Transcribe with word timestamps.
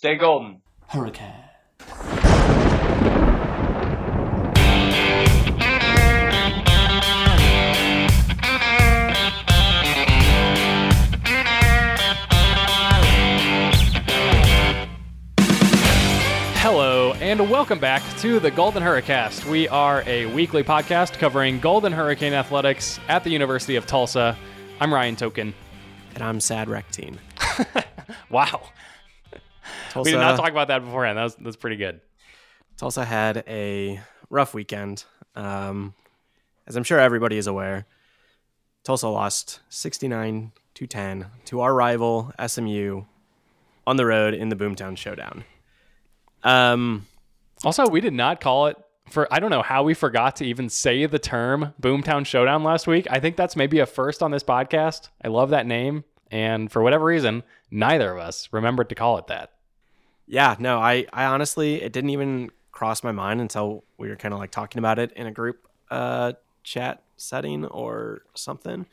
Stay 0.00 0.16
golden. 0.16 0.62
Hurricane. 0.88 1.30
Hello, 16.56 17.12
and 17.20 17.50
welcome 17.50 17.78
back 17.78 18.02
to 18.20 18.40
the 18.40 18.50
Golden 18.50 18.82
Hurricast. 18.82 19.44
We 19.50 19.68
are 19.68 20.02
a 20.06 20.24
weekly 20.34 20.64
podcast 20.64 21.18
covering 21.18 21.60
Golden 21.60 21.92
Hurricane 21.92 22.32
athletics 22.32 22.98
at 23.08 23.22
the 23.22 23.28
University 23.28 23.76
of 23.76 23.86
Tulsa. 23.86 24.34
I'm 24.80 24.94
Ryan 24.94 25.16
Token. 25.16 25.52
And 26.14 26.24
I'm 26.24 26.40
sad 26.40 26.70
rectine. 26.70 27.18
Wow. 28.30 28.62
Tulsa, 29.90 30.08
We 30.08 30.12
did 30.12 30.20
not 30.20 30.36
talk 30.38 30.50
about 30.50 30.68
that 30.68 30.82
beforehand. 30.84 31.18
That 31.18 31.24
was, 31.24 31.34
that's 31.36 31.56
pretty 31.56 31.76
good. 31.76 32.00
Tulsa 32.78 33.04
had 33.04 33.44
a 33.46 34.00
rough 34.30 34.54
weekend. 34.54 35.04
Um, 35.36 35.92
as 36.66 36.76
I'm 36.76 36.84
sure 36.84 36.98
everybody 36.98 37.36
is 37.36 37.46
aware, 37.46 37.86
Tulsa 38.84 39.08
lost 39.08 39.60
69 39.68 40.52
to 40.74 40.86
10 40.86 41.26
to 41.46 41.60
our 41.60 41.74
rival 41.74 42.32
SMU 42.44 43.02
on 43.86 43.96
the 43.96 44.06
road 44.06 44.32
in 44.32 44.48
the 44.48 44.56
Boomtown 44.56 44.96
Showdown. 44.96 45.44
Um, 46.42 47.06
Also, 47.64 47.86
we 47.88 48.00
did 48.00 48.14
not 48.14 48.40
call 48.40 48.68
it 48.68 48.76
for, 49.10 49.28
I 49.30 49.40
don't 49.40 49.50
know 49.50 49.62
how 49.62 49.82
we 49.82 49.92
forgot 49.92 50.36
to 50.36 50.44
even 50.46 50.68
say 50.70 51.04
the 51.06 51.18
term 51.18 51.74
Boomtown 51.82 52.24
Showdown 52.24 52.62
last 52.64 52.86
week. 52.86 53.06
I 53.10 53.20
think 53.20 53.36
that's 53.36 53.56
maybe 53.56 53.80
a 53.80 53.86
first 53.86 54.22
on 54.22 54.30
this 54.30 54.44
podcast. 54.44 55.08
I 55.22 55.28
love 55.28 55.50
that 55.50 55.66
name. 55.66 56.04
And 56.30 56.70
for 56.70 56.80
whatever 56.80 57.04
reason, 57.04 57.42
neither 57.70 58.12
of 58.12 58.18
us 58.18 58.48
remembered 58.52 58.88
to 58.90 58.94
call 58.94 59.18
it 59.18 59.26
that. 59.26 59.50
Yeah, 60.30 60.54
no, 60.60 60.78
I, 60.78 61.06
I 61.12 61.24
honestly, 61.24 61.82
it 61.82 61.92
didn't 61.92 62.10
even 62.10 62.50
cross 62.70 63.02
my 63.02 63.10
mind 63.10 63.40
until 63.40 63.82
we 63.98 64.08
were 64.08 64.16
kind 64.16 64.32
of 64.32 64.38
like 64.38 64.52
talking 64.52 64.78
about 64.78 65.00
it 65.00 65.12
in 65.12 65.26
a 65.26 65.32
group 65.32 65.66
uh, 65.90 66.32
chat 66.62 67.02
setting 67.16 67.66
or 67.66 68.22
something. 68.34 68.86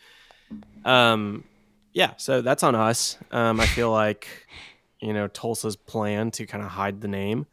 Um, 0.84 1.44
yeah, 1.94 2.14
so 2.18 2.42
that's 2.42 2.64
on 2.64 2.74
us. 2.74 3.18
Um, 3.32 3.60
I 3.60 3.68
feel 3.68 3.92
like, 3.92 4.28
you 5.00 5.14
know, 5.14 5.28
Tulsa's 5.28 5.76
plan 5.76 6.32
to 6.32 6.48
kind 6.48 6.64
of 6.64 6.72
hide 6.72 7.02
the 7.02 7.08
name, 7.08 7.46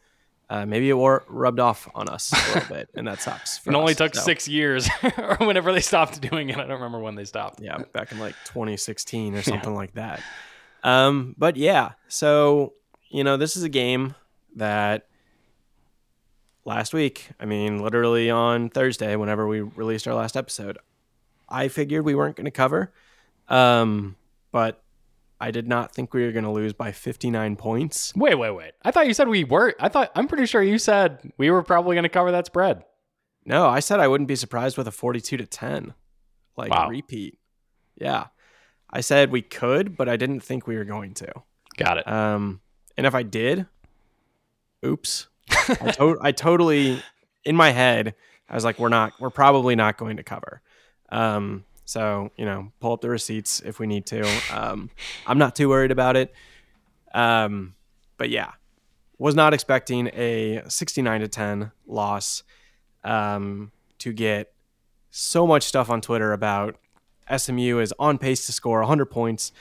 uh, 0.49 0.65
maybe 0.65 0.89
it 0.89 0.95
wore, 0.95 1.25
rubbed 1.29 1.61
off 1.61 1.89
on 1.95 2.09
us 2.09 2.33
a 2.33 2.55
little 2.55 2.75
bit, 2.75 2.89
and 2.95 3.07
that 3.07 3.21
sucks. 3.21 3.61
It 3.67 3.75
only 3.75 3.93
us. 3.93 3.99
took 3.99 4.15
So, 4.15 4.23
six 4.23 4.49
years 4.49 4.89
or 5.19 5.37
whenever 5.41 5.73
they 5.73 5.81
stopped 5.81 6.21
doing 6.23 6.49
it. 6.49 6.57
I 6.57 6.63
don't 6.63 6.71
remember 6.71 7.01
when 7.01 7.17
they 7.17 7.25
stopped. 7.25 7.61
Yeah, 7.61 7.79
back 7.93 8.13
in 8.13 8.19
like 8.19 8.35
2016 8.47 9.35
or 9.35 9.43
something 9.53 9.75
like 9.75 9.95
that. 9.95 10.23
Um, 10.83 11.35
but 11.37 11.57
yeah, 11.57 11.93
so 12.09 12.75
you 13.15 13.23
know, 13.23 13.37
this 13.37 13.57
is 13.57 13.63
a 13.63 13.69
game 13.69 14.17
that 14.57 15.07
last 16.65 16.93
week, 16.93 17.29
I 17.39 17.45
mean, 17.45 17.79
literally 17.81 18.29
on 18.29 18.71
Thursday, 18.71 19.15
whenever 19.15 19.47
we 19.47 19.61
released 19.61 20.09
our 20.09 20.15
last 20.15 20.37
episode, 20.37 20.79
I 21.49 21.69
figured 21.69 22.05
we 22.05 22.17
weren't 22.17 22.35
going 22.35 22.47
to 22.47 22.51
cover. 22.51 22.93
Um, 23.49 24.17
but 24.51 24.83
I 25.41 25.53
did 25.53 25.69
not 25.69 25.95
think 25.95 26.13
we 26.13 26.25
were 26.25 26.33
going 26.33 26.45
to 26.45 26.51
lose 26.51 26.73
by 26.73 26.91
59 26.91 27.55
points. 27.55 28.13
Wait, 28.17 28.35
wait, 28.35 28.51
wait. 28.51 28.73
I 28.83 28.91
thought 28.91 29.07
you 29.07 29.15
said 29.15 29.29
we 29.29 29.45
were. 29.45 29.75
I 29.79 29.89
thought, 29.89 30.11
I'm 30.17 30.27
pretty 30.27 30.47
sure 30.47 30.63
you 30.63 30.79
said 30.79 31.33
we 31.39 31.51
were 31.51 31.63
probably 31.63 31.95
going 31.95 32.03
to 32.05 32.09
cover 32.09 32.33
that 32.33 32.47
spread. 32.47 32.83
No, 33.47 33.69
I 33.69 33.79
said 33.81 34.01
I 34.01 34.09
wouldn't 34.09 34.27
be 34.29 34.37
surprised 34.37 34.77
with 34.77 34.89
a 34.89 34.91
42 34.91 35.37
to 35.37 35.47
10, 35.47 35.95
like 36.57 36.71
Wow. 36.73 36.89
repeat. 36.89 37.39
Yeah. 37.97 38.27
I 38.91 39.03
said 39.03 39.31
we 39.31 39.43
could, 39.43 39.97
but 39.97 40.09
I 40.09 40.17
didn't 40.17 40.41
think 40.41 40.67
we 40.67 40.77
were 40.77 40.85
going 40.85 41.15
to. 41.15 41.31
Got 41.77 41.99
it. 41.99 42.09
Um, 42.09 42.61
and 42.97 43.07
if 43.07 43.15
I 43.15 43.23
did, 43.23 43.67
oops. 44.85 45.29
I, 45.51 45.91
to- 45.93 46.19
I 46.21 46.33
totally, 46.33 47.03
in 47.45 47.57
my 47.57 47.71
head, 47.71 48.15
I 48.49 48.55
was 48.55 48.65
like, 48.65 48.79
we're 48.79 48.89
not, 48.89 49.13
we're 49.21 49.31
probably 49.31 49.77
not 49.77 49.97
going 49.97 50.17
to 50.17 50.23
cover. 50.23 50.61
Um, 51.11 51.65
so, 51.85 52.31
you 52.37 52.45
know, 52.45 52.73
pull 52.81 52.93
up 52.93 53.01
the 53.01 53.11
receipts 53.11 53.61
if 53.61 53.79
we 53.79 53.87
need 53.87 54.07
to. 54.07 54.27
Um, 54.53 54.91
I'm 55.27 55.39
not 55.39 55.55
too 55.55 55.69
worried 55.69 55.91
about 55.91 56.17
it. 56.17 56.33
Um, 57.13 57.75
but 58.17 58.31
yeah, 58.31 58.53
was 59.19 59.35
not 59.35 59.55
expecting 59.55 60.09
a 60.09 60.63
69 60.69 61.21
to 61.21 61.29
10 61.29 61.73
loss 61.87 62.43
um, 63.05 63.71
to 63.99 64.13
get 64.13 64.53
so 65.11 65.47
much 65.47 65.63
stuff 65.63 65.91
on 65.91 66.01
Twitter 66.01 66.33
about 66.33 66.77
SMU 67.35 67.79
is 67.79 67.95
on 67.99 68.19
pace 68.19 68.47
to 68.47 68.53
score 68.53 68.81
100 68.81 69.07
points 69.07 69.53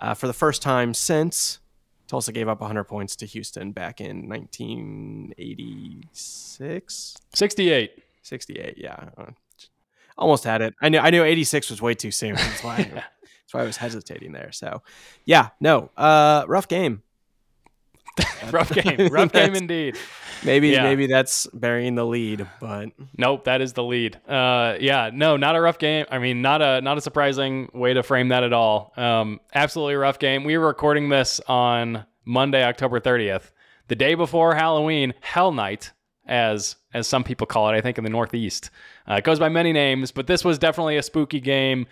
uh, 0.00 0.14
for 0.14 0.26
the 0.26 0.32
first 0.32 0.62
time 0.62 0.92
since 0.92 1.60
Tulsa 2.08 2.32
gave 2.32 2.48
up 2.48 2.60
100 2.60 2.84
points 2.84 3.16
to 3.16 3.26
Houston 3.26 3.72
back 3.72 4.00
in 4.00 4.28
1986, 4.28 7.16
68. 7.34 8.02
68. 8.22 8.74
Yeah, 8.78 9.08
Uh, 9.16 9.26
almost 10.18 10.44
had 10.44 10.62
it. 10.62 10.74
I 10.80 10.88
knew 10.88 10.98
I 10.98 11.10
knew 11.10 11.22
86 11.22 11.70
was 11.70 11.80
way 11.82 11.94
too 11.94 12.10
soon. 12.10 12.34
That's 12.36 12.64
why. 12.64 12.76
that's 12.76 13.52
why 13.52 13.60
I 13.60 13.64
was 13.64 13.76
hesitating 13.76 14.32
there. 14.32 14.50
So, 14.52 14.82
yeah, 15.24 15.50
no, 15.60 15.90
uh, 15.96 16.44
rough 16.48 16.66
game. 16.68 17.02
Rough 18.50 18.70
game. 18.70 19.08
Rough 19.08 19.30
game 19.40 19.54
indeed. 19.54 19.98
Maybe 20.44 20.68
Yeah. 20.70 20.82
maybe 20.84 21.06
that's 21.06 21.46
burying 21.52 21.94
the 21.94 22.04
lead, 22.04 22.46
but 22.60 22.90
Nope, 23.16 23.44
that 23.44 23.60
is 23.60 23.72
the 23.72 23.82
lead. 23.82 24.16
Uh, 24.28 24.76
yeah, 24.80 25.10
no, 25.12 25.36
not 25.36 25.56
a 25.56 25.60
rough 25.60 25.78
game. 25.78 26.06
I 26.10 26.18
mean, 26.18 26.42
not 26.42 26.62
a 26.62 26.80
not 26.80 26.98
a 26.98 27.00
surprising 27.00 27.68
way 27.72 27.94
to 27.94 28.02
frame 28.02 28.28
that 28.28 28.44
at 28.44 28.52
all. 28.52 28.92
Um, 28.96 29.40
absolutely 29.54 29.94
rough 29.96 30.18
game. 30.18 30.44
We 30.44 30.56
were 30.58 30.66
recording 30.66 31.08
this 31.08 31.40
on 31.48 32.04
Monday, 32.24 32.62
October 32.64 33.00
30th, 33.00 33.50
the 33.88 33.94
day 33.94 34.14
before 34.14 34.54
Halloween, 34.54 35.14
Hell 35.20 35.52
Night, 35.52 35.92
as 36.26 36.76
as 36.92 37.06
some 37.06 37.24
people 37.24 37.46
call 37.46 37.68
it. 37.68 37.72
I 37.76 37.80
think 37.80 37.98
in 37.98 38.04
the 38.04 38.10
Northeast, 38.10 38.70
uh, 39.08 39.14
it 39.14 39.24
goes 39.24 39.38
by 39.38 39.48
many 39.48 39.72
names, 39.72 40.10
but 40.12 40.26
this 40.26 40.44
was 40.44 40.58
definitely 40.58 40.96
a 40.96 41.02
spooky 41.02 41.40
game. 41.40 41.86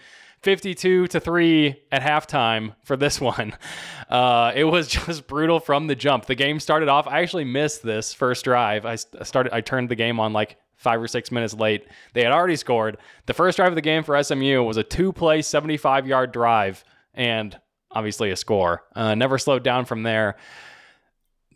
52 0.44 1.08
to 1.08 1.20
3 1.20 1.76
at 1.90 2.02
halftime 2.02 2.74
for 2.84 2.96
this 2.96 3.20
one. 3.20 3.54
Uh, 4.04 4.52
it 4.54 4.64
was 4.64 4.86
just 5.06 5.26
brutal 5.26 5.58
from 5.58 5.86
the 5.86 5.96
jump. 5.96 6.26
The 6.26 6.34
game 6.34 6.60
started 6.60 6.90
off. 6.90 7.08
I 7.08 7.22
actually 7.22 7.44
missed 7.44 7.82
this 7.82 8.12
first 8.12 8.44
drive. 8.44 8.84
I 8.84 8.96
started. 8.96 9.52
I 9.52 9.62
turned 9.62 9.88
the 9.88 9.96
game 9.96 10.20
on 10.20 10.34
like 10.34 10.58
five 10.76 11.00
or 11.00 11.08
six 11.08 11.32
minutes 11.32 11.54
late. 11.54 11.86
They 12.12 12.22
had 12.22 12.30
already 12.30 12.56
scored. 12.56 12.98
The 13.24 13.32
first 13.32 13.56
drive 13.56 13.72
of 13.72 13.76
the 13.76 13.80
game 13.80 14.04
for 14.04 14.22
SMU 14.22 14.62
was 14.62 14.76
a 14.76 14.84
two-play, 14.84 15.40
75-yard 15.40 16.32
drive, 16.32 16.84
and 17.14 17.58
obviously 17.90 18.30
a 18.30 18.36
score. 18.36 18.84
Uh, 18.94 19.14
never 19.14 19.38
slowed 19.38 19.64
down 19.64 19.86
from 19.86 20.02
there. 20.02 20.36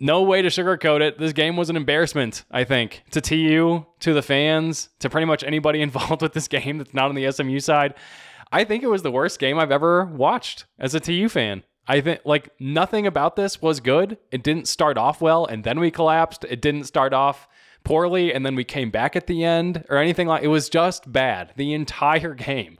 No 0.00 0.22
way 0.22 0.42
to 0.42 0.48
sugarcoat 0.48 1.00
it. 1.00 1.18
This 1.18 1.32
game 1.32 1.56
was 1.56 1.70
an 1.70 1.76
embarrassment, 1.76 2.44
I 2.50 2.64
think, 2.64 3.02
to 3.10 3.20
TU, 3.20 3.84
to 4.00 4.14
the 4.14 4.22
fans, 4.22 4.88
to 5.00 5.10
pretty 5.10 5.26
much 5.26 5.44
anybody 5.44 5.82
involved 5.88 6.22
with 6.22 6.32
this 6.32 6.48
game 6.48 6.78
that's 6.78 6.94
not 6.94 7.08
on 7.08 7.14
the 7.14 7.30
SMU 7.30 7.60
side. 7.60 7.94
I 8.50 8.64
think 8.64 8.82
it 8.82 8.88
was 8.88 9.02
the 9.02 9.10
worst 9.10 9.38
game 9.38 9.58
I've 9.58 9.72
ever 9.72 10.04
watched 10.04 10.66
as 10.78 10.94
a 10.94 11.00
TU 11.00 11.28
fan. 11.28 11.64
I 11.86 12.00
think 12.00 12.20
like 12.24 12.50
nothing 12.60 13.06
about 13.06 13.36
this 13.36 13.62
was 13.62 13.80
good. 13.80 14.18
It 14.30 14.42
didn't 14.42 14.68
start 14.68 14.98
off 14.98 15.20
well 15.20 15.46
and 15.46 15.64
then 15.64 15.80
we 15.80 15.90
collapsed. 15.90 16.44
It 16.48 16.60
didn't 16.60 16.84
start 16.84 17.14
off 17.14 17.48
poorly 17.84 18.34
and 18.34 18.44
then 18.44 18.54
we 18.54 18.64
came 18.64 18.90
back 18.90 19.16
at 19.16 19.26
the 19.26 19.44
end 19.44 19.84
or 19.88 19.96
anything 19.96 20.26
like 20.28 20.42
it 20.42 20.48
was 20.48 20.68
just 20.68 21.10
bad 21.10 21.52
the 21.56 21.72
entire 21.72 22.34
game. 22.48 22.78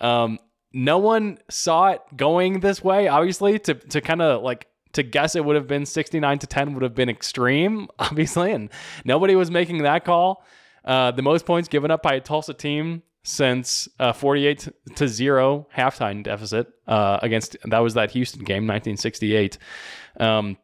Um, 0.00 0.38
no 0.72 0.98
one 0.98 1.38
saw 1.48 1.88
it 1.88 2.02
going 2.16 2.60
this 2.60 2.84
way, 2.84 3.08
obviously, 3.08 3.58
to 3.60 3.74
to 3.74 4.00
kind 4.00 4.22
of 4.22 4.42
like 4.42 4.66
to 4.92 5.02
guess 5.02 5.34
it 5.34 5.44
would 5.44 5.56
have 5.56 5.66
been 5.66 5.86
69 5.86 6.38
to 6.40 6.46
10 6.46 6.74
would 6.74 6.82
have 6.82 6.94
been 6.94 7.08
extreme, 7.08 7.88
obviously, 7.98 8.52
and 8.52 8.70
nobody 9.04 9.34
was 9.34 9.50
making 9.50 9.82
that 9.82 10.04
call. 10.04 10.44
Uh, 10.84 11.10
the 11.10 11.22
most 11.22 11.44
points 11.44 11.68
given 11.68 11.90
up 11.90 12.02
by 12.02 12.14
a 12.14 12.20
Tulsa 12.20 12.54
team 12.54 13.02
since 13.22 13.88
uh, 13.98 14.12
48 14.12 14.68
to 14.96 15.08
0 15.08 15.68
halftime 15.76 16.22
deficit 16.22 16.68
uh, 16.86 17.18
against 17.22 17.56
that 17.64 17.78
was 17.80 17.94
that 17.94 18.10
Houston 18.12 18.44
game 18.44 18.66
1968 18.66 19.58
um 20.18 20.56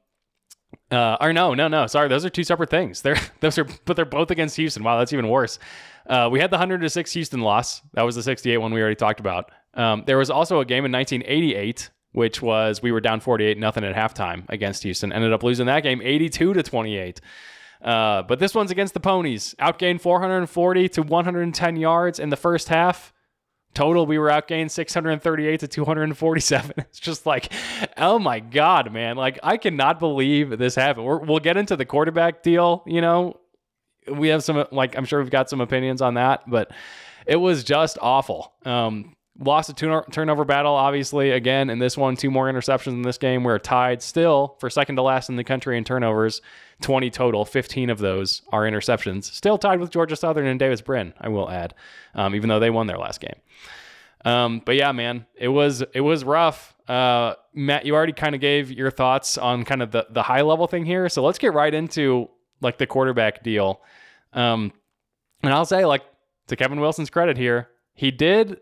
uh 0.90 1.16
or 1.20 1.32
no 1.32 1.54
no 1.54 1.68
no 1.68 1.86
sorry 1.86 2.08
those 2.08 2.24
are 2.24 2.30
two 2.30 2.44
separate 2.44 2.70
things. 2.70 3.02
They're 3.02 3.18
those 3.40 3.58
are 3.58 3.66
but 3.84 3.96
they're 3.96 4.04
both 4.04 4.30
against 4.30 4.56
Houston. 4.56 4.82
Wow 4.82 4.98
that's 4.98 5.12
even 5.12 5.28
worse. 5.28 5.58
Uh 6.06 6.28
we 6.30 6.40
had 6.40 6.50
the 6.50 6.56
100 6.56 6.80
to 6.80 6.90
6 6.90 7.12
Houston 7.12 7.40
loss. 7.40 7.82
That 7.94 8.02
was 8.02 8.14
the 8.14 8.22
68 8.22 8.58
one 8.58 8.72
we 8.72 8.80
already 8.80 8.96
talked 8.96 9.20
about. 9.20 9.50
Um 9.74 10.04
there 10.06 10.18
was 10.18 10.30
also 10.30 10.60
a 10.60 10.64
game 10.64 10.84
in 10.84 10.92
1988 10.92 11.90
which 12.12 12.40
was 12.40 12.80
we 12.82 12.92
were 12.92 13.00
down 13.00 13.20
48 13.20 13.58
nothing 13.58 13.84
at 13.84 13.94
halftime 13.94 14.44
against 14.48 14.82
Houston 14.82 15.12
ended 15.12 15.32
up 15.32 15.42
losing 15.42 15.66
that 15.66 15.82
game 15.82 16.00
82 16.02 16.54
to 16.54 16.62
28 16.62 17.20
uh, 17.82 18.22
but 18.22 18.38
this 18.38 18.54
one's 18.54 18.70
against 18.70 18.94
the 18.94 19.00
Ponies. 19.00 19.54
Outgained 19.58 20.00
440 20.00 20.88
to 20.90 21.02
110 21.02 21.76
yards 21.76 22.18
in 22.18 22.30
the 22.30 22.36
first 22.36 22.68
half. 22.68 23.12
Total, 23.74 24.06
we 24.06 24.18
were 24.18 24.28
outgained 24.28 24.70
638 24.70 25.60
to 25.60 25.68
247. 25.68 26.72
It's 26.78 26.98
just 26.98 27.26
like, 27.26 27.52
oh 27.98 28.18
my 28.18 28.40
God, 28.40 28.90
man. 28.90 29.16
Like, 29.16 29.38
I 29.42 29.58
cannot 29.58 30.00
believe 30.00 30.58
this 30.58 30.74
happened. 30.74 31.04
We're, 31.04 31.18
we'll 31.18 31.40
get 31.40 31.58
into 31.58 31.76
the 31.76 31.84
quarterback 31.84 32.42
deal. 32.42 32.82
You 32.86 33.02
know, 33.02 33.38
we 34.10 34.28
have 34.28 34.42
some, 34.42 34.64
like, 34.72 34.96
I'm 34.96 35.04
sure 35.04 35.20
we've 35.20 35.30
got 35.30 35.50
some 35.50 35.60
opinions 35.60 36.00
on 36.00 36.14
that, 36.14 36.48
but 36.48 36.70
it 37.26 37.36
was 37.36 37.64
just 37.64 37.98
awful. 38.00 38.54
Um, 38.64 39.14
lost 39.38 39.68
a 39.68 40.02
turnover 40.10 40.44
battle, 40.44 40.72
obviously. 40.72 41.30
Again, 41.30 41.70
in 41.70 41.78
this 41.78 41.96
one, 41.96 42.16
two 42.16 42.30
more 42.30 42.50
interceptions 42.50 42.92
in 42.92 43.02
this 43.02 43.18
game. 43.18 43.44
We're 43.44 43.58
tied 43.58 44.02
still 44.02 44.56
for 44.58 44.70
second 44.70 44.96
to 44.96 45.02
last 45.02 45.28
in 45.28 45.36
the 45.36 45.44
country 45.44 45.76
in 45.76 45.84
turnovers, 45.84 46.40
20 46.82 47.10
total. 47.10 47.44
15 47.44 47.90
of 47.90 47.98
those 47.98 48.42
are 48.52 48.62
interceptions. 48.62 49.24
Still 49.24 49.58
tied 49.58 49.80
with 49.80 49.90
Georgia 49.90 50.16
Southern 50.16 50.46
and 50.46 50.58
Davis 50.58 50.80
Brin, 50.80 51.14
I 51.20 51.28
will 51.28 51.50
add, 51.50 51.74
um, 52.14 52.34
even 52.34 52.48
though 52.48 52.60
they 52.60 52.70
won 52.70 52.86
their 52.86 52.98
last 52.98 53.20
game. 53.20 53.36
Um, 54.24 54.60
but 54.64 54.74
yeah, 54.74 54.92
man, 54.92 55.26
it 55.36 55.48
was 55.48 55.82
it 55.94 56.00
was 56.00 56.24
rough. 56.24 56.74
Uh, 56.88 57.34
Matt, 57.54 57.86
you 57.86 57.94
already 57.94 58.12
kind 58.12 58.34
of 58.34 58.40
gave 58.40 58.70
your 58.70 58.90
thoughts 58.90 59.38
on 59.38 59.64
kind 59.64 59.82
of 59.82 59.92
the 59.92 60.06
the 60.10 60.22
high 60.22 60.42
level 60.42 60.66
thing 60.66 60.84
here, 60.84 61.08
so 61.08 61.24
let's 61.24 61.38
get 61.38 61.52
right 61.52 61.72
into 61.72 62.28
like 62.60 62.78
the 62.78 62.86
quarterback 62.86 63.42
deal. 63.42 63.80
Um, 64.32 64.72
and 65.42 65.52
I'll 65.52 65.64
say, 65.64 65.84
like 65.84 66.02
to 66.48 66.56
Kevin 66.56 66.80
Wilson's 66.80 67.10
credit 67.10 67.36
here, 67.36 67.68
he 67.94 68.10
did 68.10 68.60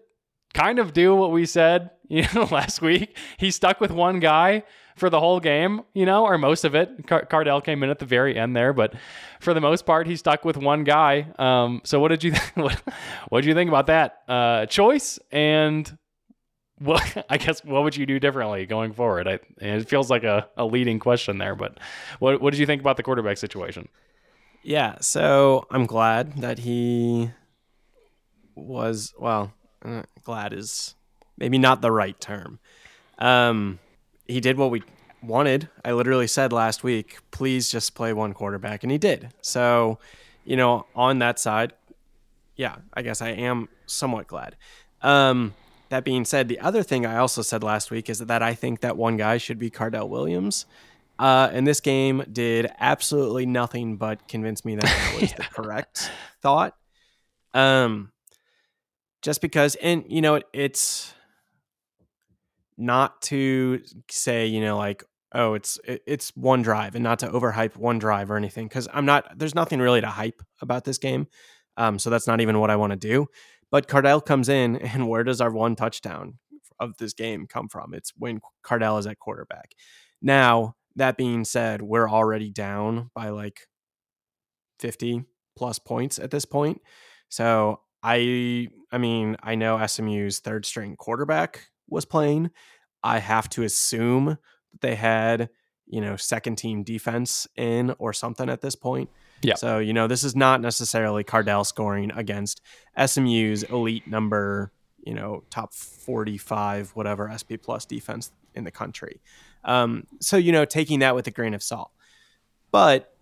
kind 0.52 0.78
of 0.78 0.93
do 0.93 1.14
what 1.14 1.32
we 1.32 1.46
said, 1.46 1.90
you 2.08 2.26
know, 2.34 2.44
last 2.50 2.82
week. 2.82 3.16
He 3.38 3.50
stuck 3.50 3.81
with 3.81 3.90
one 3.90 4.20
guy 4.20 4.64
for 4.96 5.11
the 5.11 5.19
whole 5.19 5.41
game, 5.41 5.82
you 5.93 6.06
know, 6.06 6.25
or 6.25 6.38
most 6.38 6.64
of 6.64 6.75
it. 6.75 7.06
Car- 7.06 7.25
Cardell 7.25 7.61
came 7.61 7.82
in 7.82 7.91
at 7.91 7.99
the 7.99 8.05
very 8.06 8.38
end 8.38 8.55
there, 8.56 8.73
but 8.73 8.94
for 9.41 9.52
the 9.52 9.61
most 9.61 9.87
part, 9.87 10.06
he 10.06 10.17
stuck 10.17 10.44
with 10.44 10.56
one 10.56 10.85
guy. 10.85 11.26
Um, 11.38 11.81
so 11.85 11.99
what 12.00 12.08
did 12.08 12.23
you 12.23 12.31
th- 12.32 12.43
what, 12.55 12.81
what 13.29 13.41
did 13.41 13.49
you 13.49 13.55
think 13.55 13.69
about 13.69 13.87
that 13.87 14.23
uh, 14.29 14.67
choice? 14.67 15.19
And 15.32 15.96
what 16.79 17.26
I 17.31 17.38
guess 17.38 17.64
what 17.64 17.82
would 17.82 17.96
you 17.96 18.06
do 18.06 18.20
differently 18.20 18.67
going 18.67 18.93
forward? 18.93 19.26
I, 19.26 19.38
it 19.58 19.88
feels 19.88 20.11
like 20.11 20.25
a, 20.25 20.49
a 20.56 20.64
leading 20.64 20.99
question 20.99 21.38
there, 21.38 21.55
but 21.55 21.79
what 22.19 22.40
what 22.40 22.52
did 22.52 22.61
you 22.61 22.67
think 22.67 22.81
about 22.81 22.97
the 22.97 23.02
quarterback 23.02 23.38
situation? 23.38 23.88
Yeah, 24.62 24.97
so 25.00 25.67
I'm 25.70 25.87
glad 25.87 26.40
that 26.40 26.61
he 26.61 27.31
was 28.55 29.12
well 29.19 29.52
uh, 29.85 30.02
glad 30.23 30.52
is 30.52 30.94
maybe 31.37 31.58
not 31.58 31.82
the 31.82 31.90
right 31.90 32.19
term. 32.20 32.61
Um, 33.19 33.79
he 34.26 34.41
did 34.41 34.56
what 34.56 34.71
we 34.71 34.82
wanted. 35.23 35.69
I 35.85 35.93
literally 35.93 36.26
said 36.26 36.53
last 36.53 36.82
week, 36.82 37.19
please 37.31 37.71
just 37.71 37.94
play 37.94 38.12
one 38.12 38.32
quarterback, 38.32 38.82
and 38.82 38.93
he 38.93 38.99
did. 38.99 39.32
So, 39.41 39.99
you 40.44 40.56
know, 40.56 40.87
on 40.94 41.19
that 41.21 41.38
side, 41.38 41.73
yeah, 42.56 42.76
I 42.93 43.03
guess 43.03 43.21
I 43.21 43.31
am 43.31 43.69
somewhat 43.87 44.26
glad. 44.26 44.56
Um, 45.03 45.55
that 45.88 46.05
being 46.05 46.25
said, 46.25 46.49
the 46.49 46.61
other 46.61 46.82
thing 46.82 47.05
I 47.06 47.17
also 47.17 47.43
said 47.43 47.62
last 47.62 47.91
week 47.91 48.09
is 48.09 48.19
that 48.19 48.43
I 48.43 48.55
think 48.55 48.81
that 48.81 48.97
one 48.97 49.17
guy 49.17 49.38
should 49.38 49.59
be 49.59 49.71
Cardell 49.71 50.09
Williams. 50.09 50.67
Uh, 51.19 51.49
and 51.53 51.67
this 51.67 51.81
game 51.81 52.25
did 52.32 52.71
absolutely 52.81 53.47
nothing 53.47 53.97
but 53.97 54.26
convince 54.26 54.65
me 54.65 54.75
that 54.75 54.85
that 54.85 55.21
was 55.21 55.31
yeah. 55.31 55.37
the 55.37 55.44
correct 55.44 56.11
thought. 56.43 56.75
Um, 57.53 58.11
just 59.23 59.41
because 59.41 59.76
and 59.76 60.05
you 60.09 60.21
know 60.21 60.35
it, 60.35 60.44
it's 60.53 61.15
not 62.76 63.21
to 63.23 63.81
say 64.11 64.47
you 64.47 64.61
know 64.61 64.76
like 64.76 65.05
oh 65.32 65.55
it's 65.55 65.79
it's 65.85 66.31
one 66.37 66.62
drive 66.62 66.94
and 66.94 67.05
not 67.05 67.19
to 67.19 67.29
overhype 67.29 67.76
one 67.76 67.99
drive 67.99 68.31
or 68.31 68.37
anything 68.37 68.67
because 68.67 68.88
i'm 68.93 69.06
not 69.06 69.38
there's 69.38 69.55
nothing 69.55 69.81
really 69.81 70.00
to 70.00 70.09
hype 70.09 70.43
about 70.61 70.85
this 70.85 70.99
game 70.99 71.26
um 71.76 71.99
so 71.99 72.11
that's 72.11 72.26
not 72.26 72.41
even 72.41 72.59
what 72.59 72.71
i 72.71 72.76
want 72.76 72.91
to 72.91 72.97
do 72.97 73.26
but 73.71 73.88
cardell 73.88 74.21
comes 74.21 74.49
in 74.49 74.76
and 74.76 75.09
where 75.09 75.25
does 75.25 75.41
our 75.41 75.50
one 75.50 75.76
touchdown 75.76 76.38
of 76.81 76.97
this 76.99 77.12
game 77.12 77.47
come 77.47 77.69
from? 77.69 77.94
It's 77.94 78.12
when 78.17 78.41
cardell 78.62 78.99
is 78.99 79.06
at 79.06 79.19
quarterback. 79.19 79.73
Now 80.23 80.76
that 80.97 81.17
being 81.17 81.44
said 81.44 81.82
we're 81.82 82.09
already 82.09 82.50
down 82.50 83.11
by 83.15 83.31
like 83.31 83.62
50 84.79 85.25
plus 85.56 85.79
points 85.79 86.19
at 86.19 86.31
this 86.31 86.44
point 86.44 86.81
so 87.29 87.81
I 88.03 88.69
I 88.93 88.99
mean, 88.99 89.37
I 89.43 89.56
know 89.56 89.85
SMU's 89.85 90.38
third 90.38 90.67
string 90.67 90.94
quarterback 90.97 91.69
was 91.88 92.04
playing. 92.04 92.50
I 93.02 93.19
have 93.19 93.48
to 93.50 93.62
assume 93.62 94.38
that 94.72 94.81
they 94.81 94.94
had, 94.94 95.50
you 95.86 96.00
know, 96.00 96.16
second 96.16 96.56
team 96.56 96.82
defense 96.82 97.46
in 97.56 97.94
or 97.98 98.12
something 98.12 98.48
at 98.48 98.60
this 98.60 98.75
point. 98.75 99.10
Yeah. 99.42 99.54
So, 99.54 99.78
you 99.78 99.92
know, 99.92 100.06
this 100.06 100.25
is 100.25 100.34
not 100.34 100.60
necessarily 100.60 101.22
Cardell 101.22 101.64
scoring 101.64 102.10
against 102.16 102.62
SMU's 103.04 103.62
elite 103.64 104.06
number, 104.06 104.72
you 105.04 105.14
know, 105.14 105.44
top 105.50 105.75
45, 105.75 106.90
whatever 106.90 107.31
SP 107.31 107.60
plus 107.60 107.84
defense 107.84 108.32
in 108.54 108.64
the 108.64 108.70
country. 108.70 109.20
Um, 109.64 110.06
so, 110.20 110.37
you 110.37 110.52
know, 110.52 110.64
taking 110.64 111.00
that 111.00 111.14
with 111.14 111.26
a 111.26 111.30
grain 111.30 111.52
of 111.52 111.62
salt. 111.62 111.90
But 112.70 113.14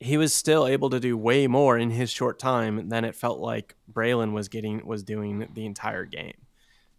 he 0.00 0.16
was 0.16 0.34
still 0.34 0.66
able 0.66 0.90
to 0.90 1.00
do 1.00 1.16
way 1.16 1.46
more 1.46 1.78
in 1.78 1.90
his 1.90 2.10
short 2.10 2.38
time 2.38 2.88
than 2.88 3.04
it 3.04 3.14
felt 3.14 3.38
like 3.38 3.74
Braylon 3.90 4.32
was 4.32 4.48
getting 4.48 4.84
was 4.86 5.02
doing 5.02 5.48
the 5.54 5.64
entire 5.64 6.04
game. 6.04 6.36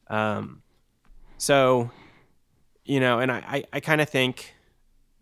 Um, 0.08 0.64
so, 1.38 1.92
you 2.86 3.00
know, 3.00 3.20
and 3.20 3.32
I, 3.32 3.38
I, 3.38 3.64
I 3.74 3.80
kind 3.80 4.02
of 4.02 4.10
think 4.10 4.54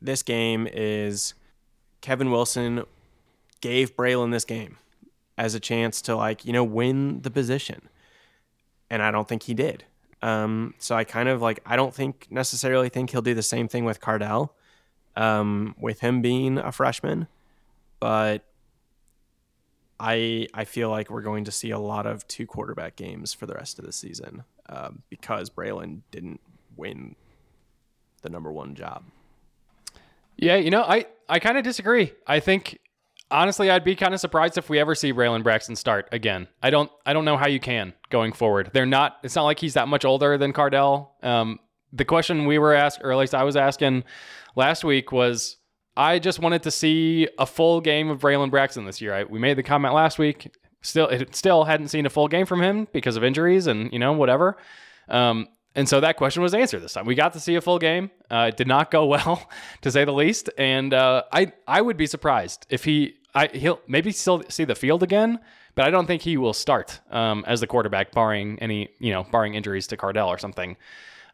this 0.02 0.24
game 0.24 0.68
is 0.72 1.34
Kevin 2.02 2.32
Wilson 2.32 2.84
gave 3.62 3.96
Braylon 3.96 4.32
this 4.32 4.46
game 4.46 4.78
as 5.38 5.56
a 5.56 5.60
chance 5.60 6.02
to 6.04 6.16
like, 6.16 6.46
you 6.46 6.54
know, 6.54 6.64
win 6.64 7.22
the 7.22 7.32
position. 7.32 7.90
And 8.90 9.02
I 9.02 9.12
don't 9.12 9.28
think 9.28 9.44
he 9.44 9.54
did. 9.54 9.84
Um, 10.22 10.74
so 10.80 10.96
I 10.96 11.04
kind 11.04 11.30
of 11.30 11.42
like 11.42 11.60
I 11.66 11.76
don't 11.76 11.94
think 11.94 12.28
necessarily 12.30 12.90
think 12.90 13.10
he'll 13.10 13.22
do 13.22 13.34
the 13.34 13.44
same 13.44 13.68
thing 13.68 13.86
with 13.86 14.00
Cardell. 14.00 14.54
Um, 15.18 15.76
with 15.80 16.02
him 16.02 16.22
being 16.22 16.58
a 16.58 16.74
freshman 16.74 17.30
but 18.00 18.44
I 20.00 20.48
I 20.54 20.66
feel 20.66 20.90
like 20.90 21.10
we're 21.10 21.22
going 21.22 21.46
to 21.46 21.52
see 21.52 21.72
a 21.72 21.80
lot 21.80 22.06
of 22.06 22.28
two 22.28 22.46
quarterback 22.46 22.96
games 22.96 23.34
for 23.34 23.46
the 23.46 23.56
rest 23.56 23.80
of 23.80 23.86
the 23.86 23.92
season 23.92 24.44
um, 24.70 25.04
because 25.10 25.50
Braylon 25.50 26.02
didn't 26.12 26.42
win 26.76 27.16
the 28.22 28.30
number 28.30 28.52
one 28.52 28.76
job. 28.76 29.04
Yeah, 30.38 30.56
you 30.56 30.70
know, 30.70 30.84
I 30.84 31.06
I 31.30 31.40
kind 31.40 31.58
of 31.58 31.64
disagree. 31.64 32.14
I 32.28 32.40
think 32.40 32.80
honestly, 33.32 33.70
I'd 33.70 33.84
be 33.84 33.96
kind 33.96 34.14
of 34.14 34.20
surprised 34.20 34.58
if 34.58 34.70
we 34.70 34.80
ever 34.80 34.96
see 34.96 35.14
Braylon 35.14 35.44
Braxton 35.44 35.76
start 35.76 36.10
again. 36.12 36.48
I 36.62 36.70
don't 36.70 36.92
I 37.06 37.14
don't 37.14 37.26
know 37.26 37.38
how 37.38 37.48
you 37.48 37.60
can 37.60 37.94
going 38.10 38.34
forward. 38.34 38.72
They're 38.74 38.86
not. 38.86 39.18
It's 39.24 39.36
not 39.36 39.44
like 39.44 39.60
he's 39.60 39.76
that 39.76 39.88
much 39.88 40.06
older 40.06 40.38
than 40.38 40.54
Cardell. 40.54 41.16
Um, 41.24 41.60
the 41.94 42.06
question 42.06 42.46
we 42.46 42.60
were 42.60 42.74
asked, 42.74 43.00
or 43.04 43.12
at 43.12 43.18
least 43.18 43.34
I 43.34 43.44
was 43.44 43.56
asking 43.56 44.04
last 44.56 44.84
week, 44.84 45.12
was 45.12 45.58
I 45.96 46.20
just 46.20 46.40
wanted 46.40 46.64
to 46.64 46.72
see 46.72 47.28
a 47.40 47.46
full 47.46 47.80
game 47.80 48.10
of 48.10 48.20
Braylon 48.20 48.52
Braxton 48.52 48.86
this 48.86 49.02
year. 49.02 49.14
I, 49.14 49.24
we 49.24 49.40
made 49.40 49.58
the 49.58 49.64
comment 49.64 49.94
last 49.94 50.20
week. 50.20 50.54
Still, 50.86 51.08
it 51.08 51.36
still 51.36 51.64
hadn't 51.64 51.88
seen 51.88 52.06
a 52.06 52.10
full 52.10 52.28
game 52.28 52.46
from 52.46 52.62
him 52.62 52.88
because 52.94 53.16
of 53.16 53.24
injuries 53.24 53.66
and 53.66 53.92
you 53.92 54.00
know 54.00 54.14
whatever. 54.14 54.58
Um, 55.10 55.48
and 55.74 55.90
so 55.90 56.00
that 56.00 56.16
question 56.16 56.42
was 56.42 56.54
answered 56.54 56.82
this 56.82 56.94
time. 56.94 57.06
We 57.06 57.16
got 57.16 57.34
to 57.34 57.40
see 57.40 57.56
a 57.56 57.62
full 57.62 57.80
game. 57.80 58.12
Uh, 58.30 58.50
it 58.50 58.58
did 58.58 58.68
not 58.68 58.92
go 58.92 59.06
well, 59.08 59.50
to 59.82 59.92
say 59.92 60.06
the 60.06 60.14
least. 60.14 60.50
And 60.58 60.94
uh, 60.94 61.24
I 61.32 61.54
I 61.68 61.82
would 61.82 61.98
be 61.98 62.06
surprised 62.06 62.68
if 62.70 62.84
he 62.84 63.16
I 63.34 63.48
he'll 63.48 63.82
maybe 63.88 64.12
still 64.12 64.44
see 64.48 64.64
the 64.64 64.76
field 64.76 65.02
again, 65.02 65.40
but 65.74 65.86
I 65.86 65.90
don't 65.90 66.06
think 66.06 66.22
he 66.22 66.38
will 66.38 66.54
start 66.54 67.02
um, 67.10 67.44
as 67.48 67.62
the 67.62 67.68
quarterback, 67.68 68.12
barring 68.12 68.60
any 68.60 68.90
you 69.00 69.12
know 69.12 69.24
barring 69.24 69.56
injuries 69.56 69.88
to 69.88 69.98
Cardell 69.98 70.30
or 70.30 70.38
something. 70.38 70.78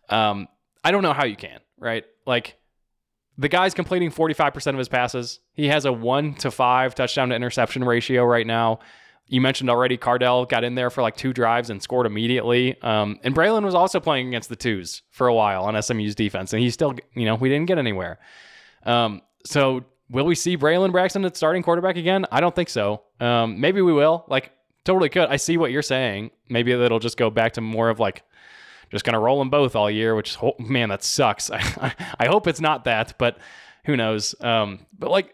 Um, 0.07 0.47
I 0.83 0.91
don't 0.91 1.03
know 1.03 1.13
how 1.13 1.25
you 1.25 1.35
can 1.35 1.59
right 1.77 2.05
like 2.25 2.57
the 3.37 3.49
guy's 3.49 3.73
completing 3.73 4.11
45% 4.11 4.67
of 4.67 4.77
his 4.77 4.89
passes. 4.89 5.39
He 5.53 5.67
has 5.67 5.85
a 5.85 5.91
one 5.91 6.35
to 6.35 6.51
five 6.51 6.95
touchdown 6.95 7.29
to 7.29 7.35
interception 7.35 7.83
ratio 7.83 8.23
right 8.23 8.45
now. 8.45 8.79
You 9.31 9.39
mentioned 9.39 9.69
already 9.69 9.95
Cardell 9.95 10.45
got 10.45 10.65
in 10.65 10.75
there 10.75 10.89
for 10.89 11.01
like 11.01 11.15
two 11.15 11.31
drives 11.31 11.69
and 11.69 11.81
scored 11.81 12.05
immediately. 12.05 12.79
Um, 12.81 13.17
and 13.23 13.33
Braylon 13.33 13.63
was 13.63 13.73
also 13.73 14.01
playing 14.01 14.27
against 14.27 14.49
the 14.49 14.57
twos 14.57 15.03
for 15.09 15.27
a 15.27 15.33
while 15.33 15.63
on 15.63 15.81
SMU's 15.81 16.15
defense, 16.15 16.51
and 16.51 16.61
he 16.61 16.69
still, 16.69 16.93
you 17.13 17.23
know, 17.23 17.35
we 17.35 17.47
didn't 17.47 17.67
get 17.67 17.77
anywhere. 17.77 18.19
Um, 18.83 19.21
so 19.45 19.85
will 20.09 20.25
we 20.25 20.35
see 20.35 20.57
Braylon 20.57 20.91
Braxton 20.91 21.23
at 21.23 21.37
starting 21.37 21.63
quarterback 21.63 21.95
again? 21.95 22.25
I 22.29 22.41
don't 22.41 22.53
think 22.53 22.67
so. 22.67 23.03
Um, 23.21 23.61
maybe 23.61 23.81
we 23.81 23.93
will. 23.93 24.25
Like, 24.27 24.51
totally 24.83 25.07
could. 25.07 25.29
I 25.29 25.37
see 25.37 25.55
what 25.55 25.71
you're 25.71 25.81
saying. 25.81 26.31
Maybe 26.49 26.73
it'll 26.73 26.99
just 26.99 27.15
go 27.15 27.29
back 27.29 27.53
to 27.53 27.61
more 27.61 27.89
of 27.89 28.01
like 28.01 28.23
just 28.91 29.05
going 29.05 29.13
to 29.13 29.19
roll 29.19 29.39
them 29.39 29.49
both 29.49 29.77
all 29.77 29.89
year, 29.89 30.13
which 30.13 30.37
man, 30.59 30.89
that 30.89 31.05
sucks. 31.05 31.49
I, 31.53 31.95
I 32.19 32.27
hope 32.27 32.47
it's 32.47 32.59
not 32.59 32.83
that, 32.83 33.17
but 33.17 33.37
who 33.85 33.95
knows? 33.95 34.35
Um, 34.41 34.85
but 34.99 35.09
like, 35.09 35.33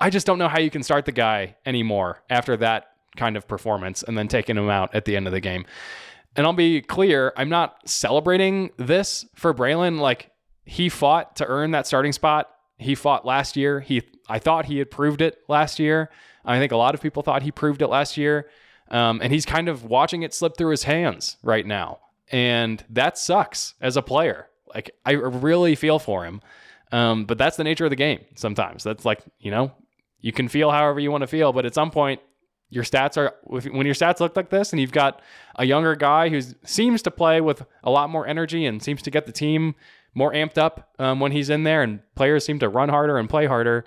I 0.00 0.08
just 0.08 0.26
don't 0.26 0.38
know 0.38 0.48
how 0.48 0.60
you 0.60 0.70
can 0.70 0.82
start 0.82 1.04
the 1.04 1.12
guy 1.12 1.56
anymore 1.66 2.22
after 2.30 2.56
that 2.56 2.93
kind 3.16 3.36
of 3.36 3.46
performance 3.48 4.02
and 4.02 4.16
then 4.16 4.28
taking 4.28 4.56
him 4.56 4.68
out 4.68 4.94
at 4.94 5.04
the 5.04 5.16
end 5.16 5.26
of 5.26 5.32
the 5.32 5.40
game. 5.40 5.64
And 6.36 6.46
I'll 6.46 6.52
be 6.52 6.80
clear, 6.80 7.32
I'm 7.36 7.48
not 7.48 7.88
celebrating 7.88 8.70
this 8.76 9.24
for 9.34 9.54
Braylon. 9.54 9.98
Like 9.98 10.30
he 10.64 10.88
fought 10.88 11.36
to 11.36 11.46
earn 11.46 11.70
that 11.72 11.86
starting 11.86 12.12
spot. 12.12 12.50
He 12.78 12.94
fought 12.94 13.24
last 13.24 13.56
year. 13.56 13.80
He 13.80 14.02
I 14.28 14.38
thought 14.38 14.64
he 14.66 14.78
had 14.78 14.90
proved 14.90 15.20
it 15.20 15.38
last 15.48 15.78
year. 15.78 16.10
I 16.44 16.58
think 16.58 16.72
a 16.72 16.76
lot 16.76 16.94
of 16.94 17.00
people 17.00 17.22
thought 17.22 17.42
he 17.42 17.52
proved 17.52 17.82
it 17.82 17.88
last 17.88 18.16
year. 18.16 18.48
Um, 18.90 19.20
and 19.22 19.32
he's 19.32 19.46
kind 19.46 19.68
of 19.68 19.84
watching 19.84 20.22
it 20.22 20.34
slip 20.34 20.56
through 20.56 20.70
his 20.70 20.82
hands 20.82 21.36
right 21.42 21.64
now 21.64 22.00
and 22.30 22.84
that 22.90 23.18
sucks 23.18 23.74
as 23.80 23.96
a 23.96 24.02
player. 24.02 24.48
Like 24.74 24.90
I 25.04 25.12
really 25.12 25.74
feel 25.74 25.98
for 25.98 26.24
him, 26.24 26.40
um, 26.90 27.26
but 27.26 27.38
that's 27.38 27.56
the 27.56 27.64
nature 27.64 27.84
of 27.84 27.90
the 27.90 27.96
game. 27.96 28.24
Sometimes 28.34 28.82
that's 28.82 29.04
like 29.04 29.20
you 29.38 29.50
know 29.50 29.72
you 30.20 30.32
can 30.32 30.48
feel 30.48 30.70
however 30.70 31.00
you 31.00 31.10
want 31.10 31.22
to 31.22 31.28
feel, 31.28 31.52
but 31.52 31.64
at 31.64 31.74
some 31.74 31.90
point 31.90 32.20
your 32.74 32.84
stats 32.84 33.16
are 33.16 33.34
when 33.44 33.86
your 33.86 33.94
stats 33.94 34.18
look 34.18 34.36
like 34.36 34.50
this, 34.50 34.72
and 34.72 34.80
you've 34.80 34.92
got 34.92 35.22
a 35.56 35.64
younger 35.64 35.94
guy 35.94 36.28
who 36.28 36.40
seems 36.64 37.02
to 37.02 37.10
play 37.10 37.40
with 37.40 37.64
a 37.84 37.90
lot 37.90 38.10
more 38.10 38.26
energy 38.26 38.66
and 38.66 38.82
seems 38.82 39.00
to 39.02 39.10
get 39.10 39.26
the 39.26 39.32
team 39.32 39.76
more 40.12 40.32
amped 40.32 40.58
up 40.58 40.92
um, 40.98 41.20
when 41.20 41.30
he's 41.30 41.50
in 41.50 41.62
there, 41.62 41.82
and 41.82 42.00
players 42.16 42.44
seem 42.44 42.58
to 42.58 42.68
run 42.68 42.88
harder 42.88 43.16
and 43.16 43.30
play 43.30 43.46
harder. 43.46 43.84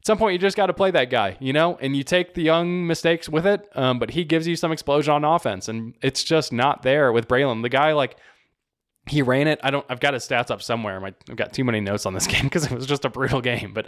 At 0.00 0.06
some 0.06 0.18
point, 0.18 0.34
you 0.34 0.38
just 0.38 0.56
got 0.56 0.66
to 0.66 0.74
play 0.74 0.90
that 0.90 1.10
guy, 1.10 1.38
you 1.40 1.52
know, 1.54 1.78
and 1.80 1.96
you 1.96 2.02
take 2.02 2.34
the 2.34 2.42
young 2.42 2.86
mistakes 2.86 3.28
with 3.28 3.46
it. 3.46 3.68
Um, 3.74 3.98
but 3.98 4.10
he 4.10 4.24
gives 4.24 4.46
you 4.46 4.56
some 4.56 4.72
explosion 4.72 5.12
on 5.12 5.24
offense, 5.24 5.68
and 5.68 5.94
it's 6.02 6.22
just 6.22 6.52
not 6.52 6.82
there 6.82 7.12
with 7.12 7.28
Braylon. 7.28 7.62
The 7.62 7.68
guy, 7.70 7.92
like, 7.94 8.16
he 9.06 9.22
ran 9.22 9.48
it. 9.48 9.58
I 9.62 9.70
don't. 9.70 9.86
I've 9.88 10.00
got 10.00 10.14
his 10.14 10.26
stats 10.28 10.50
up 10.50 10.62
somewhere. 10.62 11.00
My, 11.00 11.14
I've 11.30 11.36
got 11.36 11.52
too 11.52 11.64
many 11.64 11.80
notes 11.80 12.06
on 12.06 12.14
this 12.14 12.26
game 12.28 12.44
because 12.44 12.66
it 12.66 12.72
was 12.72 12.86
just 12.86 13.04
a 13.04 13.10
brutal 13.10 13.40
game. 13.52 13.72
But 13.72 13.86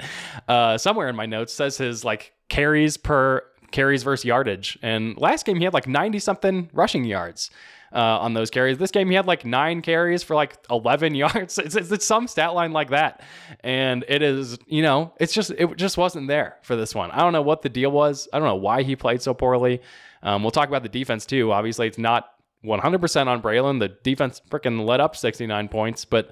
uh, 0.49 0.79
somewhere 0.79 1.09
in 1.09 1.17
my 1.17 1.27
notes 1.27 1.53
says 1.53 1.77
his 1.77 2.05
like 2.05 2.33
carries 2.49 2.97
per 2.97 3.43
carries 3.73 4.03
versus 4.03 4.25
yardage. 4.25 4.79
And 4.83 5.17
last 5.19 5.47
game 5.47 5.57
he 5.57 5.65
had 5.65 5.75
like 5.75 5.87
ninety 5.87 6.19
something 6.19 6.71
rushing 6.73 7.05
yards 7.05 7.51
uh, 7.93 7.99
on 7.99 8.35
those 8.35 8.51
carries. 8.51 8.79
This 8.79 8.91
game 8.91 9.09
he 9.09 9.15
had 9.15 9.27
like 9.27 9.45
nine 9.45 9.83
carries 9.83 10.23
for 10.23 10.35
like 10.35 10.57
eleven 10.71 11.15
yards. 11.15 11.59
It's, 11.59 11.75
it's, 11.77 11.91
it's 11.91 12.05
some 12.05 12.29
stat 12.29 12.55
line 12.55 12.73
like 12.73 12.91
that. 12.91 13.23
And 13.61 14.05
it 14.09 14.23
is 14.23 14.59
you 14.67 14.83
know 14.83 15.13
it's 15.19 15.33
just 15.33 15.51
it 15.53 15.77
just 15.77 15.97
wasn't 15.97 16.29
there 16.29 16.57
for 16.63 16.77
this 16.77 16.95
one. 16.95 17.11
I 17.11 17.19
don't 17.21 17.33
know 17.33 17.43
what 17.43 17.63
the 17.63 17.69
deal 17.69 17.91
was. 17.91 18.29
I 18.33 18.39
don't 18.39 18.49
know 18.49 18.57
why 18.57 18.83
he 18.83 18.97
played 18.97 19.23
so 19.23 19.35
poorly. 19.35 19.81
Um, 20.23 20.43
we'll 20.43 20.51
talk 20.51 20.69
about 20.69 20.83
the 20.83 20.89
defense 20.89 21.25
too. 21.25 21.53
Obviously, 21.53 21.87
it's 21.87 21.99
not 21.99 22.31
100% 22.65 23.27
on 23.27 23.43
Braylon. 23.43 23.79
The 23.79 23.89
defense 23.89 24.43
freaking 24.51 24.85
let 24.85 25.01
up 25.01 25.17
69 25.17 25.69
points, 25.69 26.05
but 26.05 26.31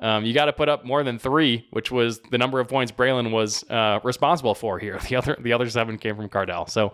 um, 0.00 0.24
you 0.24 0.32
got 0.32 0.46
to 0.46 0.52
put 0.52 0.68
up 0.68 0.84
more 0.84 1.02
than 1.02 1.18
three, 1.18 1.66
which 1.70 1.90
was 1.90 2.20
the 2.30 2.38
number 2.38 2.60
of 2.60 2.68
points 2.68 2.92
Braylon 2.92 3.30
was 3.30 3.68
uh, 3.68 4.00
responsible 4.04 4.54
for 4.54 4.78
here. 4.78 4.98
The 5.08 5.16
other 5.16 5.36
the 5.40 5.52
other 5.52 5.68
seven 5.68 5.98
came 5.98 6.16
from 6.16 6.28
Cardell. 6.28 6.66
So, 6.66 6.92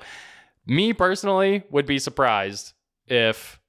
me 0.66 0.92
personally 0.92 1.64
would 1.70 1.86
be 1.86 1.98
surprised 1.98 2.72
if 3.06 3.60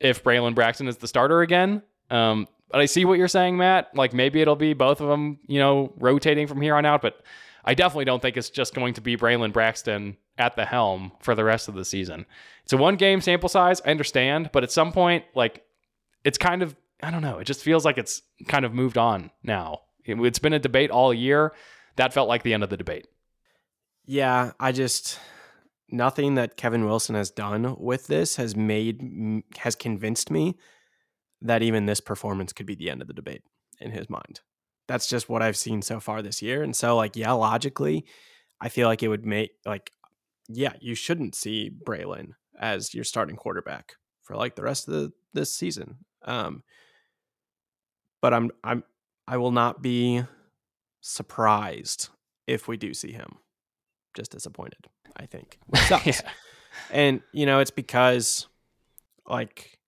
if 0.00 0.22
Braylon 0.22 0.54
Braxton 0.54 0.88
is 0.88 0.96
the 0.96 1.08
starter 1.08 1.42
again. 1.42 1.82
Um, 2.10 2.48
but 2.70 2.80
I 2.80 2.86
see 2.86 3.04
what 3.04 3.18
you're 3.18 3.28
saying, 3.28 3.56
Matt. 3.56 3.94
Like 3.94 4.12
maybe 4.12 4.40
it'll 4.40 4.56
be 4.56 4.72
both 4.72 5.00
of 5.00 5.08
them, 5.08 5.38
you 5.46 5.58
know, 5.58 5.92
rotating 5.96 6.46
from 6.46 6.60
here 6.60 6.74
on 6.74 6.84
out. 6.86 7.02
But 7.02 7.22
I 7.64 7.74
definitely 7.74 8.04
don't 8.04 8.20
think 8.20 8.36
it's 8.36 8.50
just 8.50 8.74
going 8.74 8.94
to 8.94 9.00
be 9.00 9.16
Braylon 9.16 9.52
Braxton 9.52 10.16
at 10.38 10.56
the 10.56 10.64
helm 10.64 11.12
for 11.20 11.34
the 11.34 11.44
rest 11.44 11.68
of 11.68 11.74
the 11.74 11.84
season. 11.84 12.26
It's 12.64 12.72
a 12.72 12.76
one 12.76 12.96
game 12.96 13.20
sample 13.20 13.48
size, 13.48 13.80
I 13.84 13.90
understand, 13.90 14.50
but 14.52 14.62
at 14.62 14.72
some 14.72 14.92
point, 14.92 15.24
like 15.34 15.64
it's 16.24 16.38
kind 16.38 16.62
of 16.62 16.74
I 17.04 17.10
don't 17.10 17.22
know, 17.22 17.38
it 17.38 17.44
just 17.44 17.62
feels 17.62 17.84
like 17.84 17.98
it's 17.98 18.22
kind 18.48 18.64
of 18.64 18.72
moved 18.72 18.96
on 18.96 19.30
now. 19.42 19.80
It's 20.04 20.38
been 20.38 20.52
a 20.52 20.58
debate 20.58 20.90
all 20.90 21.12
year. 21.12 21.52
That 21.96 22.12
felt 22.12 22.28
like 22.28 22.42
the 22.42 22.54
end 22.54 22.64
of 22.64 22.70
the 22.70 22.76
debate. 22.76 23.06
Yeah, 24.06 24.52
I 24.58 24.72
just 24.72 25.18
nothing 25.90 26.34
that 26.34 26.56
Kevin 26.56 26.84
Wilson 26.84 27.14
has 27.14 27.30
done 27.30 27.76
with 27.78 28.06
this 28.06 28.36
has 28.36 28.56
made 28.56 29.42
has 29.58 29.74
convinced 29.74 30.30
me 30.30 30.56
that 31.40 31.62
even 31.62 31.86
this 31.86 32.00
performance 32.00 32.52
could 32.52 32.66
be 32.66 32.74
the 32.74 32.90
end 32.90 33.02
of 33.02 33.08
the 33.08 33.14
debate 33.14 33.42
in 33.80 33.90
his 33.90 34.10
mind. 34.10 34.40
That's 34.86 35.06
just 35.06 35.28
what 35.28 35.42
I've 35.42 35.56
seen 35.56 35.82
so 35.82 36.00
far 36.00 36.20
this 36.22 36.42
year. 36.42 36.62
And 36.62 36.74
so 36.74 36.96
like 36.96 37.16
yeah, 37.16 37.32
logically, 37.32 38.04
I 38.60 38.68
feel 38.68 38.88
like 38.88 39.02
it 39.02 39.08
would 39.08 39.26
make 39.26 39.52
like 39.64 39.90
yeah, 40.48 40.74
you 40.80 40.94
shouldn't 40.94 41.34
see 41.34 41.70
Braylon 41.70 42.32
as 42.58 42.94
your 42.94 43.04
starting 43.04 43.36
quarterback 43.36 43.94
for 44.22 44.36
like 44.36 44.56
the 44.56 44.62
rest 44.62 44.88
of 44.88 44.94
the, 44.94 45.12
this 45.32 45.52
season. 45.52 45.98
Um, 46.24 46.62
but 48.24 48.32
I'm 48.32 48.50
I'm 48.64 48.82
I 49.28 49.36
will 49.36 49.50
not 49.50 49.82
be 49.82 50.22
surprised 51.02 52.08
if 52.46 52.66
we 52.66 52.78
do 52.78 52.94
see 52.94 53.12
him. 53.12 53.36
Just 54.16 54.32
disappointed, 54.32 54.86
I 55.14 55.26
think. 55.26 55.58
Sucks. 55.74 56.06
yeah. 56.06 56.30
And 56.90 57.20
you 57.34 57.44
know, 57.44 57.60
it's 57.60 57.70
because 57.70 58.46
like 59.26 59.78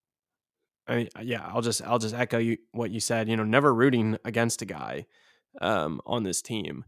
I 0.86 0.96
mean, 0.96 1.08
yeah, 1.22 1.46
I'll 1.46 1.62
just 1.62 1.80
I'll 1.80 1.98
just 1.98 2.14
echo 2.14 2.36
you 2.36 2.58
what 2.72 2.90
you 2.90 3.00
said, 3.00 3.26
you 3.26 3.38
know, 3.38 3.44
never 3.44 3.72
rooting 3.72 4.18
against 4.22 4.60
a 4.60 4.66
guy 4.66 5.06
um 5.62 6.02
on 6.04 6.22
this 6.22 6.42
team 6.42 6.84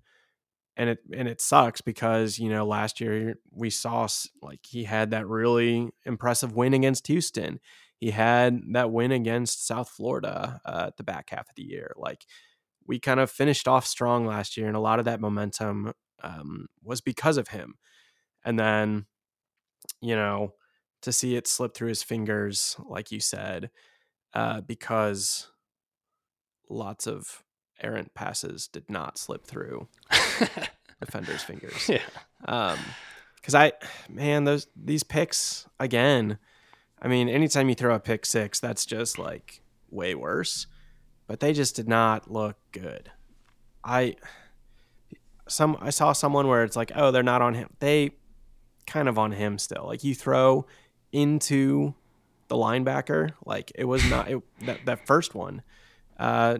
and 0.77 0.91
it 0.91 0.99
and 1.15 1.27
it 1.27 1.41
sucks 1.41 1.81
because 1.81 2.39
you 2.39 2.51
know 2.51 2.67
last 2.67 3.01
year 3.01 3.37
we 3.51 3.71
saw 3.71 4.07
like 4.43 4.61
he 4.69 4.85
had 4.85 5.13
that 5.13 5.27
really 5.27 5.89
impressive 6.05 6.55
win 6.55 6.75
against 6.75 7.07
Houston. 7.07 7.59
He 7.99 8.11
had 8.13 8.61
that 8.73 8.93
win 8.93 9.13
against 9.13 9.67
South 9.67 9.89
Florida 9.89 10.61
uh, 10.65 10.85
at 10.89 10.97
the 10.97 11.05
back 11.05 11.31
half 11.31 11.49
of 11.49 11.55
the 11.57 11.65
year. 11.65 11.93
Like 11.97 12.25
we 12.87 12.99
kind 12.99 13.21
of 13.21 13.31
finished 13.31 13.69
off 13.69 13.87
strong 13.87 14.25
last 14.25 14.57
year, 14.57 14.67
and 14.67 14.77
a 14.77 14.81
lot 14.81 14.99
of 14.99 15.05
that 15.05 15.21
momentum 15.21 15.93
um, 16.23 16.67
was 16.83 17.01
because 17.01 17.37
of 17.37 17.49
him. 17.49 17.75
And 18.45 18.59
then, 18.59 19.07
you 20.01 20.15
know, 20.15 20.55
to 21.03 21.13
see 21.13 21.37
it 21.37 21.47
slip 21.47 21.75
through 21.75 21.89
his 21.89 22.03
fingers, 22.03 22.77
like 22.89 23.11
you 23.11 23.21
said, 23.21 23.71
uh, 24.33 24.61
because 24.61 25.51
lots 26.71 27.07
of 27.07 27.43
errant 27.81 28.15
passes 28.15 28.69
did 28.69 28.91
not 28.91 29.19
slip 29.19 29.45
through 29.45 29.89
defender's 31.01 31.43
fingers. 31.45 31.89
Yeah. 31.89 32.01
Um, 32.47 32.79
because 33.37 33.55
I, 33.55 33.73
man, 34.09 34.45
those 34.45 34.67
these 34.77 35.03
picks 35.03 35.67
again. 35.79 36.39
I 37.01 37.09
mean, 37.09 37.29
anytime 37.29 37.69
you 37.69 37.75
throw 37.75 37.95
a 37.95 38.01
pick 38.01 38.27
six, 38.27 38.61
that's 38.61 38.85
just 38.85 39.19
like 39.19 39.63
way 39.91 40.15
worse. 40.15 40.67
But 41.27 41.41
they 41.41 41.53
just 41.53 41.77
did 41.77 41.89
not 41.89 42.31
look 42.31 42.57
good. 42.73 43.11
I 43.85 44.17
some 45.47 45.77
I 45.81 45.91
saw 45.91 46.13
someone 46.13 46.49
where 46.49 46.65
it's 46.65 46.77
like, 46.77 46.93
oh, 46.95 47.11
they're 47.11 47.23
not 47.23 47.43
on 47.43 47.55
him. 47.55 47.71
They 47.81 48.13
kind 48.87 49.09
of 49.09 49.19
on 49.19 49.33
him 49.33 49.59
still. 49.59 49.85
Like 49.87 50.05
you 50.05 50.15
throw 50.15 50.67
into 51.13 51.95
the 52.49 52.57
linebacker, 52.57 53.33
like 53.45 53.71
it 53.75 53.85
was 53.85 54.09
not 54.09 54.31
it, 54.31 54.43
that 54.67 54.85
that 54.87 55.07
first 55.07 55.35
one. 55.35 55.63
Uh, 56.19 56.59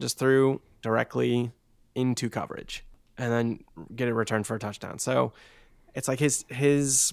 just 0.00 0.18
threw 0.18 0.60
directly 0.82 1.52
into 1.94 2.30
coverage 2.30 2.84
and 3.18 3.32
then 3.32 3.64
get 3.94 4.08
a 4.08 4.14
return 4.14 4.44
for 4.44 4.54
a 4.54 4.58
touchdown. 4.58 4.98
So 4.98 5.32
it's 5.94 6.08
like 6.08 6.18
his 6.18 6.44
his 6.48 7.12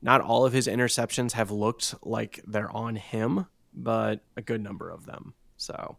not 0.00 0.20
all 0.20 0.44
of 0.44 0.52
his 0.52 0.66
interceptions 0.66 1.32
have 1.32 1.50
looked 1.50 1.94
like 2.02 2.40
they're 2.46 2.70
on 2.70 2.96
him, 2.96 3.46
but 3.74 4.20
a 4.36 4.42
good 4.42 4.62
number 4.62 4.90
of 4.90 5.06
them. 5.06 5.34
So 5.56 5.96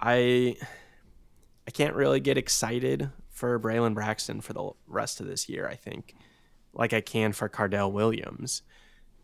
I 0.00 0.56
I 1.66 1.70
can't 1.70 1.94
really 1.94 2.20
get 2.20 2.38
excited 2.38 3.10
for 3.30 3.58
Braylon 3.58 3.94
Braxton 3.94 4.40
for 4.40 4.52
the 4.52 4.70
rest 4.86 5.20
of 5.20 5.26
this 5.26 5.48
year, 5.48 5.68
I 5.68 5.76
think, 5.76 6.14
like 6.72 6.92
I 6.92 7.00
can 7.00 7.32
for 7.32 7.48
Cardell 7.48 7.92
Williams. 7.92 8.62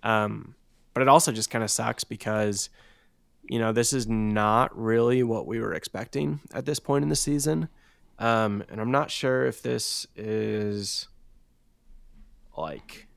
Um, 0.02 0.54
but 0.92 1.02
it 1.02 1.08
also 1.08 1.32
just 1.32 1.50
kind 1.50 1.64
of 1.64 1.70
sucks 1.70 2.04
because 2.04 2.68
you 3.48 3.58
know, 3.58 3.72
this 3.72 3.92
is 3.92 4.06
not 4.06 4.76
really 4.78 5.22
what 5.22 5.46
we 5.46 5.60
were 5.60 5.74
expecting 5.74 6.40
at 6.52 6.64
this 6.64 6.78
point 6.78 7.02
in 7.02 7.08
the 7.08 7.16
season. 7.16 7.68
Um, 8.18 8.64
and 8.70 8.80
I'm 8.80 8.90
not 8.90 9.10
sure 9.10 9.44
if 9.46 9.60
this 9.60 10.06
is 10.16 11.08
like 12.56 13.08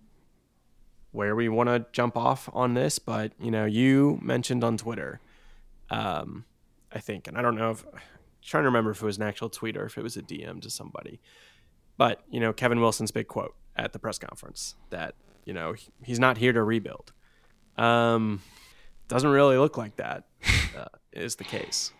where 1.17 1.35
we 1.35 1.49
want 1.49 1.67
to 1.67 1.83
jump 1.91 2.15
off 2.15 2.47
on 2.53 2.75
this, 2.75 2.99
but 2.99 3.31
you 3.41 3.49
know, 3.49 3.65
you 3.65 4.19
mentioned 4.21 4.63
on 4.63 4.77
Twitter, 4.77 5.19
um, 5.89 6.45
I 6.91 6.99
think, 6.99 7.27
and 7.27 7.35
I 7.35 7.41
don't 7.41 7.55
know 7.55 7.71
if 7.71 7.83
trying 8.43 8.61
to 8.61 8.67
remember 8.67 8.91
if 8.91 9.01
it 9.01 9.05
was 9.05 9.17
an 9.17 9.23
actual 9.23 9.49
tweet 9.49 9.75
or 9.75 9.85
if 9.85 9.97
it 9.97 10.03
was 10.03 10.15
a 10.15 10.21
DM 10.21 10.61
to 10.61 10.69
somebody, 10.69 11.19
but 11.97 12.21
you 12.29 12.39
know, 12.39 12.53
Kevin 12.53 12.79
Wilson's 12.79 13.09
big 13.09 13.27
quote 13.27 13.55
at 13.75 13.93
the 13.93 13.99
press 13.99 14.19
conference 14.19 14.75
that 14.91 15.15
you 15.43 15.53
know 15.53 15.73
he's 16.03 16.19
not 16.19 16.37
here 16.37 16.53
to 16.53 16.61
rebuild. 16.61 17.11
Um, 17.79 18.43
doesn't 19.07 19.31
really 19.31 19.57
look 19.57 19.75
like 19.75 19.95
that 19.95 20.25
uh, 20.77 20.85
is 21.11 21.37
the 21.37 21.45
case. 21.45 21.93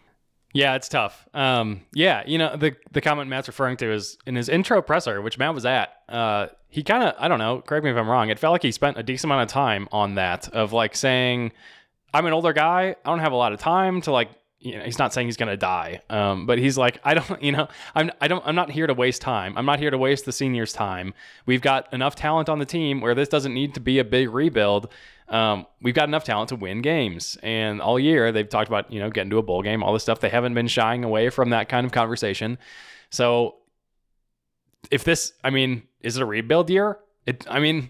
Yeah, 0.57 0.73
it's 0.73 0.89
tough. 0.89 1.27
Um, 1.35 1.81
yeah, 1.93 2.23
you 2.25 2.39
know 2.39 2.57
the 2.57 2.75
the 2.91 2.99
comment 2.99 3.29
Matt's 3.29 3.47
referring 3.47 3.77
to 3.77 3.91
is 3.91 4.17
in 4.25 4.33
his 4.33 4.49
intro 4.49 4.81
presser, 4.81 5.21
which 5.21 5.37
Matt 5.37 5.53
was 5.53 5.67
at. 5.67 5.93
Uh, 6.09 6.47
he 6.67 6.81
kind 6.81 7.03
of 7.03 7.13
I 7.19 7.27
don't 7.27 7.37
know. 7.37 7.61
Correct 7.61 7.85
me 7.85 7.91
if 7.91 7.95
I'm 7.95 8.09
wrong. 8.09 8.29
It 8.29 8.39
felt 8.39 8.53
like 8.53 8.63
he 8.63 8.71
spent 8.71 8.97
a 8.97 9.03
decent 9.03 9.25
amount 9.31 9.47
of 9.47 9.53
time 9.53 9.87
on 9.91 10.15
that 10.15 10.49
of 10.49 10.73
like 10.73 10.95
saying, 10.95 11.51
"I'm 12.11 12.25
an 12.25 12.33
older 12.33 12.53
guy. 12.53 12.95
I 13.05 13.09
don't 13.11 13.19
have 13.19 13.33
a 13.33 13.35
lot 13.35 13.53
of 13.53 13.59
time 13.59 14.01
to 14.01 14.11
like." 14.11 14.31
You 14.59 14.79
know, 14.79 14.83
he's 14.83 14.97
not 14.97 15.13
saying 15.13 15.27
he's 15.27 15.37
gonna 15.37 15.55
die, 15.55 16.01
um, 16.09 16.47
but 16.47 16.57
he's 16.57 16.79
like, 16.79 16.99
I 17.03 17.13
don't, 17.13 17.43
you 17.43 17.51
know, 17.51 17.67
I'm, 17.93 18.09
I 18.19 18.27
don't, 18.27 18.43
I'm 18.43 18.55
not 18.55 18.71
here 18.71 18.87
to 18.87 18.93
waste 18.95 19.21
time. 19.21 19.55
I'm 19.55 19.67
not 19.67 19.77
here 19.77 19.91
to 19.91 19.99
waste 19.99 20.25
the 20.25 20.31
seniors' 20.31 20.73
time. 20.73 21.13
We've 21.45 21.61
got 21.61 21.93
enough 21.93 22.15
talent 22.15 22.49
on 22.49 22.57
the 22.57 22.65
team 22.65 22.99
where 22.99 23.13
this 23.13 23.29
doesn't 23.29 23.53
need 23.53 23.75
to 23.75 23.79
be 23.79 23.99
a 23.99 24.03
big 24.03 24.31
rebuild 24.31 24.91
um, 25.29 25.65
we've 25.81 25.93
got 25.93 26.07
enough 26.07 26.23
talent 26.23 26.49
to 26.49 26.55
win 26.55 26.81
games. 26.81 27.37
And 27.43 27.81
all 27.81 27.99
year 27.99 28.31
they've 28.31 28.47
talked 28.47 28.67
about, 28.67 28.91
you 28.91 28.99
know, 28.99 29.09
getting 29.09 29.29
to 29.31 29.37
a 29.37 29.43
bowl 29.43 29.61
game, 29.61 29.83
all 29.83 29.93
this 29.93 30.03
stuff. 30.03 30.19
They 30.19 30.29
haven't 30.29 30.53
been 30.53 30.67
shying 30.67 31.03
away 31.03 31.29
from 31.29 31.49
that 31.49 31.69
kind 31.69 31.85
of 31.85 31.91
conversation. 31.91 32.57
So 33.09 33.55
if 34.91 35.03
this, 35.03 35.33
I 35.43 35.49
mean, 35.49 35.83
is 36.01 36.17
it 36.17 36.23
a 36.23 36.25
rebuild 36.25 36.69
year? 36.69 36.99
It, 37.25 37.45
I 37.49 37.59
mean, 37.59 37.89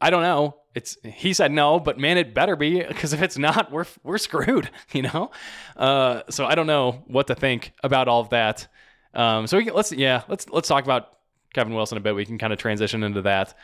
I 0.00 0.10
don't 0.10 0.22
know. 0.22 0.56
It's 0.74 0.96
he 1.04 1.34
said 1.34 1.52
no, 1.52 1.78
but 1.78 1.98
man, 1.98 2.16
it 2.16 2.32
better 2.32 2.56
be 2.56 2.82
because 2.82 3.12
if 3.12 3.20
it's 3.20 3.36
not, 3.36 3.70
we're 3.70 3.84
we're 4.02 4.16
screwed, 4.18 4.70
you 4.92 5.02
know. 5.02 5.30
Uh, 5.76 6.22
so 6.30 6.46
I 6.46 6.54
don't 6.54 6.66
know 6.66 7.04
what 7.06 7.26
to 7.26 7.34
think 7.34 7.72
about 7.84 8.08
all 8.08 8.22
of 8.22 8.30
that. 8.30 8.68
Um, 9.12 9.46
so 9.46 9.58
we 9.58 9.66
can, 9.66 9.74
let's 9.74 9.92
yeah 9.92 10.22
let's 10.28 10.48
let's 10.48 10.68
talk 10.68 10.84
about 10.84 11.18
Kevin 11.52 11.74
Wilson 11.74 11.98
a 11.98 12.00
bit. 12.00 12.14
We 12.14 12.24
can 12.24 12.38
kind 12.38 12.54
of 12.54 12.58
transition 12.58 13.02
into 13.02 13.20
that. 13.22 13.54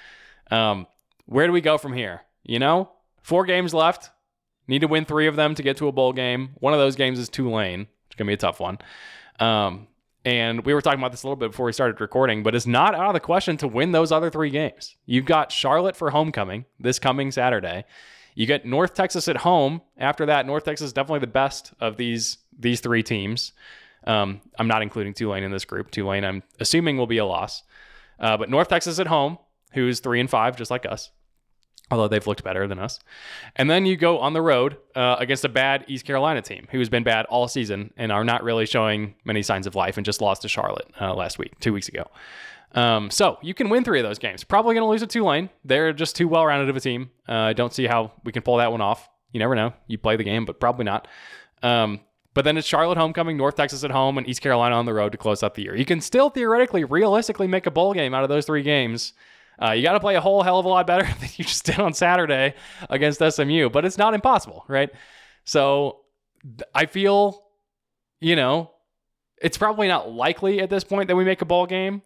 Um, 0.50 0.87
where 1.25 1.46
do 1.46 1.52
we 1.52 1.62
go 1.62 1.78
from 1.78 1.94
here? 1.94 2.20
You 2.44 2.58
know, 2.58 2.90
four 3.22 3.44
games 3.44 3.75
left. 3.75 4.10
Need 4.66 4.80
to 4.80 4.88
win 4.88 5.04
three 5.04 5.26
of 5.26 5.37
them 5.37 5.54
to 5.54 5.62
get 5.62 5.78
to 5.78 5.88
a 5.88 5.92
bowl 5.92 6.12
game. 6.12 6.50
One 6.60 6.75
of 6.75 6.78
those 6.78 6.96
games 6.96 7.18
is 7.18 7.28
Tulane. 7.28 7.87
It's 8.06 8.16
gonna 8.16 8.28
be 8.28 8.34
a 8.34 8.37
tough 8.37 8.60
one. 8.60 8.78
Um, 9.40 9.88
and 10.25 10.64
we 10.66 10.75
were 10.75 10.82
talking 10.82 10.98
about 10.98 11.12
this 11.12 11.22
a 11.22 11.26
little 11.26 11.37
bit 11.37 11.52
before 11.52 11.66
we 11.66 11.72
started 11.72 12.00
recording, 12.00 12.42
but 12.42 12.54
it's 12.54 12.66
not 12.66 12.94
out 12.94 13.06
of 13.06 13.14
the 13.14 13.20
question 13.20 13.56
to 13.58 13.68
win 13.68 13.92
those 13.92 14.12
other 14.12 14.30
three 14.30 14.50
games. 14.50 14.96
You've 15.06 15.25
got 15.25 15.52
Charlotte 15.52 15.96
for 15.96 16.10
homecoming 16.10 16.66
this 16.78 16.98
coming 16.98 17.30
Saturday. 17.30 17.84
You 18.34 18.46
get 18.46 18.66
North 18.66 18.94
Texas 18.94 19.26
at 19.28 19.38
home. 19.38 19.80
After 19.96 20.26
that, 20.26 20.46
North 20.46 20.64
Texas 20.64 20.88
is 20.88 20.92
definitely 20.92 21.20
the 21.20 21.28
best 21.28 21.72
of 21.80 21.96
these 21.96 22.38
these 22.58 22.80
three 22.80 23.02
teams. 23.02 23.52
Um, 24.04 24.40
I'm 24.58 24.68
not 24.68 24.82
including 24.82 25.14
Tulane 25.14 25.44
in 25.44 25.50
this 25.50 25.64
group. 25.64 25.90
Tulane, 25.90 26.25
I'm 26.25 26.42
assuming, 26.60 26.96
will 26.96 27.06
be 27.06 27.18
a 27.18 27.25
loss. 27.25 27.62
Uh, 28.20 28.37
but 28.37 28.50
North 28.50 28.68
Texas 28.68 28.98
at 28.98 29.06
home, 29.06 29.38
who's 29.72 30.00
three 30.00 30.20
and 30.20 30.28
five, 30.28 30.56
just 30.56 30.70
like 30.70 30.87
us, 30.87 31.10
although 31.90 32.09
they've 32.09 32.26
looked 32.26 32.45
better 32.45 32.66
than 32.66 32.78
us. 32.78 33.00
And 33.57 33.71
then 33.71 33.87
you 33.87 33.97
go 33.97 34.18
on 34.18 34.33
the 34.33 34.42
road 34.42 34.76
uh, 34.95 35.16
against 35.18 35.45
a 35.45 35.49
bad 35.49 35.85
East 35.88 36.04
Carolina 36.04 36.42
team 36.42 36.66
who's 36.71 36.88
been 36.88 37.02
bad 37.02 37.26
all 37.26 37.49
season 37.49 37.92
and 37.97 38.12
are 38.12 38.25
not 38.25 38.42
really 38.42 38.66
showing 38.66 39.14
many 39.25 39.42
signs 39.42 39.66
of 39.66 39.75
life 39.75 39.97
and 39.97 40.04
just 40.04 40.21
lost 40.21 40.42
to 40.42 40.49
Charlotte 40.49 40.88
uh, 41.00 41.14
last 41.14 41.38
week, 41.38 41.59
two 41.61 41.73
weeks 41.73 41.88
ago. 41.88 42.04
Um, 42.73 43.11
so 43.11 43.38
you 43.42 43.54
can 43.54 43.71
win 43.71 43.85
three 43.85 43.99
of 43.99 44.04
those 44.04 44.18
games. 44.18 44.45
Probably 44.45 44.75
going 44.75 44.85
to 44.85 44.90
lose 44.90 45.00
to 45.00 45.07
Tulane. 45.07 45.49
They're 45.64 45.92
just 45.92 46.16
too 46.16 46.28
well 46.28 46.45
rounded 46.45 46.68
of 46.68 46.76
a 46.76 46.80
team. 46.80 47.11
Uh, 47.28 47.33
I 47.33 47.52
don't 47.54 47.73
see 47.73 47.87
how 47.87 48.12
we 48.25 48.33
can 48.33 48.42
pull 48.42 48.59
that 48.59 48.71
one 48.71 48.80
off. 48.80 49.09
You 49.33 49.40
never 49.40 49.54
know. 49.54 49.73
You 49.87 49.99
play 49.99 50.16
the 50.16 50.25
game, 50.25 50.45
but 50.45 50.61
probably 50.61 50.85
not. 50.85 51.09
Um, 51.62 52.00
but 52.35 52.45
then 52.45 52.57
it's 52.57 52.68
Charlotte 52.68 52.99
homecoming, 52.99 53.37
North 53.37 53.57
Texas 53.57 53.85
at 53.85 53.90
home, 53.90 54.16
and 54.16 54.28
East 54.28 54.42
Carolina 54.42 54.76
on 54.76 54.87
the 54.87 54.95
road 54.95 55.12
to 55.12 55.18
close 55.18 55.42
out 55.42 55.54
the 55.54 55.62
year. 55.62 55.75
You 55.75 55.85
can 55.85 56.00
still 56.00 56.30
theoretically, 56.30 56.85
realistically 56.85 57.49
make 57.49 57.66
a 57.66 57.71
bowl 57.71 57.95
game 57.95 58.14
out 58.14 58.23
of 58.23 58.28
those 58.28 58.47
three 58.47 58.62
games. 58.62 59.12
Uh, 59.60 59.72
you 59.72 59.82
got 59.82 59.92
to 59.92 60.00
play 60.00 60.14
a 60.14 60.20
whole 60.20 60.42
hell 60.42 60.58
of 60.58 60.64
a 60.64 60.68
lot 60.68 60.86
better 60.86 61.04
than 61.20 61.28
you 61.36 61.44
just 61.44 61.64
did 61.64 61.78
on 61.78 61.92
Saturday 61.92 62.54
against 62.90 63.20
SMU, 63.20 63.70
but 63.70 63.84
it's 63.84 63.98
not 63.98 64.14
impossible, 64.14 64.64
right? 64.68 64.90
So 65.44 66.00
I 66.74 66.86
feel, 66.86 67.44
you 68.20 68.36
know, 68.36 68.70
it's 69.40 69.58
probably 69.58 69.88
not 69.88 70.10
likely 70.10 70.60
at 70.60 70.70
this 70.70 70.84
point 70.84 71.08
that 71.08 71.16
we 71.16 71.24
make 71.24 71.42
a 71.42 71.44
bowl 71.44 71.66
game. 71.66 72.02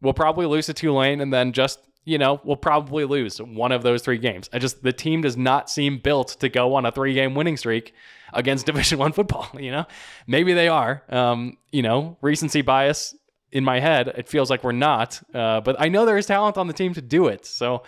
We'll 0.00 0.12
probably 0.12 0.46
lose 0.46 0.66
to 0.66 0.74
Tulane 0.74 1.20
and 1.20 1.32
then 1.32 1.52
just, 1.52 1.80
you 2.04 2.18
know, 2.18 2.40
we'll 2.44 2.56
probably 2.56 3.04
lose 3.04 3.38
one 3.38 3.72
of 3.72 3.82
those 3.82 4.02
three 4.02 4.18
games. 4.18 4.50
I 4.52 4.58
just 4.58 4.82
the 4.82 4.92
team 4.92 5.22
does 5.22 5.36
not 5.36 5.70
seem 5.70 5.98
built 5.98 6.36
to 6.40 6.48
go 6.48 6.74
on 6.74 6.84
a 6.84 6.92
three 6.92 7.14
game 7.14 7.34
winning 7.34 7.56
streak 7.56 7.94
against 8.32 8.66
Division 8.66 8.98
One 8.98 9.12
football. 9.12 9.48
You 9.58 9.70
know, 9.70 9.86
maybe 10.26 10.52
they 10.52 10.68
are. 10.68 11.02
Um, 11.08 11.56
you 11.72 11.82
know, 11.82 12.18
recency 12.20 12.60
bias 12.60 13.14
in 13.54 13.64
my 13.64 13.80
head. 13.80 14.08
It 14.08 14.28
feels 14.28 14.50
like 14.50 14.62
we're 14.62 14.72
not, 14.72 15.22
uh, 15.32 15.62
but 15.62 15.76
I 15.78 15.88
know 15.88 16.04
there 16.04 16.18
is 16.18 16.26
talent 16.26 16.58
on 16.58 16.66
the 16.66 16.74
team 16.74 16.92
to 16.94 17.02
do 17.02 17.28
it. 17.28 17.46
So. 17.46 17.82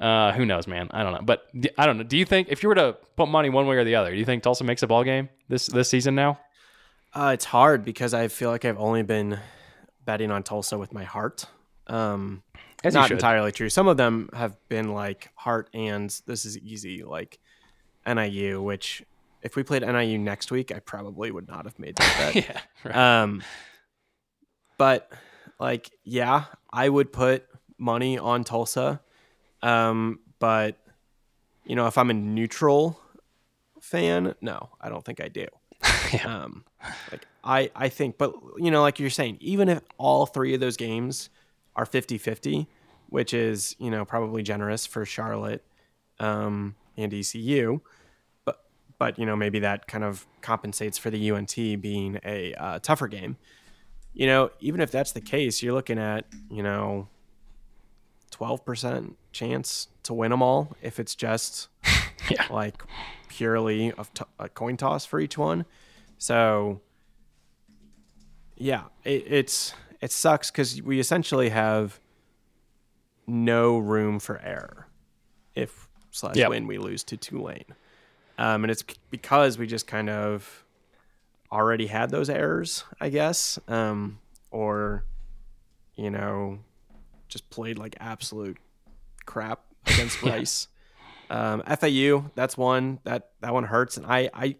Uh, 0.00 0.30
who 0.32 0.46
knows, 0.46 0.68
man? 0.68 0.86
I 0.92 1.02
don't 1.02 1.12
know, 1.12 1.22
but 1.22 1.48
I 1.76 1.84
don't 1.84 1.98
know. 1.98 2.04
Do 2.04 2.16
you 2.16 2.24
think 2.24 2.50
if 2.50 2.62
you 2.62 2.68
were 2.68 2.76
to 2.76 2.96
put 3.16 3.28
money 3.28 3.50
one 3.50 3.66
way 3.66 3.74
or 3.74 3.82
the 3.82 3.96
other, 3.96 4.12
do 4.12 4.16
you 4.16 4.24
think 4.24 4.44
Tulsa 4.44 4.62
makes 4.62 4.84
a 4.84 4.86
ball 4.86 5.02
game 5.02 5.28
this 5.48 5.66
this 5.66 5.88
season 5.88 6.14
now? 6.14 6.38
Uh, 7.12 7.32
it's 7.34 7.44
hard 7.44 7.84
because 7.84 8.14
I 8.14 8.28
feel 8.28 8.48
like 8.48 8.64
I've 8.64 8.78
only 8.78 9.02
been 9.02 9.40
betting 10.04 10.30
on 10.30 10.44
Tulsa 10.44 10.78
with 10.78 10.92
my 10.92 11.02
heart. 11.02 11.46
Um, 11.88 12.44
As 12.84 12.94
not 12.94 13.10
entirely 13.10 13.50
true. 13.50 13.68
Some 13.68 13.88
of 13.88 13.96
them 13.96 14.30
have 14.34 14.54
been 14.68 14.92
like 14.92 15.30
heart 15.34 15.68
and 15.74 16.10
this 16.26 16.44
is 16.44 16.56
easy, 16.58 17.02
like 17.02 17.40
NIU, 18.06 18.62
which 18.62 19.02
if 19.42 19.56
we 19.56 19.62
played 19.64 19.82
NIU 19.82 20.16
next 20.18 20.50
week, 20.50 20.70
I 20.70 20.78
probably 20.78 21.30
would 21.30 21.48
not 21.48 21.64
have 21.64 21.78
made 21.78 21.96
that 21.96 22.32
bet. 22.34 22.36
yeah, 22.36 22.60
right. 22.84 23.22
um, 23.22 23.42
but 24.78 25.10
like, 25.60 25.90
yeah, 26.04 26.44
I 26.72 26.88
would 26.88 27.12
put 27.12 27.46
money 27.76 28.18
on 28.18 28.44
Tulsa. 28.44 29.00
Um, 29.62 30.20
but 30.38 30.78
you 31.64 31.76
know, 31.76 31.86
if 31.86 31.98
I'm 31.98 32.10
a 32.10 32.14
neutral 32.14 33.00
fan, 33.80 34.34
no, 34.40 34.70
I 34.80 34.88
don't 34.88 35.04
think 35.04 35.20
I 35.20 35.28
do. 35.28 35.46
Yeah. 36.10 36.42
Um, 36.42 36.64
like 37.12 37.26
I, 37.44 37.70
I 37.76 37.90
think, 37.90 38.16
but 38.16 38.32
you 38.56 38.70
know, 38.70 38.80
like 38.80 38.98
you're 38.98 39.10
saying, 39.10 39.36
even 39.40 39.68
if 39.68 39.82
all 39.98 40.24
three 40.24 40.54
of 40.54 40.60
those 40.60 40.78
games 40.78 41.28
are 41.76 41.84
50 41.84 42.16
50, 42.16 42.66
which 43.10 43.34
is, 43.34 43.76
you 43.78 43.90
know, 43.90 44.06
probably 44.06 44.42
generous 44.42 44.86
for 44.86 45.04
Charlotte, 45.04 45.62
um, 46.18 46.76
and 46.96 47.12
ECU, 47.12 47.80
but, 48.46 48.64
but, 48.98 49.18
you 49.18 49.26
know, 49.26 49.36
maybe 49.36 49.58
that 49.58 49.86
kind 49.86 50.02
of 50.02 50.26
compensates 50.40 50.96
for 50.96 51.10
the 51.10 51.30
UNT 51.30 51.54
being 51.54 52.18
a 52.24 52.54
uh, 52.54 52.78
tougher 52.78 53.06
game. 53.06 53.36
You 54.18 54.26
know, 54.26 54.50
even 54.60 54.80
if 54.80 54.90
that's 54.90 55.12
the 55.12 55.20
case, 55.20 55.62
you're 55.62 55.72
looking 55.72 55.98
at, 55.98 56.24
you 56.50 56.62
know, 56.62 57.08
12% 58.32 59.14
chance 59.32 59.88
to 60.02 60.12
win 60.12 60.30
them 60.32 60.42
all 60.42 60.76
if 60.82 60.98
it's 60.98 61.14
just 61.14 61.68
yeah. 62.30 62.46
like 62.50 62.82
purely 63.28 63.88
a, 63.96 64.04
t- 64.12 64.24
a 64.38 64.48
coin 64.48 64.76
toss 64.76 65.06
for 65.06 65.20
each 65.20 65.38
one. 65.38 65.64
So 66.18 66.80
yeah, 68.56 68.84
it, 69.04 69.24
it's 69.26 69.72
it 70.00 70.10
sucks 70.10 70.50
because 70.50 70.82
we 70.82 70.98
essentially 70.98 71.50
have 71.50 72.00
no 73.26 73.78
room 73.78 74.18
for 74.18 74.40
error 74.40 74.88
if 75.54 75.88
slash 76.10 76.34
Yep. 76.36 76.48
when 76.50 76.66
we 76.66 76.78
lose 76.78 77.04
to 77.04 77.16
Tulane, 77.16 77.64
um, 78.36 78.64
and 78.64 78.70
it's 78.70 78.82
because 79.10 79.58
we 79.58 79.66
just 79.68 79.86
kind 79.86 80.10
of 80.10 80.64
already 81.50 81.86
had 81.86 82.10
those 82.10 82.28
errors, 82.28 82.84
I 83.00 83.08
guess, 83.08 83.58
um, 83.68 84.18
or 84.50 85.04
you 85.96 86.10
know, 86.10 86.60
just 87.28 87.50
played 87.50 87.78
like 87.78 87.96
absolute 88.00 88.56
crap 89.26 89.60
against 89.86 90.22
Rice. 90.22 90.68
Um, 91.30 91.62
FAU, 91.62 92.30
that's 92.34 92.56
one 92.56 93.00
that 93.04 93.30
that 93.40 93.52
one 93.52 93.64
hurts, 93.64 93.96
and 93.96 94.06
I, 94.06 94.30
I, 94.32 94.56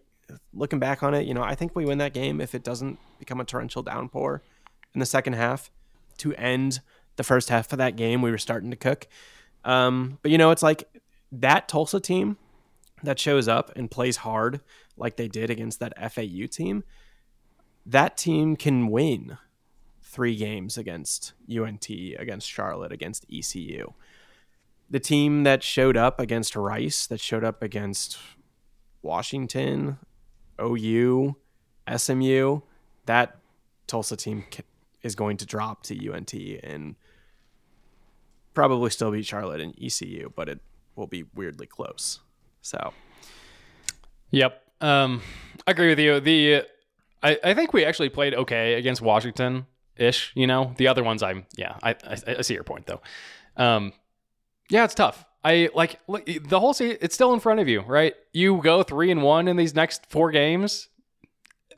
looking 0.53 0.79
back 0.79 1.01
on 1.01 1.13
it, 1.13 1.25
you 1.25 1.33
know, 1.33 1.41
I 1.41 1.55
think 1.55 1.75
we 1.75 1.85
win 1.85 1.97
that 1.97 2.13
game 2.13 2.39
if 2.41 2.53
it 2.53 2.63
doesn't 2.63 2.99
become 3.17 3.39
a 3.39 3.45
torrential 3.45 3.81
downpour 3.81 4.43
in 4.93 4.99
the 4.99 5.05
second 5.05 5.33
half 5.33 5.71
to 6.17 6.33
end 6.35 6.81
the 7.15 7.23
first 7.23 7.49
half 7.49 7.71
of 7.71 7.79
that 7.79 7.95
game. 7.95 8.21
We 8.21 8.29
were 8.29 8.37
starting 8.37 8.69
to 8.69 8.77
cook, 8.77 9.07
um, 9.65 10.19
but 10.21 10.29
you 10.29 10.37
know, 10.37 10.51
it's 10.51 10.61
like 10.61 10.87
that 11.31 11.67
Tulsa 11.67 11.99
team 11.99 12.37
that 13.03 13.19
shows 13.19 13.47
up 13.47 13.71
and 13.75 13.89
plays 13.89 14.17
hard 14.17 14.61
like 14.97 15.15
they 15.15 15.27
did 15.27 15.49
against 15.49 15.79
that 15.79 15.93
FAU 16.11 16.47
team. 16.49 16.83
That 17.85 18.17
team 18.17 18.55
can 18.55 18.87
win 18.87 19.37
three 20.01 20.35
games 20.35 20.77
against 20.77 21.33
UNT, 21.49 21.89
against 21.89 22.49
Charlotte, 22.49 22.91
against 22.91 23.25
ECU 23.31 23.93
the 24.89 24.99
team 24.99 25.43
that 25.43 25.63
showed 25.63 25.95
up 25.95 26.19
against 26.19 26.55
Rice, 26.55 27.05
that 27.07 27.19
showed 27.19 27.43
up 27.43 27.61
against 27.61 28.17
Washington, 29.01 29.97
OU, 30.61 31.35
SMU, 31.95 32.61
that 33.05 33.37
Tulsa 33.87 34.15
team 34.15 34.45
is 35.01 35.15
going 35.15 35.37
to 35.37 35.45
drop 35.45 35.83
to 35.83 36.11
UNT 36.11 36.33
and 36.33 36.95
probably 38.53 38.89
still 38.89 39.11
beat 39.11 39.25
Charlotte 39.25 39.61
and 39.61 39.75
ECU, 39.81 40.31
but 40.35 40.49
it 40.49 40.59
will 40.95 41.07
be 41.07 41.25
weirdly 41.35 41.67
close. 41.67 42.19
So, 42.61 42.93
Yep. 44.31 44.61
Um, 44.81 45.21
I 45.67 45.71
agree 45.71 45.89
with 45.89 45.99
you. 45.99 46.19
The 46.19 46.63
I, 47.21 47.37
I 47.43 47.53
think 47.53 47.73
we 47.73 47.83
actually 47.85 48.09
played 48.09 48.33
okay 48.33 48.75
against 48.75 49.01
Washington 49.01 49.65
ish. 49.97 50.31
You 50.35 50.47
know, 50.47 50.73
the 50.77 50.87
other 50.87 51.03
ones 51.03 51.21
I'm 51.23 51.45
yeah. 51.55 51.77
I, 51.83 51.91
I 51.91 52.17
I 52.37 52.41
see 52.41 52.53
your 52.53 52.63
point 52.63 52.85
though. 52.85 53.01
Um, 53.57 53.93
yeah, 54.69 54.85
it's 54.85 54.95
tough. 54.95 55.25
I 55.43 55.69
like 55.73 55.99
look, 56.07 56.25
the 56.25 56.59
whole 56.59 56.73
season. 56.73 56.97
It's 57.01 57.15
still 57.15 57.33
in 57.33 57.39
front 57.39 57.59
of 57.59 57.67
you, 57.67 57.81
right? 57.81 58.13
You 58.33 58.61
go 58.61 58.83
three 58.83 59.11
and 59.11 59.23
one 59.23 59.47
in 59.47 59.57
these 59.57 59.75
next 59.75 60.05
four 60.09 60.31
games. 60.31 60.89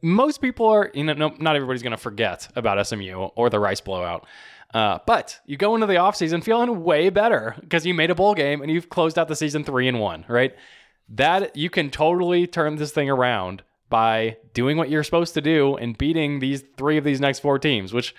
Most 0.02 0.42
people 0.42 0.68
are, 0.68 0.92
you 0.94 1.04
know, 1.04 1.14
no, 1.14 1.36
not 1.40 1.56
everybody's 1.56 1.84
going 1.84 1.92
to 1.92 1.98
forget 1.98 2.48
about 2.56 2.86
SMU 2.86 3.14
or 3.36 3.50
the 3.50 3.60
Rice 3.60 3.82
blowout. 3.82 4.26
Uh, 4.74 5.00
but 5.06 5.40
you 5.46 5.58
go 5.58 5.76
into 5.76 5.88
the 5.88 5.96
offseason 5.96 6.44
feeling 6.44 6.84
way 6.84 7.10
better 7.10 7.56
because 7.60 7.86
you 7.86 7.94
made 7.94 8.10
a 8.10 8.16
bowl 8.16 8.34
game 8.34 8.62
and 8.62 8.72
you've 8.72 8.90
closed 8.90 9.20
out 9.20 9.28
the 9.28 9.36
season 9.36 9.64
three 9.64 9.88
and 9.88 10.00
one, 10.00 10.24
right? 10.28 10.56
That 11.10 11.56
you 11.56 11.70
can 11.70 11.90
totally 11.90 12.48
turn 12.48 12.78
this 12.78 12.92
thing 12.92 13.10
around 13.10 13.64
by 13.90 14.38
doing 14.54 14.78
what 14.78 14.90
you're 14.90 15.04
supposed 15.04 15.34
to 15.34 15.42
do 15.42 15.76
and 15.76 15.98
beating 15.98 16.40
these 16.40 16.64
three 16.78 16.98
of 16.98 17.04
these 17.04 17.20
next 17.20 17.40
four 17.40 17.60
teams, 17.60 17.94
which, 17.94 18.16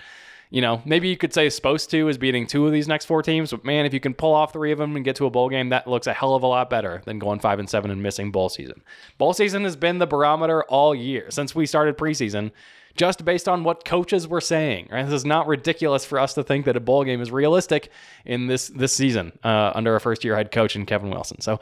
you 0.53 0.61
know, 0.61 0.83
maybe 0.85 1.07
you 1.07 1.17
could 1.17 1.33
say 1.33 1.49
supposed 1.49 1.89
to 1.89 2.07
is 2.09 2.19
beating 2.19 2.45
two 2.45 2.67
of 2.67 2.71
these 2.71 2.87
next 2.87 3.05
four 3.05 3.23
teams. 3.23 3.49
But 3.49 3.65
man, 3.65 3.87
if 3.87 3.93
you 3.93 3.99
can 3.99 4.13
pull 4.13 4.35
off 4.35 4.53
three 4.53 4.71
of 4.71 4.77
them 4.77 4.95
and 4.95 5.03
get 5.03 5.15
to 5.15 5.25
a 5.25 5.31
bowl 5.31 5.49
game, 5.49 5.69
that 5.69 5.87
looks 5.87 6.05
a 6.05 6.13
hell 6.13 6.35
of 6.35 6.43
a 6.43 6.47
lot 6.47 6.69
better 6.69 7.01
than 7.05 7.17
going 7.17 7.39
five 7.39 7.57
and 7.57 7.67
seven 7.67 7.89
and 7.89 8.03
missing 8.03 8.31
bowl 8.31 8.49
season. 8.49 8.83
Bowl 9.17 9.33
season 9.33 9.63
has 9.63 9.75
been 9.75 9.97
the 9.97 10.05
barometer 10.05 10.63
all 10.65 10.93
year 10.93 11.31
since 11.31 11.55
we 11.55 11.65
started 11.65 11.97
preseason, 11.97 12.51
just 12.95 13.25
based 13.25 13.49
on 13.49 13.63
what 13.63 13.83
coaches 13.83 14.27
were 14.27 14.39
saying. 14.39 14.89
Right, 14.91 15.03
this 15.03 15.15
is 15.15 15.25
not 15.25 15.47
ridiculous 15.47 16.05
for 16.05 16.19
us 16.19 16.35
to 16.35 16.43
think 16.43 16.65
that 16.65 16.77
a 16.77 16.79
bowl 16.79 17.03
game 17.03 17.19
is 17.19 17.31
realistic 17.31 17.89
in 18.23 18.45
this 18.45 18.67
this 18.67 18.93
season 18.93 19.31
uh, 19.43 19.71
under 19.73 19.95
a 19.95 19.99
first 19.99 20.23
year 20.23 20.35
head 20.35 20.51
coach 20.51 20.75
in 20.75 20.85
Kevin 20.85 21.09
Wilson. 21.09 21.41
So 21.41 21.59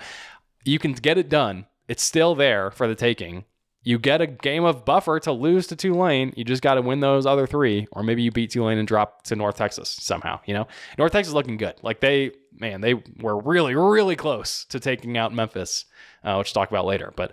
you 0.65 0.79
can 0.79 0.91
get 0.91 1.17
it 1.17 1.29
done. 1.29 1.65
It's 1.87 2.03
still 2.03 2.35
there 2.35 2.71
for 2.71 2.89
the 2.89 2.95
taking. 2.95 3.45
You 3.83 3.97
get 3.97 4.21
a 4.21 4.27
game 4.27 4.63
of 4.63 4.85
buffer 4.85 5.19
to 5.21 5.31
lose 5.31 5.67
to 5.67 5.75
Tulane. 5.75 6.33
You 6.35 6.43
just 6.43 6.61
got 6.61 6.75
to 6.75 6.81
win 6.81 6.99
those 6.99 7.25
other 7.25 7.47
three, 7.47 7.87
or 7.91 8.03
maybe 8.03 8.21
you 8.21 8.31
beat 8.31 8.51
Tulane 8.51 8.77
and 8.77 8.87
drop 8.87 9.23
to 9.23 9.35
North 9.35 9.57
Texas 9.57 9.89
somehow. 9.89 10.39
You 10.45 10.53
know, 10.53 10.67
North 10.97 11.11
Texas 11.11 11.33
looking 11.33 11.57
good. 11.57 11.75
Like 11.81 11.99
they, 11.99 12.31
man, 12.57 12.81
they 12.81 12.95
were 13.19 13.39
really, 13.39 13.73
really 13.75 14.15
close 14.15 14.65
to 14.65 14.79
taking 14.79 15.17
out 15.17 15.33
Memphis, 15.33 15.85
uh, 16.23 16.35
which 16.35 16.49
we'll 16.49 16.63
talk 16.63 16.69
about 16.69 16.85
later. 16.85 17.11
But 17.15 17.31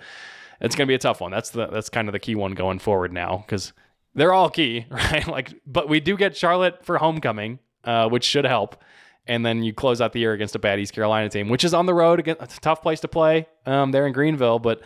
it's 0.61 0.75
going 0.75 0.87
to 0.87 0.91
be 0.91 0.95
a 0.95 0.99
tough 0.99 1.21
one. 1.21 1.31
That's 1.31 1.51
the 1.51 1.67
that's 1.67 1.91
kind 1.91 2.09
of 2.09 2.13
the 2.13 2.19
key 2.19 2.35
one 2.35 2.53
going 2.53 2.79
forward 2.79 3.13
now 3.13 3.45
because 3.47 3.73
they're 4.15 4.33
all 4.33 4.49
key, 4.49 4.87
right? 4.91 5.27
Like, 5.27 5.55
but 5.67 5.89
we 5.89 6.01
do 6.01 6.17
get 6.17 6.37
Charlotte 6.37 6.85
for 6.85 6.99
homecoming, 6.99 7.59
uh, 7.85 8.09
which 8.09 8.25
should 8.25 8.47
help. 8.47 8.83
And 9.27 9.45
then 9.45 9.63
you 9.63 9.75
close 9.75 10.01
out 10.01 10.15
the 10.15 10.21
year 10.21 10.33
against 10.33 10.55
a 10.55 10.59
bad 10.59 10.81
East 10.81 10.95
Carolina 10.95 11.29
team, 11.29 11.51
which 11.51 11.63
is 11.63 11.75
on 11.75 11.85
the 11.85 11.93
road 11.93 12.19
again. 12.19 12.37
It's 12.41 12.57
a 12.57 12.61
tough 12.61 12.81
place 12.81 13.01
to 13.01 13.09
play. 13.09 13.47
Um, 13.67 13.93
they're 13.93 14.07
in 14.07 14.15
Greenville, 14.15 14.59
but 14.59 14.81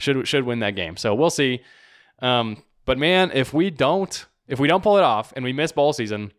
should 0.00 0.26
should 0.26 0.44
win 0.44 0.60
that 0.60 0.74
game. 0.74 0.96
So 0.96 1.14
we'll 1.14 1.30
see. 1.30 1.60
Um, 2.20 2.62
but 2.84 2.98
man, 2.98 3.30
if 3.32 3.54
we 3.54 3.70
don't 3.70 4.26
if 4.48 4.58
we 4.58 4.66
don't 4.66 4.82
pull 4.82 4.96
it 4.96 5.04
off 5.04 5.32
and 5.36 5.44
we 5.44 5.52
miss 5.52 5.70
bowl 5.70 5.92
season, 5.92 6.32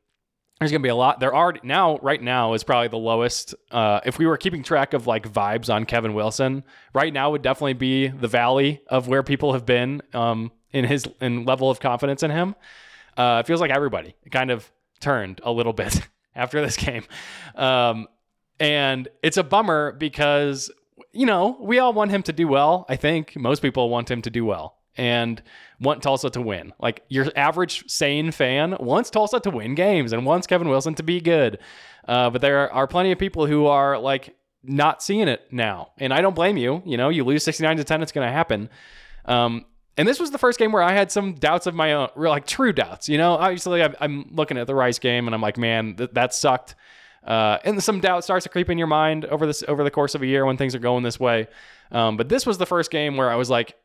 there's 0.60 0.72
gonna 0.72 0.82
be 0.82 0.90
a 0.90 0.96
lot. 0.96 1.20
There 1.20 1.34
are 1.34 1.54
now 1.64 1.98
right 2.00 2.22
now 2.22 2.54
is 2.54 2.64
probably 2.64 2.90
the 2.90 2.98
lowest. 2.98 3.56
Uh, 3.72 4.02
if 4.06 4.20
we 4.20 4.26
were 4.26 4.38
keeping 4.38 4.64
track 4.64 4.94
of 4.94 5.08
like 5.08 5.32
vibes 5.32 5.74
on 5.74 5.86
Kevin 5.86 6.14
Wilson, 6.14 6.64
right 6.94 7.14
now 7.14 7.32
would 7.32 7.42
definitely 7.42 7.74
be 7.74 8.08
the 8.08 8.28
valley 8.28 8.82
of 8.88 9.08
where 9.08 9.24
people 9.24 9.54
have 9.54 9.66
been 9.66 10.02
um, 10.14 10.52
in 10.72 10.86
his 10.86 11.08
in 11.22 11.46
level 11.46 11.70
of 11.70 11.80
confidence 11.80 12.22
in 12.22 12.32
him. 12.32 12.56
Uh, 13.16 13.42
it 13.44 13.48
feels 13.48 13.62
like 13.62 13.72
everybody 13.72 14.16
kind 14.32 14.52
of 14.52 14.70
turned 15.00 15.40
a 15.44 15.52
little 15.52 15.74
bit 15.82 16.02
after 16.36 16.62
this 16.62 16.78
game, 16.78 17.04
um, 17.56 18.08
and 18.60 19.08
it's 19.24 19.38
a 19.38 19.44
bummer 19.44 19.94
because 19.94 20.70
you 21.14 21.26
know, 21.26 21.58
we 21.60 21.80
all 21.80 21.94
want 21.94 22.12
him 22.12 22.24
to 22.24 22.34
do 22.34 22.48
well. 22.48 22.86
I 22.90 22.96
think 22.96 23.36
most 23.36 23.62
people 23.62 23.90
want 23.90 24.10
him 24.10 24.22
to 24.24 24.30
do 24.30 24.46
well 24.46 24.78
and 24.98 25.42
want 25.80 26.04
Tulsa 26.04 26.30
to 26.32 26.42
win. 26.42 26.74
Like 26.80 27.04
your 27.10 27.28
average 27.36 27.90
sane 27.90 28.32
fan 28.32 28.76
wants 28.80 29.10
Tulsa 29.10 29.40
to 29.42 29.50
win 29.50 29.76
games 29.76 30.14
and 30.14 30.26
wants 30.26 30.48
Kevin 30.48 30.70
Wilson 30.70 30.96
to 30.96 31.04
be 31.04 31.22
good. 31.22 31.60
Uh, 32.08 32.30
but 32.30 32.42
there 32.42 32.72
are 32.72 32.88
plenty 32.88 33.12
of 33.12 33.20
people 33.20 33.46
who 33.46 33.68
are 33.68 33.98
like 33.98 34.36
not 34.64 35.02
seeing 35.02 35.28
it 35.28 35.42
now. 35.52 35.92
And 35.98 36.14
I 36.14 36.22
don't 36.22 36.36
blame 36.36 36.58
you. 36.58 36.82
You 36.86 36.98
know, 36.98 37.10
you 37.10 37.24
lose 37.24 37.44
69 37.44 37.78
to 37.78 37.84
10, 37.84 38.02
it's 38.02 38.12
going 38.12 38.28
to 38.28 38.32
happen. 38.32 38.70
Um, 39.26 39.66
and 39.98 40.08
this 40.08 40.20
was 40.20 40.32
the 40.32 40.38
first 40.38 40.58
game 40.58 40.72
where 40.72 40.84
I 40.84 40.94
had 40.94 41.12
some 41.12 41.34
doubts 41.34 41.68
of 41.68 41.76
my 41.76 41.94
own, 41.94 42.10
like 42.16 42.46
true 42.46 42.74
doubts. 42.74 43.10
You 43.10 43.18
know, 43.18 43.34
obviously 43.34 43.84
I'm 43.84 44.26
looking 44.32 44.58
at 44.58 44.68
the 44.68 44.76
Rice 44.76 45.00
game 45.00 45.28
and 45.28 45.36
I'm 45.36 45.42
like, 45.42 45.58
man, 45.58 45.96
th- 45.96 46.12
that 46.14 46.34
sucked. 46.34 46.76
Uh, 47.24 47.60
and 47.64 47.82
some 47.84 48.00
doubt 48.00 48.24
starts 48.24 48.44
to 48.44 48.50
creep 48.50 48.70
in 48.70 48.78
your 48.78 48.88
mind 48.88 49.26
over 49.26 49.46
this 49.46 49.64
over 49.68 49.84
the 49.84 49.92
course 49.92 50.16
of 50.16 50.22
a 50.22 50.28
year 50.28 50.46
when 50.46 50.58
things 50.58 50.74
are 50.74 50.80
going 50.80 51.04
this 51.04 51.20
way. 51.20 51.48
Um, 51.92 52.18
but 52.18 52.30
this 52.30 52.46
was 52.46 52.58
the 52.58 52.66
first 52.66 52.90
game 52.90 53.18
where 53.18 53.30
I 53.30 53.36
was 53.36 53.50
like, 53.50 53.76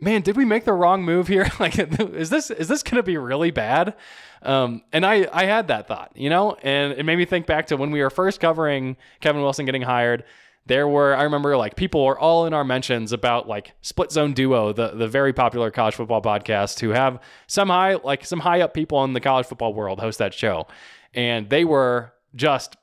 man, 0.00 0.22
did 0.22 0.36
we 0.36 0.44
make 0.44 0.64
the 0.64 0.72
wrong 0.72 1.02
move 1.04 1.28
here? 1.28 1.48
like, 1.60 1.78
is 1.78 2.30
this 2.30 2.50
is 2.50 2.68
this 2.68 2.82
going 2.82 2.96
to 2.96 3.02
be 3.02 3.16
really 3.16 3.50
bad? 3.50 3.94
Um, 4.42 4.82
and 4.92 5.04
I 5.04 5.28
I 5.32 5.44
had 5.44 5.68
that 5.68 5.86
thought, 5.86 6.12
you 6.14 6.30
know, 6.30 6.56
and 6.62 6.92
it 6.94 7.04
made 7.04 7.16
me 7.16 7.24
think 7.24 7.46
back 7.46 7.66
to 7.68 7.76
when 7.76 7.90
we 7.90 8.02
were 8.02 8.10
first 8.10 8.40
covering 8.40 8.96
Kevin 9.20 9.42
Wilson 9.42 9.66
getting 9.66 9.82
hired. 9.82 10.24
There 10.66 10.86
were 10.86 11.14
I 11.14 11.22
remember 11.22 11.56
like 11.56 11.76
people 11.76 12.04
were 12.04 12.18
all 12.18 12.46
in 12.46 12.54
our 12.54 12.64
mentions 12.64 13.12
about 13.12 13.48
like 13.48 13.72
Split 13.82 14.12
Zone 14.12 14.32
Duo, 14.32 14.72
the 14.72 14.88
the 14.88 15.08
very 15.08 15.32
popular 15.32 15.70
college 15.70 15.94
football 15.94 16.22
podcast, 16.22 16.80
who 16.80 16.90
have 16.90 17.20
some 17.46 17.68
high 17.68 17.94
like 17.94 18.24
some 18.24 18.40
high 18.40 18.60
up 18.60 18.74
people 18.74 19.02
in 19.04 19.12
the 19.12 19.20
college 19.20 19.46
football 19.46 19.74
world 19.74 20.00
host 20.00 20.18
that 20.18 20.34
show, 20.34 20.66
and 21.14 21.50
they 21.50 21.64
were 21.64 22.12
just 22.34 22.76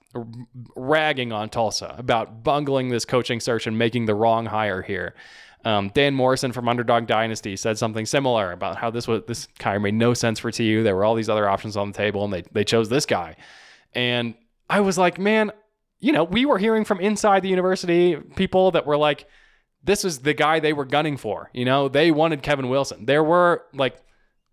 ragging 0.76 1.32
on 1.32 1.50
Tulsa 1.50 1.96
about 1.98 2.44
bungling 2.44 2.90
this 2.90 3.06
coaching 3.06 3.40
search 3.40 3.68
and 3.68 3.78
making 3.78 4.06
the 4.06 4.16
wrong 4.16 4.46
hire 4.46 4.82
here. 4.82 5.16
Um, 5.66 5.90
Dan 5.94 6.14
Morrison 6.14 6.52
from 6.52 6.70
Underdog 6.70 7.08
Dynasty 7.08 7.56
said 7.56 7.78
something 7.78 8.06
similar 8.06 8.52
about 8.52 8.78
how 8.78 8.90
this 8.90 9.08
was 9.08 9.24
this 9.28 9.48
hire 9.60 9.80
made 9.80 9.96
no 9.96 10.14
sense 10.14 10.40
for 10.40 10.52
TU. 10.52 10.84
There 10.84 10.96
were 10.96 11.04
all 11.04 11.16
these 11.16 11.30
other 11.30 11.50
options 11.50 11.76
on 11.76 11.92
the 11.92 11.98
table, 11.98 12.24
and 12.24 12.32
they 12.32 12.44
they 12.52 12.64
chose 12.64 12.90
this 12.90 13.06
guy. 13.06 13.36
And 13.94 14.36
I 14.70 14.82
was 14.82 14.98
like, 14.98 15.20
man, 15.20 15.52
you 16.00 16.12
know, 16.12 16.24
we 16.24 16.46
were 16.46 16.58
hearing 16.58 16.86
from 16.86 17.00
inside 17.00 17.42
the 17.42 17.50
university 17.50 18.16
people 18.16 18.72
that 18.72 18.86
were 18.86 18.98
like, 18.98 19.28
this 19.84 20.06
is 20.06 20.20
the 20.20 20.34
guy 20.34 20.60
they 20.60 20.74
were 20.74 20.86
gunning 20.86 21.18
for. 21.18 21.50
You 21.54 21.66
know, 21.66 21.88
they 21.88 22.12
wanted 22.12 22.44
Kevin 22.44 22.70
Wilson. 22.70 23.06
There 23.06 23.24
were 23.24 23.64
like, 23.74 23.98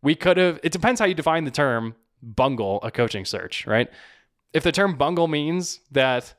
we 0.03 0.15
could 0.15 0.37
have. 0.37 0.59
It 0.63 0.73
depends 0.73 1.01
how 1.01 1.07
you 1.07 1.15
define 1.15 1.45
the 1.45 1.51
term 1.51 1.95
bungle 2.23 2.81
a 2.83 2.91
coaching 2.91 3.25
search, 3.25 3.67
right? 3.67 3.91
If 4.55 4.63
the 4.63 4.73
term 4.73 4.97
bungle 4.97 5.29
means 5.29 5.81
that 5.91 6.35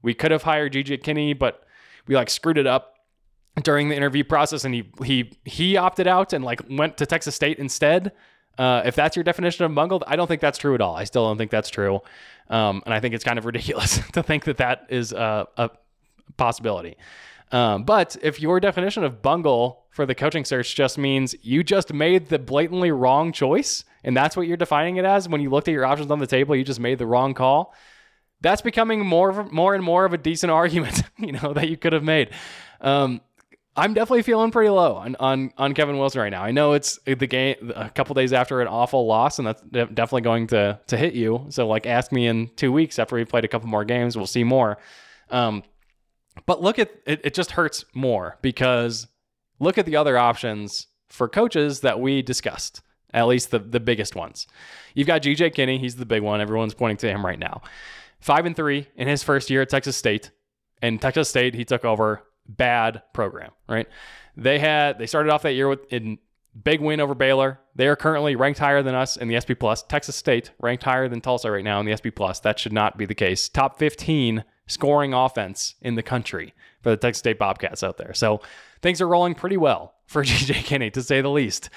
we 0.00 0.14
could 0.14 0.30
have 0.30 0.44
hired 0.44 0.72
GJ 0.72 1.02
Kinne, 1.02 1.36
but 1.36 1.64
we 2.06 2.14
like 2.14 2.30
screwed 2.30 2.56
it 2.56 2.66
up 2.66 2.94
during 3.62 3.88
the 3.88 3.96
interview 3.96 4.22
process 4.22 4.64
and 4.64 4.74
he 4.74 4.90
he 5.04 5.32
he 5.44 5.76
opted 5.76 6.06
out 6.06 6.32
and 6.32 6.44
like 6.44 6.62
went 6.70 6.96
to 6.98 7.04
Texas 7.04 7.34
State 7.34 7.58
instead. 7.58 8.12
Uh, 8.56 8.80
if 8.86 8.94
that's 8.94 9.16
your 9.16 9.22
definition 9.22 9.66
of 9.66 9.74
bungled, 9.74 10.02
I 10.06 10.16
don't 10.16 10.28
think 10.28 10.40
that's 10.40 10.56
true 10.56 10.74
at 10.74 10.80
all. 10.80 10.96
I 10.96 11.04
still 11.04 11.26
don't 11.26 11.36
think 11.36 11.50
that's 11.50 11.68
true, 11.68 12.00
um, 12.48 12.82
and 12.86 12.94
I 12.94 13.00
think 13.00 13.14
it's 13.14 13.24
kind 13.24 13.38
of 13.38 13.44
ridiculous 13.44 14.00
to 14.12 14.22
think 14.22 14.44
that 14.44 14.56
that 14.58 14.86
is 14.88 15.12
a, 15.12 15.46
a 15.58 15.70
possibility. 16.38 16.96
Um, 17.52 17.84
but 17.84 18.16
if 18.22 18.40
your 18.40 18.58
definition 18.58 19.04
of 19.04 19.22
bungle 19.22 19.84
for 19.90 20.06
the 20.06 20.14
coaching 20.14 20.44
search 20.44 20.74
just 20.74 20.98
means 20.98 21.34
you 21.42 21.62
just 21.62 21.92
made 21.92 22.28
the 22.28 22.38
blatantly 22.38 22.90
wrong 22.90 23.30
choice, 23.30 23.84
and 24.06 24.16
that's 24.16 24.36
what 24.36 24.46
you're 24.46 24.56
defining 24.56 24.96
it 24.96 25.04
as 25.04 25.28
when 25.28 25.42
you 25.42 25.50
looked 25.50 25.68
at 25.68 25.72
your 25.72 25.84
options 25.84 26.10
on 26.10 26.18
the 26.18 26.26
table, 26.26 26.56
you 26.56 26.64
just 26.64 26.80
made 26.80 26.98
the 26.98 27.06
wrong 27.06 27.34
call. 27.34 27.74
That's 28.40 28.62
becoming 28.62 29.04
more, 29.04 29.44
more 29.50 29.74
and 29.74 29.84
more 29.84 30.06
of 30.06 30.14
a 30.14 30.18
decent 30.18 30.50
argument, 30.62 31.02
you 31.18 31.32
know, 31.32 31.52
that 31.52 31.68
you 31.68 31.76
could 31.76 31.92
have 31.92 32.04
made. 32.04 32.30
Um, 32.80 33.20
I'm 33.78 33.92
definitely 33.92 34.22
feeling 34.22 34.50
pretty 34.50 34.70
low 34.70 34.94
on, 34.94 35.16
on 35.20 35.52
on 35.58 35.74
Kevin 35.74 35.98
Wilson 35.98 36.22
right 36.22 36.30
now. 36.30 36.42
I 36.42 36.50
know 36.50 36.72
it's 36.72 36.98
the 37.04 37.26
game 37.26 37.72
a 37.76 37.90
couple 37.90 38.14
days 38.14 38.32
after 38.32 38.62
an 38.62 38.68
awful 38.68 39.06
loss, 39.06 39.38
and 39.38 39.46
that's 39.46 39.60
definitely 39.70 40.22
going 40.22 40.46
to 40.46 40.80
to 40.86 40.96
hit 40.96 41.12
you. 41.12 41.44
So 41.50 41.68
like, 41.68 41.84
ask 41.84 42.10
me 42.10 42.26
in 42.26 42.48
two 42.56 42.72
weeks 42.72 42.98
after 42.98 43.16
we 43.16 43.26
played 43.26 43.44
a 43.44 43.48
couple 43.48 43.68
more 43.68 43.84
games, 43.84 44.16
we'll 44.16 44.26
see 44.26 44.44
more. 44.44 44.78
Um, 45.30 45.62
but 46.46 46.62
look 46.62 46.78
at 46.78 46.90
it, 47.06 47.20
it 47.22 47.34
just 47.34 47.50
hurts 47.50 47.84
more 47.92 48.38
because 48.40 49.08
look 49.58 49.76
at 49.76 49.84
the 49.84 49.96
other 49.96 50.16
options 50.16 50.86
for 51.08 51.28
coaches 51.28 51.80
that 51.80 52.00
we 52.00 52.22
discussed, 52.22 52.80
at 53.12 53.26
least 53.26 53.50
the, 53.50 53.58
the 53.58 53.80
biggest 53.80 54.14
ones. 54.14 54.46
You've 54.94 55.06
got 55.06 55.22
GJ 55.22 55.54
Kinne, 55.54 55.78
he's 55.80 55.96
the 55.96 56.06
big 56.06 56.22
one. 56.22 56.40
Everyone's 56.40 56.74
pointing 56.74 56.98
to 56.98 57.08
him 57.08 57.24
right 57.24 57.38
now. 57.38 57.62
Five 58.20 58.46
and 58.46 58.56
three 58.56 58.88
in 58.96 59.08
his 59.08 59.22
first 59.22 59.50
year 59.50 59.62
at 59.62 59.68
Texas 59.68 59.96
State. 59.96 60.30
And 60.82 61.00
Texas 61.00 61.28
State, 61.28 61.54
he 61.54 61.64
took 61.64 61.84
over 61.84 62.22
bad 62.48 63.02
program, 63.12 63.50
right? 63.68 63.88
They 64.36 64.58
had 64.58 64.98
they 64.98 65.06
started 65.06 65.32
off 65.32 65.42
that 65.42 65.54
year 65.54 65.68
with 65.68 65.90
in 65.92 66.18
big 66.62 66.80
win 66.80 67.00
over 67.00 67.14
Baylor. 67.14 67.60
They 67.74 67.86
are 67.88 67.96
currently 67.96 68.36
ranked 68.36 68.58
higher 68.58 68.82
than 68.82 68.94
us 68.94 69.16
in 69.16 69.28
the 69.28 69.40
SP 69.40 69.52
Plus. 69.58 69.82
Texas 69.82 70.16
State 70.16 70.50
ranked 70.60 70.84
higher 70.84 71.08
than 71.08 71.20
Tulsa 71.20 71.50
right 71.50 71.64
now 71.64 71.80
in 71.80 71.86
the 71.86 71.96
SP 71.96 72.08
Plus. 72.14 72.40
That 72.40 72.58
should 72.58 72.72
not 72.72 72.96
be 72.96 73.06
the 73.06 73.14
case. 73.14 73.48
Top 73.48 73.78
15 73.78 74.44
scoring 74.66 75.14
offense 75.14 75.74
in 75.80 75.94
the 75.94 76.02
country 76.02 76.54
for 76.82 76.90
the 76.90 76.96
Texas 76.96 77.20
State 77.20 77.38
Bobcats 77.38 77.82
out 77.82 77.98
there. 77.98 78.14
So 78.14 78.40
things 78.82 79.00
are 79.00 79.08
rolling 79.08 79.34
pretty 79.34 79.56
well 79.56 79.94
for 80.06 80.24
GJ 80.24 80.64
Kinne, 80.64 80.90
to 80.92 81.02
say 81.02 81.20
the 81.20 81.30
least. 81.30 81.70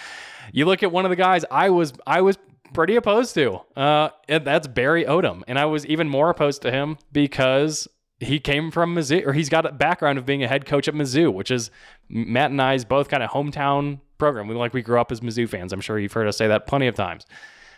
You 0.52 0.66
look 0.66 0.84
at 0.84 0.92
one 0.92 1.06
of 1.06 1.10
the 1.10 1.16
guys 1.16 1.46
I 1.52 1.70
was 1.70 1.94
I 2.08 2.22
was 2.22 2.38
pretty 2.74 2.96
opposed 2.96 3.34
to. 3.36 3.62
Uh, 3.76 4.10
that's 4.28 4.68
Barry 4.68 5.06
Odom, 5.06 5.44
and 5.48 5.60
I 5.60 5.66
was 5.66 5.86
even 5.86 6.10
more 6.10 6.30
opposed 6.30 6.62
to 6.64 6.72
him 6.72 6.98
because 7.12 7.88
he 8.20 8.40
came 8.40 8.70
from 8.72 8.96
Mizzou, 8.96 9.26
or 9.26 9.34
he's 9.34 9.50
got 9.50 9.66
a 9.66 9.72
background 9.72 10.18
of 10.18 10.26
being 10.26 10.44
a 10.44 10.48
head 10.48 10.66
coach 10.66 10.88
at 10.88 10.94
Mizzou, 10.94 11.34
which 11.34 11.52
is 11.52 11.72
Matt 12.10 12.52
and 12.52 12.62
I's 12.62 12.84
both 12.86 13.10
kind 13.10 13.24
of 13.24 13.30
hometown 13.30 14.02
program. 14.18 14.48
We 14.48 14.56
like 14.56 14.74
we 14.74 14.82
grew 14.82 15.00
up 15.00 15.12
as 15.12 15.22
Mizzou 15.22 15.48
fans. 15.48 15.72
I'm 15.72 15.82
sure 15.82 15.98
you've 15.98 16.14
heard 16.14 16.28
us 16.28 16.38
say 16.38 16.48
that 16.48 16.68
plenty 16.68 16.88
of 16.88 16.96
times. 16.96 17.26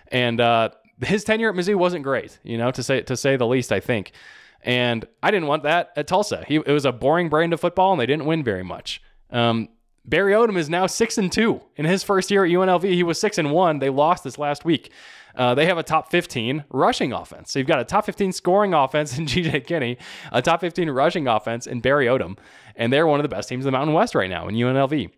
And 0.07 0.41
uh, 0.41 0.69
his 1.01 1.23
tenure 1.23 1.49
at 1.49 1.55
Mizzou 1.55 1.75
wasn't 1.75 2.03
great, 2.03 2.39
you 2.43 2.57
know, 2.57 2.71
to 2.71 2.83
say 2.83 3.01
to 3.01 3.15
say 3.15 3.35
the 3.37 3.47
least. 3.47 3.71
I 3.71 3.79
think. 3.79 4.11
And 4.63 5.05
I 5.23 5.31
didn't 5.31 5.47
want 5.47 5.63
that 5.63 5.91
at 5.95 6.05
Tulsa. 6.05 6.45
He, 6.47 6.57
it 6.57 6.67
was 6.67 6.85
a 6.85 6.91
boring 6.91 7.29
brand 7.29 7.51
of 7.51 7.59
football, 7.59 7.93
and 7.93 7.99
they 7.99 8.05
didn't 8.05 8.25
win 8.25 8.43
very 8.43 8.63
much. 8.63 9.01
Um, 9.31 9.69
Barry 10.05 10.33
Odom 10.33 10.57
is 10.57 10.69
now 10.69 10.87
six 10.87 11.17
and 11.17 11.31
two 11.31 11.61
in 11.75 11.85
his 11.85 12.03
first 12.03 12.31
year 12.31 12.43
at 12.43 12.51
UNLV. 12.51 12.83
He 12.83 13.03
was 13.03 13.19
six 13.19 13.37
and 13.37 13.51
one. 13.51 13.79
They 13.79 13.89
lost 13.89 14.23
this 14.23 14.37
last 14.37 14.65
week. 14.65 14.91
Uh, 15.35 15.55
they 15.55 15.65
have 15.65 15.77
a 15.77 15.83
top 15.83 16.11
15 16.11 16.65
rushing 16.69 17.13
offense. 17.13 17.51
So 17.51 17.59
you've 17.59 17.67
got 17.67 17.79
a 17.79 17.85
top 17.85 18.05
15 18.05 18.31
scoring 18.31 18.73
offense 18.73 19.17
in 19.17 19.25
GJ 19.27 19.65
Kinne, 19.65 19.97
a 20.31 20.41
top 20.41 20.61
15 20.61 20.89
rushing 20.89 21.27
offense 21.27 21.67
in 21.67 21.79
Barry 21.79 22.07
Odom, 22.07 22.37
and 22.75 22.91
they're 22.91 23.07
one 23.07 23.19
of 23.19 23.23
the 23.23 23.29
best 23.29 23.47
teams 23.47 23.65
in 23.65 23.67
the 23.67 23.77
Mountain 23.77 23.93
West 23.93 24.15
right 24.15 24.29
now 24.29 24.47
in 24.47 24.55
UNLV. 24.55 25.11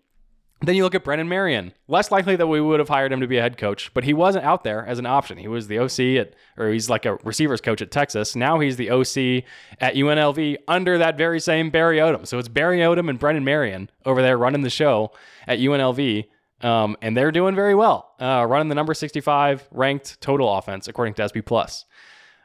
Then 0.64 0.76
you 0.76 0.84
look 0.84 0.96
at 0.96 1.04
Brennan 1.04 1.28
Marion. 1.28 1.74
Less 1.90 2.10
likely 2.10 2.38
that 2.38 2.48
we 2.48 2.62
would 2.62 2.80
have 2.80 2.88
hired 2.88 3.12
him 3.12 3.20
to 3.20 3.28
be 3.28 3.38
a 3.38 3.42
head 3.42 3.58
coach, 3.58 3.94
but 3.94 4.06
he 4.06 4.14
wasn't 4.14 4.46
out 4.46 4.64
there 4.64 4.86
as 4.86 4.98
an 4.98 5.06
option. 5.06 5.38
He 5.38 5.50
was 5.50 5.68
the 5.68 5.78
OC 5.78 6.00
at, 6.18 6.36
or 6.58 6.70
he's 6.70 6.90
like 6.90 7.06
a 7.06 7.16
receivers 7.26 7.60
coach 7.60 7.82
at 7.82 7.92
Texas. 7.92 8.34
Now 8.34 8.62
he's 8.62 8.78
the 8.78 8.90
OC 8.90 9.44
at 9.82 9.96
UNLV 9.96 10.56
under 10.70 10.98
that 10.98 11.18
very 11.18 11.42
same 11.42 11.70
Barry 11.70 11.98
Odom. 11.98 12.26
So 12.26 12.40
it's 12.40 12.48
Barry 12.48 12.80
Odom 12.80 13.10
and 13.10 13.20
Brennan 13.20 13.44
Marion 13.44 13.90
over 14.06 14.22
there 14.22 14.38
running 14.38 14.62
the 14.62 14.70
show 14.70 15.12
at 15.48 15.60
UNLV. 15.60 16.28
Um, 16.62 16.96
and 17.02 17.18
they're 17.18 17.34
doing 17.34 17.56
very 17.56 17.76
well, 17.76 18.16
uh, 18.22 18.46
running 18.48 18.70
the 18.70 18.76
number 18.76 18.94
65 18.94 19.68
ranked 19.70 20.22
total 20.22 20.56
offense 20.56 20.88
according 20.88 21.16
to 21.16 21.28
SP 21.28 21.44
Plus. 21.46 21.84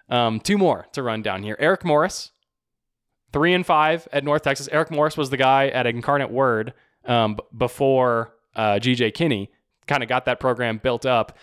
Um, 0.09 0.41
two 0.41 0.59
more 0.59 0.89
to 0.95 1.05
run 1.05 1.23
down 1.23 1.45
here. 1.45 1.57
Eric 1.61 1.85
Morris, 1.85 2.33
three 3.33 3.55
and 3.55 3.65
five 3.65 4.09
at 4.13 4.25
North 4.25 4.43
Texas. 4.43 4.69
Eric 4.73 4.91
Morris 4.91 5.17
was 5.17 5.31
the 5.31 5.37
guy 5.37 5.69
at 5.69 5.87
Incarnate 5.87 6.33
Word 6.33 6.75
um, 7.09 7.39
before 7.57 8.35
uh, 8.55 8.75
GJ 8.75 9.15
Kinne, 9.15 9.49
kind 9.87 10.03
of 10.03 10.09
got 10.09 10.27
that 10.27 10.39
program 10.39 10.79
built 10.79 11.07
up. 11.07 11.37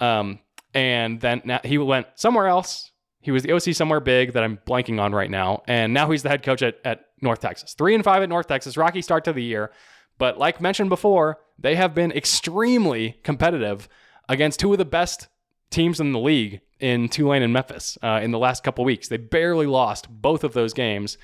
Um, 0.00 0.38
and 0.74 1.20
then 1.20 1.58
he 1.64 1.78
went 1.78 2.06
somewhere 2.14 2.46
else. 2.46 2.92
He 3.20 3.30
was 3.32 3.42
the 3.42 3.52
OC 3.52 3.74
somewhere 3.74 3.98
big 3.98 4.34
that 4.34 4.44
I'm 4.44 4.58
blanking 4.66 5.00
on 5.00 5.12
right 5.12 5.30
now. 5.30 5.62
And 5.66 5.92
now 5.92 6.10
he's 6.10 6.22
the 6.22 6.28
head 6.28 6.42
coach 6.42 6.62
at, 6.62 6.78
at 6.84 7.06
North 7.20 7.40
Texas. 7.40 7.74
Three 7.74 7.94
and 7.94 8.04
five 8.04 8.22
at 8.22 8.28
North 8.28 8.46
Texas. 8.46 8.76
Rocky 8.76 9.02
start 9.02 9.24
to 9.24 9.32
the 9.32 9.42
year. 9.42 9.72
But 10.18 10.38
like 10.38 10.60
mentioned 10.60 10.90
before, 10.90 11.38
they 11.58 11.74
have 11.76 11.94
been 11.94 12.12
extremely 12.12 13.18
competitive 13.22 13.88
against 14.28 14.60
two 14.60 14.72
of 14.72 14.78
the 14.78 14.84
best 14.84 15.28
teams 15.70 15.98
in 15.98 16.12
the 16.12 16.18
league 16.18 16.60
in 16.78 17.08
Tulane 17.08 17.42
and 17.42 17.52
Memphis 17.52 17.98
uh, 18.02 18.20
in 18.22 18.30
the 18.30 18.38
last 18.38 18.62
couple 18.62 18.84
weeks. 18.84 19.08
They 19.08 19.16
barely 19.16 19.66
lost 19.66 20.08
both 20.10 20.44
of 20.44 20.52
those 20.52 20.72
games. 20.72 21.18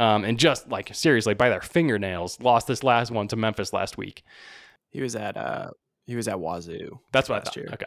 Um, 0.00 0.24
and 0.24 0.38
just 0.38 0.68
like 0.68 0.94
seriously 0.94 1.34
by 1.34 1.48
their 1.48 1.60
fingernails, 1.60 2.40
lost 2.40 2.66
this 2.66 2.82
last 2.82 3.10
one 3.10 3.28
to 3.28 3.36
Memphis 3.36 3.72
last 3.72 3.96
week. 3.96 4.24
He 4.90 5.00
was 5.00 5.14
at 5.14 5.36
uh, 5.36 5.70
he 6.06 6.16
was 6.16 6.28
at 6.28 6.38
Wazoo. 6.38 7.00
That's 7.12 7.28
what 7.28 7.36
I 7.36 7.40
thought. 7.44 7.56
Year. 7.56 7.68
Okay, 7.72 7.86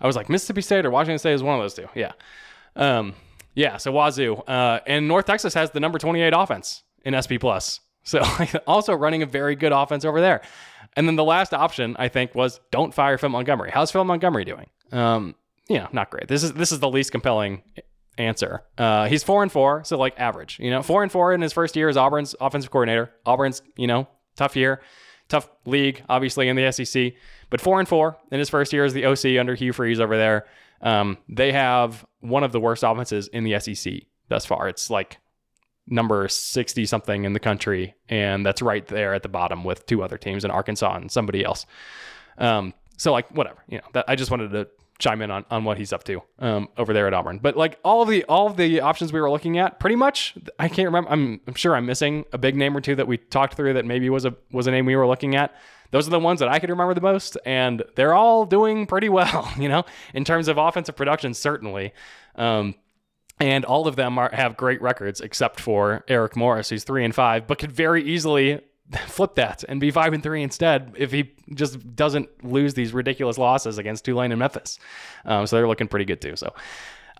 I 0.00 0.06
was 0.06 0.16
like 0.16 0.28
Mississippi 0.28 0.62
State 0.62 0.86
or 0.86 0.90
Washington 0.90 1.18
State 1.18 1.34
is 1.34 1.42
one 1.42 1.58
of 1.58 1.62
those 1.62 1.74
two. 1.74 1.88
Yeah, 1.94 2.12
um, 2.76 3.14
yeah. 3.54 3.76
So 3.76 3.92
Wazoo 3.92 4.36
uh, 4.46 4.80
and 4.86 5.08
North 5.08 5.26
Texas 5.26 5.54
has 5.54 5.70
the 5.70 5.80
number 5.80 5.98
twenty 5.98 6.22
eight 6.22 6.32
offense 6.34 6.82
in 7.04 7.20
SP 7.20 7.36
plus. 7.40 7.80
So 8.04 8.20
also 8.66 8.94
running 8.94 9.22
a 9.22 9.26
very 9.26 9.54
good 9.54 9.70
offense 9.70 10.04
over 10.04 10.20
there. 10.20 10.42
And 10.96 11.06
then 11.06 11.14
the 11.14 11.22
last 11.22 11.54
option 11.54 11.94
I 12.00 12.08
think 12.08 12.34
was 12.34 12.58
don't 12.72 12.92
fire 12.92 13.16
Phil 13.16 13.28
Montgomery. 13.28 13.70
How's 13.70 13.92
Phil 13.92 14.02
Montgomery 14.02 14.44
doing? 14.44 14.68
Um, 14.90 15.36
you 15.68 15.78
know, 15.78 15.86
not 15.92 16.10
great. 16.10 16.26
This 16.26 16.42
is 16.42 16.52
this 16.54 16.72
is 16.72 16.80
the 16.80 16.90
least 16.90 17.12
compelling 17.12 17.62
answer. 18.18 18.62
Uh, 18.78 19.06
he's 19.06 19.22
four 19.22 19.42
and 19.42 19.50
four, 19.50 19.84
so 19.84 19.96
like 19.96 20.18
average. 20.18 20.58
You 20.58 20.70
know, 20.70 20.82
four 20.82 21.02
and 21.02 21.10
four 21.10 21.32
in 21.32 21.40
his 21.40 21.52
first 21.52 21.76
year 21.76 21.88
as 21.88 21.96
Auburn's 21.96 22.34
offensive 22.40 22.70
coordinator. 22.70 23.10
Auburn's 23.26 23.62
you 23.76 23.86
know 23.86 24.08
tough 24.36 24.56
year, 24.56 24.80
tough 25.28 25.48
league, 25.66 26.02
obviously 26.08 26.48
in 26.48 26.56
the 26.56 26.70
SEC, 26.72 27.12
but 27.50 27.60
four 27.60 27.78
and 27.78 27.88
four 27.88 28.18
in 28.30 28.38
his 28.38 28.48
first 28.48 28.72
year 28.72 28.84
as 28.84 28.92
the 28.92 29.06
OC 29.06 29.38
under 29.38 29.54
Hugh 29.54 29.72
Freeze 29.72 30.00
over 30.00 30.16
there. 30.16 30.46
Um, 30.80 31.18
they 31.28 31.52
have 31.52 32.04
one 32.20 32.42
of 32.42 32.52
the 32.52 32.60
worst 32.60 32.82
offenses 32.82 33.28
in 33.28 33.44
the 33.44 33.58
SEC 33.60 34.02
thus 34.28 34.44
far. 34.44 34.68
It's 34.68 34.90
like 34.90 35.18
number 35.86 36.28
60 36.28 36.86
something 36.86 37.24
in 37.24 37.32
the 37.32 37.40
country 37.40 37.94
and 38.08 38.46
that's 38.46 38.62
right 38.62 38.86
there 38.86 39.14
at 39.14 39.22
the 39.22 39.28
bottom 39.28 39.64
with 39.64 39.84
two 39.86 40.02
other 40.02 40.16
teams 40.16 40.44
in 40.44 40.50
Arkansas 40.50 40.96
and 40.96 41.10
somebody 41.10 41.44
else. 41.44 41.66
Um, 42.38 42.72
so 42.96 43.12
like 43.12 43.28
whatever, 43.32 43.58
you 43.68 43.78
know, 43.78 43.84
that, 43.94 44.04
I 44.08 44.14
just 44.14 44.30
wanted 44.30 44.52
to 44.52 44.68
chime 45.02 45.20
in 45.20 45.30
on, 45.30 45.44
on 45.50 45.64
what 45.64 45.76
he's 45.78 45.92
up 45.92 46.04
to 46.04 46.22
um, 46.38 46.68
over 46.78 46.92
there 46.92 47.06
at 47.06 47.14
Auburn. 47.14 47.38
But 47.38 47.56
like 47.56 47.78
all 47.84 48.02
of 48.02 48.08
the 48.08 48.24
all 48.24 48.46
of 48.46 48.56
the 48.56 48.80
options 48.80 49.12
we 49.12 49.20
were 49.20 49.30
looking 49.30 49.58
at, 49.58 49.80
pretty 49.80 49.96
much, 49.96 50.34
I 50.58 50.68
can't 50.68 50.86
remember. 50.86 51.10
I'm, 51.10 51.40
I'm 51.46 51.54
sure 51.54 51.74
I'm 51.74 51.86
missing 51.86 52.24
a 52.32 52.38
big 52.38 52.56
name 52.56 52.76
or 52.76 52.80
two 52.80 52.94
that 52.94 53.06
we 53.06 53.18
talked 53.18 53.54
through 53.54 53.74
that 53.74 53.84
maybe 53.84 54.08
was 54.08 54.24
a 54.24 54.34
was 54.52 54.66
a 54.66 54.70
name 54.70 54.86
we 54.86 54.96
were 54.96 55.06
looking 55.06 55.34
at. 55.34 55.54
Those 55.90 56.06
are 56.06 56.10
the 56.10 56.20
ones 56.20 56.40
that 56.40 56.48
I 56.48 56.58
could 56.58 56.70
remember 56.70 56.94
the 56.94 57.02
most, 57.02 57.36
and 57.44 57.82
they're 57.96 58.14
all 58.14 58.46
doing 58.46 58.86
pretty 58.86 59.10
well, 59.10 59.52
you 59.58 59.68
know, 59.68 59.84
in 60.14 60.24
terms 60.24 60.48
of 60.48 60.56
offensive 60.56 60.96
production, 60.96 61.34
certainly. 61.34 61.92
Um, 62.36 62.76
and 63.38 63.64
all 63.64 63.88
of 63.88 63.96
them 63.96 64.18
are, 64.18 64.30
have 64.32 64.56
great 64.56 64.80
records 64.80 65.20
except 65.20 65.58
for 65.58 66.04
Eric 66.06 66.36
Morris, 66.36 66.68
who's 66.68 66.84
three 66.84 67.04
and 67.04 67.14
five, 67.14 67.46
but 67.46 67.58
could 67.58 67.72
very 67.72 68.02
easily 68.04 68.60
flip 69.06 69.34
that 69.36 69.64
and 69.68 69.80
be 69.80 69.90
five 69.90 70.12
and 70.12 70.22
three 70.22 70.42
instead 70.42 70.94
if 70.96 71.12
he 71.12 71.34
just 71.54 71.94
doesn't 71.96 72.44
lose 72.44 72.74
these 72.74 72.92
ridiculous 72.92 73.38
losses 73.38 73.78
against 73.78 74.04
Tulane 74.04 74.32
and 74.32 74.38
Memphis. 74.38 74.78
Um, 75.24 75.46
so 75.46 75.56
they're 75.56 75.68
looking 75.68 75.88
pretty 75.88 76.04
good 76.04 76.20
too. 76.20 76.36
So 76.36 76.54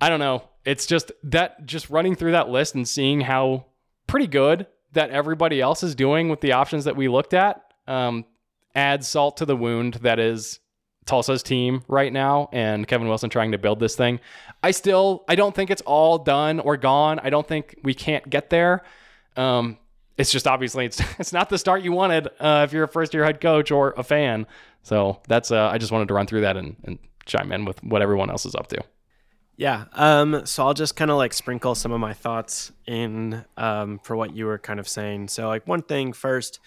I 0.00 0.08
don't 0.08 0.20
know. 0.20 0.42
It's 0.64 0.86
just 0.86 1.12
that 1.24 1.64
just 1.66 1.90
running 1.90 2.14
through 2.14 2.32
that 2.32 2.48
list 2.48 2.74
and 2.74 2.86
seeing 2.86 3.20
how 3.20 3.66
pretty 4.06 4.26
good 4.26 4.66
that 4.92 5.10
everybody 5.10 5.60
else 5.60 5.82
is 5.82 5.94
doing 5.94 6.28
with 6.28 6.40
the 6.40 6.52
options 6.52 6.84
that 6.84 6.96
we 6.96 7.08
looked 7.08 7.34
at 7.34 7.62
um, 7.86 8.24
adds 8.74 9.08
salt 9.08 9.38
to 9.38 9.46
the 9.46 9.56
wound 9.56 9.94
that 9.94 10.18
is 10.18 10.60
Tulsa's 11.06 11.42
team 11.42 11.82
right 11.88 12.12
now 12.12 12.48
and 12.52 12.86
Kevin 12.86 13.08
Wilson 13.08 13.30
trying 13.30 13.52
to 13.52 13.58
build 13.58 13.80
this 13.80 13.96
thing. 13.96 14.20
I 14.62 14.70
still 14.70 15.24
I 15.28 15.34
don't 15.34 15.54
think 15.54 15.70
it's 15.70 15.82
all 15.82 16.18
done 16.18 16.60
or 16.60 16.76
gone. 16.76 17.18
I 17.22 17.30
don't 17.30 17.46
think 17.46 17.76
we 17.82 17.94
can't 17.94 18.28
get 18.28 18.50
there. 18.50 18.82
Um, 19.36 19.78
it's 20.16 20.30
just 20.30 20.46
obviously 20.46 20.86
it's 20.86 21.00
it's 21.18 21.32
not 21.32 21.48
the 21.48 21.58
start 21.58 21.82
you 21.82 21.92
wanted 21.92 22.28
uh, 22.40 22.62
if 22.64 22.72
you're 22.72 22.84
a 22.84 22.88
first 22.88 23.14
year 23.14 23.24
head 23.24 23.40
coach 23.40 23.70
or 23.70 23.94
a 23.96 24.02
fan. 24.02 24.46
So 24.82 25.20
that's 25.28 25.50
uh, 25.50 25.68
I 25.68 25.78
just 25.78 25.92
wanted 25.92 26.08
to 26.08 26.14
run 26.14 26.26
through 26.26 26.42
that 26.42 26.56
and, 26.56 26.76
and 26.84 26.98
chime 27.24 27.52
in 27.52 27.64
with 27.64 27.82
what 27.84 28.02
everyone 28.02 28.30
else 28.30 28.46
is 28.46 28.54
up 28.54 28.66
to. 28.68 28.82
Yeah. 29.56 29.84
Um, 29.92 30.44
so 30.44 30.66
I'll 30.66 30.74
just 30.74 30.96
kind 30.96 31.10
of 31.10 31.18
like 31.18 31.32
sprinkle 31.32 31.74
some 31.74 31.92
of 31.92 32.00
my 32.00 32.14
thoughts 32.14 32.72
in 32.86 33.44
um, 33.56 34.00
for 34.02 34.16
what 34.16 34.34
you 34.34 34.46
were 34.46 34.58
kind 34.58 34.80
of 34.80 34.88
saying. 34.88 35.28
So 35.28 35.46
like 35.48 35.68
one 35.68 35.82
thing 35.82 36.12
first, 36.12 36.58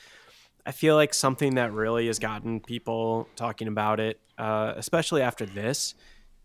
I 0.65 0.71
feel 0.71 0.95
like 0.95 1.13
something 1.13 1.55
that 1.55 1.73
really 1.73 2.07
has 2.07 2.19
gotten 2.19 2.59
people 2.59 3.27
talking 3.35 3.67
about 3.67 3.99
it, 3.99 4.19
uh, 4.37 4.73
especially 4.77 5.21
after 5.21 5.45
this, 5.45 5.95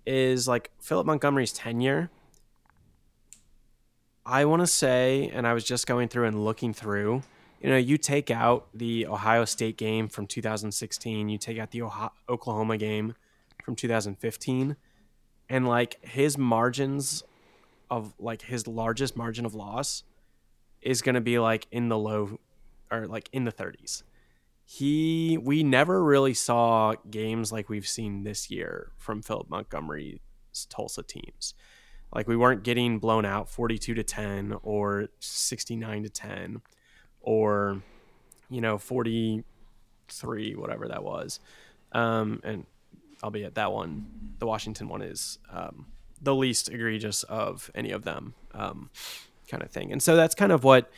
is 0.06 0.48
like 0.48 0.70
Philip 0.80 1.06
Montgomery's 1.06 1.52
tenure 1.52 2.10
I 4.30 4.44
want 4.44 4.60
to 4.60 4.66
say, 4.68 5.28
and 5.34 5.44
I 5.44 5.54
was 5.54 5.64
just 5.64 5.88
going 5.88 6.06
through 6.06 6.26
and 6.26 6.44
looking 6.44 6.72
through, 6.72 7.24
you 7.60 7.68
know, 7.68 7.76
you 7.76 7.98
take 7.98 8.30
out 8.30 8.68
the 8.72 9.08
Ohio 9.08 9.44
State 9.44 9.76
game 9.76 10.06
from 10.06 10.28
2016, 10.28 11.28
you 11.28 11.36
take 11.36 11.58
out 11.58 11.72
the 11.72 11.82
Ohio- 11.82 12.12
Oklahoma 12.28 12.76
game 12.76 13.16
from 13.64 13.74
2015, 13.74 14.76
and 15.48 15.66
like 15.66 15.98
his 16.04 16.38
margins 16.38 17.24
of 17.90 18.14
like 18.20 18.42
his 18.42 18.68
largest 18.68 19.16
margin 19.16 19.44
of 19.44 19.56
loss 19.56 20.04
is 20.80 21.02
going 21.02 21.16
to 21.16 21.20
be 21.20 21.40
like 21.40 21.66
in 21.72 21.88
the 21.88 21.98
low 21.98 22.38
or 22.88 23.08
like 23.08 23.28
in 23.32 23.42
the 23.42 23.52
30s. 23.52 24.04
He, 24.64 25.38
we 25.42 25.64
never 25.64 26.04
really 26.04 26.34
saw 26.34 26.94
games 27.10 27.50
like 27.50 27.68
we've 27.68 27.88
seen 27.88 28.22
this 28.22 28.48
year 28.48 28.92
from 28.96 29.22
Philip 29.22 29.50
Montgomery's 29.50 30.20
Tulsa 30.68 31.02
teams. 31.02 31.52
Like 32.14 32.26
we 32.26 32.36
weren't 32.36 32.62
getting 32.62 32.98
blown 32.98 33.24
out 33.24 33.48
42 33.48 33.94
to 33.94 34.02
10 34.02 34.56
or 34.62 35.08
69 35.20 36.02
to 36.02 36.08
10 36.08 36.62
or 37.20 37.82
you 38.48 38.60
know 38.60 38.78
43 38.78 40.54
whatever 40.56 40.88
that 40.88 41.04
was. 41.04 41.40
Um, 41.92 42.40
and 42.44 42.66
albeit 43.22 43.54
that 43.54 43.72
one, 43.72 44.06
the 44.38 44.46
Washington 44.46 44.88
one 44.88 45.02
is 45.02 45.38
um, 45.52 45.86
the 46.20 46.34
least 46.34 46.68
egregious 46.68 47.22
of 47.24 47.70
any 47.74 47.90
of 47.90 48.04
them, 48.04 48.34
um, 48.54 48.90
kind 49.48 49.62
of 49.62 49.70
thing. 49.70 49.92
And 49.92 50.02
so 50.02 50.16
that's 50.16 50.34
kind 50.34 50.52
of 50.52 50.64
what 50.64 50.90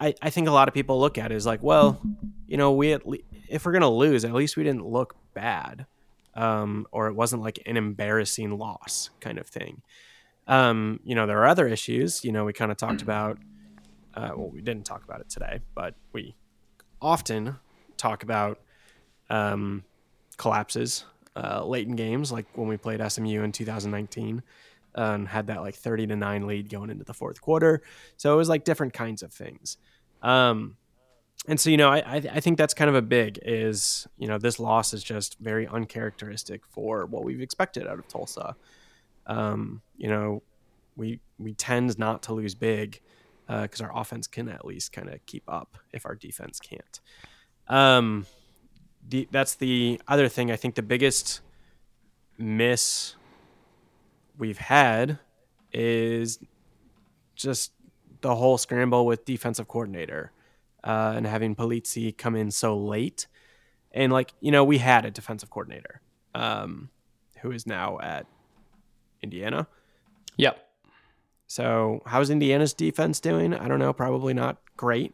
I, 0.00 0.14
I 0.20 0.30
think 0.30 0.48
a 0.48 0.50
lot 0.50 0.68
of 0.68 0.74
people 0.74 1.00
look 1.00 1.18
at 1.18 1.32
is 1.32 1.46
like, 1.46 1.62
well, 1.62 2.00
you 2.46 2.56
know, 2.56 2.72
we 2.72 2.92
at 2.92 3.06
le- 3.06 3.18
if 3.48 3.64
we're 3.64 3.72
gonna 3.72 3.90
lose, 3.90 4.24
at 4.24 4.32
least 4.32 4.56
we 4.56 4.64
didn't 4.64 4.86
look 4.86 5.16
bad, 5.34 5.86
um, 6.34 6.86
or 6.90 7.08
it 7.08 7.14
wasn't 7.14 7.42
like 7.42 7.60
an 7.66 7.76
embarrassing 7.76 8.58
loss 8.58 9.10
kind 9.20 9.38
of 9.38 9.46
thing. 9.46 9.82
Um, 10.46 11.00
you 11.04 11.14
know, 11.14 11.26
there 11.26 11.38
are 11.42 11.46
other 11.46 11.66
issues. 11.66 12.24
You 12.24 12.32
know, 12.32 12.44
we 12.44 12.52
kind 12.52 12.70
of 12.70 12.76
talked 12.76 13.02
about. 13.02 13.38
Uh, 14.14 14.30
well, 14.36 14.50
we 14.50 14.60
didn't 14.60 14.84
talk 14.84 15.02
about 15.02 15.20
it 15.20 15.28
today, 15.28 15.60
but 15.74 15.94
we 16.12 16.36
often 17.02 17.56
talk 17.96 18.22
about 18.22 18.60
um, 19.28 19.82
collapses 20.36 21.04
uh, 21.36 21.64
late 21.64 21.88
in 21.88 21.96
games, 21.96 22.30
like 22.30 22.46
when 22.54 22.68
we 22.68 22.76
played 22.76 23.00
SMU 23.10 23.42
in 23.42 23.50
2019 23.50 24.42
and 24.94 25.28
had 25.28 25.48
that 25.48 25.60
like 25.60 25.74
30 25.74 26.06
to 26.08 26.16
9 26.16 26.46
lead 26.46 26.70
going 26.70 26.90
into 26.90 27.04
the 27.04 27.14
fourth 27.14 27.40
quarter. 27.40 27.82
So 28.16 28.32
it 28.32 28.36
was 28.36 28.48
like 28.48 28.64
different 28.64 28.92
kinds 28.92 29.22
of 29.22 29.32
things. 29.32 29.76
Um, 30.22 30.76
and 31.46 31.60
so, 31.60 31.68
you 31.68 31.76
know, 31.76 31.90
I, 31.90 32.22
I 32.32 32.40
think 32.40 32.56
that's 32.56 32.72
kind 32.72 32.88
of 32.88 32.94
a 32.94 33.02
big 33.02 33.38
is, 33.42 34.06
you 34.16 34.28
know, 34.28 34.38
this 34.38 34.58
loss 34.58 34.94
is 34.94 35.02
just 35.02 35.38
very 35.40 35.66
uncharacteristic 35.66 36.64
for 36.66 37.04
what 37.06 37.24
we've 37.24 37.42
expected 37.42 37.86
out 37.86 37.98
of 37.98 38.08
Tulsa 38.08 38.56
um, 39.26 39.82
you 39.96 40.08
know, 40.08 40.42
we 40.96 41.20
we 41.38 41.54
tend 41.54 41.98
not 41.98 42.22
to 42.24 42.34
lose 42.34 42.54
big 42.54 43.00
because 43.46 43.80
uh, 43.80 43.84
our 43.84 44.00
offense 44.00 44.26
can 44.26 44.48
at 44.48 44.64
least 44.64 44.92
kind 44.92 45.08
of 45.08 45.24
keep 45.26 45.44
up 45.48 45.76
if 45.92 46.06
our 46.06 46.14
defense 46.14 46.60
can't. 46.60 47.00
Um, 47.68 48.26
the, 49.06 49.28
that's 49.30 49.54
the 49.56 50.00
other 50.08 50.28
thing. 50.28 50.50
I 50.50 50.56
think 50.56 50.74
the 50.74 50.82
biggest 50.82 51.40
miss 52.38 53.14
we've 54.38 54.58
had 54.58 55.18
is 55.72 56.38
just 57.34 57.72
the 58.20 58.34
whole 58.34 58.56
scramble 58.56 59.04
with 59.04 59.24
defensive 59.24 59.68
coordinator 59.68 60.32
uh, 60.82 61.12
and 61.16 61.26
having 61.26 61.54
Polizzi 61.54 62.16
come 62.16 62.34
in 62.34 62.50
so 62.50 62.76
late. 62.76 63.26
And 63.92 64.12
like 64.12 64.32
you 64.40 64.50
know, 64.50 64.64
we 64.64 64.78
had 64.78 65.04
a 65.04 65.10
defensive 65.10 65.50
coordinator 65.50 66.00
um, 66.34 66.90
who 67.40 67.52
is 67.52 67.66
now 67.66 67.98
at 68.00 68.26
Indiana. 69.24 69.66
Yep. 70.36 70.58
So 71.46 72.00
how's 72.06 72.30
Indiana's 72.30 72.72
defense 72.72 73.20
doing? 73.20 73.54
I 73.54 73.68
don't 73.68 73.78
know. 73.78 73.92
Probably 73.92 74.34
not 74.34 74.58
great. 74.76 75.12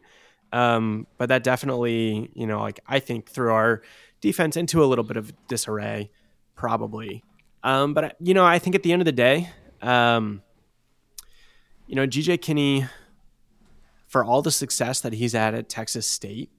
Um, 0.53 1.07
but 1.17 1.29
that 1.29 1.43
definitely, 1.43 2.29
you 2.33 2.45
know, 2.45 2.59
like 2.59 2.79
I 2.87 2.99
think 2.99 3.29
threw 3.29 3.51
our 3.51 3.81
defense 4.21 4.57
into 4.57 4.83
a 4.83 4.85
little 4.85 5.03
bit 5.03 5.17
of 5.17 5.33
disarray, 5.47 6.11
probably. 6.55 7.23
Um, 7.63 7.93
but 7.93 8.15
you 8.19 8.33
know, 8.33 8.45
I 8.45 8.59
think 8.59 8.75
at 8.75 8.83
the 8.83 8.91
end 8.91 9.01
of 9.01 9.05
the 9.05 9.11
day, 9.11 9.49
um, 9.81 10.41
you 11.87 11.95
know, 11.95 12.07
GJ 12.07 12.41
Kinne, 12.41 12.89
for 14.07 14.25
all 14.25 14.41
the 14.41 14.51
success 14.51 14.99
that 15.01 15.13
he's 15.13 15.33
had 15.33 15.55
at 15.55 15.69
Texas 15.69 16.05
State, 16.05 16.49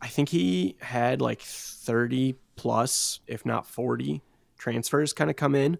I 0.00 0.08
think 0.08 0.30
he 0.30 0.76
had 0.80 1.20
like 1.20 1.42
30 1.42 2.34
plus, 2.56 3.20
if 3.26 3.44
not 3.44 3.66
40 3.66 4.22
transfers 4.58 5.12
kind 5.12 5.28
of 5.28 5.36
come 5.36 5.54
in 5.54 5.78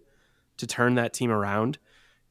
to 0.58 0.66
turn 0.66 0.94
that 0.94 1.12
team 1.12 1.30
around. 1.30 1.78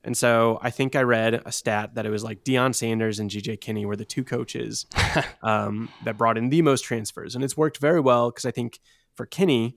And 0.04 0.18
so 0.18 0.60
I 0.62 0.72
think 0.72 0.96
I 0.96 1.04
read 1.04 1.42
a 1.46 1.52
stat 1.52 1.96
that 1.96 2.06
it 2.06 2.10
was 2.10 2.24
like 2.24 2.44
Deion 2.44 2.74
Sanders 2.74 3.20
and 3.20 3.30
GJ 3.30 3.60
Kinne 3.62 3.86
were 3.86 3.96
the 3.96 4.06
two 4.06 4.24
coaches 4.24 4.88
um, 5.44 5.90
that 6.06 6.18
brought 6.18 6.38
in 6.38 6.50
the 6.50 6.62
most 6.64 6.82
transfers. 6.82 7.36
And 7.36 7.44
it's 7.44 7.56
worked 7.56 7.78
very 7.78 8.00
well 8.00 8.32
because 8.32 8.46
I 8.46 8.52
think 8.52 8.80
for 9.14 9.26
Kinne, 9.26 9.76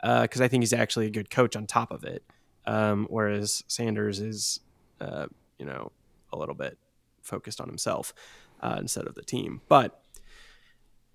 because 0.00 0.40
uh, 0.40 0.44
I 0.44 0.48
think 0.48 0.62
he's 0.62 0.72
actually 0.72 1.06
a 1.06 1.10
good 1.10 1.30
coach 1.30 1.54
on 1.54 1.66
top 1.66 1.92
of 1.92 2.04
it. 2.04 2.24
Um, 2.66 3.06
whereas 3.08 3.62
Sanders 3.68 4.20
is, 4.20 4.60
uh, 5.00 5.26
you 5.58 5.66
know, 5.66 5.92
a 6.32 6.36
little 6.36 6.54
bit 6.54 6.78
focused 7.22 7.60
on 7.60 7.68
himself 7.68 8.12
uh, 8.60 8.76
instead 8.78 9.06
of 9.06 9.14
the 9.14 9.22
team. 9.22 9.60
But 9.68 10.02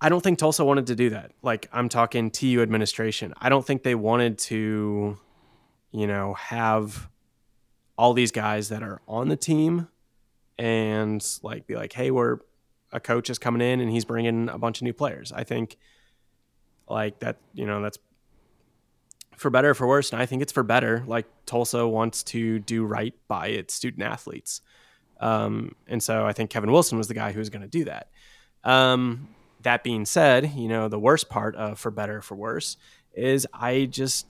I 0.00 0.08
don't 0.08 0.22
think 0.22 0.38
Tulsa 0.38 0.64
wanted 0.64 0.86
to 0.88 0.94
do 0.94 1.10
that. 1.10 1.32
Like 1.42 1.68
I'm 1.72 1.88
talking 1.88 2.30
TU 2.30 2.60
administration. 2.62 3.32
I 3.38 3.48
don't 3.48 3.66
think 3.66 3.82
they 3.82 3.94
wanted 3.94 4.38
to, 4.38 5.18
you 5.90 6.06
know, 6.06 6.34
have 6.34 7.08
all 7.96 8.12
these 8.12 8.32
guys 8.32 8.68
that 8.68 8.82
are 8.82 9.00
on 9.08 9.28
the 9.28 9.36
team 9.36 9.88
and 10.58 11.24
like 11.42 11.66
be 11.66 11.74
like, 11.74 11.92
hey, 11.92 12.10
we're 12.10 12.38
a 12.92 13.00
coach 13.00 13.30
is 13.30 13.38
coming 13.38 13.62
in 13.62 13.80
and 13.80 13.90
he's 13.90 14.04
bringing 14.04 14.48
a 14.48 14.58
bunch 14.58 14.78
of 14.78 14.82
new 14.84 14.92
players. 14.92 15.32
I 15.32 15.44
think 15.44 15.76
like 16.88 17.18
that, 17.20 17.36
you 17.52 17.66
know, 17.66 17.82
that's 17.82 17.98
for 19.36 19.50
better 19.50 19.70
or 19.70 19.74
for 19.74 19.86
worse. 19.86 20.12
And 20.12 20.20
I 20.20 20.26
think 20.26 20.42
it's 20.42 20.52
for 20.52 20.62
better. 20.62 21.04
Like 21.06 21.26
Tulsa 21.44 21.86
wants 21.86 22.22
to 22.24 22.58
do 22.58 22.84
right 22.84 23.14
by 23.28 23.48
its 23.48 23.74
student 23.74 24.02
athletes. 24.02 24.60
Um, 25.20 25.74
and 25.86 26.02
so 26.02 26.26
I 26.26 26.32
think 26.32 26.50
Kevin 26.50 26.70
Wilson 26.70 26.98
was 26.98 27.08
the 27.08 27.14
guy 27.14 27.32
who 27.32 27.38
was 27.38 27.50
going 27.50 27.62
to 27.62 27.68
do 27.68 27.84
that. 27.84 28.08
Um, 28.64 29.28
that 29.62 29.82
being 29.82 30.04
said, 30.04 30.52
you 30.54 30.68
know, 30.68 30.88
the 30.88 30.98
worst 30.98 31.28
part 31.28 31.56
of 31.56 31.78
for 31.78 31.90
better 31.90 32.20
for 32.20 32.34
worse 32.34 32.76
is 33.14 33.46
I 33.52 33.86
just 33.86 34.26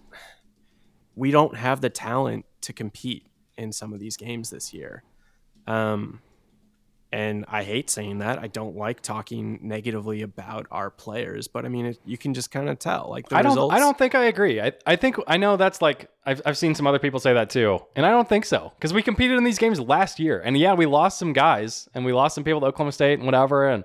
we 1.16 1.31
don't 1.31 1.57
have 1.57 1.81
the 1.81 1.90
talent 1.90 2.44
to 2.61 2.72
compete 2.72 3.26
in 3.59 3.72
some 3.72 3.92
of 3.92 3.98
these 3.98 4.16
games 4.16 4.50
this 4.50 4.72
year. 4.72 5.02
Um, 5.66 6.20
and 7.12 7.44
I 7.48 7.62
hate 7.62 7.88
saying 7.88 8.18
that. 8.18 8.38
I 8.38 8.48
don't 8.48 8.76
like 8.76 9.00
talking 9.00 9.61
negatively 9.62 10.22
about 10.22 10.66
our 10.70 10.90
players, 10.90 11.48
but 11.48 11.64
I 11.64 11.68
mean, 11.68 11.87
it, 11.87 12.00
you 12.05 12.18
can 12.18 12.35
just 12.35 12.50
kind 12.50 12.68
of 12.68 12.79
tell. 12.79 13.07
Like 13.09 13.33
I 13.33 13.42
don't, 13.42 13.52
results, 13.52 13.74
I 13.74 13.79
don't 13.79 13.96
think 13.96 14.14
I 14.14 14.24
agree. 14.24 14.61
I, 14.61 14.72
I 14.85 14.96
think 14.96 15.16
I 15.26 15.37
know 15.37 15.57
that's 15.57 15.81
like 15.81 16.11
I've 16.24 16.42
I've 16.44 16.59
seen 16.59 16.74
some 16.74 16.87
other 16.87 16.98
people 16.98 17.20
say 17.20 17.33
that 17.33 17.48
too, 17.48 17.79
and 17.94 18.05
I 18.05 18.11
don't 18.11 18.29
think 18.29 18.44
so 18.44 18.72
because 18.76 18.92
we 18.92 19.02
competed 19.02 19.38
in 19.38 19.44
these 19.44 19.59
games 19.59 19.81
last 19.81 20.18
year, 20.18 20.42
and 20.44 20.59
yeah, 20.59 20.74
we 20.74 20.85
lost 20.87 21.18
some 21.18 21.33
guys, 21.33 21.88
and 21.94 22.05
we 22.05 22.12
lost 22.12 22.35
some 22.35 22.44
people 22.44 22.61
to 22.61 22.66
Oklahoma 22.66 22.92
State 22.92 23.14
and 23.14 23.24
whatever, 23.24 23.68
and 23.68 23.85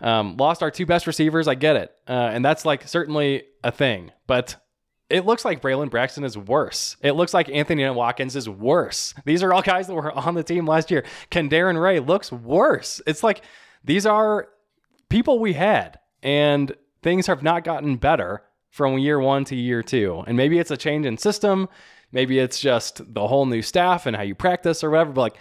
um, 0.00 0.36
lost 0.38 0.62
our 0.62 0.70
two 0.70 0.86
best 0.86 1.06
receivers. 1.06 1.46
I 1.46 1.54
get 1.54 1.76
it, 1.76 1.94
uh, 2.08 2.30
and 2.32 2.44
that's 2.44 2.64
like 2.64 2.88
certainly 2.88 3.44
a 3.62 3.70
thing, 3.70 4.12
but 4.26 4.56
it 5.12 5.26
looks 5.26 5.44
like 5.44 5.60
Braylon 5.60 5.90
Braxton 5.90 6.24
is 6.24 6.38
worse. 6.38 6.96
It 7.02 7.12
looks 7.12 7.34
like 7.34 7.50
Anthony 7.50 7.88
Watkins 7.90 8.34
is 8.34 8.48
worse. 8.48 9.12
These 9.26 9.42
are 9.42 9.52
all 9.52 9.60
guys 9.60 9.86
that 9.86 9.94
were 9.94 10.10
on 10.26 10.34
the 10.34 10.42
team 10.42 10.66
last 10.66 10.90
year. 10.90 11.04
KenDarren 11.30 11.80
Ray 11.80 12.00
looks 12.00 12.32
worse. 12.32 13.02
It's 13.06 13.22
like 13.22 13.42
these 13.84 14.06
are 14.06 14.48
people 15.10 15.38
we 15.38 15.52
had, 15.52 15.98
and 16.22 16.74
things 17.02 17.26
have 17.26 17.42
not 17.42 17.62
gotten 17.62 17.96
better 17.96 18.42
from 18.70 18.98
year 18.98 19.20
one 19.20 19.44
to 19.44 19.54
year 19.54 19.82
two. 19.82 20.24
And 20.26 20.34
maybe 20.36 20.58
it's 20.58 20.70
a 20.70 20.78
change 20.78 21.04
in 21.04 21.18
system. 21.18 21.68
Maybe 22.10 22.38
it's 22.38 22.58
just 22.58 23.02
the 23.12 23.26
whole 23.26 23.44
new 23.44 23.60
staff 23.60 24.06
and 24.06 24.16
how 24.16 24.22
you 24.22 24.34
practice 24.34 24.82
or 24.82 24.90
whatever. 24.90 25.12
But 25.12 25.20
like, 25.20 25.36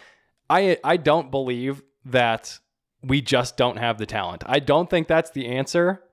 I 0.50 0.78
I 0.84 0.98
don't 0.98 1.32
believe 1.32 1.82
that 2.06 2.60
we 3.02 3.22
just 3.22 3.56
don't 3.56 3.78
have 3.78 3.98
the 3.98 4.06
talent. 4.06 4.44
I 4.46 4.60
don't 4.60 4.90
think 4.90 5.08
that's 5.08 5.32
the 5.32 5.48
answer. 5.48 6.04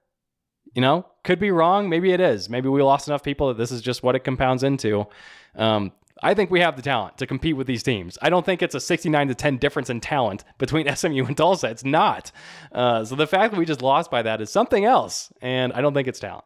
You 0.79 0.83
know, 0.83 1.07
could 1.25 1.41
be 1.41 1.51
wrong. 1.51 1.89
Maybe 1.89 2.13
it 2.13 2.21
is. 2.21 2.49
Maybe 2.49 2.69
we 2.69 2.81
lost 2.83 3.09
enough 3.09 3.25
people 3.25 3.49
that 3.49 3.59
this 3.59 3.73
is 3.73 3.83
just 3.83 4.05
what 4.05 4.15
it 4.15 4.21
compounds 4.21 4.63
into. 4.63 5.09
Um, 5.57 5.91
I 6.23 6.35
think 6.35 6.53
we 6.53 6.61
have 6.61 6.77
the 6.77 6.83
talent 6.83 7.19
to 7.19 7.27
compete 7.27 7.57
with 7.57 7.67
these 7.67 7.83
teams. 7.83 8.17
I 8.23 8.31
don't 8.31 8.47
think 8.47 8.63
it's 8.63 8.77
a 8.77 8.81
69 8.81 9.27
to 9.27 9.35
10 9.35 9.57
difference 9.57 9.91
in 9.91 9.99
talent 9.99 10.45
between 10.57 10.87
SMU 10.95 11.25
and 11.25 11.37
Tulsa. 11.37 11.67
It's 11.67 11.85
not. 11.85 12.31
Uh, 12.71 13.05
so 13.05 13.17
the 13.17 13.27
fact 13.27 13.51
that 13.51 13.59
we 13.59 13.65
just 13.65 13.83
lost 13.83 14.09
by 14.09 14.23
that 14.23 14.41
is 14.41 14.51
something 14.51 14.85
else, 14.85 15.33
and 15.43 15.73
I 15.73 15.81
don't 15.81 15.95
think 15.95 16.07
it's 16.07 16.21
talent. 16.21 16.45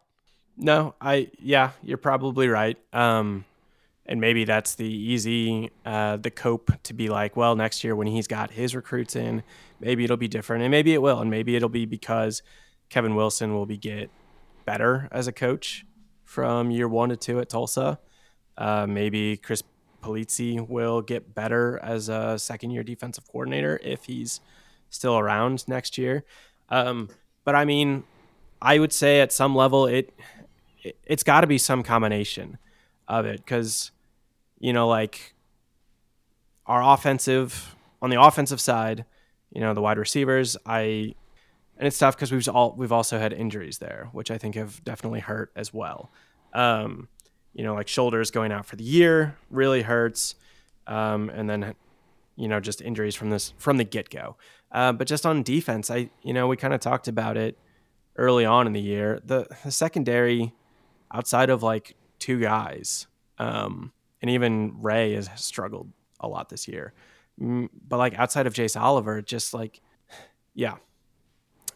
No, 0.56 0.94
I 0.98 1.30
yeah, 1.38 1.72
you're 1.82 1.98
probably 1.98 2.48
right. 2.48 2.78
Um, 2.94 3.44
and 4.06 4.18
maybe 4.18 4.44
that's 4.44 4.76
the 4.76 4.90
easy 4.90 5.72
uh, 5.84 6.16
the 6.16 6.30
cope 6.30 6.72
to 6.84 6.94
be 6.94 7.10
like, 7.10 7.36
well, 7.36 7.54
next 7.54 7.84
year 7.84 7.94
when 7.94 8.06
he's 8.06 8.28
got 8.28 8.52
his 8.52 8.74
recruits 8.74 9.14
in, 9.14 9.42
maybe 9.78 10.04
it'll 10.04 10.16
be 10.16 10.26
different, 10.26 10.62
and 10.62 10.70
maybe 10.70 10.94
it 10.94 11.02
will, 11.02 11.20
and 11.20 11.30
maybe 11.30 11.54
it'll 11.54 11.68
be 11.68 11.84
because 11.84 12.42
Kevin 12.88 13.14
Wilson 13.14 13.52
will 13.52 13.66
be 13.66 13.76
get 13.76 14.10
better 14.64 15.08
as 15.12 15.26
a 15.26 15.32
coach 15.32 15.84
from 16.24 16.70
year 16.70 16.88
one 16.88 17.08
to 17.10 17.16
two 17.16 17.40
at 17.40 17.48
Tulsa. 17.48 17.98
Uh, 18.56 18.86
maybe 18.86 19.36
Chris 19.36 19.62
Polizzi 20.02 20.66
will 20.66 21.00
get 21.00 21.34
better 21.34 21.78
as 21.82 22.08
a 22.08 22.38
second 22.38 22.70
year 22.70 22.82
defensive 22.82 23.26
coordinator 23.26 23.80
if 23.82 24.04
he's 24.04 24.40
still 24.90 25.18
around 25.18 25.66
next 25.68 25.96
year. 25.96 26.24
Um, 26.68 27.08
but 27.44 27.54
I 27.54 27.64
mean, 27.64 28.04
I 28.60 28.78
would 28.78 28.92
say 28.92 29.20
at 29.20 29.32
some 29.32 29.54
level 29.54 29.86
it, 29.86 30.12
it 30.82 30.96
has 31.08 31.22
got 31.22 31.42
to 31.42 31.46
be 31.46 31.58
some 31.58 31.82
combination 31.82 32.58
of 33.08 33.26
it 33.26 33.38
because 33.38 33.90
you 34.58 34.72
know 34.72 34.88
like 34.88 35.34
our 36.66 36.82
offensive 36.82 37.74
on 38.00 38.10
the 38.10 38.20
offensive 38.20 38.60
side, 38.60 39.04
you 39.50 39.60
know 39.60 39.74
the 39.74 39.82
wide 39.82 39.98
receivers. 39.98 40.56
I 40.66 41.14
and 41.82 41.88
it's 41.88 41.98
tough 41.98 42.14
because 42.14 42.30
we've 42.30 42.48
all 42.48 42.76
we've 42.78 42.92
also 42.92 43.18
had 43.18 43.32
injuries 43.32 43.78
there, 43.78 44.08
which 44.12 44.30
I 44.30 44.38
think 44.38 44.54
have 44.54 44.84
definitely 44.84 45.18
hurt 45.18 45.50
as 45.56 45.74
well. 45.74 46.12
Um, 46.52 47.08
you 47.54 47.64
know, 47.64 47.74
like 47.74 47.88
shoulders 47.88 48.30
going 48.30 48.52
out 48.52 48.66
for 48.66 48.76
the 48.76 48.84
year 48.84 49.36
really 49.50 49.82
hurts, 49.82 50.36
um, 50.86 51.28
and 51.30 51.50
then 51.50 51.74
you 52.36 52.46
know 52.46 52.60
just 52.60 52.82
injuries 52.82 53.16
from 53.16 53.30
this 53.30 53.52
from 53.58 53.78
the 53.78 53.84
get 53.84 54.10
go. 54.10 54.36
Uh, 54.70 54.92
but 54.92 55.08
just 55.08 55.26
on 55.26 55.42
defense, 55.42 55.90
I 55.90 56.10
you 56.22 56.32
know 56.32 56.46
we 56.46 56.56
kind 56.56 56.72
of 56.72 56.78
talked 56.78 57.08
about 57.08 57.36
it 57.36 57.58
early 58.14 58.44
on 58.44 58.68
in 58.68 58.74
the 58.74 58.80
year. 58.80 59.20
The, 59.24 59.48
the 59.64 59.72
secondary, 59.72 60.54
outside 61.12 61.50
of 61.50 61.64
like 61.64 61.96
two 62.20 62.38
guys, 62.38 63.08
um, 63.38 63.92
and 64.20 64.30
even 64.30 64.80
Ray 64.80 65.14
has 65.14 65.28
struggled 65.34 65.90
a 66.20 66.28
lot 66.28 66.48
this 66.48 66.68
year. 66.68 66.92
But 67.36 67.96
like 67.96 68.16
outside 68.16 68.46
of 68.46 68.54
Jace 68.54 68.80
Oliver, 68.80 69.20
just 69.20 69.52
like 69.52 69.80
yeah, 70.54 70.76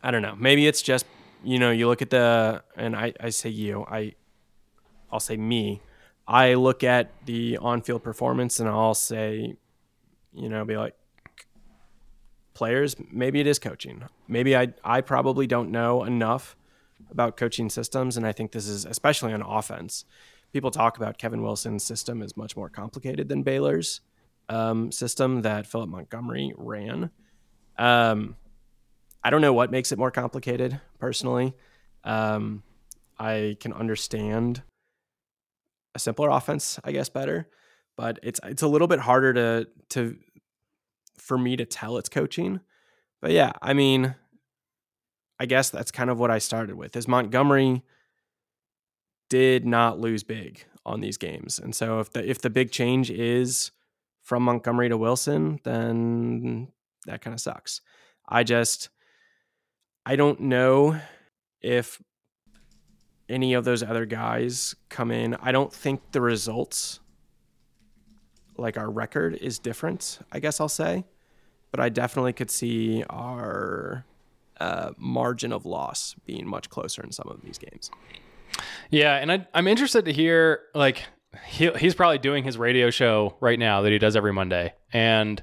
I 0.07 0.13
don't 0.13 0.23
know. 0.23 0.37
Maybe 0.39 0.69
it's 0.69 0.83
just 0.83 1.05
you 1.43 1.59
know 1.59 1.73
you 1.73 1.89
look 1.89 2.01
at 2.01 2.11
the 2.11 2.63
and 2.77 2.95
I 2.95 3.13
I 3.19 3.31
say 3.31 3.49
you 3.49 3.85
I 3.91 4.15
I'll 5.11 5.19
say 5.19 5.37
me. 5.37 5.83
I 6.29 6.55
look 6.55 6.85
at 6.85 7.11
the 7.27 7.59
on-field 7.59 8.05
performance 8.05 8.61
and 8.61 8.69
I'll 8.69 8.95
say, 8.95 9.57
you 10.33 10.49
know, 10.49 10.65
be 10.65 10.77
like 10.77 10.95
players. 12.55 12.95
Maybe 13.11 13.41
it 13.41 13.49
is 13.49 13.59
coaching. 13.59 14.05
Maybe 14.29 14.57
I 14.57 14.75
I 14.85 15.01
probably 15.01 15.49
don't 15.49 15.73
know 15.73 16.05
enough 16.05 16.55
about 17.11 17.37
coaching 17.37 17.69
systems, 17.69 18.17
and 18.17 18.25
I 18.25 18.31
think 18.31 18.53
this 18.53 18.69
is 18.69 18.85
especially 18.85 19.33
on 19.33 19.43
offense. 19.43 20.05
People 20.53 20.71
talk 20.71 20.97
about 20.97 21.19
Kevin 21.19 21.43
Wilson's 21.43 21.83
system 21.83 22.23
is 22.23 22.37
much 22.37 22.57
more 22.57 22.69
complicated 22.69 23.29
than 23.29 23.43
Baylor's 23.43 24.03
um, 24.49 24.93
system 24.93 25.43
that 25.43 25.67
Philip 25.67 25.89
Montgomery 25.89 26.53
ran. 26.57 27.11
Um, 27.77 28.37
I 29.27 29.31
don't 29.31 29.41
know 29.41 29.53
what 29.53 29.73
makes 29.73 29.91
it 29.91 29.99
more 29.99 30.13
complicated 30.13 30.81
personally. 31.01 31.53
Um, 32.05 32.63
I 33.19 33.57
can 33.59 33.73
understand 33.73 34.63
a 35.97 35.99
simpler 35.99 36.29
offense, 36.29 36.79
I 36.85 36.93
guess, 36.93 37.09
better, 37.09 37.49
but 37.97 38.21
it's 38.23 38.39
it's 38.45 38.63
a 38.63 38.69
little 38.69 38.87
bit 38.87 39.01
harder 39.01 39.35
to 39.35 39.69
to 39.89 40.17
for 41.19 41.37
me 41.37 41.57
to 41.57 41.65
tell 41.65 41.99
it's 41.99 42.09
coaching. 42.09 42.61
But 43.21 43.33
yeah, 43.33 43.51
I 43.61 43.73
mean, 43.73 44.15
I 45.41 45.47
guess 45.47 45.71
that's 45.71 45.91
kind 45.91 46.09
of 46.09 46.21
what 46.21 46.31
I 46.31 46.39
started 46.39 46.77
with. 46.77 46.95
Is 46.95 47.09
Montgomery 47.09 47.83
did 49.29 49.67
not 49.67 49.99
lose 49.99 50.23
big 50.23 50.67
on 50.85 51.01
these 51.01 51.17
games, 51.17 51.59
and 51.59 51.75
so 51.75 51.99
if 51.99 52.13
the 52.13 52.31
if 52.31 52.41
the 52.41 52.51
big 52.51 52.71
change 52.71 53.11
is 53.11 53.73
from 54.23 54.45
Montgomery 54.45 54.89
to 54.89 54.97
Wilson, 54.97 55.59
then 55.65 56.69
that 57.07 57.23
kind 57.23 57.35
of 57.35 57.41
sucks. 57.41 57.81
I 58.29 58.45
just 58.45 58.91
I 60.09 60.15
don't 60.15 60.39
know 60.39 61.01
if 61.61 62.01
any 63.29 63.55
of 63.55 63.65
those 63.65 63.83
other 63.83 64.07
guys 64.07 64.77
come 64.89 65.11
in. 65.11 65.35
I 65.43 65.51
don't 65.51 65.73
think 65.73 66.13
the 66.13 66.21
results, 66.21 67.01
like 68.57 68.79
our 68.79 68.89
record, 68.89 69.35
is 69.35 69.59
different, 69.59 70.21
I 70.31 70.39
guess 70.39 70.61
I'll 70.61 70.69
say. 70.69 71.05
But 71.73 71.81
I 71.81 71.89
definitely 71.89 72.35
could 72.35 72.53
see 72.53 73.03
our 73.11 74.05
uh, 74.61 74.93
margin 74.97 75.53
of 75.53 75.67
loss 75.67 76.15
being 76.25 76.47
much 76.47 76.71
closer 76.71 77.03
in 77.03 77.11
some 77.11 77.29
of 77.29 77.43
these 77.43 77.59
games. 77.59 77.91
Yeah, 78.93 79.17
and 79.17 79.33
I, 79.33 79.47
am 79.55 79.67
interested 79.67 80.05
to 80.05 80.13
hear, 80.13 80.61
like, 80.73 81.03
he, 81.49 81.69
he's 81.73 81.97
probably 81.97 82.19
doing 82.19 82.45
his 82.45 82.57
radio 82.57 82.91
show 82.91 83.37
right 83.41 83.59
now 83.59 83.83
that 83.83 83.91
he 83.91 83.99
does 83.99 84.15
every 84.15 84.33
Monday. 84.33 84.73
And 84.93 85.43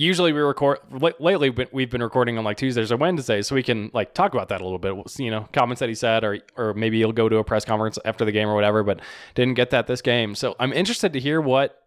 usually 0.00 0.32
we 0.32 0.40
record 0.40 0.78
lately 1.18 1.50
we've 1.72 1.90
been 1.90 2.02
recording 2.02 2.38
on 2.38 2.44
like 2.44 2.56
Tuesdays 2.56 2.90
or 2.90 2.96
Wednesdays 2.96 3.46
so 3.46 3.54
we 3.54 3.62
can 3.62 3.90
like 3.92 4.14
talk 4.14 4.32
about 4.32 4.48
that 4.48 4.62
a 4.62 4.64
little 4.64 4.78
bit 4.78 4.94
you 5.18 5.30
know 5.30 5.46
comments 5.52 5.80
that 5.80 5.90
he 5.90 5.94
said 5.94 6.24
or 6.24 6.38
or 6.56 6.72
maybe 6.72 6.96
he'll 6.96 7.12
go 7.12 7.28
to 7.28 7.36
a 7.36 7.44
press 7.44 7.66
conference 7.66 7.98
after 8.06 8.24
the 8.24 8.32
game 8.32 8.48
or 8.48 8.54
whatever 8.54 8.82
but 8.82 9.00
didn't 9.34 9.54
get 9.54 9.68
that 9.70 9.86
this 9.86 10.00
game. 10.00 10.34
So 10.34 10.56
I'm 10.58 10.72
interested 10.72 11.12
to 11.12 11.20
hear 11.20 11.38
what 11.42 11.82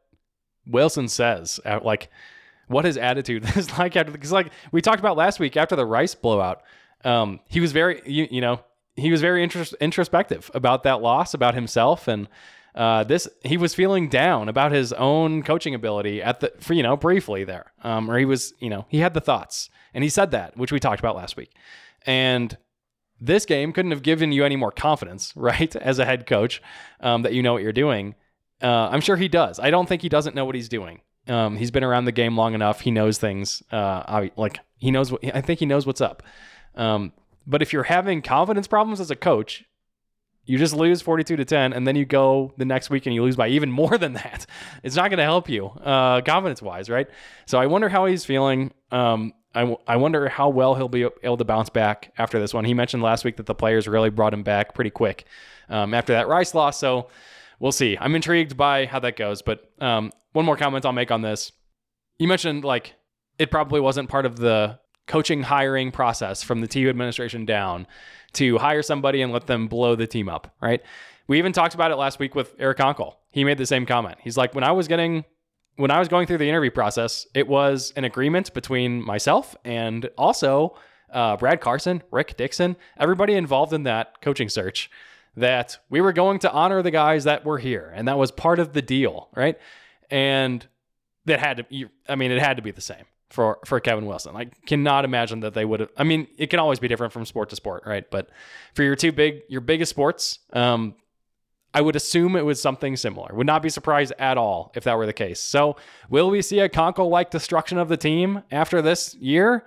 Wilson 0.68 1.08
says 1.08 1.60
like 1.82 2.10
what 2.68 2.86
his 2.86 2.98
attitude 2.98 3.46
is 3.56 3.76
like 3.80 3.96
after 3.96 4.12
because 4.12 4.32
like 4.32 4.52
we 4.72 4.80
talked 4.80 5.00
about 5.00 5.18
last 5.18 5.40
week 5.40 5.58
after 5.58 5.76
the 5.76 5.86
Rice 5.86 6.14
blowout 6.14 6.62
um 7.04 7.40
he 7.50 7.60
was 7.60 7.72
very 7.72 8.00
you, 8.06 8.28
you 8.30 8.42
know 8.42 8.60
he 8.96 9.10
was 9.10 9.22
very 9.22 9.46
intros- 9.46 9.74
introspective 9.80 10.52
about 10.54 10.84
that 10.84 11.02
loss 11.02 11.34
about 11.34 11.56
himself 11.56 12.08
and 12.08 12.28
uh, 12.76 13.04
this 13.04 13.28
he 13.44 13.58
was 13.58 13.76
feeling 13.76 14.10
down 14.10 14.50
about 14.50 14.72
his 14.72 14.94
own 14.94 15.44
coaching 15.44 15.76
ability 15.76 16.22
at 16.22 16.40
the 16.40 16.52
for, 16.60 16.74
you 16.74 16.84
know 16.84 16.98
briefly 16.98 17.44
there. 17.44 17.72
Um, 17.84 18.10
or 18.10 18.18
he 18.18 18.26
was 18.26 18.54
you 18.60 18.70
know 18.70 18.86
he 18.90 19.00
had 19.00 19.14
the 19.14 19.22
thoughts. 19.22 19.70
And 19.94 20.04
he 20.04 20.10
said 20.10 20.32
that 20.32 20.58
which 20.58 20.72
we 20.72 20.80
talked 20.80 21.00
about 21.00 21.16
last 21.16 21.38
week. 21.38 21.52
And 22.06 22.58
this 23.22 23.46
game 23.46 23.72
couldn't 23.72 23.92
have 23.92 24.02
given 24.02 24.32
you 24.32 24.44
any 24.44 24.56
more 24.56 24.72
confidence 24.72 25.34
right 25.36 25.76
as 25.76 26.00
a 26.00 26.06
head 26.06 26.26
coach 26.26 26.62
um, 27.00 27.22
that 27.22 27.34
you 27.34 27.44
know 27.44 27.54
what 27.54 27.64
you're 27.64 27.72
doing. 27.72 28.16
Uh, 28.62 28.90
i'm 28.92 29.02
sure 29.02 29.18
he 29.18 29.28
does. 29.28 29.60
I 29.60 29.70
don't 29.72 29.88
think 29.88 30.02
he 30.02 30.10
doesn't 30.10 30.36
know 30.36 30.46
what 30.46 30.56
he's 30.56 30.70
doing. 30.70 31.02
Um, 31.28 31.58
he's 31.58 31.72
been 31.72 31.84
around 31.84 32.06
the 32.06 32.12
game 32.12 32.38
long 32.38 32.54
enough. 32.54 32.82
He 32.82 32.92
knows 32.92 33.18
things 33.18 33.62
uh, 33.72 34.28
like 34.36 34.60
he 34.78 34.92
knows 34.92 35.12
what 35.12 35.24
i 35.34 35.42
think 35.42 35.60
he 35.60 35.66
knows 35.66 35.86
what's 35.86 36.02
up. 36.02 36.24
Um, 36.76 37.14
but 37.46 37.62
if 37.62 37.72
you're 37.72 37.84
having 37.84 38.22
confidence 38.22 38.68
problems 38.68 39.00
as 39.00 39.12
a 39.12 39.16
coach 39.16 39.66
you 40.46 40.58
just 40.58 40.76
lose 40.76 41.02
42 41.02 41.38
to 41.38 41.46
10 41.46 41.74
and 41.74 41.88
then 41.88 41.96
you 41.96 42.06
go 42.06 42.54
the 42.58 42.66
next 42.66 42.90
week 42.90 43.06
and 43.06 43.16
you 43.16 43.24
lose 43.24 43.36
by 43.36 43.48
even 43.48 43.72
more 43.72 43.98
than 43.98 44.14
that. 44.14 44.46
It's 44.84 44.96
not 44.96 45.10
going 45.10 45.18
to 45.18 45.24
help 45.24 45.50
you 45.50 45.68
uh, 45.68 46.22
confidence 46.22 46.62
wise 46.62 46.90
right? 46.90 47.08
So 47.46 47.60
i 47.60 47.66
wonder 47.66 47.90
how 47.90 48.06
he's 48.06 48.26
feeling. 48.26 48.72
Um, 48.92 49.34
I, 49.56 49.62
w- 49.62 49.78
I 49.88 49.98
wonder 49.98 50.28
how 50.30 50.50
well 50.50 50.76
he'll 50.76 50.90
be 50.90 51.08
able 51.24 51.38
to 51.38 51.46
bounce 51.46 51.70
back 51.70 52.12
after 52.18 52.40
this 52.40 52.54
one. 52.54 52.66
He 52.66 52.74
mentioned 52.74 53.04
last 53.04 53.24
week 53.24 53.38
that 53.38 53.46
the 53.46 53.56
players 53.56 53.88
really 53.88 54.10
brought 54.10 54.34
him 54.34 54.44
back 54.44 54.74
pretty 54.74 54.90
quick 54.90 55.26
um, 55.70 55.94
after 55.94 56.14
that 56.14 56.28
rice 56.28 56.54
loss 56.54 56.80
so 56.80 57.08
we'll 57.60 57.72
see. 57.72 57.98
I'm 58.00 58.16
intrigued 58.16 58.58
by 58.58 58.86
how 58.86 59.00
that 59.00 59.16
goes 59.16 59.42
but 59.42 59.72
um, 59.80 60.12
one 60.34 60.46
more 60.46 60.58
comment 60.58 60.86
i'll 60.86 60.92
make 60.92 61.12
on 61.12 61.22
this. 61.22 61.52
You 62.20 62.28
mentioned 62.28 62.64
like 62.66 62.96
it 63.40 63.50
probably 63.50 63.80
wasn't 63.80 64.10
part 64.10 64.26
of 64.26 64.36
the 64.38 64.80
coaching 65.08 65.44
hiring 65.44 65.92
process 65.92 66.44
from 66.44 66.62
the 66.62 66.68
TU 66.68 66.90
administration 66.90 67.46
down 67.46 67.88
to 68.34 68.58
hire 68.58 68.82
somebody 68.82 69.22
and 69.22 69.32
let 69.32 69.48
them 69.48 69.68
blow 69.68 69.96
the 69.96 70.08
team 70.08 70.30
up, 70.30 70.54
right? 70.62 70.82
We 71.28 71.38
even 71.38 71.52
talked 71.52 71.74
about 71.74 71.92
it 71.92 71.96
last 71.96 72.20
week 72.20 72.36
with 72.36 72.54
Eric 72.60 72.80
Konkol. 72.80 73.16
He 73.32 73.44
made 73.44 73.58
the 73.58 73.66
same 73.66 73.86
comment. 73.86 74.18
He's 74.22 74.38
like, 74.38 74.54
when 74.56 74.64
I 74.64 74.72
was 74.72 74.88
getting, 74.88 75.24
when 75.76 75.92
I 75.92 76.00
was 76.00 76.08
going 76.08 76.28
through 76.28 76.40
the 76.40 76.50
interview 76.50 76.72
process, 76.72 77.28
it 77.34 77.48
was 77.48 77.94
an 77.96 78.04
agreement 78.04 78.54
between 78.54 79.04
myself 79.04 79.56
and 79.64 80.10
also 80.18 80.76
uh, 81.12 81.38
Brad 81.38 81.62
Carson, 81.62 82.02
Rick 82.12 82.38
Dickson, 82.38 82.76
everybody 82.98 83.34
involved 83.34 83.72
in 83.72 83.84
that 83.84 84.22
coaching 84.22 84.50
search 84.50 84.90
that 85.36 85.78
we 85.90 86.02
were 86.02 86.14
going 86.14 86.40
to 86.40 86.52
honor 86.52 86.82
the 86.82 86.92
guys 86.92 87.24
that 87.24 87.46
were 87.46 87.58
here. 87.58 87.92
And 87.96 88.08
that 88.08 88.18
was 88.18 88.32
part 88.32 88.60
of 88.60 88.74
the 88.74 88.82
deal, 88.82 89.30
right? 89.36 89.58
And 90.10 90.66
that 91.26 91.40
had 91.40 91.58
to, 91.58 91.90
I 92.08 92.16
mean, 92.16 92.32
it 92.32 92.40
had 92.42 92.58
to 92.58 92.64
be 92.64 92.72
the 92.72 92.82
same 92.82 93.06
for 93.34 93.58
for 93.66 93.80
Kevin 93.80 94.06
Wilson. 94.06 94.36
I 94.36 94.46
cannot 94.68 95.06
imagine 95.06 95.40
that 95.40 95.56
they 95.56 95.66
would 95.66 95.80
have. 95.80 95.90
I 95.98 96.04
mean, 96.04 96.28
it 96.38 96.52
can 96.52 96.60
always 96.60 96.78
be 96.78 96.88
different 96.88 97.12
from 97.12 97.26
sport 97.26 97.50
to 97.50 97.56
sport, 97.56 97.82
right? 97.84 98.10
But 98.12 98.30
for 98.76 98.84
your 98.84 98.96
two 98.96 99.12
big, 99.12 99.42
your 99.50 99.60
biggest 99.60 99.90
sports, 99.90 100.38
um, 100.54 100.94
I 101.74 101.82
would 101.82 101.96
assume 101.96 102.36
it 102.36 102.46
was 102.46 102.62
something 102.62 102.96
similar. 102.96 103.34
Would 103.34 103.48
not 103.48 103.64
be 103.64 103.70
surprised 103.70 104.14
at 104.20 104.38
all 104.38 104.72
if 104.76 104.84
that 104.84 104.96
were 104.98 105.08
the 105.08 105.14
case. 105.14 105.40
So, 105.40 105.78
will 106.12 106.30
we 106.30 106.44
see 106.44 106.60
a 106.60 106.70
Konkol 106.70 107.10
like 107.10 107.32
destruction 107.32 107.80
of 107.80 107.90
the 107.90 107.98
team 107.98 108.44
after 108.52 108.84
this 108.84 109.16
year? 109.16 109.66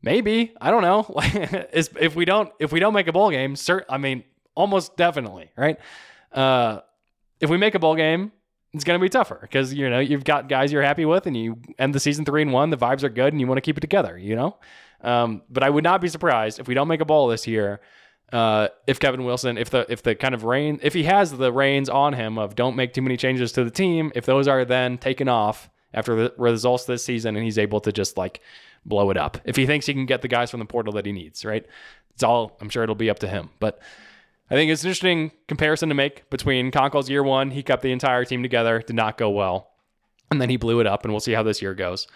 Maybe 0.00 0.54
I 0.58 0.70
don't 0.70 0.80
know. 0.80 1.04
if 1.18 2.16
we 2.16 2.24
don't 2.24 2.50
if 2.58 2.72
we 2.72 2.80
don't 2.80 2.94
make 2.94 3.08
a 3.08 3.12
bowl 3.12 3.30
game, 3.30 3.56
cert, 3.56 3.84
I 3.90 3.98
mean, 3.98 4.24
almost 4.54 4.96
definitely, 4.96 5.50
right? 5.54 5.78
Uh, 6.32 6.80
if 7.40 7.50
we 7.50 7.58
make 7.58 7.74
a 7.74 7.78
bowl 7.78 7.94
game, 7.94 8.32
it's 8.72 8.84
going 8.84 8.98
to 8.98 9.02
be 9.02 9.08
tougher 9.08 9.38
because 9.42 9.74
you 9.74 9.88
know 9.88 9.98
you've 9.98 10.24
got 10.24 10.48
guys 10.48 10.72
you're 10.72 10.82
happy 10.82 11.04
with 11.04 11.26
and 11.26 11.36
you 11.36 11.56
end 11.78 11.94
the 11.94 12.00
season 12.00 12.24
three 12.24 12.42
and 12.42 12.52
one 12.52 12.70
the 12.70 12.76
vibes 12.76 13.02
are 13.02 13.08
good 13.08 13.32
and 13.32 13.40
you 13.40 13.46
want 13.46 13.58
to 13.58 13.62
keep 13.62 13.76
it 13.76 13.80
together 13.80 14.16
you 14.16 14.36
know? 14.36 14.56
Um, 15.02 15.42
but 15.48 15.62
i 15.62 15.70
would 15.70 15.84
not 15.84 16.00
be 16.00 16.08
surprised 16.08 16.60
if 16.60 16.68
we 16.68 16.74
don't 16.74 16.88
make 16.88 17.00
a 17.00 17.04
bowl 17.04 17.28
this 17.28 17.46
year 17.46 17.80
uh, 18.32 18.68
if 18.86 19.00
kevin 19.00 19.24
wilson 19.24 19.58
if 19.58 19.70
the 19.70 19.86
if 19.90 20.02
the 20.02 20.14
kind 20.14 20.34
of 20.34 20.44
reign 20.44 20.78
if 20.82 20.94
he 20.94 21.04
has 21.04 21.32
the 21.32 21.52
reins 21.52 21.88
on 21.88 22.12
him 22.12 22.38
of 22.38 22.54
don't 22.54 22.76
make 22.76 22.92
too 22.92 23.02
many 23.02 23.16
changes 23.16 23.52
to 23.52 23.64
the 23.64 23.70
team 23.70 24.12
if 24.14 24.26
those 24.26 24.46
are 24.46 24.64
then 24.64 24.98
taken 24.98 25.28
off 25.28 25.70
after 25.92 26.14
the 26.14 26.34
results 26.38 26.84
this 26.84 27.04
season 27.04 27.34
and 27.34 27.44
he's 27.44 27.58
able 27.58 27.80
to 27.80 27.90
just 27.90 28.16
like 28.16 28.40
blow 28.86 29.10
it 29.10 29.16
up. 29.16 29.38
If 29.44 29.56
he 29.56 29.66
thinks 29.66 29.86
he 29.86 29.92
can 29.92 30.06
get 30.06 30.22
the 30.22 30.28
guys 30.28 30.50
from 30.50 30.60
the 30.60 30.66
portal 30.66 30.92
that 30.94 31.04
he 31.04 31.12
needs 31.12 31.44
right? 31.44 31.66
It's 32.14 32.22
all 32.22 32.56
i'm 32.60 32.68
sure 32.68 32.82
it'll 32.82 32.94
be 32.94 33.08
up 33.08 33.20
to 33.20 33.28
him 33.28 33.48
but 33.60 33.80
I 34.50 34.54
think 34.54 34.70
it's 34.70 34.82
an 34.82 34.88
interesting 34.88 35.30
comparison 35.46 35.88
to 35.90 35.94
make 35.94 36.28
between 36.28 36.72
Konkol's 36.72 37.08
year 37.08 37.22
one. 37.22 37.52
He 37.52 37.62
kept 37.62 37.82
the 37.82 37.92
entire 37.92 38.24
team 38.24 38.42
together, 38.42 38.80
did 38.80 38.96
not 38.96 39.16
go 39.16 39.30
well. 39.30 39.70
And 40.30 40.40
then 40.40 40.50
he 40.50 40.56
blew 40.56 40.80
it 40.80 40.86
up, 40.86 41.04
and 41.04 41.12
we'll 41.12 41.20
see 41.20 41.32
how 41.32 41.42
this 41.42 41.62
year 41.62 41.74
goes. 41.74 42.06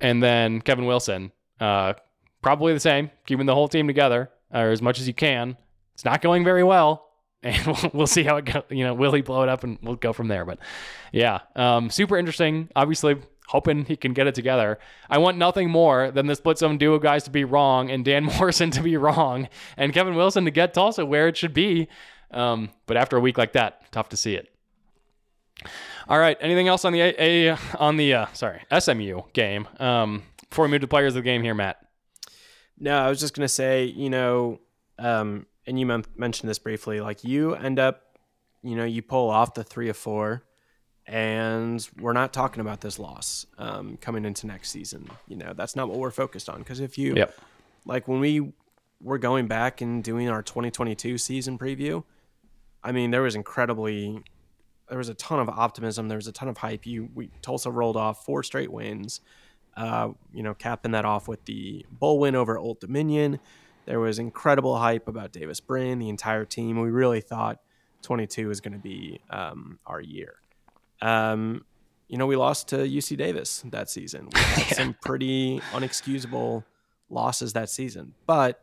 And 0.00 0.22
then 0.22 0.60
Kevin 0.60 0.86
Wilson, 0.86 1.32
uh, 1.60 1.94
probably 2.42 2.72
the 2.72 2.80
same, 2.80 3.10
keeping 3.26 3.46
the 3.46 3.54
whole 3.54 3.68
team 3.68 3.86
together 3.86 4.30
or 4.52 4.70
as 4.70 4.82
much 4.82 5.00
as 5.00 5.06
you 5.06 5.14
can. 5.14 5.56
It's 5.94 6.04
not 6.04 6.22
going 6.22 6.44
very 6.44 6.62
well, 6.62 7.08
and 7.42 7.66
we'll, 7.66 7.90
we'll 7.92 8.06
see 8.06 8.22
how 8.22 8.36
it 8.36 8.44
goes. 8.44 8.64
You 8.70 8.84
know, 8.84 8.94
will 8.94 9.12
he 9.12 9.22
blow 9.22 9.42
it 9.42 9.48
up, 9.48 9.64
and 9.64 9.78
we'll 9.82 9.96
go 9.96 10.12
from 10.12 10.28
there. 10.28 10.44
But 10.44 10.58
yeah, 11.12 11.40
um, 11.56 11.90
super 11.90 12.16
interesting. 12.16 12.68
Obviously, 12.76 13.16
hoping 13.48 13.84
he 13.86 13.96
can 13.96 14.12
get 14.12 14.26
it 14.26 14.34
together. 14.34 14.78
I 15.08 15.18
want 15.18 15.38
nothing 15.38 15.70
more 15.70 16.10
than 16.10 16.26
the 16.26 16.36
split 16.36 16.58
zone 16.58 16.78
duo 16.78 16.98
guys 16.98 17.24
to 17.24 17.30
be 17.30 17.44
wrong 17.44 17.90
and 17.90 18.04
Dan 18.04 18.24
Morrison 18.38 18.70
to 18.72 18.82
be 18.82 18.96
wrong 18.96 19.48
and 19.76 19.92
Kevin 19.92 20.14
Wilson 20.14 20.44
to 20.44 20.50
get 20.50 20.74
Tulsa 20.74 21.04
where 21.04 21.28
it 21.28 21.36
should 21.36 21.54
be. 21.54 21.88
Um, 22.30 22.70
but 22.86 22.96
after 22.96 23.16
a 23.16 23.20
week 23.20 23.38
like 23.38 23.52
that, 23.52 23.90
tough 23.90 24.10
to 24.10 24.16
see 24.16 24.34
it. 24.34 24.48
All 26.08 26.18
right. 26.18 26.36
Anything 26.40 26.68
else 26.68 26.84
on 26.84 26.92
the 26.92 27.00
A, 27.00 27.48
a 27.48 27.58
on 27.78 27.96
the 27.96 28.14
uh, 28.14 28.26
sorry 28.32 28.62
SMU 28.78 29.22
game? 29.32 29.66
Um, 29.80 30.22
before 30.48 30.66
we 30.66 30.70
move 30.70 30.82
to 30.82 30.88
players 30.88 31.14
of 31.16 31.22
the 31.24 31.28
game 31.28 31.42
here, 31.42 31.54
Matt. 31.54 31.78
No, 32.78 32.98
I 32.98 33.08
was 33.08 33.18
just 33.18 33.34
gonna 33.34 33.48
say, 33.48 33.84
you 33.84 34.08
know, 34.08 34.60
um, 34.98 35.46
and 35.66 35.80
you 35.80 35.86
mentioned 35.86 36.48
this 36.48 36.58
briefly. 36.58 37.00
Like 37.00 37.24
you 37.24 37.54
end 37.54 37.78
up, 37.78 38.18
you 38.62 38.76
know, 38.76 38.84
you 38.84 39.02
pull 39.02 39.30
off 39.30 39.54
the 39.54 39.64
three 39.64 39.88
of 39.88 39.96
four 39.96 40.44
and 41.08 41.88
we're 41.98 42.12
not 42.12 42.34
talking 42.34 42.60
about 42.60 42.82
this 42.82 42.98
loss 42.98 43.46
um, 43.56 43.96
coming 43.96 44.26
into 44.26 44.46
next 44.46 44.70
season. 44.70 45.08
You 45.26 45.36
know, 45.36 45.54
that's 45.54 45.74
not 45.74 45.88
what 45.88 45.98
we're 45.98 46.10
focused 46.10 46.50
on. 46.50 46.58
Because 46.58 46.80
if 46.80 46.98
you, 46.98 47.14
yep. 47.16 47.34
like, 47.86 48.06
when 48.06 48.20
we 48.20 48.52
were 49.00 49.16
going 49.16 49.46
back 49.46 49.80
and 49.80 50.04
doing 50.04 50.28
our 50.28 50.42
2022 50.42 51.16
season 51.16 51.58
preview, 51.58 52.04
I 52.84 52.92
mean, 52.92 53.10
there 53.10 53.22
was 53.22 53.34
incredibly, 53.34 54.22
there 54.90 54.98
was 54.98 55.08
a 55.08 55.14
ton 55.14 55.40
of 55.40 55.48
optimism. 55.48 56.08
There 56.08 56.18
was 56.18 56.26
a 56.26 56.32
ton 56.32 56.48
of 56.48 56.58
hype. 56.58 56.86
You, 56.86 57.08
we 57.14 57.30
Tulsa 57.40 57.70
rolled 57.70 57.96
off 57.96 58.26
four 58.26 58.42
straight 58.42 58.70
wins. 58.70 59.22
Uh, 59.78 60.10
you 60.34 60.42
know, 60.42 60.54
capping 60.54 60.90
that 60.90 61.06
off 61.06 61.26
with 61.26 61.44
the 61.46 61.86
bowl 61.90 62.18
win 62.18 62.34
over 62.34 62.58
Old 62.58 62.80
Dominion. 62.80 63.38
There 63.86 64.00
was 64.00 64.18
incredible 64.18 64.76
hype 64.76 65.08
about 65.08 65.32
Davis 65.32 65.60
Brin, 65.60 66.00
the 66.00 66.10
entire 66.10 66.44
team. 66.44 66.80
We 66.80 66.90
really 66.90 67.22
thought 67.22 67.60
22 68.02 68.48
was 68.48 68.60
going 68.60 68.74
to 68.74 68.78
be 68.78 69.20
um, 69.30 69.78
our 69.86 70.00
year. 70.00 70.34
Um, 71.00 71.64
you 72.08 72.16
know, 72.16 72.26
we 72.26 72.36
lost 72.36 72.68
to 72.68 72.76
UC 72.76 73.16
Davis 73.16 73.62
that 73.66 73.90
season. 73.90 74.28
We 74.32 74.40
had 74.40 74.58
yeah. 74.70 74.76
some 74.76 74.96
pretty 75.02 75.60
unexcusable 75.72 76.64
losses 77.10 77.52
that 77.52 77.68
season, 77.68 78.14
but 78.26 78.62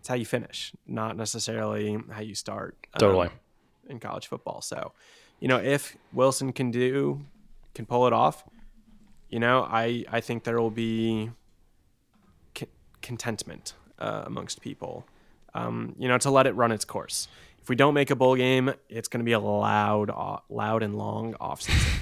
it's 0.00 0.08
how 0.08 0.14
you 0.14 0.26
finish, 0.26 0.72
not 0.86 1.16
necessarily 1.16 1.98
how 2.10 2.20
you 2.20 2.34
start. 2.34 2.76
Um, 2.94 2.98
totally. 3.00 3.28
In 3.88 4.00
college 4.00 4.26
football. 4.26 4.62
So, 4.62 4.92
you 5.40 5.48
know, 5.48 5.58
if 5.58 5.96
Wilson 6.12 6.52
can 6.52 6.70
do, 6.70 7.24
can 7.74 7.86
pull 7.86 8.06
it 8.06 8.12
off, 8.12 8.44
you 9.28 9.38
know, 9.38 9.62
I, 9.62 10.04
I 10.10 10.20
think 10.20 10.44
there 10.44 10.60
will 10.60 10.70
be 10.70 11.30
contentment 13.02 13.74
uh, 13.98 14.24
amongst 14.26 14.60
people, 14.60 15.06
um, 15.54 15.94
you 15.98 16.08
know, 16.08 16.18
to 16.18 16.30
let 16.30 16.46
it 16.46 16.54
run 16.54 16.72
its 16.72 16.84
course 16.84 17.28
if 17.66 17.68
we 17.68 17.74
don't 17.74 17.94
make 17.94 18.12
a 18.12 18.14
bowl 18.14 18.36
game, 18.36 18.72
it's 18.88 19.08
going 19.08 19.18
to 19.18 19.24
be 19.24 19.32
a 19.32 19.40
loud, 19.40 20.12
loud 20.48 20.84
and 20.84 20.96
long 20.96 21.34
offseason. 21.34 21.98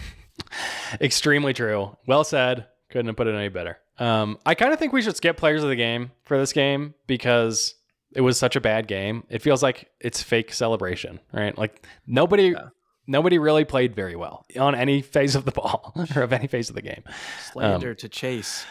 Extremely 1.00 1.54
true. 1.54 1.96
Well 2.06 2.22
said. 2.22 2.66
Couldn't 2.90 3.06
have 3.06 3.16
put 3.16 3.28
it 3.28 3.34
any 3.34 3.48
better. 3.48 3.78
Um, 3.98 4.36
I 4.44 4.56
kind 4.56 4.74
of 4.74 4.78
think 4.78 4.92
we 4.92 5.00
should 5.00 5.16
skip 5.16 5.38
players 5.38 5.62
of 5.62 5.70
the 5.70 5.76
game 5.76 6.10
for 6.24 6.36
this 6.36 6.52
game 6.52 6.92
because 7.06 7.76
it 8.14 8.20
was 8.20 8.36
such 8.36 8.56
a 8.56 8.60
bad 8.60 8.88
game. 8.88 9.24
It 9.30 9.40
feels 9.40 9.62
like 9.62 9.88
it's 10.00 10.22
fake 10.22 10.52
celebration, 10.52 11.18
right? 11.32 11.56
Like 11.56 11.86
nobody, 12.06 12.48
yeah. 12.48 12.68
nobody 13.06 13.38
really 13.38 13.64
played 13.64 13.96
very 13.96 14.16
well 14.16 14.44
on 14.60 14.74
any 14.74 15.00
phase 15.00 15.34
of 15.34 15.46
the 15.46 15.52
ball 15.52 15.94
or 16.14 16.24
of 16.24 16.34
any 16.34 16.46
phase 16.46 16.68
of 16.68 16.74
the 16.74 16.82
game. 16.82 17.04
Slander 17.52 17.90
um, 17.92 17.96
to 17.96 18.08
Chase. 18.10 18.66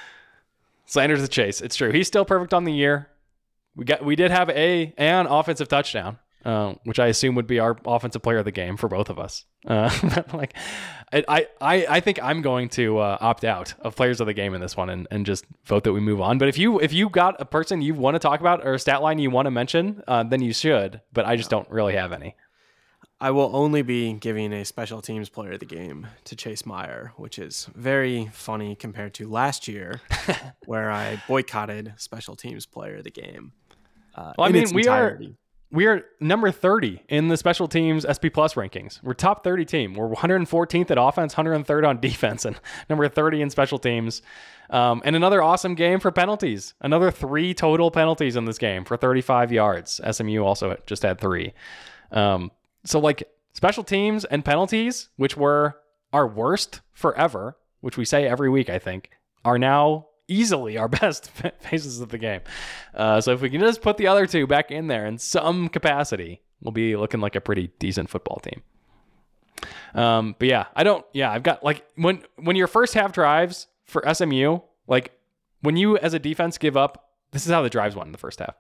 Slander 0.86 1.18
to 1.18 1.28
Chase. 1.28 1.60
It's 1.60 1.76
true. 1.76 1.92
He's 1.92 2.06
still 2.06 2.24
perfect 2.24 2.54
on 2.54 2.66
the 2.66 2.74
year. 2.74 3.10
We 3.76 3.84
got 3.84 4.06
we 4.06 4.16
did 4.16 4.30
have 4.30 4.52
a 4.52 4.94
an 4.96 5.26
offensive 5.26 5.68
touchdown 5.68 6.20
uh, 6.46 6.76
which 6.84 7.00
I 7.00 7.08
assume 7.08 7.36
would 7.36 7.48
be 7.48 7.60
our 7.60 7.78
offensive 7.86 8.22
player 8.22 8.38
of 8.38 8.46
the 8.46 8.52
game 8.52 8.78
for 8.78 8.88
both 8.88 9.10
of 9.10 9.20
us. 9.20 9.46
Uh, 9.68 9.90
like, 10.34 10.54
I, 11.12 11.48
I, 11.62 11.86
I 11.90 12.00
think 12.00 12.22
I'm 12.22 12.42
going 12.42 12.70
to 12.70 12.98
uh, 12.98 13.18
opt 13.22 13.44
out 13.44 13.74
of 13.80 13.96
players 13.96 14.20
of 14.20 14.28
the 14.28 14.34
game 14.34 14.54
in 14.54 14.62
this 14.62 14.76
one 14.76 14.90
and, 14.90 15.08
and 15.12 15.26
just 15.26 15.46
vote 15.66 15.84
that 15.84 15.94
we 15.94 16.00
move 16.00 16.22
on. 16.22 16.38
But 16.38 16.50
if 16.50 16.58
you 16.58 16.80
if 16.80 16.92
you 16.92 17.10
got 17.10 17.40
a 17.40 17.46
person 17.46 17.82
you 17.82 17.94
want 17.94 18.16
to 18.16 18.20
talk 18.20 18.40
about 18.40 18.66
or 18.66 18.74
a 18.74 18.80
stat 18.80 19.02
line 19.02 19.20
you 19.20 19.30
want 19.30 19.46
to 19.46 19.52
mention, 19.52 20.04
uh, 20.08 20.24
then 20.24 20.42
you 20.42 20.54
should. 20.54 21.02
But 21.14 21.26
I 21.26 21.36
just 21.36 21.50
don't 21.50 21.70
really 21.70 21.94
have 21.94 22.12
any. 22.12 22.36
I 23.22 23.32
will 23.32 23.56
only 23.56 23.84
be 23.84 24.12
giving 24.14 24.52
a 24.52 24.66
special 24.66 25.02
teams 25.02 25.30
player 25.30 25.54
of 25.54 25.62
the 25.62 25.66
game 25.66 26.08
to 26.26 26.36
Chase 26.36 26.66
Meyer, 26.66 27.14
which 27.16 27.40
is 27.40 27.70
very 27.74 28.30
funny 28.34 28.76
compared 28.76 29.14
to 29.14 29.30
last 29.30 29.66
year, 29.66 30.02
where 30.66 30.92
I 30.92 31.24
boycotted 31.26 31.94
special 31.96 32.36
teams 32.36 32.66
player 32.66 32.98
of 32.98 33.06
the 33.06 33.12
game. 33.12 33.54
Uh, 34.14 34.34
well, 34.38 34.50
I 34.50 34.52
mean, 34.52 34.66
we 34.74 34.88
are 34.88 35.18
we 35.74 35.88
are 35.88 36.06
number 36.20 36.52
30 36.52 37.02
in 37.10 37.30
the 37.30 37.36
special 37.36 37.68
teams 37.68 38.06
SP 38.06 38.30
Plus 38.32 38.54
rankings. 38.54 39.02
We're 39.02 39.16
top 39.16 39.44
30 39.44 39.66
team. 39.66 39.94
We're 39.96 40.08
114th 40.08 40.92
at 40.92 41.00
offense, 41.00 41.34
103rd 41.34 41.88
on 41.88 42.00
defense, 42.00 42.46
and 42.46 42.60
number 42.90 43.10
30 43.10 43.42
in 43.42 43.50
special 43.50 43.80
teams. 43.80 44.22
Um, 44.70 45.02
and 45.04 45.16
another 45.16 45.42
awesome 45.42 45.74
game 45.74 46.00
for 46.00 46.12
penalties. 46.12 46.76
Another 46.80 47.10
three 47.10 47.56
total 47.56 47.90
penalties 47.90 48.36
in 48.36 48.46
this 48.46 48.60
game 48.60 48.86
for 48.86 48.98
35 48.98 49.52
yards. 49.52 50.00
SMU 50.10 50.44
also 50.44 50.78
just 50.86 51.02
had 51.02 51.20
three. 51.20 51.54
Um, 52.12 52.52
so, 52.86 53.00
like, 53.00 53.24
special 53.54 53.84
teams 53.84 54.26
and 54.26 54.46
penalties, 54.46 55.10
which 55.16 55.36
were 55.36 55.76
our 56.14 56.28
worst 56.28 56.82
forever, 56.92 57.58
which 57.82 57.98
we 57.98 58.06
say 58.06 58.28
every 58.28 58.50
week, 58.50 58.70
I 58.70 58.78
think, 58.78 59.10
are 59.44 59.58
now 59.58 60.06
easily 60.28 60.78
our 60.78 60.88
best 61.02 61.30
phases 61.60 62.00
of 62.00 62.10
the 62.10 62.18
game. 62.18 62.42
Uh, 62.94 63.22
so 63.22 63.32
if 63.32 63.42
we 63.42 63.50
can 63.50 63.62
just 63.62 63.82
put 63.82 63.98
the 63.98 64.08
other 64.08 64.26
two 64.26 64.48
back 64.48 64.72
in 64.72 64.88
there 64.88 65.06
in 65.06 65.18
some 65.18 65.70
capacity, 65.70 66.42
we'll 66.62 66.72
be 66.72 66.96
looking 66.96 67.20
like 67.20 67.36
a 67.36 67.42
pretty 67.42 67.72
decent 67.80 68.10
football 68.10 68.40
team. 68.40 68.62
Um, 69.94 70.36
but 70.40 70.48
yeah, 70.48 70.66
I 70.76 70.84
don't. 70.84 71.06
Yeah, 71.14 71.32
I've 71.32 71.44
got 71.44 71.64
like 71.64 71.86
when 71.96 72.24
when 72.38 72.56
your 72.56 72.68
first 72.68 72.94
half 72.94 73.14
drives 73.14 73.68
for 73.86 74.04
SMU, 74.12 74.60
like 74.88 75.12
when 75.62 75.78
you 75.78 75.98
as 75.98 76.14
a 76.14 76.20
defense 76.20 76.58
give 76.58 76.78
up. 76.78 77.10
This 77.32 77.48
is 77.48 77.52
how 77.52 77.64
the 77.64 77.70
drives 77.70 77.96
went 77.96 78.06
in 78.08 78.12
the 78.12 78.20
first 78.20 78.40
half 78.40 78.56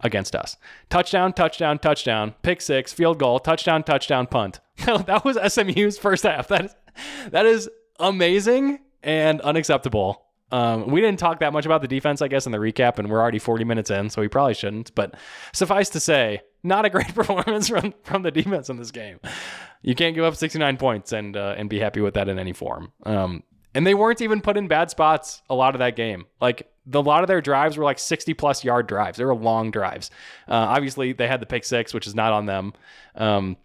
against 0.00 0.34
us. 0.34 0.56
Touchdown, 0.88 1.32
touchdown, 1.32 1.78
touchdown, 1.78 2.34
pick 2.42 2.62
six, 2.62 2.92
field 2.92 3.18
goal, 3.18 3.38
touchdown, 3.38 3.82
touchdown, 3.82 4.26
punt. 4.26 4.60
that 4.86 5.22
was 5.24 5.36
SMU's 5.52 5.98
first 5.98 6.22
half. 6.24 6.48
That 6.48 6.64
is 6.66 6.74
that 7.30 7.46
is 7.46 7.68
amazing 7.98 8.80
and 9.02 9.40
unacceptable 9.42 10.25
um, 10.52 10.88
we 10.88 11.00
didn't 11.00 11.18
talk 11.18 11.40
that 11.40 11.52
much 11.52 11.66
about 11.66 11.82
the 11.82 11.88
defense, 11.88 12.22
I 12.22 12.28
guess, 12.28 12.46
in 12.46 12.52
the 12.52 12.58
recap, 12.58 12.98
and 12.98 13.10
we're 13.10 13.20
already 13.20 13.38
40 13.38 13.64
minutes 13.64 13.90
in, 13.90 14.10
so 14.10 14.20
we 14.20 14.28
probably 14.28 14.54
shouldn't. 14.54 14.94
But 14.94 15.14
suffice 15.52 15.88
to 15.90 16.00
say, 16.00 16.42
not 16.62 16.84
a 16.84 16.90
great 16.90 17.14
performance 17.14 17.68
from, 17.68 17.94
from 18.02 18.22
the 18.22 18.30
defense 18.30 18.68
in 18.68 18.76
this 18.76 18.90
game. 18.90 19.18
You 19.82 19.94
can't 19.94 20.14
give 20.14 20.24
up 20.24 20.36
69 20.36 20.76
points 20.76 21.12
and 21.12 21.36
uh, 21.36 21.54
and 21.56 21.68
be 21.68 21.78
happy 21.78 22.00
with 22.00 22.14
that 22.14 22.28
in 22.28 22.38
any 22.38 22.52
form. 22.52 22.92
Um, 23.04 23.42
and 23.74 23.86
they 23.86 23.94
weren't 23.94 24.22
even 24.22 24.40
put 24.40 24.56
in 24.56 24.68
bad 24.68 24.90
spots 24.90 25.42
a 25.50 25.54
lot 25.54 25.74
of 25.74 25.80
that 25.80 25.96
game. 25.96 26.26
Like 26.40 26.70
the, 26.86 27.00
a 27.00 27.02
lot 27.02 27.22
of 27.22 27.28
their 27.28 27.42
drives 27.42 27.76
were 27.76 27.84
like 27.84 27.98
60 27.98 28.32
plus 28.34 28.64
yard 28.64 28.86
drives. 28.86 29.18
They 29.18 29.24
were 29.24 29.34
long 29.34 29.70
drives. 29.70 30.10
Uh, 30.48 30.54
obviously, 30.54 31.12
they 31.12 31.28
had 31.28 31.40
the 31.40 31.46
pick 31.46 31.64
six, 31.64 31.92
which 31.92 32.06
is 32.06 32.14
not 32.14 32.32
on 32.32 32.46
them. 32.46 32.72
Um, 33.14 33.58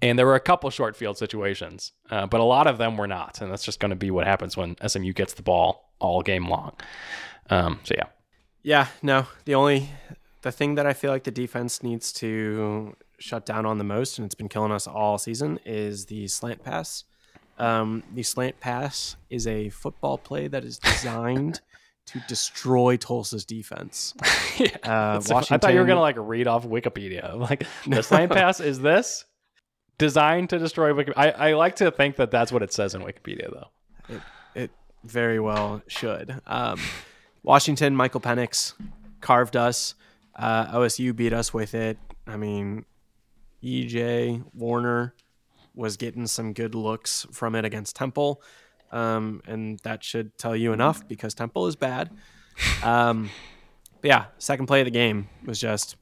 and 0.00 0.18
there 0.18 0.24
were 0.24 0.34
a 0.34 0.40
couple 0.40 0.70
short 0.70 0.96
field 0.96 1.18
situations, 1.18 1.92
uh, 2.10 2.26
but 2.26 2.40
a 2.40 2.44
lot 2.44 2.66
of 2.66 2.78
them 2.78 2.96
were 2.96 3.06
not. 3.06 3.42
And 3.42 3.52
that's 3.52 3.64
just 3.64 3.80
going 3.80 3.90
to 3.90 3.96
be 3.96 4.10
what 4.10 4.26
happens 4.26 4.56
when 4.56 4.76
SMU 4.86 5.12
gets 5.12 5.34
the 5.34 5.42
ball 5.42 5.83
all 5.98 6.22
game 6.22 6.48
long. 6.48 6.72
Um, 7.50 7.80
so 7.84 7.94
yeah. 7.96 8.06
Yeah, 8.62 8.86
no. 9.02 9.26
The 9.44 9.54
only 9.54 9.90
the 10.42 10.52
thing 10.52 10.76
that 10.76 10.86
I 10.86 10.92
feel 10.92 11.10
like 11.10 11.24
the 11.24 11.30
defense 11.30 11.82
needs 11.82 12.12
to 12.14 12.96
shut 13.18 13.46
down 13.46 13.66
on 13.66 13.78
the 13.78 13.84
most, 13.84 14.18
and 14.18 14.26
it's 14.26 14.34
been 14.34 14.48
killing 14.48 14.72
us 14.72 14.86
all 14.86 15.18
season, 15.18 15.58
is 15.64 16.06
the 16.06 16.28
slant 16.28 16.62
pass. 16.62 17.04
Um, 17.58 18.02
the 18.12 18.22
slant 18.22 18.60
pass 18.60 19.16
is 19.30 19.46
a 19.46 19.68
football 19.70 20.18
play 20.18 20.48
that 20.48 20.64
is 20.64 20.78
designed 20.78 21.60
to 22.06 22.20
destroy 22.28 22.96
Tulsa's 22.96 23.44
defense. 23.44 24.14
yeah, 24.58 24.76
uh, 24.82 25.20
Washington, 25.28 25.54
I 25.54 25.58
thought 25.58 25.72
you 25.72 25.80
were 25.80 25.86
gonna 25.86 26.00
like 26.00 26.16
read 26.18 26.46
off 26.46 26.66
Wikipedia. 26.66 27.34
Like 27.38 27.66
the 27.86 28.02
slant 28.02 28.32
pass 28.32 28.60
is 28.60 28.80
this 28.80 29.24
designed 29.98 30.50
to 30.50 30.58
destroy 30.58 30.92
Wikipedia. 30.92 31.14
I, 31.16 31.30
I 31.30 31.52
like 31.54 31.76
to 31.76 31.90
think 31.90 32.16
that 32.16 32.30
that's 32.30 32.50
what 32.52 32.62
it 32.62 32.72
says 32.72 32.94
in 32.94 33.02
Wikipedia, 33.02 33.50
though. 33.50 33.68
It, 34.08 34.22
it 34.54 34.70
very 35.04 35.38
well 35.38 35.82
should. 35.86 36.40
Um, 36.46 36.80
Washington, 37.42 37.94
Michael 37.94 38.20
Penix 38.20 38.74
carved 39.20 39.56
us. 39.56 39.94
Uh, 40.34 40.66
OSU 40.78 41.14
beat 41.14 41.32
us 41.32 41.54
with 41.54 41.74
it. 41.74 41.98
I 42.26 42.36
mean, 42.36 42.84
EJ 43.62 44.44
Warner 44.54 45.14
was 45.74 45.96
getting 45.96 46.26
some 46.26 46.52
good 46.52 46.74
looks 46.74 47.26
from 47.32 47.54
it 47.54 47.64
against 47.64 47.96
Temple. 47.96 48.42
Um, 48.92 49.42
and 49.46 49.78
that 49.80 50.04
should 50.04 50.36
tell 50.38 50.54
you 50.54 50.72
enough 50.72 51.06
because 51.06 51.34
Temple 51.34 51.66
is 51.66 51.76
bad. 51.76 52.10
Um, 52.82 53.30
but 54.00 54.08
yeah, 54.08 54.26
second 54.38 54.66
play 54.66 54.80
of 54.80 54.84
the 54.84 54.90
game 54.90 55.28
was 55.44 55.60
just 55.60 55.96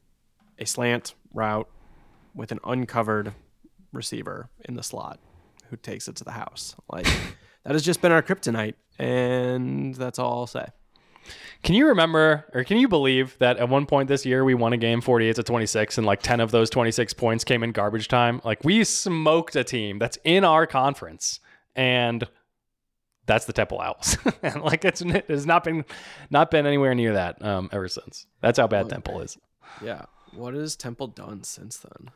a 0.58 0.66
slant 0.66 1.14
route 1.32 1.68
with 2.34 2.52
an 2.52 2.60
uncovered 2.64 3.32
receiver 3.92 4.50
in 4.64 4.74
the 4.74 4.82
slot 4.82 5.18
who 5.70 5.76
takes 5.76 6.08
it 6.08 6.16
to 6.16 6.24
the 6.24 6.32
house. 6.32 6.76
Like 6.90 7.06
that 7.64 7.72
has 7.72 7.82
just 7.82 8.00
been 8.00 8.12
our 8.12 8.22
kryptonite, 8.22 8.74
and 8.98 9.94
that's 9.94 10.18
all 10.18 10.40
I'll 10.40 10.46
say. 10.46 10.66
Can 11.62 11.76
you 11.76 11.86
remember 11.86 12.44
or 12.52 12.64
can 12.64 12.78
you 12.78 12.88
believe 12.88 13.36
that 13.38 13.58
at 13.58 13.68
one 13.68 13.86
point 13.86 14.08
this 14.08 14.26
year 14.26 14.44
we 14.44 14.54
won 14.54 14.72
a 14.72 14.76
game 14.76 15.00
48 15.00 15.36
to 15.36 15.42
26 15.44 15.98
and 15.98 16.04
like 16.06 16.20
10 16.20 16.40
of 16.40 16.50
those 16.50 16.68
26 16.70 17.14
points 17.14 17.44
came 17.44 17.62
in 17.62 17.70
garbage 17.70 18.08
time? 18.08 18.40
Like 18.44 18.64
we 18.64 18.82
smoked 18.82 19.54
a 19.54 19.62
team 19.62 20.00
that's 20.00 20.18
in 20.24 20.44
our 20.44 20.66
conference 20.66 21.38
and 21.76 22.26
that's 23.26 23.44
the 23.44 23.52
Temple 23.52 23.80
Owls. 23.80 24.18
and 24.42 24.62
like 24.62 24.84
it's 24.84 25.00
it 25.00 25.26
has 25.28 25.46
not 25.46 25.62
been 25.62 25.84
not 26.30 26.50
been 26.50 26.66
anywhere 26.66 26.94
near 26.94 27.12
that 27.12 27.42
um, 27.44 27.70
ever 27.72 27.88
since. 27.88 28.26
That's 28.40 28.58
how 28.58 28.66
bad 28.66 28.88
Temple 28.88 29.20
is. 29.20 29.38
Yeah. 29.80 30.02
What 30.34 30.54
has 30.54 30.76
Temple 30.76 31.08
done 31.08 31.44
since 31.44 31.78
then? 31.78 32.10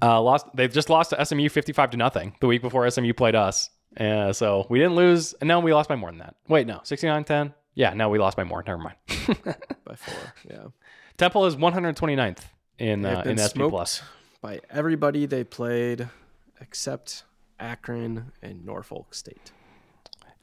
Uh, 0.00 0.20
lost. 0.22 0.46
They've 0.54 0.72
just 0.72 0.88
lost 0.88 1.10
to 1.10 1.24
SMU 1.24 1.48
fifty-five 1.48 1.90
to 1.90 1.96
nothing 1.96 2.34
the 2.40 2.46
week 2.46 2.62
before 2.62 2.88
SMU 2.90 3.12
played 3.12 3.34
us. 3.34 3.68
Uh, 3.96 4.32
so 4.32 4.66
we 4.68 4.78
didn't 4.78 4.94
lose, 4.94 5.34
and 5.40 5.48
now 5.48 5.60
we 5.60 5.72
lost 5.72 5.88
by 5.88 5.96
more 5.96 6.10
than 6.10 6.18
that. 6.18 6.36
Wait, 6.48 6.66
no, 6.66 6.78
69-10? 6.78 7.54
Yeah, 7.74 7.94
no, 7.94 8.08
we 8.08 8.18
lost 8.18 8.36
by 8.36 8.44
more. 8.44 8.62
Never 8.66 8.78
mind. 8.78 8.96
by 9.84 9.94
four. 9.94 10.32
Yeah. 10.48 10.66
Temple 11.16 11.46
is 11.46 11.56
129th 11.56 12.38
in 12.78 13.06
uh, 13.06 13.22
in 13.24 13.38
SP 13.38 13.64
plus 13.68 14.02
by 14.42 14.60
everybody 14.70 15.24
they 15.26 15.44
played 15.44 16.08
except 16.60 17.24
Akron 17.58 18.32
and 18.42 18.64
Norfolk 18.64 19.14
State. 19.14 19.52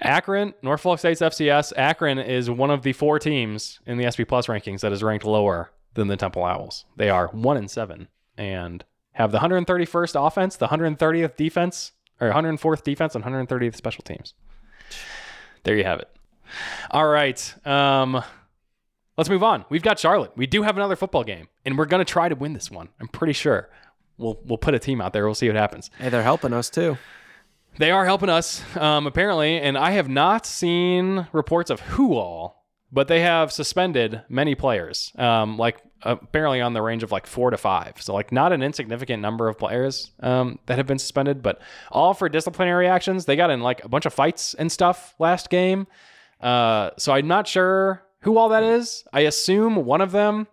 Akron, 0.02 0.54
Norfolk 0.62 1.00
State's 1.00 1.22
FCS. 1.22 1.74
Akron 1.78 2.20
is 2.20 2.50
one 2.50 2.72
of 2.72 2.82
the 2.82 2.94
four 2.94 3.20
teams 3.20 3.80
in 3.86 3.98
the 3.98 4.10
SP 4.10 4.28
Plus 4.28 4.48
rankings 4.48 4.82
that 4.82 4.92
is 4.92 5.04
ranked 5.04 5.26
lower 5.26 5.72
than 5.94 6.08
the 6.08 6.18
Temple 6.18 6.44
Owls. 6.44 6.86
They 6.98 7.10
are 7.10 7.28
one 7.28 7.58
and 7.58 7.70
seven, 7.70 8.08
and 8.38 8.84
have 9.14 9.32
the 9.32 9.38
131st 9.40 10.28
offense, 10.28 10.56
the 10.56 10.68
130th 10.68 11.36
defense, 11.36 11.92
or 12.20 12.32
104th 12.32 12.84
defense, 12.84 13.16
and 13.16 13.24
130th 13.24 13.76
special 13.76 14.04
teams. 14.04 14.34
There 15.64 15.76
you 15.76 15.84
have 15.84 16.00
it. 16.00 16.10
All 16.92 17.08
right. 17.08 17.56
Um, 17.66 18.24
let's 19.18 19.30
move 19.30 19.44
on. 19.44 19.66
We've 19.70 19.82
got 19.82 20.00
Charlotte. 20.00 20.32
We 20.36 20.48
do 20.48 20.64
have 20.64 20.76
another 20.76 20.96
football 20.96 21.24
game, 21.24 21.48
and 21.66 21.78
we're 21.78 21.86
going 21.86 22.04
to 22.04 22.12
try 22.12 22.30
to 22.30 22.36
win 22.36 22.54
this 22.54 22.70
one. 22.70 22.90
I'm 23.00 23.08
pretty 23.08 23.34
sure. 23.34 23.70
We'll 24.18 24.40
we'll 24.46 24.60
put 24.60 24.76
a 24.76 24.80
team 24.80 25.02
out 25.02 25.14
there. 25.14 25.26
We'll 25.26 25.36
see 25.36 25.48
what 25.48 25.56
happens. 25.56 25.90
Hey, 25.98 26.10
they're 26.10 26.24
helping 26.24 26.54
us 26.54 26.70
too. 26.70 26.98
They 27.80 27.90
are 27.90 28.06
helping 28.06 28.30
us, 28.30 28.62
um, 28.78 29.08
apparently, 29.08 29.60
and 29.60 29.76
I 29.76 29.92
have 29.92 30.08
not 30.08 30.46
seen 30.46 31.28
reports 31.32 31.72
of 31.72 31.80
who 31.80 32.14
all, 32.14 32.64
but 32.92 33.08
they 33.08 33.22
have 33.22 33.52
suspended 33.52 34.22
many 34.30 34.54
players. 34.54 35.12
Um, 35.18 35.58
like 35.58 35.82
apparently 36.06 36.62
on 36.62 36.74
the 36.74 36.82
range 36.82 37.04
of 37.04 37.12
like 37.12 37.28
four 37.28 37.50
to 37.50 37.58
five. 37.58 38.02
So 38.02 38.14
like 38.14 38.32
not 38.32 38.52
an 38.52 38.62
insignificant 38.62 39.22
number 39.22 39.48
of 39.48 39.58
players 39.58 40.12
um, 40.20 40.60
that 40.66 40.78
have 40.78 40.88
been 40.88 41.00
suspended, 41.00 41.42
but 41.42 41.62
all 41.92 42.14
for 42.14 42.30
disciplinary 42.30 42.88
actions. 42.88 43.26
They 43.26 43.36
got 43.36 43.50
in 43.50 43.62
like 43.62 43.84
a 43.84 43.90
bunch 43.90 44.06
of 44.06 44.14
fights 44.14 44.54
and 44.54 44.72
stuff 44.72 45.16
last 45.20 45.50
game. 45.50 45.88
Uh, 46.42 46.92
so 46.98 47.14
I'm 47.14 47.28
not 47.28 47.48
sure 47.48 48.04
who 48.22 48.38
all 48.38 48.50
that 48.50 48.64
is. 48.64 49.04
I 49.14 49.22
assume 49.22 49.76
one 49.86 50.02
of 50.02 50.12
them 50.12 50.48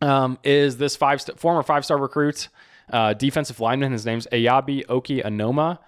um, 0.00 0.38
is 0.42 0.76
this 0.76 0.96
five 0.96 1.22
st- 1.22 1.38
former 1.38 1.62
five 1.62 1.84
star 1.84 1.96
recruit, 1.96 2.48
uh, 2.92 3.14
defensive 3.14 3.60
lineman. 3.60 3.92
His 3.92 4.04
name's 4.04 4.26
Eyabi 4.32 4.84
Oki 4.88 5.22
Anoma, 5.22 5.78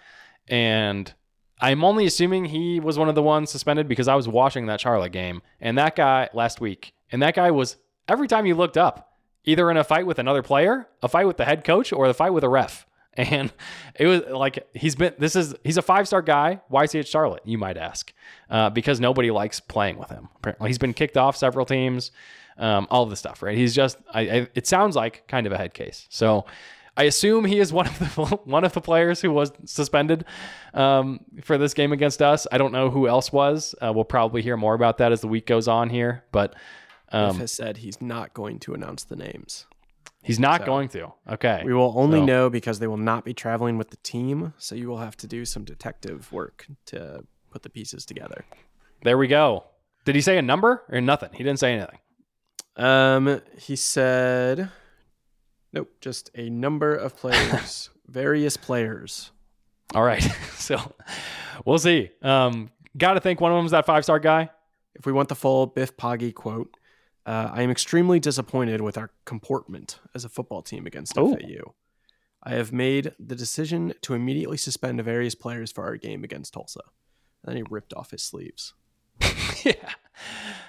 and 0.48 1.12
I'm 1.60 1.84
only 1.84 2.06
assuming 2.06 2.46
he 2.46 2.80
was 2.80 2.98
one 2.98 3.08
of 3.08 3.14
the 3.14 3.22
ones 3.22 3.50
suspended 3.50 3.88
because 3.88 4.08
I 4.08 4.14
was 4.14 4.28
watching 4.28 4.66
that 4.66 4.80
Charlotte 4.80 5.12
game 5.12 5.42
and 5.60 5.76
that 5.78 5.96
guy 5.96 6.28
last 6.32 6.60
week, 6.60 6.94
and 7.10 7.22
that 7.22 7.34
guy 7.34 7.50
was 7.50 7.76
every 8.08 8.28
time 8.28 8.46
you 8.46 8.54
looked 8.54 8.76
up, 8.76 9.18
either 9.44 9.70
in 9.70 9.76
a 9.76 9.84
fight 9.84 10.06
with 10.06 10.18
another 10.18 10.42
player, 10.42 10.88
a 11.02 11.08
fight 11.08 11.26
with 11.26 11.36
the 11.36 11.44
head 11.44 11.64
coach, 11.64 11.92
or 11.92 12.06
the 12.06 12.14
fight 12.14 12.30
with 12.30 12.44
a 12.44 12.48
ref. 12.48 12.86
And 13.16 13.52
it 13.94 14.08
was 14.08 14.22
like 14.28 14.66
he's 14.74 14.96
been 14.96 15.14
this 15.18 15.36
is 15.36 15.54
he's 15.62 15.76
a 15.76 15.82
five 15.82 16.08
star 16.08 16.20
guy. 16.20 16.60
Why 16.66 16.82
is 16.82 16.90
he 16.90 16.98
at 16.98 17.06
Charlotte? 17.06 17.42
You 17.44 17.58
might 17.58 17.76
ask, 17.76 18.12
uh, 18.50 18.70
because 18.70 18.98
nobody 18.98 19.30
likes 19.30 19.60
playing 19.60 19.98
with 19.98 20.10
him. 20.10 20.30
Apparently, 20.34 20.68
he's 20.68 20.78
been 20.78 20.94
kicked 20.94 21.16
off 21.16 21.36
several 21.36 21.64
teams. 21.64 22.10
Um, 22.58 22.88
all 22.90 23.04
of 23.04 23.10
the 23.10 23.16
stuff, 23.16 23.40
right? 23.40 23.56
He's 23.56 23.72
just 23.72 23.98
I, 24.12 24.20
I, 24.20 24.48
it 24.56 24.66
sounds 24.66 24.96
like 24.96 25.28
kind 25.28 25.46
of 25.46 25.52
a 25.52 25.56
head 25.56 25.74
case. 25.74 26.08
So 26.10 26.44
I 26.96 27.04
assume 27.04 27.44
he 27.44 27.60
is 27.60 27.72
one 27.72 27.86
of 27.86 27.98
the 28.00 28.06
one 28.44 28.64
of 28.64 28.72
the 28.72 28.80
players 28.80 29.20
who 29.20 29.30
was 29.30 29.52
suspended 29.64 30.24
um, 30.72 31.20
for 31.42 31.56
this 31.56 31.72
game 31.72 31.92
against 31.92 32.20
us. 32.20 32.48
I 32.50 32.58
don't 32.58 32.72
know 32.72 32.90
who 32.90 33.06
else 33.06 33.32
was. 33.32 33.76
Uh, 33.80 33.92
we'll 33.92 34.04
probably 34.04 34.42
hear 34.42 34.56
more 34.56 34.74
about 34.74 34.98
that 34.98 35.12
as 35.12 35.20
the 35.20 35.28
week 35.28 35.46
goes 35.46 35.68
on 35.68 35.88
here, 35.88 36.24
but. 36.32 36.56
Um, 37.14 37.38
has 37.38 37.52
said 37.52 37.78
he's 37.78 38.00
not 38.00 38.34
going 38.34 38.58
to 38.60 38.74
announce 38.74 39.04
the 39.04 39.16
names. 39.16 39.66
He's 40.22 40.40
not 40.40 40.62
so 40.62 40.66
going 40.66 40.88
to. 40.88 41.12
Okay. 41.28 41.62
We 41.64 41.74
will 41.74 41.92
only 41.96 42.20
so. 42.20 42.24
know 42.24 42.50
because 42.50 42.78
they 42.78 42.86
will 42.86 42.96
not 42.96 43.24
be 43.24 43.34
traveling 43.34 43.76
with 43.76 43.90
the 43.90 43.98
team. 43.98 44.54
So 44.56 44.74
you 44.74 44.88
will 44.88 44.98
have 44.98 45.16
to 45.18 45.26
do 45.26 45.44
some 45.44 45.64
detective 45.64 46.32
work 46.32 46.66
to 46.86 47.24
put 47.50 47.62
the 47.62 47.68
pieces 47.68 48.06
together. 48.06 48.44
There 49.02 49.18
we 49.18 49.28
go. 49.28 49.64
Did 50.06 50.14
he 50.14 50.22
say 50.22 50.38
a 50.38 50.42
number 50.42 50.82
or 50.88 51.00
nothing? 51.02 51.30
He 51.34 51.44
didn't 51.44 51.58
say 51.58 51.74
anything. 51.74 51.98
Um, 52.76 53.42
he 53.58 53.76
said, 53.76 54.70
nope, 55.72 55.90
just 56.00 56.30
a 56.34 56.48
number 56.48 56.94
of 56.94 57.16
players, 57.18 57.90
various 58.08 58.56
players. 58.56 59.30
All 59.94 60.02
right. 60.02 60.22
so 60.56 60.94
we'll 61.66 61.78
see. 61.78 62.10
Um, 62.22 62.70
got 62.96 63.14
to 63.14 63.20
think 63.20 63.40
one 63.40 63.52
of 63.52 63.56
them 63.56 63.66
is 63.66 63.72
that 63.72 63.86
five 63.86 64.04
star 64.04 64.18
guy. 64.18 64.50
If 64.94 65.06
we 65.06 65.12
want 65.12 65.28
the 65.28 65.34
full 65.34 65.66
Biff 65.66 65.96
Poggi 65.96 66.32
quote, 66.32 66.74
uh, 67.26 67.50
I 67.52 67.62
am 67.62 67.70
extremely 67.70 68.20
disappointed 68.20 68.80
with 68.80 68.98
our 68.98 69.10
comportment 69.24 69.98
as 70.14 70.24
a 70.24 70.28
football 70.28 70.62
team 70.62 70.86
against 70.86 71.16
Ooh. 71.16 71.36
FAU. 71.36 71.74
I 72.42 72.50
have 72.50 72.72
made 72.72 73.12
the 73.18 73.34
decision 73.34 73.94
to 74.02 74.14
immediately 74.14 74.58
suspend 74.58 75.02
various 75.02 75.34
players 75.34 75.72
for 75.72 75.84
our 75.84 75.96
game 75.96 76.24
against 76.24 76.52
Tulsa. 76.52 76.80
And 77.42 77.50
then 77.50 77.56
he 77.56 77.62
ripped 77.70 77.94
off 77.94 78.10
his 78.10 78.22
sleeves. 78.22 78.74
yeah, 79.64 79.90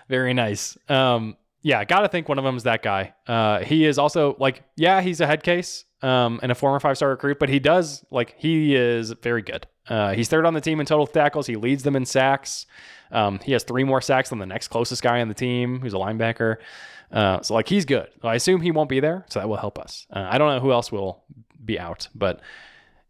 very 0.07 0.33
nice. 0.33 0.77
Um, 0.87 1.35
yeah, 1.61 1.83
got 1.83 2.01
to 2.01 2.07
think 2.07 2.29
one 2.29 2.37
of 2.37 2.45
them 2.45 2.55
is 2.55 2.63
that 2.63 2.83
guy. 2.83 3.13
Uh, 3.27 3.59
he 3.59 3.85
is 3.85 3.97
also 3.97 4.37
like, 4.39 4.63
yeah, 4.77 5.01
he's 5.01 5.19
a 5.19 5.27
head 5.27 5.43
case 5.43 5.83
um, 6.01 6.39
and 6.43 6.51
a 6.51 6.55
former 6.55 6.79
five 6.79 6.95
star 6.95 7.09
recruit, 7.09 7.39
but 7.39 7.49
he 7.49 7.59
does 7.59 8.05
like 8.11 8.35
he 8.37 8.75
is 8.75 9.11
very 9.11 9.41
good. 9.41 9.67
Uh, 9.87 10.13
he's 10.13 10.27
third 10.27 10.45
on 10.45 10.53
the 10.53 10.61
team 10.61 10.79
in 10.79 10.85
total 10.85 11.07
tackles. 11.07 11.47
He 11.47 11.55
leads 11.55 11.83
them 11.83 11.95
in 11.95 12.05
sacks. 12.05 12.65
Um, 13.11 13.39
he 13.39 13.51
has 13.51 13.63
three 13.63 13.83
more 13.83 14.01
sacks 14.01 14.29
than 14.29 14.39
the 14.39 14.45
next 14.45 14.69
closest 14.69 15.01
guy 15.01 15.21
on 15.21 15.27
the 15.27 15.33
team, 15.33 15.79
who's 15.79 15.93
a 15.93 15.97
linebacker. 15.97 16.57
Uh, 17.11 17.41
so 17.41 17.53
like 17.53 17.69
he's 17.69 17.85
good. 17.85 18.07
I 18.23 18.35
assume 18.35 18.61
he 18.61 18.71
won't 18.71 18.89
be 18.89 18.99
there, 18.99 19.25
so 19.29 19.39
that 19.39 19.47
will 19.47 19.57
help 19.57 19.77
us. 19.77 20.07
Uh, 20.09 20.27
I 20.29 20.37
don't 20.37 20.49
know 20.49 20.59
who 20.59 20.71
else 20.71 20.91
will 20.91 21.23
be 21.63 21.79
out, 21.79 22.07
but 22.15 22.41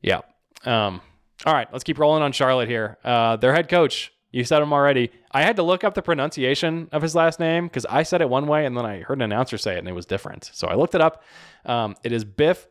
yeah. 0.01 0.21
Um, 0.65 1.01
all 1.45 1.53
right, 1.53 1.67
let's 1.71 1.83
keep 1.83 1.97
rolling 1.97 2.23
on 2.23 2.31
Charlotte 2.31 2.69
here. 2.69 2.97
Uh, 3.03 3.35
their 3.37 3.53
head 3.53 3.69
coach, 3.69 4.13
you 4.31 4.43
said 4.43 4.61
him 4.61 4.73
already. 4.73 5.11
I 5.31 5.41
had 5.43 5.55
to 5.57 5.63
look 5.63 5.83
up 5.83 5.93
the 5.93 6.01
pronunciation 6.01 6.89
of 6.91 7.01
his 7.01 7.15
last 7.15 7.39
name 7.39 7.67
because 7.67 7.85
I 7.85 8.03
said 8.03 8.21
it 8.21 8.29
one 8.29 8.47
way 8.47 8.65
and 8.65 8.75
then 8.75 8.85
I 8.85 9.01
heard 9.01 9.17
an 9.17 9.21
announcer 9.21 9.57
say 9.57 9.75
it 9.75 9.79
and 9.79 9.87
it 9.87 9.93
was 9.93 10.05
different. 10.05 10.49
So 10.53 10.67
I 10.67 10.75
looked 10.75 10.95
it 10.95 11.01
up. 11.01 11.23
Um, 11.65 11.95
it 12.03 12.11
is 12.11 12.23
Biff 12.23 12.67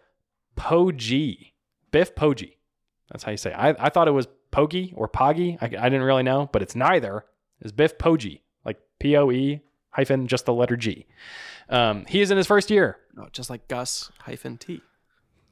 Poggi. 0.57 1.52
Biff 1.90 2.14
Poggi. 2.14 2.55
That's 3.11 3.24
how 3.24 3.30
you 3.30 3.36
say 3.36 3.50
it. 3.50 3.57
I, 3.57 3.74
I 3.78 3.88
thought 3.90 4.09
it 4.09 4.12
was 4.12 4.28
Poggy 4.50 4.92
or 4.96 5.09
Poggy. 5.09 5.59
I, 5.61 5.66
I 5.66 5.88
didn't 5.88 6.02
really 6.02 6.22
know, 6.22 6.48
but 6.52 6.62
it's 6.62 6.74
neither. 6.74 7.24
It's 7.61 7.72
Biff 7.72 7.98
Poggi, 7.98 8.40
like 8.64 8.78
P 8.98 9.16
O 9.16 9.30
E 9.30 9.61
hyphen 9.90 10.26
just 10.26 10.46
the 10.46 10.52
letter 10.52 10.76
G. 10.76 11.07
Um, 11.68 12.05
he 12.09 12.20
is 12.20 12.30
in 12.30 12.36
his 12.36 12.46
first 12.46 12.70
year. 12.70 12.98
Oh, 13.18 13.28
just 13.32 13.50
like 13.50 13.68
Gus 13.68 14.11
hyphen 14.20 14.59
T. 14.59 14.80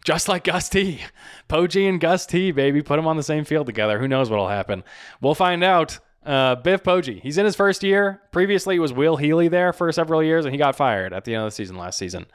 Just 0.05 0.29
like 0.29 0.45
Gus 0.45 0.69
T. 0.69 1.01
Poggi 1.49 1.89
and 1.89 2.01
Gus 2.01 2.27
T, 2.27 2.51
baby. 2.51 2.83
Put 2.83 2.97
them 2.97 3.07
on 3.07 3.17
the 3.17 3.23
same 3.23 3.45
field 3.45 3.67
together. 3.67 3.99
Who 3.99 4.09
knows 4.09 4.31
what'll 4.31 4.49
happen? 4.49 4.83
We'll 5.21 5.35
find 5.35 5.63
out. 5.63 5.99
Uh, 6.25 6.55
Biff 6.55 6.85
Poggi. 6.85 7.21
He's 7.21 7.37
in 7.37 7.45
his 7.45 7.57
first 7.57 7.83
year. 7.83 8.23
Previously, 8.31 8.77
it 8.77 8.79
was 8.79 8.93
Will 8.93 9.17
Healy 9.17 9.49
there 9.49 9.73
for 9.73 9.91
several 9.91 10.23
years, 10.23 10.45
and 10.45 10.55
he 10.55 10.59
got 10.59 10.77
fired 10.77 11.13
at 11.13 11.25
the 11.25 11.35
end 11.35 11.43
of 11.43 11.49
the 11.49 11.55
season 11.57 11.77
last 11.77 11.99
season. 11.99 12.27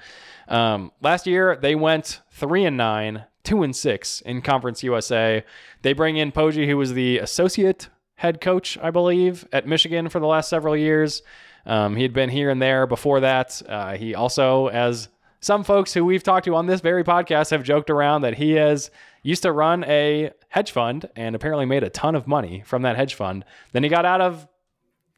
Um, 0.49 0.91
last 1.01 1.26
year, 1.26 1.55
they 1.55 1.74
went 1.74 2.20
three 2.32 2.65
and 2.65 2.76
nine, 2.76 3.24
two 3.48 3.64
and 3.64 3.74
six 3.74 4.20
in 4.22 4.41
Conference 4.41 4.84
USA. 4.84 5.41
They 5.82 5.93
bring 5.93 6.18
in 6.18 6.34
Poggi, 6.34 6.68
who 6.68 6.76
was 6.76 6.93
the 6.93 7.20
associate 7.20 7.88
head 8.16 8.41
coach, 8.41 8.78
I 8.82 8.91
believe, 8.91 9.48
at 9.54 9.66
Michigan 9.66 10.10
for 10.10 10.20
the 10.20 10.28
last 10.28 10.50
several 10.50 10.76
years. 10.76 11.24
Um, 11.66 11.95
he 11.95 12.04
had 12.04 12.12
been 12.12 12.30
here 12.30 12.50
and 12.50 12.62
there 12.62 12.86
before 12.86 13.22
that. 13.22 13.62
Uh, 13.66 13.95
he 13.95 14.14
also, 14.16 14.68
as 14.68 15.08
some 15.39 15.64
folks 15.64 15.93
who 15.93 16.04
we've 16.04 16.24
talked 16.24 16.43
to 16.43 16.56
on 16.56 16.66
this 16.66 16.82
very 16.82 17.06
podcast 17.06 17.52
have 17.52 17.64
joked 17.64 17.89
around 17.89 18.24
that 18.24 18.34
he 18.34 18.52
has 18.54 18.91
used 19.24 19.43
to 19.43 19.52
run 19.54 19.86
a 19.86 20.32
hedge 20.50 20.72
fund 20.72 21.10
and 21.16 21.34
apparently 21.34 21.66
made 21.66 21.84
a 21.84 21.89
ton 21.89 22.16
of 22.16 22.28
money 22.28 22.64
from 22.66 22.82
that 22.82 22.98
hedge 22.98 23.14
fund. 23.14 23.45
Then 23.72 23.82
he 23.82 23.88
got 23.88 24.04
out 24.04 24.20
of 24.20 24.45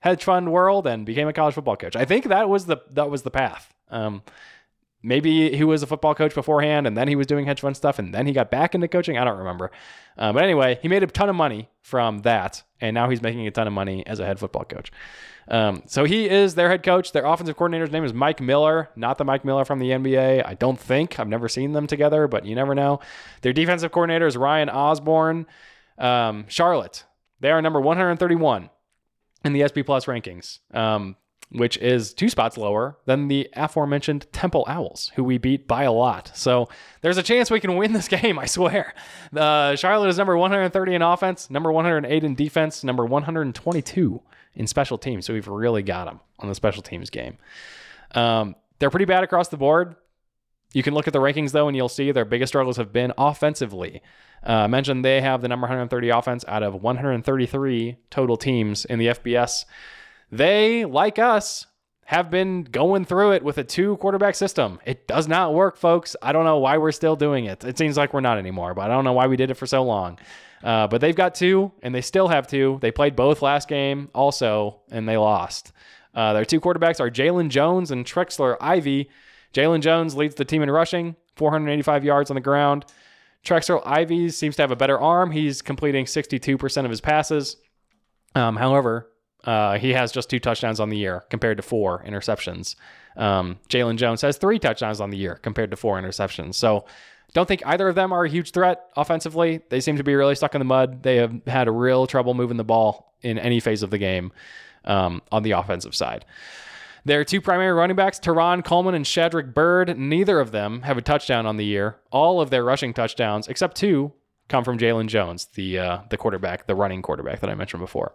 hedge 0.01 0.23
fund 0.23 0.51
world 0.51 0.85
and 0.85 1.03
became 1.03 1.27
a 1.27 1.33
college 1.33 1.55
football 1.55 1.77
coach. 1.77 1.95
I 1.95 2.05
think 2.05 2.25
that 2.25 2.47
was 2.47 2.67
the 2.67 2.77
that 2.91 3.09
was 3.09 3.23
the 3.23 3.31
path. 3.31 3.73
Um, 3.89 4.21
maybe 5.01 5.55
he 5.55 5.63
was 5.63 5.83
a 5.83 5.87
football 5.87 6.13
coach 6.13 6.35
beforehand 6.35 6.85
and 6.87 6.97
then 6.97 7.07
he 7.07 7.15
was 7.15 7.27
doing 7.27 7.45
hedge 7.45 7.61
fund 7.61 7.75
stuff 7.75 7.99
and 7.99 8.13
then 8.13 8.25
he 8.25 8.33
got 8.33 8.51
back 8.51 8.75
into 8.75 8.87
coaching. 8.87 9.17
I 9.17 9.23
don't 9.23 9.37
remember. 9.37 9.71
Uh, 10.17 10.33
but 10.33 10.43
anyway, 10.43 10.79
he 10.81 10.87
made 10.87 11.03
a 11.03 11.07
ton 11.07 11.29
of 11.29 11.35
money 11.35 11.69
from 11.81 12.19
that 12.19 12.63
and 12.81 12.93
now 12.93 13.09
he's 13.09 13.21
making 13.21 13.47
a 13.47 13.51
ton 13.51 13.67
of 13.67 13.73
money 13.73 14.05
as 14.05 14.19
a 14.19 14.25
head 14.25 14.39
football 14.39 14.65
coach. 14.65 14.91
Um, 15.47 15.83
so 15.87 16.03
he 16.03 16.29
is 16.29 16.55
their 16.55 16.69
head 16.69 16.83
coach. 16.83 17.11
Their 17.11 17.25
offensive 17.25 17.57
coordinator's 17.57 17.91
name 17.91 18.03
is 18.03 18.13
Mike 18.13 18.39
Miller, 18.39 18.89
not 18.95 19.17
the 19.17 19.25
Mike 19.25 19.43
Miller 19.43 19.65
from 19.65 19.79
the 19.79 19.89
NBA. 19.89 20.45
I 20.45 20.53
don't 20.53 20.79
think. 20.79 21.19
I've 21.19 21.27
never 21.27 21.49
seen 21.49 21.73
them 21.73 21.87
together, 21.87 22.27
but 22.27 22.45
you 22.45 22.55
never 22.55 22.75
know. 22.75 22.99
Their 23.41 23.53
defensive 23.53 23.91
coordinator 23.91 24.27
is 24.27 24.37
Ryan 24.37 24.69
Osborne. 24.69 25.47
Um, 25.97 26.45
Charlotte, 26.47 27.05
they 27.39 27.49
are 27.49 27.61
number 27.61 27.81
131 27.81 28.69
in 29.43 29.53
the 29.53 29.67
SP 29.67 29.81
Plus 29.85 30.05
rankings. 30.05 30.59
Um, 30.73 31.15
which 31.51 31.77
is 31.77 32.13
two 32.13 32.29
spots 32.29 32.57
lower 32.57 32.97
than 33.05 33.27
the 33.27 33.49
aforementioned 33.55 34.27
Temple 34.31 34.65
Owls, 34.67 35.11
who 35.15 35.23
we 35.23 35.37
beat 35.37 35.67
by 35.67 35.83
a 35.83 35.91
lot. 35.91 36.31
So 36.35 36.69
there's 37.01 37.17
a 37.17 37.23
chance 37.23 37.49
we 37.49 37.59
can 37.59 37.75
win 37.75 37.93
this 37.93 38.07
game, 38.19 38.37
I 38.37 38.45
swear. 38.45 38.93
Uh, 39.35 39.75
Charlotte 39.75 40.09
is 40.09 40.17
number 40.17 40.37
130 40.37 40.95
in 40.95 41.01
offense, 41.01 41.49
number 41.49 41.71
108 41.71 42.23
in 42.23 42.35
defense, 42.35 42.83
number 42.83 43.05
122 43.05 44.21
in 44.55 44.67
special 44.67 44.97
teams. 44.97 45.25
So 45.25 45.33
we've 45.33 45.47
really 45.47 45.83
got 45.83 46.05
them 46.05 46.19
on 46.37 46.49
the 46.49 46.55
special 46.55 46.83
teams 46.83 47.09
game. 47.09 47.37
Um, 48.13 48.55
they're 48.77 48.89
pretty 48.89 49.05
bad 49.05 49.23
across 49.23 49.47
the 49.47 49.57
board. 49.57 49.95
You 50.73 50.83
can 50.83 50.93
look 50.93 51.07
at 51.07 51.13
the 51.13 51.19
rankings 51.19 51.51
though, 51.51 51.67
and 51.67 51.75
you'll 51.75 51.89
see 51.89 52.11
their 52.11 52.25
biggest 52.25 52.51
struggles 52.51 52.77
have 52.77 52.93
been 52.93 53.11
offensively. 53.17 54.01
Uh, 54.47 54.51
I 54.51 54.67
mentioned 54.67 55.03
they 55.03 55.19
have 55.21 55.41
the 55.41 55.47
number 55.47 55.65
130 55.65 56.09
offense 56.09 56.45
out 56.47 56.63
of 56.63 56.75
133 56.75 57.97
total 58.09 58.37
teams 58.37 58.85
in 58.85 58.99
the 58.99 59.07
FBS. 59.07 59.65
They, 60.31 60.85
like 60.85 61.19
us, 61.19 61.65
have 62.05 62.31
been 62.31 62.63
going 62.63 63.05
through 63.05 63.33
it 63.33 63.43
with 63.43 63.59
a 63.59 63.63
two 63.63 63.97
quarterback 63.97 64.33
system. 64.33 64.79
It 64.83 65.07
does 65.07 65.27
not 65.27 65.53
work, 65.53 65.77
folks. 65.77 66.15
I 66.21 66.31
don't 66.31 66.43
know 66.43 66.57
why 66.57 66.77
we're 66.77 66.91
still 66.91 67.15
doing 67.15 67.45
it. 67.45 67.63
It 67.63 67.77
seems 67.77 67.97
like 67.97 68.13
we're 68.13 68.21
not 68.21 68.39
anymore, 68.39 68.73
but 68.73 68.81
I 68.81 68.87
don't 68.87 69.03
know 69.03 69.13
why 69.13 69.27
we 69.27 69.37
did 69.37 69.51
it 69.51 69.55
for 69.55 69.67
so 69.67 69.83
long. 69.83 70.17
Uh, 70.63 70.87
but 70.87 71.01
they've 71.01 71.15
got 71.15 71.35
two, 71.35 71.71
and 71.83 71.93
they 71.93 72.01
still 72.01 72.27
have 72.27 72.47
two. 72.47 72.79
They 72.81 72.91
played 72.91 73.15
both 73.15 73.41
last 73.41 73.67
game 73.67 74.09
also, 74.15 74.81
and 74.91 75.07
they 75.07 75.17
lost. 75.17 75.71
Uh, 76.15 76.33
their 76.33 76.45
two 76.45 76.59
quarterbacks 76.59 76.99
are 76.99 77.11
Jalen 77.11 77.49
Jones 77.49 77.91
and 77.91 78.05
Trexler 78.05 78.57
Ivy. 78.59 79.09
Jalen 79.53 79.81
Jones 79.81 80.15
leads 80.15 80.35
the 80.35 80.45
team 80.45 80.61
in 80.61 80.71
rushing, 80.71 81.15
485 81.35 82.03
yards 82.03 82.31
on 82.31 82.35
the 82.35 82.41
ground. 82.41 82.85
Trexler 83.45 83.81
Ivy 83.85 84.29
seems 84.29 84.55
to 84.57 84.63
have 84.63 84.71
a 84.71 84.75
better 84.75 84.99
arm. 84.99 85.31
He's 85.31 85.61
completing 85.61 86.05
62% 86.05 86.85
of 86.85 86.89
his 86.89 87.01
passes. 87.01 87.57
Um, 88.35 88.55
however, 88.55 89.09
uh, 89.43 89.77
he 89.77 89.93
has 89.93 90.11
just 90.11 90.29
two 90.29 90.39
touchdowns 90.39 90.79
on 90.79 90.89
the 90.89 90.97
year 90.97 91.23
compared 91.29 91.57
to 91.57 91.63
four 91.63 92.03
interceptions. 92.03 92.75
Um, 93.15 93.59
Jalen 93.69 93.97
Jones 93.97 94.21
has 94.21 94.37
three 94.37 94.59
touchdowns 94.59 95.01
on 95.01 95.09
the 95.09 95.17
year 95.17 95.35
compared 95.35 95.71
to 95.71 95.77
four 95.77 95.99
interceptions. 95.99 96.55
So 96.55 96.85
don't 97.33 97.47
think 97.47 97.61
either 97.65 97.87
of 97.87 97.95
them 97.95 98.11
are 98.11 98.25
a 98.25 98.29
huge 98.29 98.51
threat 98.51 98.85
offensively. 98.95 99.61
They 99.69 99.81
seem 99.81 99.97
to 99.97 100.03
be 100.03 100.15
really 100.15 100.35
stuck 100.35 100.55
in 100.55 100.59
the 100.59 100.65
mud. 100.65 101.03
They 101.03 101.17
have 101.17 101.45
had 101.47 101.67
a 101.67 101.71
real 101.71 102.07
trouble 102.07 102.33
moving 102.33 102.57
the 102.57 102.63
ball 102.63 103.13
in 103.21 103.37
any 103.37 103.59
phase 103.59 103.83
of 103.83 103.91
the 103.91 103.97
game 103.97 104.31
um, 104.85 105.21
on 105.31 105.43
the 105.43 105.51
offensive 105.51 105.95
side. 105.95 106.25
Their 107.05 107.23
two 107.23 107.39
primary 107.39 107.71
running 107.71 107.95
backs, 107.95 108.19
Teron 108.19 108.63
Coleman 108.63 108.93
and 108.93 109.05
Shadrick 109.05 109.53
Byrd, 109.53 109.97
neither 109.97 110.39
of 110.39 110.51
them 110.51 110.81
have 110.81 110.97
a 110.97 111.01
touchdown 111.01 111.45
on 111.45 111.57
the 111.57 111.65
year. 111.65 111.97
All 112.11 112.41
of 112.41 112.49
their 112.49 112.63
rushing 112.63 112.93
touchdowns, 112.93 113.47
except 113.47 113.77
two, 113.77 114.13
come 114.49 114.63
from 114.63 114.77
Jalen 114.77 115.07
Jones, 115.07 115.45
the 115.53 115.79
uh, 115.79 115.99
the 116.09 116.17
quarterback, 116.17 116.67
the 116.67 116.75
running 116.75 117.01
quarterback 117.01 117.39
that 117.39 117.49
I 117.49 117.55
mentioned 117.55 117.81
before. 117.81 118.13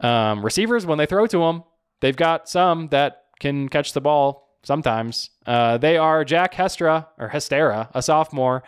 Um, 0.00 0.44
receivers, 0.44 0.84
when 0.86 0.98
they 0.98 1.06
throw 1.06 1.26
to 1.26 1.38
them, 1.38 1.64
they've 2.00 2.16
got 2.16 2.48
some 2.48 2.88
that 2.88 3.24
can 3.40 3.68
catch 3.68 3.92
the 3.92 4.00
ball 4.00 4.58
sometimes. 4.62 5.30
Uh, 5.46 5.78
they 5.78 5.96
are 5.96 6.24
Jack 6.24 6.54
Hestra 6.54 7.06
or 7.18 7.30
Hestera, 7.30 7.88
a 7.94 8.02
sophomore, 8.02 8.62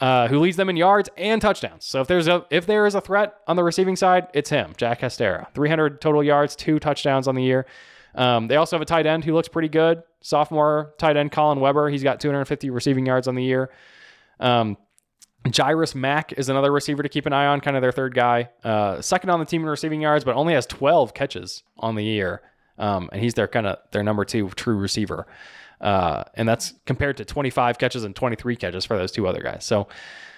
uh, 0.00 0.28
who 0.28 0.40
leads 0.40 0.56
them 0.56 0.68
in 0.68 0.76
yards 0.76 1.08
and 1.16 1.40
touchdowns. 1.40 1.84
So 1.84 2.00
if 2.00 2.08
there's 2.08 2.26
a 2.26 2.44
if 2.50 2.66
there 2.66 2.86
is 2.86 2.94
a 2.94 3.00
threat 3.00 3.34
on 3.46 3.56
the 3.56 3.62
receiving 3.62 3.96
side, 3.96 4.28
it's 4.34 4.50
him, 4.50 4.72
Jack 4.76 5.00
Hestera. 5.00 5.52
300 5.54 6.00
total 6.00 6.22
yards, 6.22 6.56
two 6.56 6.78
touchdowns 6.78 7.28
on 7.28 7.34
the 7.34 7.42
year. 7.42 7.66
Um, 8.14 8.48
they 8.48 8.56
also 8.56 8.76
have 8.76 8.82
a 8.82 8.86
tight 8.86 9.06
end 9.06 9.24
who 9.24 9.34
looks 9.34 9.48
pretty 9.48 9.68
good. 9.68 10.02
Sophomore 10.20 10.94
tight 10.98 11.16
end 11.16 11.32
Colin 11.32 11.60
Weber. 11.60 11.88
He's 11.90 12.02
got 12.02 12.20
250 12.20 12.70
receiving 12.70 13.06
yards 13.06 13.28
on 13.28 13.34
the 13.34 13.42
year. 13.42 13.70
Um, 14.40 14.76
Jairus 15.52 15.94
Mack 15.94 16.32
is 16.32 16.48
another 16.48 16.72
receiver 16.72 17.02
to 17.02 17.08
keep 17.08 17.26
an 17.26 17.32
eye 17.32 17.46
on, 17.46 17.60
kind 17.60 17.76
of 17.76 17.82
their 17.82 17.92
third 17.92 18.14
guy. 18.14 18.48
Uh, 18.62 19.00
second 19.02 19.30
on 19.30 19.40
the 19.40 19.46
team 19.46 19.62
in 19.62 19.68
receiving 19.68 20.00
yards, 20.00 20.24
but 20.24 20.34
only 20.36 20.54
has 20.54 20.66
12 20.66 21.12
catches 21.12 21.62
on 21.78 21.94
the 21.94 22.04
year. 22.04 22.42
Um, 22.78 23.08
and 23.12 23.22
he's 23.22 23.34
their 23.34 23.46
kind 23.46 23.66
of 23.66 23.78
their 23.92 24.02
number 24.02 24.24
two 24.24 24.48
true 24.50 24.76
receiver. 24.76 25.26
Uh, 25.80 26.24
and 26.34 26.48
that's 26.48 26.74
compared 26.86 27.18
to 27.18 27.24
25 27.24 27.78
catches 27.78 28.04
and 28.04 28.16
23 28.16 28.56
catches 28.56 28.84
for 28.84 28.96
those 28.96 29.12
two 29.12 29.26
other 29.26 29.42
guys. 29.42 29.64
So 29.64 29.86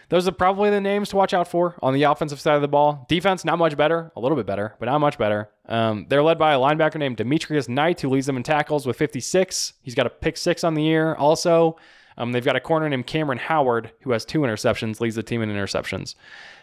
those 0.08 0.28
are 0.28 0.32
probably 0.32 0.70
the 0.70 0.80
names 0.80 1.08
to 1.10 1.16
watch 1.16 1.34
out 1.34 1.48
for 1.48 1.76
on 1.82 1.94
the 1.94 2.04
offensive 2.04 2.40
side 2.40 2.54
of 2.54 2.62
the 2.62 2.68
ball. 2.68 3.06
Defense, 3.08 3.44
not 3.44 3.58
much 3.58 3.76
better, 3.76 4.12
a 4.16 4.20
little 4.20 4.36
bit 4.36 4.46
better, 4.46 4.74
but 4.78 4.86
not 4.86 4.98
much 4.98 5.18
better. 5.18 5.50
Um, 5.68 6.06
they're 6.08 6.22
led 6.22 6.38
by 6.38 6.54
a 6.54 6.58
linebacker 6.58 6.96
named 6.96 7.16
Demetrius 7.16 7.68
Knight, 7.68 8.00
who 8.00 8.08
leads 8.08 8.26
them 8.26 8.36
in 8.36 8.42
tackles 8.42 8.86
with 8.86 8.96
56. 8.96 9.72
He's 9.82 9.94
got 9.94 10.06
a 10.06 10.10
pick 10.10 10.36
six 10.36 10.62
on 10.62 10.74
the 10.74 10.82
year. 10.82 11.14
Also, 11.14 11.76
um, 12.16 12.32
they've 12.32 12.44
got 12.44 12.56
a 12.56 12.60
corner 12.60 12.88
named 12.88 13.06
Cameron 13.06 13.38
Howard, 13.38 13.92
who 14.02 14.12
has 14.12 14.24
two 14.24 14.40
interceptions, 14.40 15.00
leads 15.00 15.16
the 15.16 15.22
team 15.22 15.42
in 15.42 15.50
interceptions. 15.50 16.14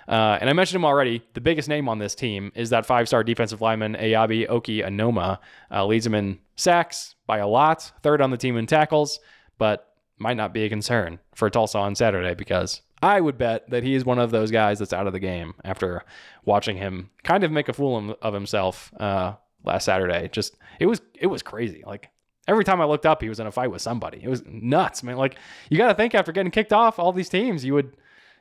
Uh, 0.07 0.37
and 0.41 0.49
I 0.49 0.53
mentioned 0.53 0.77
him 0.77 0.85
already. 0.85 1.23
The 1.33 1.41
biggest 1.41 1.69
name 1.69 1.87
on 1.87 1.99
this 1.99 2.15
team 2.15 2.51
is 2.55 2.71
that 2.71 2.85
five-star 2.85 3.23
defensive 3.23 3.61
lineman 3.61 3.95
Eyabi 3.95 4.49
Oki 4.49 4.81
Anoma. 4.81 5.39
Uh, 5.71 5.85
leads 5.85 6.05
him 6.05 6.15
in 6.15 6.39
sacks 6.55 7.15
by 7.25 7.37
a 7.37 7.47
lot, 7.47 7.91
third 8.01 8.21
on 8.21 8.31
the 8.31 8.37
team 8.37 8.57
in 8.57 8.67
tackles, 8.67 9.19
but 9.57 9.93
might 10.17 10.37
not 10.37 10.53
be 10.53 10.63
a 10.63 10.69
concern 10.69 11.19
for 11.35 11.49
Tulsa 11.49 11.77
on 11.77 11.95
Saturday 11.95 12.33
because 12.33 12.81
I 13.01 13.19
would 13.19 13.37
bet 13.37 13.69
that 13.69 13.83
he 13.83 13.95
is 13.95 14.05
one 14.05 14.19
of 14.19 14.31
those 14.31 14.51
guys 14.51 14.79
that's 14.79 14.93
out 14.93 15.07
of 15.07 15.13
the 15.13 15.19
game 15.19 15.53
after 15.65 16.03
watching 16.45 16.77
him 16.77 17.09
kind 17.23 17.43
of 17.43 17.51
make 17.51 17.67
a 17.67 17.73
fool 17.73 18.15
of 18.21 18.33
himself 18.33 18.93
uh, 18.99 19.33
last 19.65 19.85
Saturday. 19.85 20.29
Just 20.31 20.55
it 20.79 20.85
was 20.85 21.01
it 21.19 21.27
was 21.27 21.43
crazy. 21.43 21.83
Like 21.85 22.09
every 22.47 22.63
time 22.63 22.81
I 22.81 22.85
looked 22.85 23.05
up, 23.05 23.21
he 23.21 23.29
was 23.29 23.39
in 23.39 23.47
a 23.47 23.51
fight 23.51 23.71
with 23.71 23.81
somebody. 23.81 24.19
It 24.21 24.29
was 24.29 24.43
nuts, 24.45 25.03
man. 25.03 25.17
Like 25.17 25.37
you 25.69 25.77
got 25.77 25.87
to 25.87 25.93
think 25.93 26.15
after 26.15 26.31
getting 26.31 26.51
kicked 26.51 26.73
off 26.73 26.99
all 26.99 27.11
these 27.11 27.29
teams, 27.29 27.63
you 27.63 27.73
would 27.73 27.95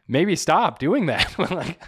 maybe 0.08 0.36
stop 0.36 0.78
doing 0.78 1.06
that. 1.06 1.34
like, 1.50 1.80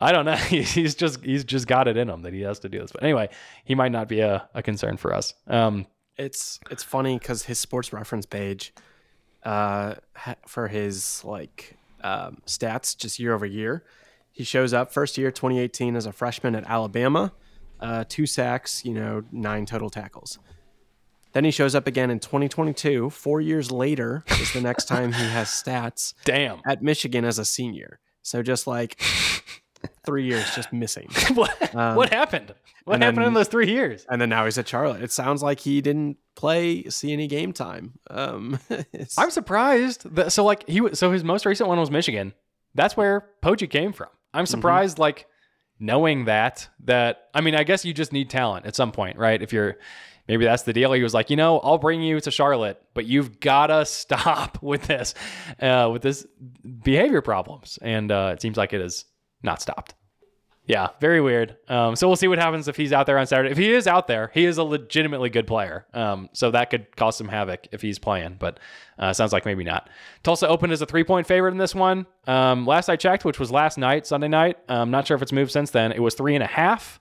I 0.00 0.12
don't 0.12 0.24
know. 0.24 0.34
He's 0.36 0.94
just 0.94 1.22
he's 1.24 1.44
just 1.44 1.66
got 1.66 1.88
it 1.88 1.96
in 1.96 2.08
him 2.08 2.22
that 2.22 2.32
he 2.32 2.42
has 2.42 2.58
to 2.60 2.68
do 2.68 2.80
this. 2.80 2.92
But 2.92 3.02
anyway, 3.02 3.28
he 3.64 3.74
might 3.74 3.92
not 3.92 4.08
be 4.08 4.20
a, 4.20 4.48
a 4.54 4.62
concern 4.62 4.96
for 4.96 5.14
us. 5.14 5.34
Um, 5.46 5.86
it's 6.16 6.58
it's 6.70 6.82
funny 6.82 7.18
because 7.18 7.44
his 7.44 7.58
sports 7.58 7.92
reference 7.92 8.26
page, 8.26 8.72
uh, 9.44 9.94
for 10.46 10.68
his 10.68 11.24
like 11.24 11.76
um, 12.02 12.38
stats 12.46 12.96
just 12.96 13.18
year 13.18 13.34
over 13.34 13.46
year, 13.46 13.84
he 14.32 14.44
shows 14.44 14.72
up 14.72 14.92
first 14.92 15.16
year 15.18 15.30
2018 15.30 15.94
as 15.96 16.06
a 16.06 16.12
freshman 16.12 16.54
at 16.54 16.64
Alabama, 16.64 17.32
uh, 17.80 18.04
two 18.08 18.26
sacks, 18.26 18.84
you 18.84 18.94
know, 18.94 19.22
nine 19.30 19.66
total 19.66 19.90
tackles. 19.90 20.38
Then 21.36 21.44
he 21.44 21.50
shows 21.50 21.74
up 21.74 21.86
again 21.86 22.10
in 22.10 22.18
2022. 22.18 23.10
Four 23.10 23.42
years 23.42 23.70
later 23.70 24.24
is 24.40 24.54
the 24.54 24.62
next 24.62 24.86
time 24.86 25.12
he 25.12 25.22
has 25.22 25.48
stats. 25.66 26.14
Damn. 26.24 26.62
At 26.66 26.82
Michigan 26.82 27.26
as 27.26 27.38
a 27.38 27.44
senior. 27.44 28.00
So 28.22 28.42
just 28.42 28.66
like 28.66 28.98
three 30.06 30.24
years 30.24 30.50
just 30.54 30.72
missing. 30.72 31.10
what, 31.34 31.74
um, 31.74 31.94
what 31.94 32.10
happened? 32.10 32.54
What 32.86 33.02
happened 33.02 33.18
then, 33.18 33.28
in 33.28 33.34
those 33.34 33.48
three 33.48 33.68
years? 33.70 34.06
And 34.08 34.18
then 34.18 34.30
now 34.30 34.46
he's 34.46 34.56
at 34.56 34.66
Charlotte. 34.66 35.02
It 35.02 35.12
sounds 35.12 35.42
like 35.42 35.60
he 35.60 35.82
didn't 35.82 36.16
play, 36.36 36.84
see 36.84 37.12
any 37.12 37.26
game 37.26 37.52
time. 37.52 37.98
Um, 38.08 38.58
I'm 39.18 39.30
surprised. 39.30 40.08
That, 40.14 40.32
so 40.32 40.42
like 40.42 40.66
he, 40.66 40.88
so 40.94 41.12
his 41.12 41.22
most 41.22 41.44
recent 41.44 41.68
one 41.68 41.78
was 41.78 41.90
Michigan. 41.90 42.32
That's 42.74 42.96
where 42.96 43.28
Poggi 43.42 43.68
came 43.68 43.92
from. 43.92 44.08
I'm 44.32 44.46
mm-hmm. 44.46 44.52
surprised, 44.52 44.94
mm-hmm. 44.94 45.02
like 45.02 45.26
knowing 45.78 46.24
that. 46.24 46.66
That 46.84 47.28
I 47.34 47.42
mean, 47.42 47.54
I 47.54 47.62
guess 47.62 47.84
you 47.84 47.92
just 47.92 48.10
need 48.10 48.30
talent 48.30 48.64
at 48.64 48.74
some 48.74 48.90
point, 48.90 49.18
right? 49.18 49.42
If 49.42 49.52
you're 49.52 49.76
maybe 50.28 50.44
that's 50.44 50.64
the 50.64 50.72
deal. 50.72 50.92
He 50.92 51.02
was 51.02 51.14
like, 51.14 51.30
you 51.30 51.36
know, 51.36 51.58
I'll 51.60 51.78
bring 51.78 52.02
you 52.02 52.20
to 52.20 52.30
Charlotte, 52.30 52.82
but 52.94 53.06
you've 53.06 53.40
got 53.40 53.68
to 53.68 53.84
stop 53.84 54.58
with 54.62 54.82
this, 54.82 55.14
uh, 55.60 55.90
with 55.92 56.02
this 56.02 56.26
behavior 56.82 57.22
problems. 57.22 57.78
And 57.82 58.10
uh, 58.10 58.32
it 58.34 58.42
seems 58.42 58.56
like 58.56 58.72
it 58.72 58.80
has 58.80 59.04
not 59.42 59.60
stopped. 59.60 59.94
Yeah, 60.66 60.88
very 61.00 61.20
weird. 61.20 61.56
Um, 61.68 61.94
so 61.94 62.08
we'll 62.08 62.16
see 62.16 62.26
what 62.26 62.40
happens 62.40 62.66
if 62.66 62.76
he's 62.76 62.92
out 62.92 63.06
there 63.06 63.18
on 63.18 63.26
Saturday. 63.28 63.52
If 63.52 63.56
he 63.56 63.72
is 63.72 63.86
out 63.86 64.08
there, 64.08 64.32
he 64.34 64.44
is 64.44 64.58
a 64.58 64.64
legitimately 64.64 65.30
good 65.30 65.46
player. 65.46 65.86
Um, 65.94 66.28
so 66.32 66.50
that 66.50 66.70
could 66.70 66.94
cause 66.96 67.16
some 67.16 67.28
havoc 67.28 67.68
if 67.70 67.82
he's 67.82 68.00
playing, 68.00 68.36
but 68.40 68.58
uh, 68.98 69.12
sounds 69.12 69.32
like 69.32 69.44
maybe 69.44 69.62
not. 69.62 69.88
Tulsa 70.24 70.48
opened 70.48 70.72
as 70.72 70.82
a 70.82 70.86
three 70.86 71.04
point 71.04 71.28
favorite 71.28 71.52
in 71.52 71.58
this 71.58 71.72
one. 71.74 72.04
Um, 72.26 72.66
last 72.66 72.88
I 72.88 72.96
checked, 72.96 73.24
which 73.24 73.38
was 73.38 73.52
last 73.52 73.78
night, 73.78 74.08
Sunday 74.08 74.26
night. 74.26 74.58
I'm 74.68 74.80
um, 74.80 74.90
not 74.90 75.06
sure 75.06 75.14
if 75.14 75.22
it's 75.22 75.32
moved 75.32 75.52
since 75.52 75.70
then. 75.70 75.92
It 75.92 76.00
was 76.00 76.14
three 76.16 76.34
and 76.34 76.42
a 76.42 76.48
half. 76.48 77.00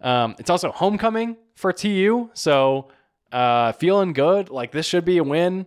Um, 0.00 0.34
it's 0.38 0.50
also 0.50 0.72
homecoming 0.72 1.36
for 1.54 1.72
TU, 1.72 2.30
so 2.32 2.88
uh, 3.32 3.72
feeling 3.72 4.12
good. 4.12 4.50
Like 4.50 4.72
this 4.72 4.86
should 4.86 5.04
be 5.04 5.18
a 5.18 5.24
win. 5.24 5.66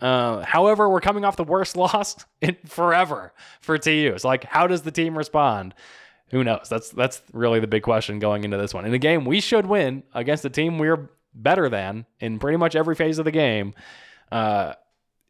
Uh, 0.00 0.44
however, 0.44 0.88
we're 0.88 1.00
coming 1.00 1.24
off 1.24 1.36
the 1.36 1.44
worst 1.44 1.76
loss 1.78 2.16
in 2.40 2.56
forever 2.66 3.32
for 3.60 3.78
TU. 3.78 4.14
So, 4.18 4.28
like, 4.28 4.44
how 4.44 4.66
does 4.66 4.82
the 4.82 4.90
team 4.90 5.16
respond? 5.16 5.74
Who 6.30 6.42
knows? 6.42 6.68
That's 6.68 6.90
that's 6.90 7.22
really 7.32 7.60
the 7.60 7.66
big 7.66 7.82
question 7.82 8.18
going 8.18 8.44
into 8.44 8.56
this 8.56 8.74
one. 8.74 8.84
In 8.84 8.94
a 8.94 8.98
game 8.98 9.24
we 9.24 9.40
should 9.40 9.66
win 9.66 10.02
against 10.14 10.44
a 10.44 10.50
team 10.50 10.78
we're 10.78 11.10
better 11.34 11.68
than 11.68 12.06
in 12.20 12.38
pretty 12.38 12.56
much 12.56 12.74
every 12.74 12.94
phase 12.94 13.18
of 13.18 13.24
the 13.24 13.30
game. 13.30 13.74
Uh, 14.32 14.74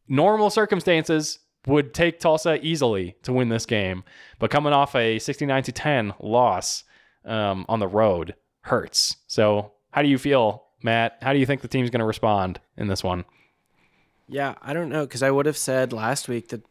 normal 0.09 0.51
circumstances 0.51 1.41
would 1.67 1.95
take 1.95 2.21
Tulsa 2.21 2.65
easily 2.65 3.17
to 3.23 3.33
win 3.33 3.49
this 3.49 3.67
game, 3.67 4.05
but 4.39 4.51
coming 4.51 4.73
off 4.73 4.95
a 4.95 5.19
69 5.19 5.63
to 5.65 5.73
10 5.73 6.15
loss 6.21 6.85
um, 7.25 7.65
on 7.69 7.81
the 7.81 7.89
road, 7.89 8.35
hurts. 8.65 9.17
So, 9.27 9.73
how 9.93 10.03
do 10.03 10.09
you 10.09 10.19
feel, 10.19 10.65
Matt? 10.83 11.19
How 11.23 11.33
do 11.33 11.39
you 11.39 11.47
think 11.47 11.61
the 11.61 11.69
team's 11.69 11.91
going 11.91 12.01
to 12.01 12.07
respond 12.07 12.61
in 12.77 12.89
this 12.89 13.05
one? 13.05 13.25
Yeah, 14.27 14.55
I 14.61 14.73
don't 14.73 14.89
know 14.89 15.05
because 15.07 15.23
I 15.23 15.31
would 15.31 15.47
have 15.47 15.57
said 15.57 15.93
last 15.93 16.29
week 16.29 16.49
that 16.49 16.63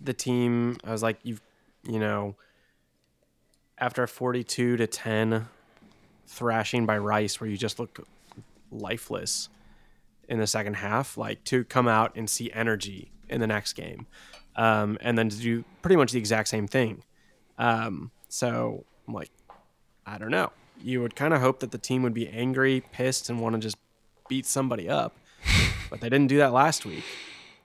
the 0.00 0.14
team. 0.14 0.78
I 0.84 0.92
was 0.92 1.02
like, 1.02 1.18
you've, 1.22 1.42
you 1.86 1.98
know, 1.98 2.36
after 3.78 4.02
a 4.02 4.08
forty-two 4.08 4.76
to 4.76 4.86
ten 4.86 5.48
thrashing 6.26 6.86
by 6.86 6.98
Rice, 6.98 7.40
where 7.40 7.50
you 7.50 7.56
just 7.56 7.78
look 7.78 8.06
lifeless 8.70 9.48
in 10.28 10.38
the 10.38 10.46
second 10.46 10.74
half, 10.74 11.16
like 11.16 11.42
to 11.44 11.64
come 11.64 11.88
out 11.88 12.12
and 12.16 12.30
see 12.30 12.50
energy 12.52 13.10
in 13.28 13.40
the 13.40 13.46
next 13.46 13.72
game, 13.72 14.06
um, 14.54 14.98
and 15.00 15.18
then 15.18 15.28
to 15.28 15.36
do 15.36 15.64
pretty 15.82 15.96
much 15.96 16.12
the 16.12 16.18
exact 16.18 16.48
same 16.48 16.68
thing. 16.68 17.02
Um, 17.58 18.12
so 18.28 18.84
I'm 19.08 19.14
like, 19.14 19.30
I 20.06 20.18
don't 20.18 20.30
know 20.30 20.52
you 20.82 21.00
would 21.02 21.16
kind 21.16 21.34
of 21.34 21.40
hope 21.40 21.60
that 21.60 21.70
the 21.70 21.78
team 21.78 22.02
would 22.02 22.14
be 22.14 22.28
angry, 22.28 22.82
pissed, 22.92 23.28
and 23.28 23.40
want 23.40 23.54
to 23.54 23.60
just 23.60 23.76
beat 24.28 24.46
somebody 24.46 24.88
up. 24.88 25.16
but 25.90 26.00
they 26.00 26.08
didn't 26.08 26.28
do 26.28 26.38
that 26.38 26.52
last 26.52 26.84
week. 26.84 27.04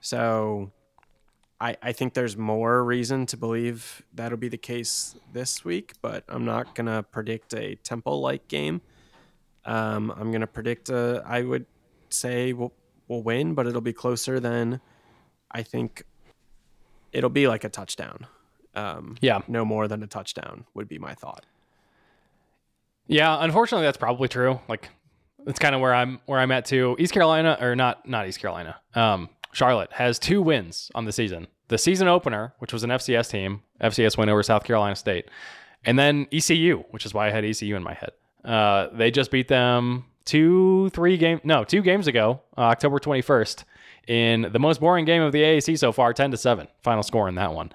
So 0.00 0.70
I, 1.60 1.76
I 1.82 1.92
think 1.92 2.14
there's 2.14 2.36
more 2.36 2.84
reason 2.84 3.26
to 3.26 3.36
believe 3.36 4.02
that'll 4.14 4.38
be 4.38 4.48
the 4.48 4.56
case 4.56 5.14
this 5.32 5.64
week, 5.64 5.94
but 6.02 6.24
I'm 6.28 6.44
not 6.44 6.74
going 6.74 6.86
to 6.86 7.02
predict 7.04 7.54
a 7.54 7.76
Temple 7.76 8.20
like 8.20 8.48
game. 8.48 8.80
Um, 9.64 10.10
I'm 10.10 10.30
going 10.30 10.40
to 10.40 10.46
predict, 10.46 10.90
a, 10.90 11.22
I 11.24 11.42
would 11.42 11.66
say 12.08 12.52
we'll, 12.52 12.72
we'll 13.06 13.22
win, 13.22 13.54
but 13.54 13.66
it'll 13.66 13.80
be 13.80 13.92
closer 13.92 14.40
than 14.40 14.80
I 15.50 15.62
think 15.62 16.02
it'll 17.12 17.30
be 17.30 17.46
like 17.46 17.62
a 17.62 17.68
touchdown. 17.68 18.26
Um, 18.74 19.16
yeah. 19.20 19.40
No 19.46 19.64
more 19.64 19.86
than 19.86 20.02
a 20.02 20.06
touchdown 20.06 20.64
would 20.74 20.88
be 20.88 20.98
my 20.98 21.14
thought. 21.14 21.46
Yeah, 23.12 23.36
unfortunately, 23.40 23.84
that's 23.84 23.98
probably 23.98 24.28
true. 24.28 24.58
Like, 24.68 24.88
it's 25.46 25.58
kind 25.58 25.74
of 25.74 25.80
where 25.80 25.94
I'm 25.94 26.20
where 26.26 26.40
I'm 26.40 26.50
at 26.50 26.64
too. 26.64 26.96
East 26.98 27.12
Carolina, 27.12 27.58
or 27.60 27.76
not 27.76 28.08
not 28.08 28.26
East 28.26 28.40
Carolina. 28.40 28.76
Um, 28.94 29.28
Charlotte 29.52 29.92
has 29.92 30.18
two 30.18 30.40
wins 30.40 30.90
on 30.94 31.04
the 31.04 31.12
season. 31.12 31.46
The 31.68 31.78
season 31.78 32.08
opener, 32.08 32.54
which 32.58 32.72
was 32.72 32.84
an 32.84 32.90
FCS 32.90 33.30
team, 33.30 33.62
FCS 33.80 34.16
win 34.16 34.28
over 34.28 34.42
South 34.42 34.64
Carolina 34.64 34.96
State, 34.96 35.26
and 35.84 35.98
then 35.98 36.26
ECU, 36.32 36.84
which 36.90 37.04
is 37.04 37.12
why 37.12 37.28
I 37.28 37.30
had 37.30 37.44
ECU 37.44 37.76
in 37.76 37.82
my 37.82 37.94
head. 37.94 38.12
Uh, 38.44 38.88
they 38.92 39.10
just 39.10 39.30
beat 39.30 39.48
them 39.48 40.04
two, 40.24 40.88
three 40.90 41.16
game, 41.16 41.40
no, 41.44 41.64
two 41.64 41.82
games 41.82 42.06
ago, 42.06 42.40
uh, 42.56 42.62
October 42.62 42.98
21st, 42.98 43.64
in 44.08 44.48
the 44.52 44.58
most 44.58 44.80
boring 44.80 45.04
game 45.04 45.22
of 45.22 45.32
the 45.32 45.42
AAC 45.42 45.78
so 45.78 45.92
far, 45.92 46.12
10 46.12 46.32
to 46.32 46.36
seven, 46.36 46.66
final 46.82 47.02
score 47.02 47.28
in 47.28 47.36
that 47.36 47.54
one. 47.54 47.72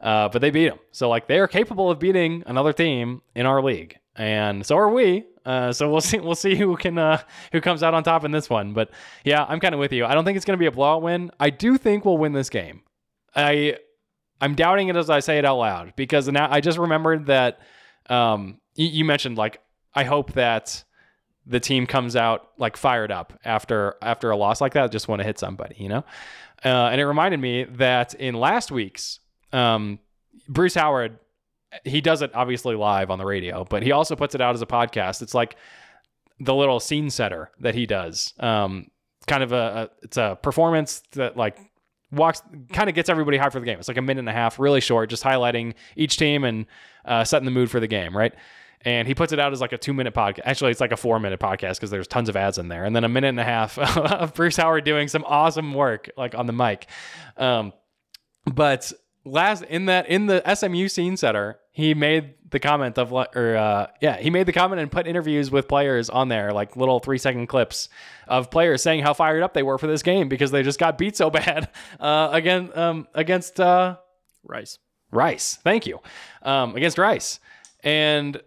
Uh, 0.00 0.28
but 0.28 0.40
they 0.40 0.50
beat 0.50 0.68
them, 0.68 0.78
so 0.92 1.08
like 1.08 1.26
they 1.26 1.38
are 1.38 1.48
capable 1.48 1.90
of 1.90 1.98
beating 1.98 2.42
another 2.46 2.72
team 2.72 3.22
in 3.34 3.46
our 3.46 3.62
league 3.62 3.98
and 4.16 4.64
so 4.64 4.76
are 4.76 4.90
we. 4.90 5.24
Uh, 5.44 5.72
so 5.72 5.90
we'll 5.90 6.00
see. 6.02 6.18
We'll 6.18 6.34
see 6.34 6.54
who 6.54 6.76
can 6.76 6.98
uh, 6.98 7.22
who 7.52 7.60
comes 7.60 7.82
out 7.82 7.94
on 7.94 8.02
top 8.02 8.24
in 8.24 8.30
this 8.30 8.50
one. 8.50 8.72
But 8.72 8.90
yeah, 9.24 9.44
I'm 9.48 9.60
kind 9.60 9.74
of 9.74 9.78
with 9.80 9.92
you. 9.92 10.04
I 10.04 10.14
don't 10.14 10.24
think 10.24 10.36
it's 10.36 10.44
going 10.44 10.58
to 10.58 10.60
be 10.60 10.66
a 10.66 10.72
blowout 10.72 11.02
win. 11.02 11.30
I 11.38 11.50
do 11.50 11.78
think 11.78 12.04
we'll 12.04 12.18
win 12.18 12.32
this 12.32 12.50
game. 12.50 12.82
I 13.34 13.76
I'm 14.40 14.54
doubting 14.54 14.88
it 14.88 14.96
as 14.96 15.10
I 15.10 15.20
say 15.20 15.38
it 15.38 15.44
out 15.44 15.58
loud 15.58 15.94
because 15.96 16.28
now 16.28 16.48
I 16.50 16.60
just 16.60 16.78
remembered 16.78 17.26
that 17.26 17.60
um, 18.08 18.60
you, 18.74 18.86
you 18.86 19.04
mentioned 19.04 19.38
like 19.38 19.60
I 19.94 20.04
hope 20.04 20.32
that 20.32 20.84
the 21.46 21.60
team 21.60 21.86
comes 21.86 22.16
out 22.16 22.50
like 22.58 22.76
fired 22.76 23.12
up 23.12 23.32
after 23.44 23.94
after 24.02 24.30
a 24.30 24.36
loss 24.36 24.60
like 24.60 24.74
that. 24.74 24.90
Just 24.90 25.08
want 25.08 25.20
to 25.20 25.24
hit 25.24 25.38
somebody, 25.38 25.76
you 25.78 25.88
know. 25.88 26.04
Uh, 26.64 26.88
and 26.90 27.00
it 27.00 27.06
reminded 27.06 27.38
me 27.38 27.64
that 27.64 28.14
in 28.14 28.34
last 28.34 28.70
week's 28.70 29.20
um, 29.52 29.98
Bruce 30.48 30.74
Howard 30.74 31.18
he 31.84 32.00
does 32.00 32.22
it 32.22 32.30
obviously 32.34 32.74
live 32.74 33.10
on 33.10 33.18
the 33.18 33.24
radio, 33.26 33.64
but 33.64 33.82
he 33.82 33.92
also 33.92 34.16
puts 34.16 34.34
it 34.34 34.40
out 34.40 34.54
as 34.54 34.62
a 34.62 34.66
podcast. 34.66 35.22
It's 35.22 35.34
like 35.34 35.56
the 36.38 36.54
little 36.54 36.80
scene 36.80 37.10
setter 37.10 37.50
that 37.60 37.74
he 37.74 37.86
does. 37.86 38.34
Um, 38.38 38.90
kind 39.26 39.42
of 39.42 39.52
a, 39.52 39.56
a, 39.56 39.90
it's 40.02 40.16
a 40.16 40.38
performance 40.42 41.02
that 41.12 41.36
like 41.36 41.58
walks 42.12 42.42
kind 42.72 42.88
of 42.88 42.94
gets 42.94 43.08
everybody 43.08 43.38
hyped 43.38 43.52
for 43.52 43.60
the 43.60 43.66
game. 43.66 43.78
It's 43.78 43.88
like 43.88 43.96
a 43.96 44.02
minute 44.02 44.20
and 44.20 44.28
a 44.28 44.32
half, 44.32 44.58
really 44.58 44.80
short, 44.80 45.10
just 45.10 45.22
highlighting 45.22 45.74
each 45.96 46.16
team 46.16 46.44
and 46.44 46.66
uh, 47.04 47.24
setting 47.24 47.44
the 47.44 47.50
mood 47.50 47.70
for 47.70 47.80
the 47.80 47.88
game, 47.88 48.16
right? 48.16 48.34
And 48.82 49.08
he 49.08 49.14
puts 49.14 49.32
it 49.32 49.40
out 49.40 49.52
as 49.52 49.60
like 49.60 49.72
a 49.72 49.78
two 49.78 49.92
minute 49.92 50.14
podcast. 50.14 50.42
Actually, 50.44 50.70
it's 50.70 50.80
like 50.80 50.92
a 50.92 50.96
four 50.96 51.18
minute 51.18 51.40
podcast 51.40 51.76
because 51.76 51.90
there's 51.90 52.06
tons 52.06 52.28
of 52.28 52.36
ads 52.36 52.58
in 52.58 52.68
there. 52.68 52.84
And 52.84 52.94
then 52.94 53.04
a 53.04 53.08
minute 53.08 53.28
and 53.28 53.40
a 53.40 53.44
half 53.44 53.78
of 53.78 54.34
Bruce 54.34 54.56
Howard 54.56 54.84
doing 54.84 55.08
some 55.08 55.24
awesome 55.26 55.74
work, 55.74 56.10
like 56.16 56.34
on 56.34 56.46
the 56.46 56.52
mic. 56.52 56.86
Um, 57.36 57.72
but 58.44 58.92
last 59.26 59.62
in 59.64 59.86
that 59.86 60.08
in 60.08 60.26
the 60.26 60.42
SMU 60.54 60.88
scene 60.88 61.16
setter, 61.16 61.58
he 61.72 61.92
made 61.92 62.34
the 62.50 62.60
comment 62.60 62.96
of 62.96 63.12
or 63.12 63.56
uh, 63.56 63.88
yeah, 64.00 64.16
he 64.16 64.30
made 64.30 64.46
the 64.46 64.52
comment 64.52 64.80
and 64.80 64.90
put 64.90 65.06
interviews 65.06 65.50
with 65.50 65.68
players 65.68 66.08
on 66.08 66.28
there, 66.28 66.52
like 66.52 66.76
little 66.76 67.00
three 67.00 67.18
second 67.18 67.48
clips 67.48 67.88
of 68.28 68.50
players 68.50 68.82
saying 68.82 69.02
how 69.02 69.12
fired 69.12 69.42
up 69.42 69.52
they 69.52 69.62
were 69.62 69.78
for 69.78 69.86
this 69.86 70.02
game 70.02 70.28
because 70.28 70.50
they 70.50 70.62
just 70.62 70.78
got 70.78 70.96
beat 70.96 71.16
so 71.16 71.28
bad 71.28 71.68
uh, 72.00 72.30
again 72.32 72.70
um, 72.74 73.06
against 73.14 73.60
uh, 73.60 73.96
Rice. 74.44 74.78
Rice. 75.10 75.58
Thank 75.62 75.86
you 75.86 76.00
um, 76.42 76.76
against 76.76 76.98
Rice, 76.98 77.40
and 77.82 78.40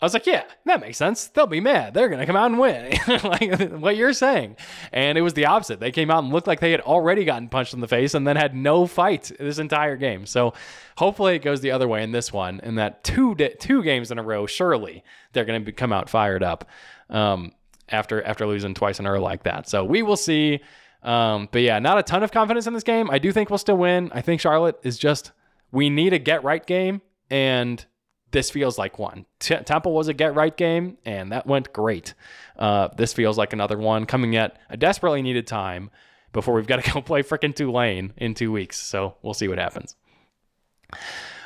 I 0.00 0.04
was 0.04 0.12
like, 0.12 0.26
yeah, 0.26 0.44
that 0.66 0.80
makes 0.80 0.98
sense. 0.98 1.28
They'll 1.28 1.46
be 1.46 1.60
mad. 1.60 1.94
They're 1.94 2.08
going 2.08 2.20
to 2.20 2.26
come 2.26 2.36
out 2.36 2.50
and 2.50 2.58
win, 2.58 2.92
like 3.24 3.70
what 3.70 3.96
you're 3.96 4.12
saying. 4.12 4.56
And 4.92 5.16
it 5.16 5.22
was 5.22 5.34
the 5.34 5.46
opposite. 5.46 5.78
They 5.80 5.92
came 5.92 6.10
out 6.10 6.24
and 6.24 6.32
looked 6.32 6.48
like 6.48 6.60
they 6.60 6.72
had 6.72 6.80
already 6.80 7.24
gotten 7.24 7.48
punched 7.48 7.74
in 7.74 7.80
the 7.80 7.88
face 7.88 8.12
and 8.12 8.26
then 8.26 8.36
had 8.36 8.54
no 8.54 8.86
fight 8.86 9.30
this 9.38 9.58
entire 9.58 9.96
game. 9.96 10.26
So 10.26 10.52
hopefully 10.96 11.36
it 11.36 11.42
goes 11.42 11.60
the 11.60 11.70
other 11.70 11.86
way 11.86 12.02
in 12.02 12.10
this 12.10 12.32
one. 12.32 12.60
And 12.62 12.76
that 12.76 13.04
two 13.04 13.34
di- 13.36 13.54
two 13.58 13.82
games 13.82 14.10
in 14.10 14.18
a 14.18 14.22
row, 14.22 14.46
surely 14.46 15.04
they're 15.32 15.44
going 15.44 15.64
to 15.64 15.72
come 15.72 15.92
out 15.92 16.10
fired 16.10 16.42
up 16.42 16.68
um, 17.08 17.52
after 17.88 18.22
after 18.22 18.46
losing 18.46 18.74
twice 18.74 18.98
in 18.98 19.06
a 19.06 19.12
row 19.12 19.22
like 19.22 19.44
that. 19.44 19.68
So 19.68 19.84
we 19.84 20.02
will 20.02 20.16
see. 20.16 20.60
Um, 21.02 21.48
but 21.52 21.62
yeah, 21.62 21.78
not 21.78 21.98
a 21.98 22.02
ton 22.02 22.22
of 22.22 22.32
confidence 22.32 22.66
in 22.66 22.72
this 22.72 22.82
game. 22.82 23.10
I 23.10 23.18
do 23.18 23.30
think 23.30 23.48
we'll 23.48 23.58
still 23.58 23.76
win. 23.76 24.10
I 24.12 24.22
think 24.22 24.40
Charlotte 24.40 24.78
is 24.82 24.98
just 24.98 25.32
we 25.70 25.88
need 25.88 26.12
a 26.12 26.18
get 26.18 26.42
right 26.44 26.64
game 26.66 27.02
and 27.30 27.84
this 28.34 28.50
feels 28.50 28.76
like 28.76 28.98
one. 28.98 29.24
T- 29.38 29.54
Temple 29.56 29.94
was 29.94 30.08
a 30.08 30.12
get 30.12 30.34
right 30.34 30.54
game, 30.54 30.98
and 31.06 31.30
that 31.30 31.46
went 31.46 31.72
great. 31.72 32.14
Uh, 32.58 32.88
this 32.96 33.12
feels 33.12 33.38
like 33.38 33.52
another 33.52 33.78
one 33.78 34.06
coming 34.06 34.34
at 34.34 34.58
a 34.68 34.76
desperately 34.76 35.22
needed 35.22 35.46
time 35.46 35.88
before 36.32 36.54
we've 36.54 36.66
got 36.66 36.82
to 36.82 36.90
go 36.92 37.00
play 37.00 37.22
freaking 37.22 37.54
Tulane 37.54 38.12
in 38.16 38.34
two 38.34 38.50
weeks. 38.50 38.76
So 38.76 39.14
we'll 39.22 39.34
see 39.34 39.46
what 39.46 39.58
happens. 39.58 39.94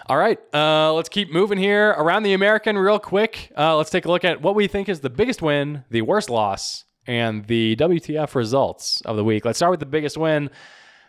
All 0.07 0.17
right, 0.17 0.39
uh, 0.55 0.95
let's 0.95 1.11
keep 1.11 1.31
moving 1.31 1.59
here 1.59 1.91
around 1.91 2.23
the 2.23 2.33
American 2.33 2.79
real 2.79 2.99
quick. 2.99 3.53
Uh, 3.57 3.77
let's 3.77 3.91
take 3.91 4.07
a 4.07 4.09
look 4.09 4.25
at 4.25 4.41
what 4.41 4.55
we 4.55 4.67
think 4.67 4.89
is 4.89 5.01
the 5.01 5.11
biggest 5.11 5.43
win, 5.43 5.85
the 5.91 6.01
worst 6.01 6.31
loss, 6.31 6.87
and 7.07 7.45
the 7.47 7.77
WTF 7.77 8.35
results 8.35 9.03
of 9.03 9.17
the 9.17 9.25
week. 9.25 9.45
Let's 9.45 9.59
start 9.59 9.73
with 9.73 9.81
the 9.81 9.87
biggest 9.87 10.17
win. 10.17 10.49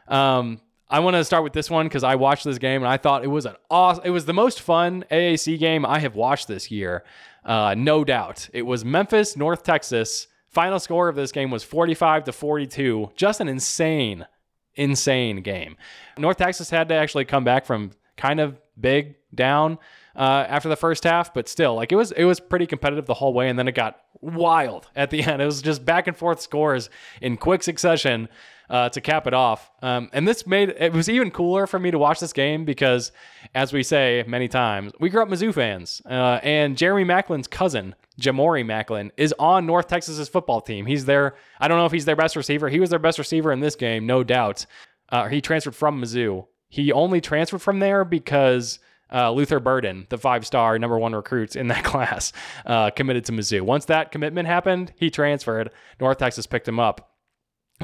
Um, 0.09 0.59
I 0.89 0.99
want 0.99 1.15
to 1.15 1.23
start 1.23 1.43
with 1.43 1.53
this 1.53 1.69
one 1.69 1.85
because 1.85 2.03
I 2.03 2.15
watched 2.15 2.43
this 2.43 2.57
game 2.57 2.81
and 2.81 2.91
I 2.91 2.97
thought 2.97 3.23
it 3.23 3.27
was 3.27 3.45
an 3.45 3.55
awesome. 3.69 4.03
It 4.05 4.09
was 4.09 4.25
the 4.25 4.33
most 4.33 4.59
fun 4.61 5.05
AAC 5.11 5.59
game 5.59 5.85
I 5.85 5.99
have 5.99 6.15
watched 6.15 6.47
this 6.47 6.71
year, 6.71 7.03
uh, 7.45 7.75
no 7.77 8.03
doubt. 8.03 8.49
It 8.53 8.63
was 8.63 8.83
Memphis 8.83 9.37
North 9.37 9.63
Texas. 9.63 10.27
Final 10.47 10.79
score 10.79 11.07
of 11.07 11.15
this 11.15 11.31
game 11.31 11.51
was 11.51 11.63
45 11.63 12.23
to 12.23 12.31
42. 12.31 13.11
Just 13.15 13.39
an 13.39 13.47
insane, 13.47 14.25
insane 14.73 15.41
game. 15.43 15.77
North 16.17 16.37
Texas 16.37 16.71
had 16.71 16.89
to 16.89 16.95
actually 16.95 17.25
come 17.25 17.43
back 17.43 17.65
from 17.65 17.91
kind 18.17 18.39
of 18.39 18.59
big 18.79 19.15
down 19.35 19.77
uh, 20.15 20.45
after 20.47 20.69
the 20.69 20.75
first 20.75 21.03
half, 21.03 21.35
but 21.35 21.47
still, 21.47 21.75
like 21.75 21.91
it 21.91 21.95
was, 21.97 22.11
it 22.13 22.23
was 22.23 22.39
pretty 22.39 22.65
competitive 22.65 23.05
the 23.05 23.13
whole 23.13 23.31
way, 23.31 23.47
and 23.47 23.59
then 23.59 23.67
it 23.67 23.75
got 23.75 23.99
wild 24.21 24.89
at 24.95 25.11
the 25.11 25.21
end. 25.23 25.39
It 25.39 25.45
was 25.45 25.61
just 25.61 25.85
back 25.85 26.07
and 26.07 26.17
forth 26.17 26.41
scores 26.41 26.89
in 27.21 27.37
quick 27.37 27.61
succession 27.61 28.27
uh, 28.69 28.89
to 28.89 29.01
cap 29.01 29.27
it 29.27 29.33
off. 29.33 29.71
Um, 29.81 30.09
and 30.13 30.27
this 30.27 30.45
made 30.45 30.69
it 30.69 30.93
was 30.93 31.09
even 31.09 31.31
cooler 31.31 31.65
for 31.67 31.79
me 31.79 31.91
to 31.91 31.97
watch 31.97 32.19
this 32.19 32.33
game 32.33 32.65
because, 32.65 33.11
as 33.55 33.73
we 33.73 33.83
say 33.83 34.23
many 34.27 34.47
times, 34.47 34.93
we 34.99 35.09
grew 35.09 35.21
up 35.21 35.29
Mizzou 35.29 35.53
fans, 35.53 36.01
uh, 36.05 36.39
and 36.43 36.77
Jeremy 36.77 37.03
Maclin's 37.03 37.47
cousin, 37.47 37.95
Ja'Mori 38.21 38.63
Maclin, 38.63 39.11
is 39.17 39.33
on 39.39 39.65
North 39.65 39.87
Texas's 39.87 40.29
football 40.29 40.61
team. 40.61 40.85
He's 40.85 41.05
their 41.05 41.35
I 41.59 41.67
don't 41.67 41.77
know 41.77 41.85
if 41.85 41.91
he's 41.91 42.05
their 42.05 42.15
best 42.15 42.35
receiver. 42.35 42.69
He 42.69 42.79
was 42.79 42.89
their 42.89 42.99
best 42.99 43.17
receiver 43.17 43.51
in 43.51 43.59
this 43.59 43.75
game, 43.75 44.05
no 44.05 44.23
doubt. 44.23 44.65
Uh, 45.09 45.27
he 45.27 45.41
transferred 45.41 45.75
from 45.75 46.01
Mizzou. 46.01 46.45
He 46.67 46.91
only 46.91 47.21
transferred 47.21 47.61
from 47.61 47.79
there 47.79 48.05
because. 48.05 48.79
Uh, 49.11 49.31
Luther 49.31 49.59
Burden, 49.59 50.05
the 50.09 50.19
five 50.19 50.45
star 50.45 50.77
number 50.77 50.95
one 50.99 51.15
recruits 51.15 51.55
in 51.55 51.69
that 51.69 51.83
class, 51.83 52.31
uh, 52.67 52.91
committed 52.91 53.25
to 53.25 53.31
Mizzou. 53.31 53.61
Once 53.61 53.85
that 53.85 54.11
commitment 54.11 54.47
happened, 54.47 54.93
he 54.97 55.09
transferred. 55.09 55.71
North 55.99 56.19
Texas 56.19 56.45
picked 56.45 56.67
him 56.67 56.79
up 56.79 57.08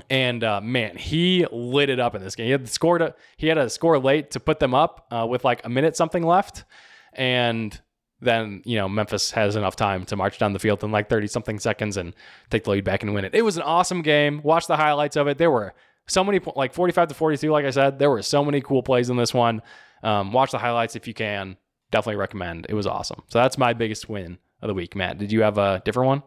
and 0.10 0.44
uh, 0.44 0.62
man, 0.62 0.98
he 0.98 1.46
lit 1.52 1.90
it 1.90 2.00
up 2.00 2.16
in 2.16 2.24
this 2.24 2.36
game. 2.36 2.46
He 2.46 2.52
had 2.52 2.68
scored. 2.70 3.02
A, 3.02 3.16
he 3.38 3.48
had 3.48 3.58
a 3.58 3.70
score 3.70 3.98
late 4.00 4.32
to 4.32 4.40
put 4.40 4.60
them 4.60 4.74
up 4.74 5.08
uh, 5.12 5.26
with 5.30 5.44
like 5.44 5.66
a 5.66 5.70
minute 5.70 5.96
something 5.96 6.24
left, 6.24 6.66
and 7.14 7.80
then 8.22 8.62
you 8.66 8.78
know 8.78 8.90
Memphis 8.90 9.32
has 9.32 9.56
enough 9.56 9.76
time 9.76 10.06
to 10.06 10.16
march 10.16 10.38
down 10.38 10.54
the 10.54 10.60
field 10.60 10.84
in 10.84 10.92
like 10.92 11.10
thirty 11.10 11.28
something 11.28 11.60
seconds 11.60 11.98
and 11.98 12.14
take 12.50 12.66
the 12.66 12.72
lead 12.72 12.84
back 12.84 13.04
and 13.04 13.14
win 13.14 13.26
it. 13.26 13.34
It 13.34 13.44
was 13.44 13.58
an 13.58 13.64
awesome 13.64 14.02
game. 14.02 14.42
Watch 14.44 14.68
the 14.68 14.78
highlights 14.78 15.16
of 15.16 15.28
it. 15.28 15.38
There 15.38 15.52
were 15.52 15.74
so 16.08 16.24
many 16.24 16.40
like 16.56 16.74
forty 16.74 16.94
five 16.94 17.08
to 17.08 17.16
forty 17.16 17.38
two. 17.38 17.52
Like 17.52 17.66
I 17.66 17.72
said, 17.72 18.00
there 18.00 18.10
were 18.10 18.22
so 18.22 18.44
many 18.44 18.62
cool 18.62 18.84
plays 18.84 19.10
in 19.10 19.18
this 19.18 19.34
one. 19.34 19.62
Um, 20.04 20.34
watch 20.34 20.52
the 20.52 20.60
highlights 20.60 20.96
if 20.96 21.08
you 21.08 21.14
can. 21.14 21.58
Definitely 21.92 22.18
recommend. 22.18 22.66
It 22.68 22.74
was 22.74 22.88
awesome. 22.88 23.24
So 23.28 23.40
that's 23.40 23.58
my 23.58 23.74
biggest 23.74 24.10
win 24.10 24.38
of 24.62 24.68
the 24.68 24.74
week. 24.74 24.96
Matt, 24.96 25.18
did 25.18 25.32
you 25.32 25.42
have 25.42 25.58
a 25.58 25.82
different 25.86 26.08
one? 26.08 26.24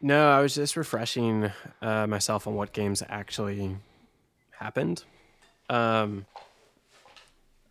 No, 0.00 0.30
I 0.30 0.40
was 0.40 0.54
just 0.54 0.76
refreshing 0.76 1.50
uh, 1.80 2.06
myself 2.06 2.46
on 2.46 2.54
what 2.54 2.72
games 2.72 3.02
actually 3.08 3.76
happened. 4.50 5.04
Um, 5.70 6.26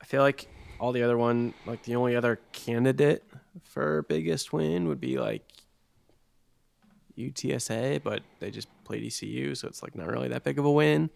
I 0.01 0.05
feel 0.05 0.21
like 0.21 0.47
all 0.79 0.91
the 0.91 1.03
other 1.03 1.17
one, 1.17 1.53
like 1.65 1.83
the 1.83 1.95
only 1.95 2.15
other 2.15 2.39
candidate 2.51 3.23
for 3.63 4.03
biggest 4.03 4.51
win 4.51 4.87
would 4.87 4.99
be 4.99 5.19
like 5.19 5.43
UTSA, 7.17 8.03
but 8.03 8.21
they 8.39 8.51
just 8.51 8.67
played 8.83 9.03
ECU, 9.05 9.55
so 9.55 9.67
it's 9.67 9.81
like 9.81 9.95
not 9.95 10.07
really 10.07 10.27
that 10.29 10.43
big 10.43 10.59
of 10.59 10.65
a 10.65 10.71
win. 10.71 11.09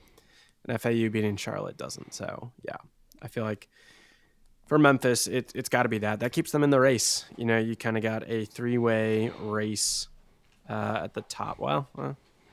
And 0.68 0.82
FAU 0.82 1.10
beating 1.10 1.38
Charlotte 1.38 1.78
doesn't. 1.78 2.14
So 2.14 2.52
yeah, 2.64 2.78
I 3.22 3.28
feel 3.28 3.44
like 3.44 3.68
for 4.68 4.78
Memphis, 4.78 5.28
it, 5.28 5.52
it's 5.56 5.70
got 5.70 5.84
to 5.84 5.90
be 5.90 5.98
that. 6.00 6.20
That 6.20 6.32
keeps 6.32 6.52
them 6.52 6.64
in 6.64 6.70
the 6.70 6.80
race. 6.80 7.26
You 7.36 7.46
know, 7.46 7.58
you 7.58 7.76
kind 7.76 7.98
of 7.98 8.04
got 8.04 8.30
a 8.30 8.46
three 8.46 8.78
way 8.78 9.32
race 9.42 10.08
uh, 10.70 11.02
at 11.04 11.14
the 11.14 11.22
top. 11.24 11.60
Well, 11.60 11.88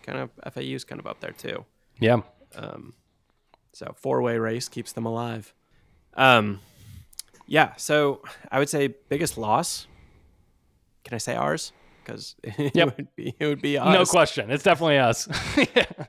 kind 0.03 0.19
of 0.19 0.31
FAU 0.55 0.61
is 0.63 0.85
kind 0.85 0.99
of 1.01 1.07
up 1.07 1.21
there 1.21 1.33
too. 1.33 1.65
Yeah. 2.01 2.21
Um, 2.57 2.95
so 3.73 3.95
four 3.97 4.23
way 4.23 4.39
race 4.39 4.69
keeps 4.69 4.93
them 4.93 5.07
alive. 5.07 5.53
Um, 6.15 6.61
yeah. 7.47 7.75
So 7.77 8.23
I 8.51 8.59
would 8.59 8.69
say 8.69 8.89
biggest 9.09 9.37
loss. 9.39 9.87
Can 11.05 11.15
I 11.15 11.19
say 11.19 11.35
ours? 11.37 11.73
Because 12.05 12.35
it 12.43 12.75
Yep. 12.75 12.97
would 12.97 13.17
be 13.17 13.35
it 13.39 13.47
would 13.47 13.61
be 13.63 13.79
us. 13.79 13.93
No 13.93 14.05
question. 14.05 14.51
It's 14.51 14.65
definitely 14.65 14.99
us. 14.99 15.29
Yeah. 15.57 15.85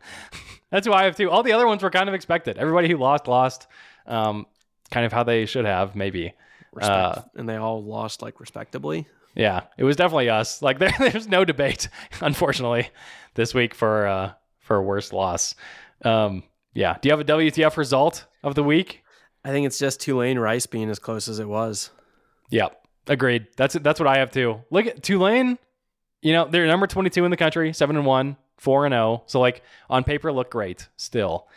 That's 0.71 0.85
who 0.85 0.93
I 0.93 1.03
have 1.05 1.15
too. 1.15 1.29
All 1.29 1.43
the 1.43 1.53
other 1.53 1.65
ones 1.67 1.81
were 1.83 1.89
kind 1.89 2.09
of 2.09 2.15
expected. 2.15 2.57
Everybody 2.57 2.89
who 2.89 2.97
lost, 2.97 3.27
lost. 3.27 3.67
Um, 4.05 4.45
kind 4.91 5.05
of 5.05 5.11
how 5.13 5.23
they 5.23 5.45
should 5.45 5.65
have, 5.65 5.95
maybe. 5.95 6.33
Respect- 6.73 7.17
Uh, 7.17 7.21
and 7.35 7.47
they 7.47 7.55
all 7.55 7.83
lost 7.83 8.21
like 8.21 8.39
respectably. 8.39 9.07
Yeah, 9.37 9.61
it 9.77 9.83
was 9.83 9.95
definitely 9.95 10.29
us. 10.29 10.61
Like 10.61 10.79
there, 10.79 10.93
there's 10.99 11.27
no 11.27 11.45
debate, 11.45 11.87
unfortunately, 12.21 12.89
this 13.35 13.53
week 13.53 13.73
for 13.73 14.07
uh, 14.07 14.33
for 14.59 14.81
worst 14.81 15.13
loss. 15.13 15.55
Um, 16.03 16.43
yeah. 16.73 16.97
Do 17.01 17.07
you 17.07 17.11
have 17.11 17.21
a 17.21 17.23
WTF 17.23 17.77
result 17.77 18.25
of 18.43 18.55
the 18.55 18.63
week? 18.63 19.03
I 19.45 19.49
think 19.49 19.65
it's 19.65 19.79
just 19.79 20.01
Tulane 20.01 20.39
Rice 20.39 20.65
being 20.65 20.89
as 20.89 20.99
close 20.99 21.27
as 21.27 21.39
it 21.39 21.47
was. 21.47 21.91
Yep. 22.49 22.81
Agreed. 23.07 23.47
That's 23.55 23.75
that's 23.75 23.99
what 23.99 24.07
I 24.07 24.17
have 24.17 24.31
too. 24.31 24.61
Look 24.71 24.87
at 24.87 25.03
Tulane. 25.03 25.57
You 26.21 26.33
know, 26.33 26.47
they're 26.47 26.65
number 26.65 26.87
22 26.87 27.23
in 27.23 27.31
the 27.31 27.37
country, 27.37 27.71
7 27.73 27.95
and 27.95 28.05
1, 28.05 28.37
4 28.57 28.85
and 28.87 28.93
0. 28.93 29.23
So 29.27 29.39
like 29.39 29.61
on 29.89 30.03
paper 30.03 30.33
look 30.33 30.49
great 30.49 30.87
still. 30.97 31.47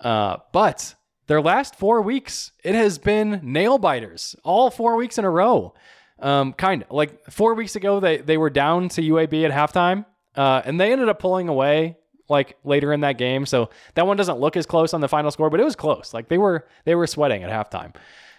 Uh, 0.00 0.38
but 0.52 0.94
their 1.28 1.40
last 1.40 1.76
4 1.76 2.02
weeks, 2.02 2.52
it 2.64 2.74
has 2.74 2.98
been 2.98 3.40
nail 3.42 3.78
biters. 3.78 4.34
All 4.42 4.70
4 4.70 4.96
weeks 4.96 5.18
in 5.18 5.24
a 5.24 5.30
row. 5.30 5.74
Um, 6.20 6.52
kind 6.52 6.82
of 6.82 6.90
like 6.90 7.30
4 7.30 7.54
weeks 7.54 7.76
ago 7.76 8.00
they 8.00 8.16
they 8.16 8.36
were 8.36 8.50
down 8.50 8.88
to 8.90 9.02
UAB 9.02 9.44
at 9.44 9.52
halftime. 9.52 10.04
Uh, 10.34 10.62
and 10.64 10.80
they 10.80 10.92
ended 10.92 11.08
up 11.08 11.18
pulling 11.18 11.48
away 11.48 11.96
like 12.28 12.56
later 12.64 12.92
in 12.92 13.00
that 13.00 13.18
game. 13.18 13.46
So 13.46 13.70
that 13.94 14.06
one 14.06 14.16
doesn't 14.16 14.38
look 14.38 14.56
as 14.56 14.66
close 14.66 14.94
on 14.94 15.00
the 15.00 15.08
final 15.08 15.30
score, 15.30 15.50
but 15.50 15.60
it 15.60 15.64
was 15.64 15.76
close. 15.76 16.14
Like 16.14 16.28
they 16.28 16.38
were 16.38 16.66
they 16.84 16.94
were 16.94 17.06
sweating 17.06 17.42
at 17.42 17.50
halftime. 17.50 17.94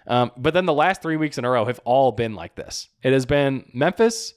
Um, 0.07 0.31
but 0.37 0.53
then 0.53 0.65
the 0.65 0.73
last 0.73 1.01
three 1.01 1.17
weeks 1.17 1.37
in 1.37 1.45
a 1.45 1.49
row 1.49 1.65
have 1.65 1.79
all 1.83 2.11
been 2.11 2.35
like 2.35 2.55
this. 2.55 2.89
It 3.03 3.13
has 3.13 3.25
been 3.25 3.69
Memphis. 3.73 4.33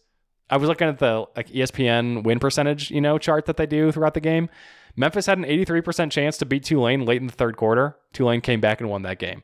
I 0.50 0.56
was 0.56 0.68
looking 0.68 0.88
at 0.88 0.98
the 0.98 1.26
like 1.36 1.48
ESPN 1.48 2.24
win 2.24 2.38
percentage, 2.38 2.90
you 2.90 3.00
know, 3.00 3.16
chart 3.16 3.46
that 3.46 3.56
they 3.56 3.66
do 3.66 3.90
throughout 3.90 4.14
the 4.14 4.20
game. 4.20 4.50
Memphis 4.96 5.24
had 5.24 5.38
an 5.38 5.44
83% 5.44 6.10
chance 6.10 6.36
to 6.38 6.44
beat 6.44 6.64
Tulane 6.64 7.06
late 7.06 7.20
in 7.20 7.26
the 7.26 7.32
third 7.32 7.56
quarter. 7.56 7.96
Tulane 8.12 8.42
came 8.42 8.60
back 8.60 8.80
and 8.80 8.90
won 8.90 9.02
that 9.02 9.18
game. 9.18 9.42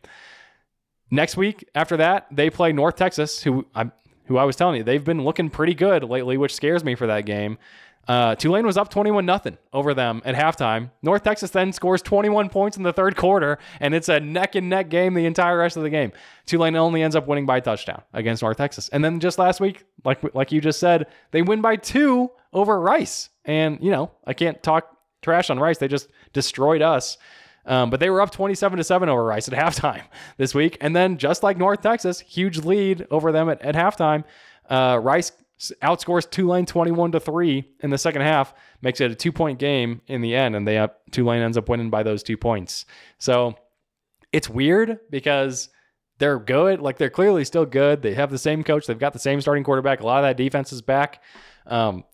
Next 1.10 1.36
week, 1.36 1.68
after 1.74 1.96
that, 1.96 2.26
they 2.30 2.50
play 2.50 2.72
North 2.72 2.96
Texas, 2.96 3.42
who 3.42 3.66
I 3.74 3.90
who 4.26 4.36
I 4.36 4.44
was 4.44 4.56
telling 4.56 4.76
you 4.76 4.82
they've 4.82 5.04
been 5.04 5.24
looking 5.24 5.48
pretty 5.48 5.74
good 5.74 6.04
lately, 6.04 6.36
which 6.36 6.54
scares 6.54 6.84
me 6.84 6.94
for 6.94 7.06
that 7.06 7.22
game. 7.22 7.58
Uh, 8.06 8.34
Tulane 8.34 8.64
was 8.64 8.78
up 8.78 8.88
21 8.88 9.26
nothing 9.26 9.58
over 9.70 9.92
them 9.92 10.22
at 10.24 10.34
halftime. 10.34 10.90
North 11.02 11.22
Texas 11.22 11.50
then 11.50 11.74
scores 11.74 12.00
21 12.00 12.48
points 12.48 12.78
in 12.78 12.82
the 12.82 12.92
third 12.92 13.16
quarter, 13.16 13.58
and 13.80 13.94
it's 13.94 14.08
a 14.08 14.18
neck 14.18 14.54
and 14.54 14.70
neck 14.70 14.88
game 14.88 15.12
the 15.12 15.26
entire 15.26 15.58
rest 15.58 15.76
of 15.76 15.82
the 15.82 15.90
game. 15.90 16.12
Tulane 16.46 16.74
only 16.74 17.02
ends 17.02 17.14
up 17.14 17.26
winning 17.26 17.44
by 17.44 17.58
a 17.58 17.60
touchdown 17.60 18.02
against 18.14 18.42
North 18.42 18.56
Texas. 18.56 18.88
And 18.88 19.04
then 19.04 19.20
just 19.20 19.38
last 19.38 19.60
week, 19.60 19.84
like 20.04 20.34
like 20.34 20.52
you 20.52 20.60
just 20.62 20.80
said, 20.80 21.06
they 21.32 21.42
win 21.42 21.60
by 21.60 21.76
two 21.76 22.30
over 22.54 22.80
Rice. 22.80 23.28
And 23.44 23.78
you 23.82 23.90
know, 23.90 24.10
I 24.26 24.32
can't 24.32 24.62
talk 24.62 24.96
trash 25.20 25.50
on 25.50 25.58
Rice. 25.58 25.76
They 25.76 25.88
just 25.88 26.08
destroyed 26.32 26.80
us. 26.80 27.18
Um, 27.68 27.90
but 27.90 28.00
they 28.00 28.08
were 28.08 28.22
up 28.22 28.30
27 28.30 28.78
to 28.78 28.84
7 28.84 29.08
over 29.08 29.22
Rice 29.22 29.46
at 29.46 29.54
halftime 29.54 30.02
this 30.38 30.54
week. 30.54 30.78
And 30.80 30.96
then, 30.96 31.18
just 31.18 31.42
like 31.42 31.58
North 31.58 31.82
Texas, 31.82 32.18
huge 32.18 32.58
lead 32.58 33.06
over 33.10 33.30
them 33.30 33.48
at, 33.48 33.62
at 33.62 33.74
halftime. 33.74 34.24
Uh, 34.68 34.98
Rice 35.00 35.32
outscores 35.82 36.28
Tulane 36.28 36.66
21 36.66 37.12
to 37.12 37.20
3 37.20 37.64
in 37.80 37.90
the 37.90 37.98
second 37.98 38.22
half, 38.22 38.54
makes 38.80 39.00
it 39.00 39.10
a 39.10 39.14
two 39.14 39.32
point 39.32 39.58
game 39.58 40.00
in 40.06 40.22
the 40.22 40.34
end. 40.34 40.56
And 40.56 40.66
they 40.66 40.78
up, 40.78 41.02
Tulane 41.10 41.42
ends 41.42 41.58
up 41.58 41.68
winning 41.68 41.90
by 41.90 42.02
those 42.02 42.22
two 42.22 42.36
points. 42.36 42.86
So 43.18 43.54
it's 44.32 44.48
weird 44.48 44.98
because 45.10 45.68
they're 46.18 46.38
good. 46.38 46.80
Like 46.80 46.96
they're 46.96 47.10
clearly 47.10 47.44
still 47.44 47.66
good. 47.66 48.02
They 48.02 48.14
have 48.14 48.30
the 48.30 48.38
same 48.38 48.64
coach. 48.64 48.86
They've 48.86 48.98
got 48.98 49.12
the 49.12 49.18
same 49.18 49.40
starting 49.40 49.64
quarterback. 49.64 50.00
A 50.00 50.06
lot 50.06 50.24
of 50.24 50.28
that 50.28 50.42
defense 50.42 50.72
is 50.72 50.80
back. 50.80 51.22
Um, 51.66 52.04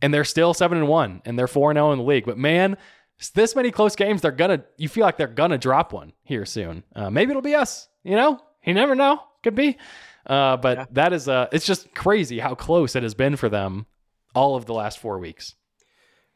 and 0.00 0.12
they're 0.14 0.24
still 0.24 0.54
seven 0.54 0.78
and 0.78 0.88
one 0.88 1.22
and 1.24 1.38
they're 1.38 1.48
four 1.48 1.70
and 1.70 1.76
zero 1.76 1.92
in 1.92 1.98
the 1.98 2.04
league. 2.04 2.26
But 2.26 2.38
man, 2.38 2.76
this 3.34 3.56
many 3.56 3.70
close 3.70 3.96
games, 3.96 4.22
they're 4.22 4.30
gonna. 4.30 4.64
You 4.76 4.88
feel 4.88 5.04
like 5.04 5.16
they're 5.16 5.26
gonna 5.26 5.58
drop 5.58 5.92
one 5.92 6.12
here 6.22 6.46
soon. 6.46 6.84
Uh, 6.94 7.10
maybe 7.10 7.30
it'll 7.30 7.42
be 7.42 7.54
us. 7.54 7.88
You 8.04 8.16
know, 8.16 8.40
you 8.64 8.74
never 8.74 8.94
know. 8.94 9.20
Could 9.42 9.54
be. 9.54 9.76
Uh, 10.26 10.56
but 10.56 10.78
yeah. 10.78 10.84
that 10.92 11.12
is 11.12 11.28
uh, 11.28 11.48
it's 11.52 11.66
just 11.66 11.94
crazy 11.94 12.38
how 12.38 12.54
close 12.54 12.94
it 12.94 13.02
has 13.02 13.14
been 13.14 13.36
for 13.36 13.48
them 13.48 13.86
all 14.34 14.56
of 14.56 14.66
the 14.66 14.74
last 14.74 14.98
four 14.98 15.18
weeks. 15.18 15.54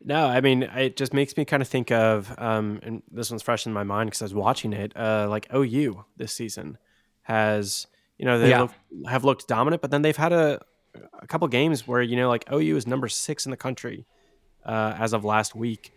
No, 0.05 0.27
I 0.27 0.41
mean 0.41 0.65
it 0.65 0.97
just 0.97 1.15
makes 1.15 1.37
me 1.37 1.45
kind 1.45 1.63
of 1.63 1.69
think 1.69 1.93
of, 1.93 2.35
um, 2.39 2.81
and 2.83 3.03
this 3.11 3.31
one's 3.31 3.43
fresh 3.43 3.67
in 3.67 3.73
my 3.73 3.85
mind 3.85 4.09
because 4.09 4.23
I 4.23 4.25
was 4.25 4.35
watching 4.35 4.73
it. 4.73 4.97
Uh, 4.97 5.29
like 5.29 5.47
OU 5.55 6.05
this 6.17 6.33
season 6.33 6.79
has, 7.23 7.87
you 8.19 8.25
know, 8.25 8.39
they 8.39 8.51
yeah. 8.51 8.63
look, 8.63 8.73
have 9.07 9.25
looked 9.25 9.47
dominant, 9.47 9.83
but 9.83 9.91
then 9.91 10.03
they've 10.03 10.17
had 10.17 10.33
a 10.33 10.61
a 11.21 11.27
couple 11.27 11.47
games 11.49 11.87
where 11.87 12.03
you 12.03 12.17
know 12.17 12.29
like 12.29 12.51
OU 12.53 12.77
is 12.77 12.87
number 12.87 13.09
six 13.09 13.47
in 13.47 13.51
the 13.51 13.57
country 13.57 14.07
uh, 14.65 14.95
as 14.99 15.13
of 15.13 15.25
last 15.25 15.55
week, 15.55 15.93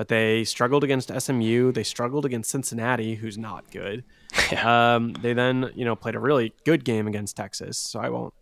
but 0.00 0.08
they 0.08 0.44
struggled 0.44 0.82
against 0.82 1.12
SMU. 1.20 1.72
They 1.72 1.82
struggled 1.82 2.24
against 2.24 2.48
Cincinnati, 2.48 3.16
who's 3.16 3.36
not 3.36 3.70
good. 3.70 4.02
Yeah. 4.50 4.94
Um, 4.94 5.12
they 5.12 5.34
then 5.34 5.70
you 5.74 5.84
know 5.84 5.94
played 5.94 6.14
a 6.14 6.18
really 6.18 6.54
good 6.64 6.84
game 6.86 7.06
against 7.06 7.36
Texas, 7.36 7.76
so 7.76 8.00
I 8.00 8.08
won't 8.08 8.32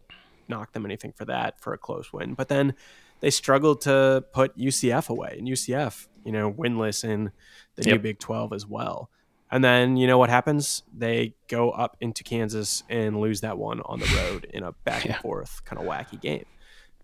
knock 0.47 0.73
them 0.73 0.87
anything 0.87 1.13
for 1.13 1.25
that 1.25 1.61
for 1.61 1.75
a 1.75 1.79
close 1.79 2.13
win. 2.13 2.35
But 2.35 2.49
then 2.49 2.75
they 3.21 3.31
struggled 3.31 3.81
to 3.83 4.25
put 4.33 4.57
UCF 4.57 5.09
away, 5.09 5.35
and 5.37 5.49
UCF 5.49 6.07
you 6.25 6.31
know 6.31 6.53
winless 6.53 7.03
in 7.05 7.33
the 7.75 7.85
yep. 7.85 7.97
new 7.97 7.99
Big 7.99 8.21
Twelve 8.21 8.53
as 8.53 8.65
well. 8.65 9.11
And 9.51 9.65
then 9.65 9.97
you 9.97 10.07
know 10.07 10.17
what 10.19 10.31
happens? 10.31 10.85
They 10.97 11.35
go 11.49 11.73
up 11.73 11.97
into 12.01 12.23
Kansas 12.23 12.85
and 12.89 13.21
lose 13.21 13.41
that 13.41 13.59
one 13.59 13.81
on 13.85 13.99
the 13.99 14.07
road 14.07 14.47
in 14.51 14.63
a 14.63 14.73
back 14.85 15.05
and 15.05 15.17
forth 15.17 15.65
kind 15.65 15.83
of 15.83 15.89
wacky 15.89 16.21
game. 16.21 16.47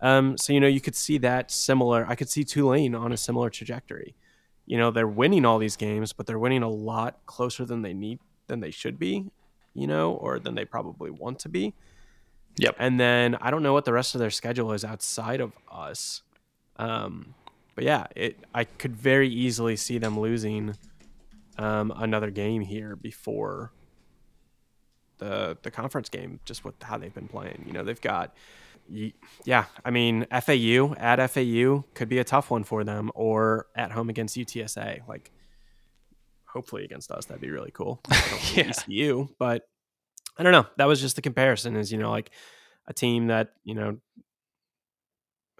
Um, 0.01 0.39
so 0.39 0.53
you 0.53 0.61
know 0.61 0.69
you 0.69 0.81
could 0.81 0.95
see 0.95 1.19
that 1.19 1.51
similar. 1.51 2.07
I 2.09 2.15
could 2.15 2.29
see 2.29 2.45
Tulane 2.45 2.95
on 2.95 3.13
a 3.13 3.17
similar 3.17 3.51
trajectory. 3.51 4.15
You 4.67 4.79
know 4.79 4.91
they're 4.91 5.07
winning 5.07 5.45
all 5.45 5.59
these 5.59 5.77
games, 5.77 6.13
but 6.13 6.27
they're 6.27 6.39
winning 6.39 6.63
a 6.63 6.69
lot 6.69 7.19
closer 7.27 7.65
than 7.65 7.83
they 7.83 7.93
need 7.95 8.19
than 8.47 8.61
they 8.61 8.71
should 8.71 8.99
be. 8.99 9.27
You 9.75 9.87
know, 9.89 10.13
or 10.13 10.39
than 10.39 10.55
they 10.55 10.65
probably 10.65 11.11
want 11.11 11.41
to 11.41 11.49
be. 11.49 11.75
Yep. 12.59 12.77
And 12.79 13.01
then 13.01 13.35
I 13.41 13.51
don't 13.51 13.63
know 13.63 13.73
what 13.73 13.85
the 13.85 13.93
rest 13.93 14.15
of 14.15 14.21
their 14.21 14.31
schedule 14.31 14.73
is 14.73 14.85
outside 14.85 15.41
of 15.41 15.53
us. 15.71 16.23
Um, 16.77 17.35
but 17.75 17.85
yeah, 17.85 18.07
it 18.15 18.39
I 18.55 18.65
could 18.65 18.95
very 18.95 19.29
easily 19.29 19.77
see 19.77 19.99
them 19.99 20.19
losing 20.19 20.77
um, 21.59 21.93
another 21.97 22.31
game 22.31 22.63
here 22.63 22.97
before 22.97 23.73
the 25.19 25.57
the 25.63 25.71
conference 25.71 26.09
game, 26.09 26.41
just 26.45 26.65
with 26.65 26.81
how 26.83 26.99
they've 26.99 27.15
been 27.15 27.29
playing. 27.29 27.65
You 27.67 27.73
know, 27.73 27.83
they've 27.83 28.01
got 28.01 28.35
yeah, 29.45 29.65
I 29.85 29.91
mean 29.91 30.27
FAU 30.31 30.95
at 30.97 31.31
FAU 31.31 31.85
could 31.95 32.09
be 32.09 32.19
a 32.19 32.25
tough 32.25 32.51
one 32.51 32.65
for 32.65 32.85
them, 32.85 33.11
or 33.15 33.67
at 33.75 33.93
home 33.93 34.11
against 34.11 34.37
UTSA. 34.37 35.07
Like, 35.09 35.31
hopefully 36.47 36.85
against 36.85 37.11
us, 37.11 37.27
that'd 37.27 37.41
be 37.41 37.51
really 37.51 37.71
cool. 37.73 38.01
yeah. 38.55 38.69
ECU, 38.69 39.29
but 39.39 39.63
I 40.37 40.43
don't 40.43 40.53
know. 40.53 40.67
That 40.77 40.87
was 40.87 41.01
just 41.01 41.17
the 41.17 41.23
comparison. 41.23 41.77
Is 41.77 41.93
you 41.93 41.99
know 41.99 42.11
like 42.11 42.31
a 42.87 42.93
team 42.93 43.29
that 43.29 43.53
you 43.65 43.75
know 43.75 43.99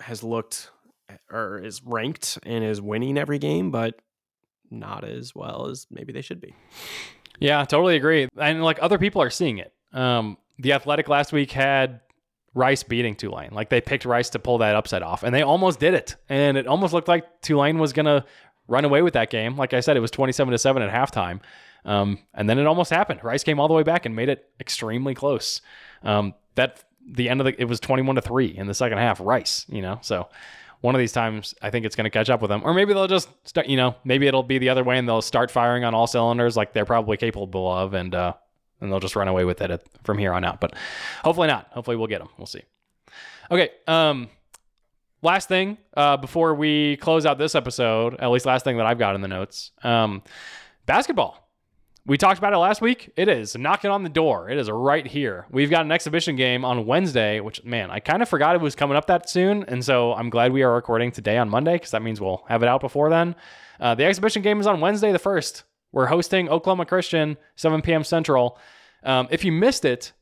has 0.01 0.23
looked 0.23 0.71
or 1.31 1.59
is 1.59 1.83
ranked 1.85 2.39
and 2.45 2.65
is 2.65 2.81
winning 2.81 3.19
every 3.19 3.39
game, 3.39 3.71
but 3.71 4.01
not 4.71 5.05
as 5.05 5.35
well 5.35 5.69
as 5.71 5.87
maybe 5.91 6.13
they 6.13 6.23
should 6.23 6.41
be. 6.41 6.55
Yeah, 7.39 7.65
totally 7.65 7.97
agree. 7.97 8.29
And 8.37 8.63
like 8.63 8.79
other 8.81 8.99
people 8.99 9.23
are 9.23 9.31
seeing 9.31 9.59
it. 9.59 9.73
Um, 9.93 10.39
the 10.59 10.73
Athletic 10.73 11.09
last 11.09 11.33
week 11.33 11.51
had 11.53 12.01
Rice 12.55 12.83
beating 12.85 13.17
Tulane. 13.17 13.51
Like 13.53 13.69
they 13.69 13.81
picked 13.81 14.05
Rice 14.05 14.31
to 14.31 14.39
pull 14.39 14.59
that 14.59 14.77
upset 14.77 15.03
off, 15.03 15.23
and 15.23 15.35
they 15.35 15.43
almost 15.43 15.81
did 15.81 15.93
it. 15.95 16.17
And 16.29 16.57
it 16.57 16.67
almost 16.67 16.93
looked 16.93 17.09
like 17.09 17.43
Tulane 17.43 17.79
was 17.79 17.93
gonna 17.93 18.25
run 18.69 18.85
away 18.85 19.03
with 19.03 19.15
that 19.15 19.29
game. 19.29 19.57
Like 19.57 19.75
I 19.75 19.81
said, 19.81 19.97
it 19.97 20.01
was 20.01 20.11
twenty-seven 20.11 20.53
to 20.53 20.59
seven 20.59 20.83
at 20.83 20.91
halftime, 20.91 21.41
um, 21.85 22.19
and 22.33 22.49
then 22.49 22.59
it 22.59 22.67
almost 22.67 22.91
happened. 22.91 23.23
Rice 23.25 23.45
came 23.45 23.59
all 23.61 23.69
the 23.69 23.75
way 23.75 23.83
back 23.83 24.07
and 24.07 24.15
made 24.15 24.29
it 24.29 24.49
extremely 24.61 25.15
close. 25.15 25.61
Um, 26.03 26.35
that 26.55 26.85
the 27.07 27.29
end 27.29 27.41
of 27.41 27.45
the 27.45 27.61
it 27.61 27.65
was 27.65 27.81
twenty-one 27.81 28.15
to 28.15 28.23
three 28.23 28.57
in 28.57 28.67
the 28.67 28.75
second 28.75 28.99
half. 28.99 29.21
Rice, 29.21 29.67
you 29.69 29.83
know, 29.83 29.99
so 30.01 30.29
one 30.81 30.95
of 30.95 30.99
these 30.99 31.13
times, 31.13 31.55
I 31.63 31.71
think 31.71 31.87
it's 31.87 31.97
going 31.97 32.05
to 32.05 32.11
catch 32.11 32.29
up 32.29 32.43
with 32.43 32.51
them. 32.51 32.61
Or 32.63 32.75
maybe 32.75 32.93
they'll 32.93 33.07
just 33.07 33.31
start, 33.49 33.69
you 33.69 33.77
know, 33.79 33.97
maybe 34.05 34.27
it'll 34.27 34.43
be 34.43 34.59
the 34.59 34.69
other 34.69 34.85
way 34.85 34.99
and 34.99 35.09
they'll 35.09 35.23
start 35.23 35.51
firing 35.51 35.83
on 35.83 35.95
all 35.95 36.07
cylinders 36.07 36.59
like 36.59 36.75
they're 36.75 36.85
probably 36.85 37.17
capable 37.17 37.73
of, 37.73 37.95
and 37.95 38.15
uh, 38.15 38.35
and 38.81 38.91
they'll 38.91 39.01
just 39.01 39.17
run 39.17 39.29
away 39.29 39.45
with 39.45 39.61
it 39.61 39.87
from 40.03 40.19
here 40.19 40.33
on 40.33 40.45
out. 40.45 40.61
But 40.61 40.75
hopefully 41.23 41.49
not. 41.49 41.69
Hopefully 41.71 41.97
we'll 41.97 42.07
get 42.07 42.21
them. 42.21 42.29
We'll 42.39 42.47
see. 42.47 42.63
Okay. 43.51 43.71
Um, 43.87 44.29
last 45.23 45.49
thing 45.49 45.79
uh, 45.97 46.17
before 46.17 46.55
we 46.55 46.97
close 46.99 47.27
out 47.27 47.39
this 47.39 47.55
episode, 47.55 48.17
at 48.21 48.31
least 48.31 48.47
last 48.47 48.65
thing 48.65 48.77
that 48.77 48.87
I've 48.87 48.99
got 48.99 49.15
in 49.15 49.21
the 49.21 49.29
notes. 49.29 49.73
Um, 49.83 50.23
basketball 50.87 51.45
we 52.07 52.19
talked 52.19 52.39
about 52.39 52.53
it 52.53 52.59
last 52.59 52.83
week. 52.83 53.11
It 53.17 53.29
is 53.29 53.57
knocking 53.57 53.91
on 53.91 54.03
the 54.03 54.11
door. 54.11 54.51
It 54.51 54.59
is 54.59 54.71
right 54.71 55.07
here. 55.07 55.47
We've 55.51 55.71
got 55.71 55.87
an 55.87 55.93
exhibition 55.93 56.37
game 56.37 56.65
on 56.65 56.85
Wednesday, 56.85 57.41
which, 57.41 57.65
man, 57.65 57.91
I 57.91 58.01
kind 58.01 58.23
of 58.23 58.29
forgot 58.29 58.55
it 58.55 58.61
was 58.61 58.75
coming 58.75 58.97
up 58.97 59.07
that 59.07 59.31
soon. 59.31 59.65
And 59.65 59.83
so 59.83 60.13
I'm 60.13 60.29
glad 60.29 60.53
we 60.53 60.63
are 60.63 60.75
recording 60.75 61.13
today 61.13 61.39
on 61.39 61.49
Monday 61.49 61.75
because 61.75 61.93
that 61.93 62.03
means 62.03 62.21
we'll 62.21 62.45
have 62.49 62.63
it 62.63 62.69
out 62.69 62.83
before 62.83 63.09
then. 63.09 63.35
Uh, 63.81 63.95
the 63.95 64.05
exhibition 64.05 64.43
game 64.43 64.61
is 64.61 64.67
on 64.67 64.81
Wednesday 64.81 65.13
the 65.13 65.19
1st. 65.19 65.63
We're 65.95 66.07
hosting 66.07 66.49
Oklahoma 66.49 66.87
Christian, 66.87 67.37
7 67.55 67.81
p.m. 67.81 68.03
Central. 68.03 68.59
Um, 69.05 69.29
if 69.31 69.45
you 69.45 69.53
missed 69.53 69.85
it, 69.85 70.13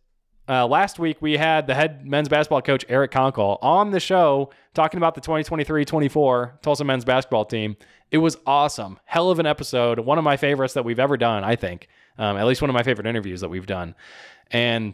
uh, 0.47 0.67
last 0.67 0.99
week 0.99 1.23
we 1.23 1.39
had 1.39 1.67
the 1.67 1.75
head 1.75 2.07
men's 2.07 2.29
basketball 2.29 2.61
coach 2.61 2.85
Eric 2.91 3.11
Konkol 3.11 3.59
on 3.63 3.91
the 3.91 3.99
show 3.99 4.51
talking 4.75 4.99
about 4.99 5.15
the 5.15 5.23
2023-24 5.23 6.61
Tulsa 6.61 6.85
men's 6.85 7.07
basketball 7.07 7.47
team. 7.47 7.77
It 8.11 8.19
was 8.19 8.37
awesome. 8.47 9.01
Hell 9.07 9.31
of 9.31 9.39
an 9.39 9.47
episode. 9.47 9.99
One 10.01 10.19
of 10.19 10.25
my 10.25 10.37
favorites 10.37 10.75
that 10.75 10.85
we've 10.85 10.99
ever 10.99 11.17
done, 11.17 11.43
I 11.43 11.57
think. 11.57 11.89
Um, 12.19 12.37
at 12.37 12.47
least 12.47 12.61
one 12.61 12.69
of 12.69 12.75
my 12.75 12.83
favorite 12.83 13.07
interviews 13.07 13.41
that 13.41 13.49
we've 13.49 13.65
done. 13.65 13.95
And 14.51 14.93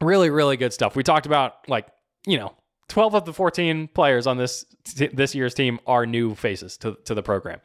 really, 0.00 0.30
really 0.30 0.56
good 0.56 0.72
stuff. 0.72 0.94
We 0.94 1.02
talked 1.02 1.26
about 1.26 1.68
like, 1.68 1.88
you 2.28 2.38
know, 2.38 2.54
12 2.90 3.16
of 3.16 3.24
the 3.24 3.32
14 3.32 3.88
players 3.88 4.28
on 4.28 4.36
this 4.36 4.66
this 4.94 5.34
year's 5.34 5.54
team 5.54 5.80
are 5.84 6.06
new 6.06 6.36
faces 6.36 6.76
to, 6.78 6.96
to 7.06 7.14
the 7.14 7.24
program. 7.24 7.58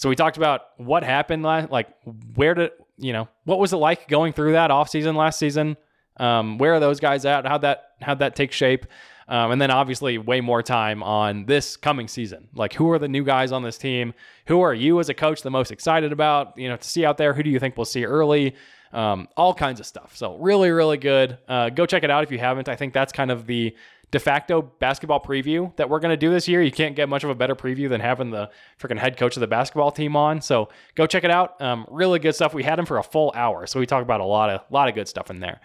So 0.00 0.08
we 0.08 0.16
talked 0.16 0.38
about 0.38 0.62
what 0.78 1.04
happened 1.04 1.42
last, 1.42 1.70
like 1.70 1.88
where 2.34 2.54
did, 2.54 2.70
you 2.96 3.12
know, 3.12 3.28
what 3.44 3.58
was 3.58 3.74
it 3.74 3.76
like 3.76 4.08
going 4.08 4.32
through 4.32 4.52
that 4.52 4.70
off 4.70 4.88
season 4.88 5.14
last 5.14 5.38
season? 5.38 5.76
Um, 6.16 6.56
where 6.56 6.72
are 6.72 6.80
those 6.80 7.00
guys 7.00 7.26
at? 7.26 7.46
How'd 7.46 7.60
that, 7.60 7.90
how'd 8.00 8.20
that 8.20 8.34
take 8.34 8.50
shape? 8.50 8.86
Um, 9.30 9.52
and 9.52 9.62
then 9.62 9.70
obviously 9.70 10.18
way 10.18 10.40
more 10.40 10.60
time 10.60 11.04
on 11.04 11.46
this 11.46 11.76
coming 11.76 12.08
season. 12.08 12.48
Like 12.52 12.74
who 12.74 12.90
are 12.90 12.98
the 12.98 13.08
new 13.08 13.24
guys 13.24 13.52
on 13.52 13.62
this 13.62 13.78
team? 13.78 14.12
Who 14.46 14.60
are 14.60 14.74
you 14.74 14.98
as 14.98 15.08
a 15.08 15.14
coach 15.14 15.42
the 15.42 15.50
most 15.50 15.70
excited 15.70 16.12
about? 16.12 16.58
You 16.58 16.68
know, 16.68 16.76
to 16.76 16.88
see 16.88 17.04
out 17.04 17.16
there. 17.16 17.32
Who 17.32 17.44
do 17.44 17.48
you 17.48 17.60
think 17.60 17.76
we'll 17.76 17.84
see 17.84 18.04
early? 18.04 18.56
Um, 18.92 19.28
all 19.36 19.54
kinds 19.54 19.78
of 19.78 19.86
stuff. 19.86 20.16
So 20.16 20.36
really, 20.38 20.70
really 20.70 20.98
good. 20.98 21.38
Uh, 21.46 21.70
go 21.70 21.86
check 21.86 22.02
it 22.02 22.10
out 22.10 22.24
if 22.24 22.32
you 22.32 22.38
haven't. 22.38 22.68
I 22.68 22.74
think 22.74 22.92
that's 22.92 23.12
kind 23.12 23.30
of 23.30 23.46
the 23.46 23.76
de 24.10 24.18
facto 24.18 24.62
basketball 24.62 25.22
preview 25.22 25.74
that 25.76 25.88
we're 25.88 26.00
going 26.00 26.10
to 26.10 26.16
do 26.16 26.30
this 26.30 26.48
year. 26.48 26.60
You 26.60 26.72
can't 26.72 26.96
get 26.96 27.08
much 27.08 27.22
of 27.22 27.30
a 27.30 27.34
better 27.36 27.54
preview 27.54 27.88
than 27.88 28.00
having 28.00 28.30
the 28.30 28.50
freaking 28.80 28.98
head 28.98 29.16
coach 29.16 29.36
of 29.36 29.40
the 29.40 29.46
basketball 29.46 29.92
team 29.92 30.16
on. 30.16 30.40
So 30.40 30.70
go 30.96 31.06
check 31.06 31.22
it 31.22 31.30
out. 31.30 31.60
Um, 31.62 31.86
really 31.88 32.18
good 32.18 32.34
stuff. 32.34 32.52
We 32.52 32.64
had 32.64 32.80
him 32.80 32.86
for 32.86 32.98
a 32.98 33.04
full 33.04 33.32
hour, 33.36 33.68
so 33.68 33.78
we 33.78 33.86
talk 33.86 34.02
about 34.02 34.20
a 34.20 34.24
lot 34.24 34.50
of 34.50 34.62
lot 34.70 34.88
of 34.88 34.96
good 34.96 35.06
stuff 35.06 35.30
in 35.30 35.38
there. 35.38 35.60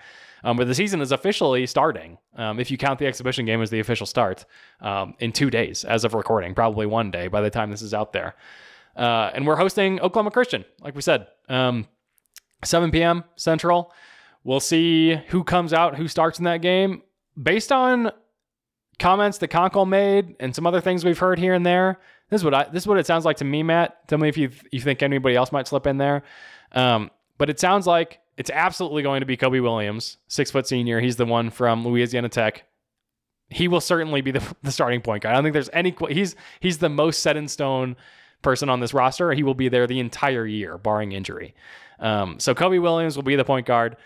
Um, 0.45 0.57
but 0.57 0.67
the 0.67 0.75
season 0.75 1.01
is 1.01 1.11
officially 1.11 1.65
starting, 1.65 2.19
um, 2.37 2.59
if 2.59 2.69
you 2.69 2.77
count 2.77 2.99
the 2.99 3.07
exhibition 3.07 3.45
game 3.45 3.63
as 3.63 3.71
the 3.71 3.79
official 3.79 4.05
start, 4.05 4.45
um, 4.79 5.15
in 5.19 5.31
two 5.31 5.49
days 5.49 5.83
as 5.83 6.05
of 6.05 6.13
recording, 6.13 6.53
probably 6.53 6.85
one 6.85 7.09
day 7.09 7.27
by 7.27 7.41
the 7.41 7.49
time 7.49 7.71
this 7.71 7.81
is 7.81 7.95
out 7.95 8.13
there. 8.13 8.35
Uh, 8.95 9.31
and 9.33 9.47
we're 9.47 9.55
hosting 9.55 9.99
Oklahoma 9.99 10.29
Christian, 10.29 10.63
like 10.81 10.95
we 10.95 11.01
said, 11.01 11.27
um, 11.49 11.87
7 12.63 12.91
p.m. 12.91 13.23
Central. 13.35 13.91
We'll 14.43 14.59
see 14.59 15.15
who 15.15 15.43
comes 15.43 15.73
out, 15.73 15.95
who 15.95 16.07
starts 16.07 16.37
in 16.37 16.45
that 16.45 16.61
game. 16.61 17.01
Based 17.41 17.71
on 17.71 18.11
comments 18.99 19.39
that 19.39 19.49
Konkol 19.49 19.87
made 19.87 20.35
and 20.39 20.55
some 20.55 20.67
other 20.67 20.79
things 20.79 21.03
we've 21.03 21.17
heard 21.17 21.39
here 21.39 21.55
and 21.55 21.65
there. 21.65 21.99
This 22.29 22.41
is 22.41 22.45
what 22.45 22.53
I 22.53 22.63
this 22.65 22.83
is 22.83 22.87
what 22.87 22.97
it 22.97 23.05
sounds 23.05 23.25
like 23.25 23.37
to 23.37 23.45
me, 23.45 23.63
Matt. 23.63 24.07
Tell 24.07 24.17
me 24.17 24.29
if 24.29 24.37
you 24.37 24.51
you 24.71 24.79
think 24.79 25.03
anybody 25.03 25.35
else 25.35 25.51
might 25.51 25.67
slip 25.67 25.85
in 25.87 25.97
there. 25.97 26.23
Um, 26.71 27.11
but 27.37 27.49
it 27.49 27.59
sounds 27.59 27.85
like 27.85 28.19
it's 28.37 28.49
absolutely 28.49 29.03
going 29.03 29.21
to 29.21 29.25
be 29.25 29.37
Cobe 29.37 29.61
Williams, 29.61 30.17
six 30.27 30.51
foot 30.51 30.67
senior. 30.67 30.99
He's 30.99 31.15
the 31.15 31.25
one 31.25 31.49
from 31.49 31.85
Louisiana 31.85 32.29
Tech. 32.29 32.63
He 33.49 33.67
will 33.67 33.81
certainly 33.81 34.21
be 34.21 34.31
the, 34.31 34.55
the 34.63 34.71
starting 34.71 35.01
point 35.01 35.23
guy. 35.23 35.31
I 35.31 35.33
don't 35.33 35.43
think 35.43 35.53
there's 35.53 35.69
any. 35.73 35.95
He's 36.09 36.35
he's 36.59 36.79
the 36.79 36.89
most 36.89 37.21
set 37.21 37.37
in 37.37 37.47
stone 37.47 37.95
person 38.41 38.69
on 38.69 38.79
this 38.79 38.93
roster. 38.93 39.31
He 39.33 39.43
will 39.43 39.53
be 39.53 39.69
there 39.69 39.87
the 39.87 39.99
entire 39.99 40.45
year, 40.45 40.77
barring 40.77 41.11
injury. 41.13 41.55
Um, 41.99 42.39
so 42.39 42.53
Cobe 42.53 42.81
Williams 42.81 43.15
will 43.15 43.23
be 43.23 43.35
the 43.35 43.45
point 43.45 43.65
guard. 43.65 43.97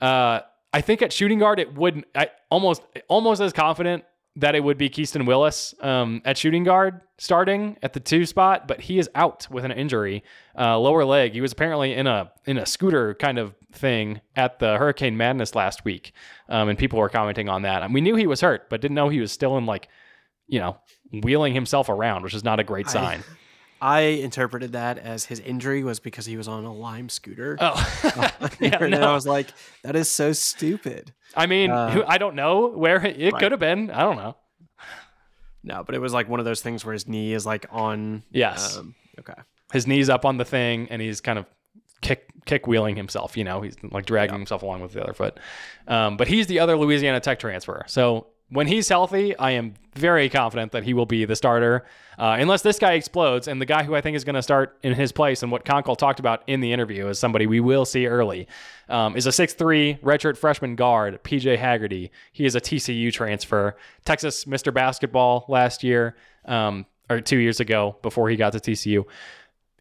Uh, 0.00 0.40
I 0.72 0.80
think 0.80 1.02
at 1.02 1.12
shooting 1.12 1.38
guard, 1.38 1.58
it 1.58 1.74
wouldn't. 1.74 2.06
I 2.14 2.30
almost 2.50 2.82
almost 3.08 3.40
as 3.40 3.52
confident 3.52 4.04
that 4.36 4.54
it 4.54 4.64
would 4.64 4.78
be 4.78 4.88
Keaston 4.88 5.26
Willis 5.26 5.74
um, 5.80 6.22
at 6.24 6.38
shooting 6.38 6.64
guard 6.64 7.00
starting 7.18 7.76
at 7.84 7.92
the 7.92 8.00
two 8.00 8.26
spot, 8.26 8.66
but 8.66 8.80
he 8.80 8.98
is 8.98 9.08
out 9.14 9.46
with 9.48 9.64
an 9.64 9.70
injury, 9.70 10.24
uh, 10.58 10.76
lower 10.76 11.04
leg. 11.04 11.32
He 11.32 11.40
was 11.40 11.52
apparently 11.52 11.94
in 11.94 12.08
a 12.08 12.32
in 12.46 12.58
a 12.58 12.66
scooter 12.66 13.14
kind 13.14 13.38
of 13.38 13.54
thing 13.72 14.20
at 14.34 14.58
the 14.58 14.76
Hurricane 14.76 15.16
Madness 15.16 15.54
last 15.54 15.84
week, 15.84 16.12
um, 16.48 16.68
and 16.68 16.78
people 16.78 16.98
were 16.98 17.08
commenting 17.08 17.48
on 17.48 17.62
that. 17.62 17.82
And 17.82 17.94
we 17.94 18.00
knew 18.00 18.16
he 18.16 18.26
was 18.26 18.40
hurt, 18.40 18.68
but 18.70 18.80
didn't 18.80 18.96
know 18.96 19.08
he 19.08 19.20
was 19.20 19.30
still 19.30 19.56
in 19.56 19.66
like, 19.66 19.88
you 20.48 20.58
know, 20.58 20.78
wheeling 21.12 21.54
himself 21.54 21.88
around, 21.88 22.24
which 22.24 22.34
is 22.34 22.42
not 22.42 22.58
a 22.58 22.64
great 22.64 22.88
sign. 22.88 23.20
I, 23.20 23.36
I 23.82 24.00
interpreted 24.00 24.72
that 24.72 24.96
as 24.98 25.24
his 25.24 25.40
injury 25.40 25.82
was 25.82 25.98
because 25.98 26.24
he 26.24 26.36
was 26.36 26.46
on 26.46 26.64
a 26.64 26.72
Lime 26.72 27.08
scooter. 27.08 27.56
Oh, 27.60 27.74
yeah, 28.60 28.78
and 28.80 28.92
no. 28.92 29.00
I 29.00 29.12
was 29.12 29.26
like, 29.26 29.48
that 29.82 29.96
is 29.96 30.08
so 30.08 30.32
stupid. 30.32 31.12
I 31.36 31.46
mean, 31.46 31.72
uh, 31.72 32.04
I 32.06 32.18
don't 32.18 32.36
know 32.36 32.68
where 32.68 33.04
it, 33.04 33.20
it 33.20 33.32
right. 33.32 33.40
could 33.40 33.50
have 33.50 33.58
been. 33.58 33.90
I 33.90 34.02
don't 34.02 34.16
know. 34.16 34.36
No, 35.64 35.82
but 35.82 35.96
it 35.96 35.98
was 35.98 36.12
like 36.12 36.28
one 36.28 36.38
of 36.38 36.46
those 36.46 36.60
things 36.60 36.84
where 36.84 36.92
his 36.92 37.08
knee 37.08 37.32
is 37.32 37.44
like 37.44 37.66
on. 37.70 38.22
Yes. 38.30 38.76
Um, 38.76 38.94
okay. 39.18 39.40
His 39.72 39.88
knee's 39.88 40.08
up 40.08 40.24
on 40.24 40.36
the 40.36 40.44
thing, 40.44 40.86
and 40.88 41.02
he's 41.02 41.20
kind 41.20 41.40
of 41.40 41.46
kick 42.02 42.28
kick 42.44 42.68
wheeling 42.68 42.94
himself. 42.94 43.36
You 43.36 43.42
know, 43.42 43.62
he's 43.62 43.74
like 43.90 44.06
dragging 44.06 44.36
himself 44.36 44.62
along 44.62 44.82
with 44.82 44.92
the 44.92 45.02
other 45.02 45.12
foot. 45.12 45.40
Um, 45.88 46.16
but 46.16 46.28
he's 46.28 46.46
the 46.46 46.60
other 46.60 46.76
Louisiana 46.76 47.18
Tech 47.18 47.40
transfer. 47.40 47.82
So 47.88 48.28
when 48.52 48.66
he's 48.66 48.88
healthy, 48.88 49.36
I 49.38 49.52
am 49.52 49.74
very 49.94 50.28
confident 50.28 50.72
that 50.72 50.84
he 50.84 50.92
will 50.92 51.06
be 51.06 51.24
the 51.24 51.34
starter, 51.34 51.86
uh, 52.18 52.36
unless 52.38 52.60
this 52.60 52.78
guy 52.78 52.92
explodes. 52.92 53.48
And 53.48 53.60
the 53.60 53.66
guy 53.66 53.82
who 53.82 53.94
I 53.94 54.02
think 54.02 54.14
is 54.14 54.24
going 54.24 54.34
to 54.34 54.42
start 54.42 54.78
in 54.82 54.92
his 54.94 55.10
place, 55.10 55.42
and 55.42 55.50
what 55.50 55.64
Konkol 55.64 55.96
talked 55.96 56.20
about 56.20 56.42
in 56.46 56.60
the 56.60 56.72
interview, 56.72 57.08
is 57.08 57.18
somebody 57.18 57.46
we 57.46 57.60
will 57.60 57.86
see 57.86 58.06
early, 58.06 58.46
um, 58.90 59.16
is 59.16 59.26
a 59.26 59.30
6'3 59.30 60.00
redshirt 60.00 60.36
freshman 60.36 60.76
guard, 60.76 61.22
PJ 61.24 61.56
Haggerty. 61.56 62.10
He 62.30 62.44
is 62.44 62.54
a 62.54 62.60
TCU 62.60 63.10
transfer, 63.10 63.76
Texas 64.04 64.44
Mr. 64.44 64.72
Basketball 64.72 65.46
last 65.48 65.82
year, 65.82 66.14
um, 66.44 66.84
or 67.08 67.20
two 67.20 67.38
years 67.38 67.58
ago 67.58 67.96
before 68.02 68.28
he 68.28 68.36
got 68.36 68.52
to 68.52 68.58
TCU. 68.58 69.04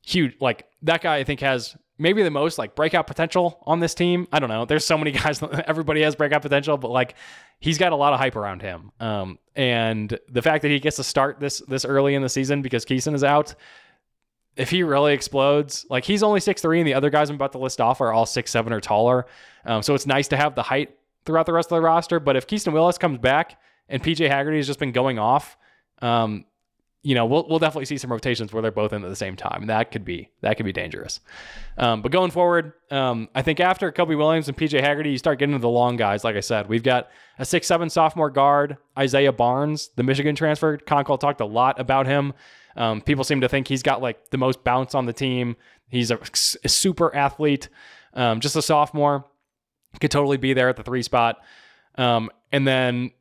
Huge, 0.04 0.34
like 0.40 0.68
that 0.82 1.02
guy, 1.02 1.18
I 1.18 1.24
think 1.26 1.42
has 1.42 1.76
maybe 2.02 2.24
the 2.24 2.32
most 2.32 2.58
like 2.58 2.76
breakout 2.76 3.08
potential 3.08 3.62
on 3.66 3.80
this 3.80 3.94
team. 3.94 4.28
I 4.32 4.40
don't 4.40 4.50
know. 4.50 4.66
There's 4.66 4.86
so 4.86 4.98
many 4.98 5.12
guys. 5.24 5.42
Everybody 5.68 6.02
has 6.02 6.16
breakout 6.16 6.42
potential, 6.42 6.78
but 6.78 6.90
like 6.92 7.16
he's 7.60 7.78
got 7.78 7.92
a 7.92 7.96
lot 7.96 8.14
of 8.14 8.20
hype 8.20 8.36
around 8.36 8.62
him. 8.62 8.92
Um, 9.00 9.40
and 9.56 10.18
the 10.28 10.42
fact 10.42 10.64
that 10.64 10.70
he 10.70 10.80
gets 10.80 10.98
to 10.98 11.04
start 11.04 11.40
this 11.40 11.60
this 11.68 11.86
early 11.86 12.16
in 12.16 12.22
the 12.22 12.30
season 12.30 12.62
because 12.62 12.86
Keaston 12.86 13.14
is 13.14 13.24
out, 13.24 13.54
if 14.58 14.70
he 14.70 14.84
really 14.84 15.14
explodes, 15.14 15.86
like 15.90 16.04
he's 16.04 16.24
only 16.24 16.40
six 16.40 16.62
three, 16.62 16.80
and 16.80 16.88
the 16.88 16.96
other 16.96 17.10
guys 17.10 17.30
I'm 17.30 17.36
about 17.36 17.52
to 17.54 17.60
list 17.60 17.80
off 17.80 18.02
are 18.02 18.12
all 18.12 18.26
six 18.26 18.52
seven 18.52 18.74
or 18.74 18.82
taller. 18.82 19.28
Um, 19.66 19.84
so 19.84 19.94
it's 19.94 20.08
nice 20.08 20.28
to 20.30 20.38
have 20.38 20.56
the 20.56 20.64
height 20.64 20.98
throughout 21.26 21.46
the 21.46 21.54
rest 21.54 21.72
of 21.72 21.76
the 21.76 21.82
roster. 21.82 22.20
But 22.20 22.36
if 22.36 22.48
Keaston 22.48 22.74
Willis 22.74 22.98
comes 22.98 23.20
back 23.20 23.62
and 23.88 24.04
PJ 24.04 24.28
Haggerty 24.28 24.58
has 24.58 24.68
just 24.68 24.80
been 24.80 24.92
going 24.92 25.20
off, 25.20 25.56
um, 26.02 26.46
you 27.04 27.16
know, 27.16 27.26
we'll 27.26 27.48
we'll 27.48 27.60
definitely 27.60 27.86
see 27.86 27.98
some 27.98 28.12
rotations 28.12 28.54
where 28.54 28.62
they're 28.62 28.72
both 28.72 28.94
in 28.94 29.04
at 29.04 29.10
the 29.10 29.16
same 29.16 29.36
time. 29.36 29.66
That 29.66 29.92
could 29.92 30.06
be 30.06 30.30
that 30.42 30.58
could 30.58 30.66
be 30.66 30.72
dangerous. 30.72 31.20
Um, 31.78 32.02
but 32.02 32.12
going 32.12 32.30
forward, 32.30 32.74
um, 32.92 33.28
I 33.34 33.42
think 33.42 33.60
after 33.60 33.92
Cobe 33.92 34.16
Williams 34.16 34.48
and 34.48 34.56
PJ 34.56 34.80
Haggerty, 34.80 35.12
you 35.12 35.18
start 35.18 35.40
getting 35.40 35.56
into 35.56 35.64
the 35.64 35.70
long 35.70 35.98
guys. 35.98 36.24
Like 36.24 36.36
I 36.36 36.42
said, 36.42 36.70
we've 36.70 36.84
got 36.84 37.10
a 37.40 37.46
six 37.46 37.66
seven 37.66 37.90
sophomore 37.90 38.30
guard, 38.30 38.78
Isaiah 38.98 39.32
Barnes, 39.32 39.90
the 39.96 40.04
Michigan 40.04 40.36
transfer. 40.36 40.78
Konkol 40.78 41.20
talked 41.20 41.42
a 41.42 41.46
lot 41.46 41.80
about 41.80 42.06
him. 42.06 42.34
Um, 42.76 43.02
people 43.02 43.24
seem 43.24 43.42
to 43.42 43.50
think 43.50 43.68
he's 43.68 43.84
got 43.84 44.02
like 44.02 44.30
the 44.30 44.38
most 44.38 44.64
bounce 44.64 44.94
on 44.94 45.06
the 45.08 45.14
team. 45.14 45.56
He's 45.90 46.12
a, 46.12 46.20
a 46.64 46.70
super 46.70 47.14
athlete. 47.16 47.68
Um, 48.14 48.42
just 48.42 48.56
a 48.56 48.62
sophomore, 48.62 49.26
could 50.00 50.12
totally 50.12 50.38
be 50.38 50.54
there 50.54 50.70
at 50.70 50.78
the 50.78 50.84
three 50.84 51.02
spot. 51.02 51.38
Um, 51.96 52.30
and 52.52 52.68
then 52.68 53.12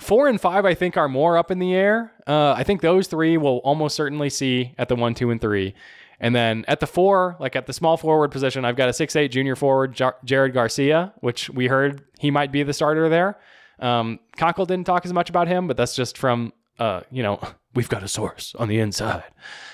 four 0.00 0.28
and 0.28 0.40
five, 0.40 0.64
I 0.64 0.74
think, 0.74 0.96
are 0.96 1.08
more 1.08 1.36
up 1.36 1.50
in 1.50 1.58
the 1.58 1.74
air. 1.74 2.12
Uh, 2.26 2.52
I 2.52 2.64
think 2.64 2.80
those 2.80 3.06
three 3.06 3.36
will 3.36 3.58
almost 3.58 3.96
certainly 3.96 4.30
see 4.30 4.74
at 4.78 4.88
the 4.88 4.96
one, 4.96 5.14
two, 5.14 5.30
and 5.30 5.40
three. 5.40 5.74
And 6.20 6.34
then 6.34 6.64
at 6.68 6.80
the 6.80 6.86
four, 6.86 7.36
like 7.40 7.56
at 7.56 7.66
the 7.66 7.72
small 7.72 7.96
forward 7.96 8.30
position, 8.30 8.64
I've 8.64 8.76
got 8.76 8.88
a 8.88 8.92
six-eight 8.92 9.28
junior 9.28 9.56
forward, 9.56 9.94
Jar- 9.94 10.16
Jared 10.24 10.52
Garcia, 10.52 11.14
which 11.20 11.48
we 11.50 11.66
heard 11.66 12.02
he 12.18 12.30
might 12.30 12.52
be 12.52 12.62
the 12.62 12.74
starter 12.74 13.08
there. 13.08 13.38
Um, 13.78 14.20
didn't 14.66 14.84
talk 14.84 15.06
as 15.06 15.12
much 15.12 15.30
about 15.30 15.48
him, 15.48 15.66
but 15.66 15.78
that's 15.78 15.96
just 15.96 16.18
from, 16.18 16.52
uh, 16.78 17.00
you 17.10 17.22
know, 17.22 17.40
we've 17.74 17.88
got 17.88 18.02
a 18.02 18.08
source 18.08 18.54
on 18.58 18.68
the 18.68 18.80
inside. 18.80 19.24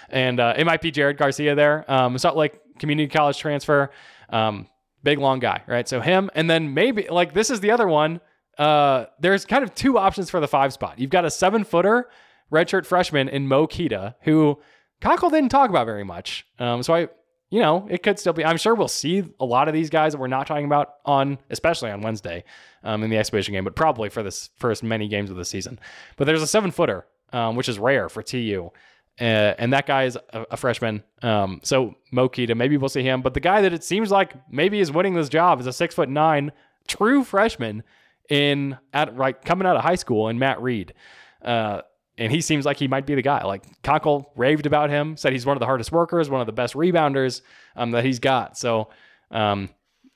And 0.09 0.39
uh, 0.39 0.55
it 0.57 0.65
might 0.65 0.81
be 0.81 0.93
Jared 0.93 1.17
Garcia 1.17 1.57
there. 1.57 1.91
Um, 1.91 2.17
not 2.23 2.37
like 2.37 2.61
Community 2.79 3.09
College 3.09 3.39
transfer. 3.39 3.91
Um, 4.31 4.69
big, 5.03 5.19
long 5.19 5.41
guy, 5.41 5.63
right? 5.67 5.89
So 5.89 6.01
him. 6.01 6.31
And 6.35 6.49
then 6.49 6.75
maybe, 6.75 7.09
like, 7.09 7.33
this 7.35 7.51
is 7.51 7.59
the 7.59 7.73
other 7.73 7.89
one 7.89 8.21
uh, 8.59 9.07
there's 9.21 9.45
kind 9.45 9.63
of 9.63 9.75
two 9.75 9.99
options 9.99 10.31
for 10.31 10.41
the 10.41 10.49
five 10.49 10.73
spot. 10.73 10.99
You've 10.99 11.11
got 11.11 11.25
a 11.25 11.31
seven 11.31 11.65
footer 11.65 12.09
redshirt 12.51 12.87
freshman 12.87 13.29
in 13.29 13.49
Mo 13.49 13.67
Kita, 13.67 14.15
who 14.23 14.59
Konkol 15.01 15.31
didn't 15.31 15.51
talk 15.51 15.71
about 15.71 15.87
very 15.87 16.05
much. 16.05 16.47
Um, 16.59 16.83
so 16.83 16.95
I, 16.95 17.09
you 17.51 17.61
know, 17.61 17.87
it 17.91 18.03
could 18.03 18.19
still 18.19 18.33
be. 18.33 18.45
I'm 18.45 18.57
sure 18.57 18.75
we'll 18.75 18.89
see 18.89 19.25
a 19.39 19.45
lot 19.45 19.69
of 19.69 19.75
these 19.75 19.91
guys 19.91 20.13
that 20.13 20.19
we're 20.19 20.27
not 20.27 20.47
talking 20.47 20.65
about 20.65 20.95
on, 21.05 21.39
especially 21.51 21.91
on 21.91 22.01
Wednesday 22.01 22.45
um, 22.83 23.03
in 23.03 23.11
the 23.11 23.19
exhibition 23.19 23.53
game, 23.53 23.65
but 23.65 23.77
probably 23.77 24.09
for 24.09 24.23
this 24.23 24.51
first 24.57 24.83
many 24.83 25.09
games 25.09 25.31
of 25.31 25.37
the 25.37 25.45
season. 25.45 25.79
But 26.17 26.25
there's 26.27 26.43
a 26.43 26.47
seven 26.47 26.71
footer, 26.71 27.07
um, 27.33 27.57
which 27.57 27.69
is 27.69 27.79
rare 27.79 28.09
for 28.09 28.23
TU. 28.23 28.71
Uh, 29.19 29.55
and 29.59 29.73
that 29.73 29.87
guy 29.87 30.05
is 30.05 30.19
a, 30.31 30.47
a 30.53 30.57
freshman. 30.57 31.03
Um, 31.23 31.61
so 31.63 31.95
Mo 32.13 32.29
Kita, 32.29 32.55
maybe 32.55 32.77
we'll 32.77 32.91
see 32.91 33.03
him. 33.03 33.23
But 33.23 33.33
the 33.33 33.41
guy 33.41 33.63
that 33.63 33.73
it 33.73 33.83
seems 33.83 34.11
like 34.11 34.35
maybe 34.51 34.79
is 34.79 34.93
winning 34.93 35.15
this 35.15 35.31
job 35.31 35.59
is 35.61 35.67
a 35.67 35.73
six 35.73 35.95
foot 35.95 36.09
nine 36.09 36.53
true 36.87 37.25
freshman 37.25 37.83
in 38.29 38.79
at 38.93 39.17
right 39.17 39.41
coming 39.45 39.67
out 39.67 39.77
of 39.77 39.83
high 39.83 39.95
school 39.95 40.29
in 40.29 40.39
Matt 40.39 40.61
Reed. 40.63 40.95
Uh, 41.43 41.83
and 42.19 42.33
he 42.33 42.41
seems 42.41 42.65
like 42.65 42.79
he 42.79 42.89
might 42.89 43.07
be 43.07 43.15
the 43.15 43.23
guy. 43.23 43.45
Like 43.45 43.83
Konkol 43.83 44.27
raved 44.37 44.67
about 44.67 44.91
him, 44.91 45.17
said 45.17 45.33
he's 45.33 45.45
one 45.45 45.57
of 45.57 45.61
the 45.61 45.67
hardest 45.67 45.93
workers, 45.93 46.31
one 46.31 46.41
of 46.41 46.47
the 46.47 46.53
best 46.53 46.75
rebounders 46.75 47.43
um, 47.77 47.91
that 47.91 48.05
he's 48.05 48.19
got. 48.19 48.57
So 48.57 48.89
um, 49.31 49.69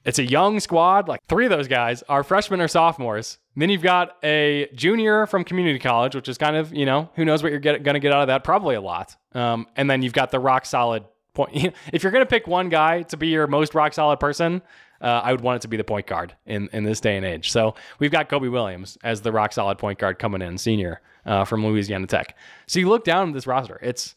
it's 0.04 0.18
a 0.18 0.24
young 0.24 0.60
squad. 0.60 1.08
Like 1.08 1.20
three 1.28 1.44
of 1.44 1.50
those 1.50 1.68
guys 1.68 2.02
are 2.08 2.22
freshmen 2.22 2.60
or 2.60 2.68
sophomores. 2.68 3.38
And 3.54 3.62
then 3.62 3.70
you've 3.70 3.82
got 3.82 4.16
a 4.22 4.68
junior 4.74 5.26
from 5.26 5.44
community 5.44 5.78
college, 5.78 6.14
which 6.14 6.28
is 6.28 6.38
kind 6.38 6.56
of 6.56 6.72
you 6.72 6.86
know 6.86 7.10
who 7.16 7.24
knows 7.24 7.42
what 7.42 7.52
you're 7.52 7.60
going 7.60 7.82
to 7.82 8.00
get 8.00 8.12
out 8.12 8.22
of 8.22 8.28
that? 8.28 8.44
Probably 8.44 8.76
a 8.76 8.80
lot. 8.80 9.16
Um, 9.34 9.66
and 9.76 9.90
then 9.90 10.02
you've 10.02 10.12
got 10.12 10.30
the 10.30 10.40
rock 10.40 10.64
solid 10.64 11.04
point. 11.34 11.74
if 11.92 12.02
you're 12.02 12.12
going 12.12 12.24
to 12.24 12.30
pick 12.30 12.46
one 12.46 12.68
guy 12.68 13.02
to 13.02 13.16
be 13.16 13.28
your 13.28 13.46
most 13.46 13.74
rock 13.74 13.92
solid 13.92 14.20
person, 14.20 14.62
uh, 15.00 15.20
I 15.24 15.32
would 15.32 15.40
want 15.40 15.56
it 15.56 15.62
to 15.62 15.68
be 15.68 15.76
the 15.76 15.84
point 15.84 16.06
guard 16.06 16.34
in, 16.46 16.68
in 16.72 16.84
this 16.84 17.00
day 17.00 17.16
and 17.16 17.24
age. 17.24 17.50
So 17.50 17.74
we've 17.98 18.10
got 18.10 18.28
Cobe 18.28 18.50
Williams 18.50 18.98
as 19.02 19.20
the 19.20 19.32
rock 19.32 19.52
solid 19.52 19.78
point 19.78 19.98
guard 19.98 20.18
coming 20.18 20.42
in, 20.42 20.58
senior 20.58 21.00
uh, 21.24 21.44
from 21.44 21.64
Louisiana 21.64 22.06
Tech. 22.06 22.36
So 22.66 22.78
you 22.78 22.88
look 22.88 23.04
down 23.04 23.28
at 23.28 23.34
this 23.34 23.46
roster, 23.46 23.78
it's 23.82 24.16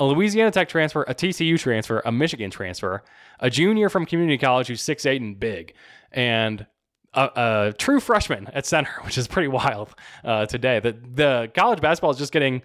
a 0.00 0.04
Louisiana 0.04 0.50
Tech 0.50 0.68
transfer, 0.68 1.02
a 1.02 1.14
TCU 1.14 1.58
transfer, 1.58 2.02
a 2.04 2.12
Michigan 2.12 2.50
transfer, 2.50 3.02
a 3.40 3.48
junior 3.48 3.88
from 3.88 4.06
community 4.06 4.38
college 4.38 4.66
who's 4.66 4.82
six 4.82 5.06
eight 5.06 5.20
and 5.20 5.38
big, 5.38 5.74
and 6.12 6.66
a, 7.14 7.30
a, 7.68 7.72
true 7.78 8.00
freshman 8.00 8.48
at 8.48 8.66
center, 8.66 8.90
which 9.02 9.18
is 9.18 9.28
pretty 9.28 9.48
wild 9.48 9.94
uh, 10.24 10.46
today. 10.46 10.80
The 10.80 10.96
the 11.14 11.52
college 11.54 11.80
basketball 11.80 12.10
is 12.10 12.18
just 12.18 12.32
getting 12.32 12.62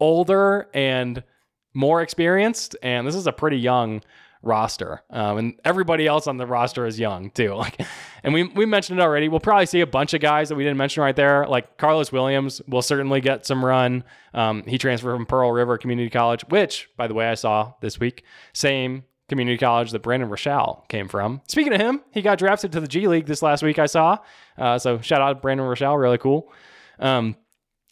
older 0.00 0.68
and 0.74 1.22
more 1.74 2.02
experienced, 2.02 2.76
and 2.82 3.06
this 3.06 3.14
is 3.14 3.26
a 3.26 3.32
pretty 3.32 3.58
young 3.58 4.02
roster. 4.42 5.02
Um, 5.10 5.38
and 5.38 5.60
everybody 5.64 6.06
else 6.06 6.26
on 6.26 6.36
the 6.36 6.46
roster 6.46 6.86
is 6.86 6.98
young 6.98 7.30
too. 7.30 7.54
Like, 7.62 7.80
and 8.24 8.34
we 8.34 8.44
we 8.44 8.66
mentioned 8.66 8.98
it 8.98 9.02
already. 9.02 9.28
We'll 9.28 9.40
probably 9.40 9.66
see 9.66 9.80
a 9.80 9.86
bunch 9.86 10.14
of 10.14 10.20
guys 10.20 10.48
that 10.48 10.56
we 10.56 10.64
didn't 10.64 10.78
mention 10.78 11.02
right 11.02 11.14
there. 11.14 11.46
Like 11.46 11.76
Carlos 11.76 12.10
Williams 12.10 12.60
will 12.66 12.82
certainly 12.82 13.20
get 13.20 13.46
some 13.46 13.64
run. 13.64 14.02
Um, 14.34 14.64
he 14.64 14.78
transferred 14.78 15.14
from 15.16 15.26
Pearl 15.26 15.52
River 15.52 15.78
Community 15.78 16.10
College, 16.10 16.42
which, 16.48 16.88
by 16.96 17.06
the 17.06 17.14
way, 17.14 17.28
I 17.28 17.34
saw 17.34 17.74
this 17.80 18.00
week. 18.00 18.24
Same 18.52 19.04
community 19.28 19.56
college 19.58 19.92
that 19.92 20.02
Brandon 20.02 20.28
Rachal 20.28 20.84
came 20.88 21.08
from. 21.08 21.40
Speaking 21.48 21.72
of 21.72 21.80
him, 21.80 22.02
he 22.10 22.20
got 22.20 22.38
drafted 22.38 22.72
to 22.72 22.80
the 22.80 22.88
G 22.88 23.08
League 23.08 23.26
this 23.26 23.42
last 23.42 23.62
week. 23.62 23.78
I 23.78 23.86
saw. 23.86 24.18
Uh, 24.58 24.78
so 24.78 25.00
shout 25.00 25.22
out 25.22 25.34
to 25.34 25.40
Brandon 25.40 25.66
Rachal, 25.66 25.96
really 25.96 26.18
cool. 26.18 26.52
Um, 26.98 27.36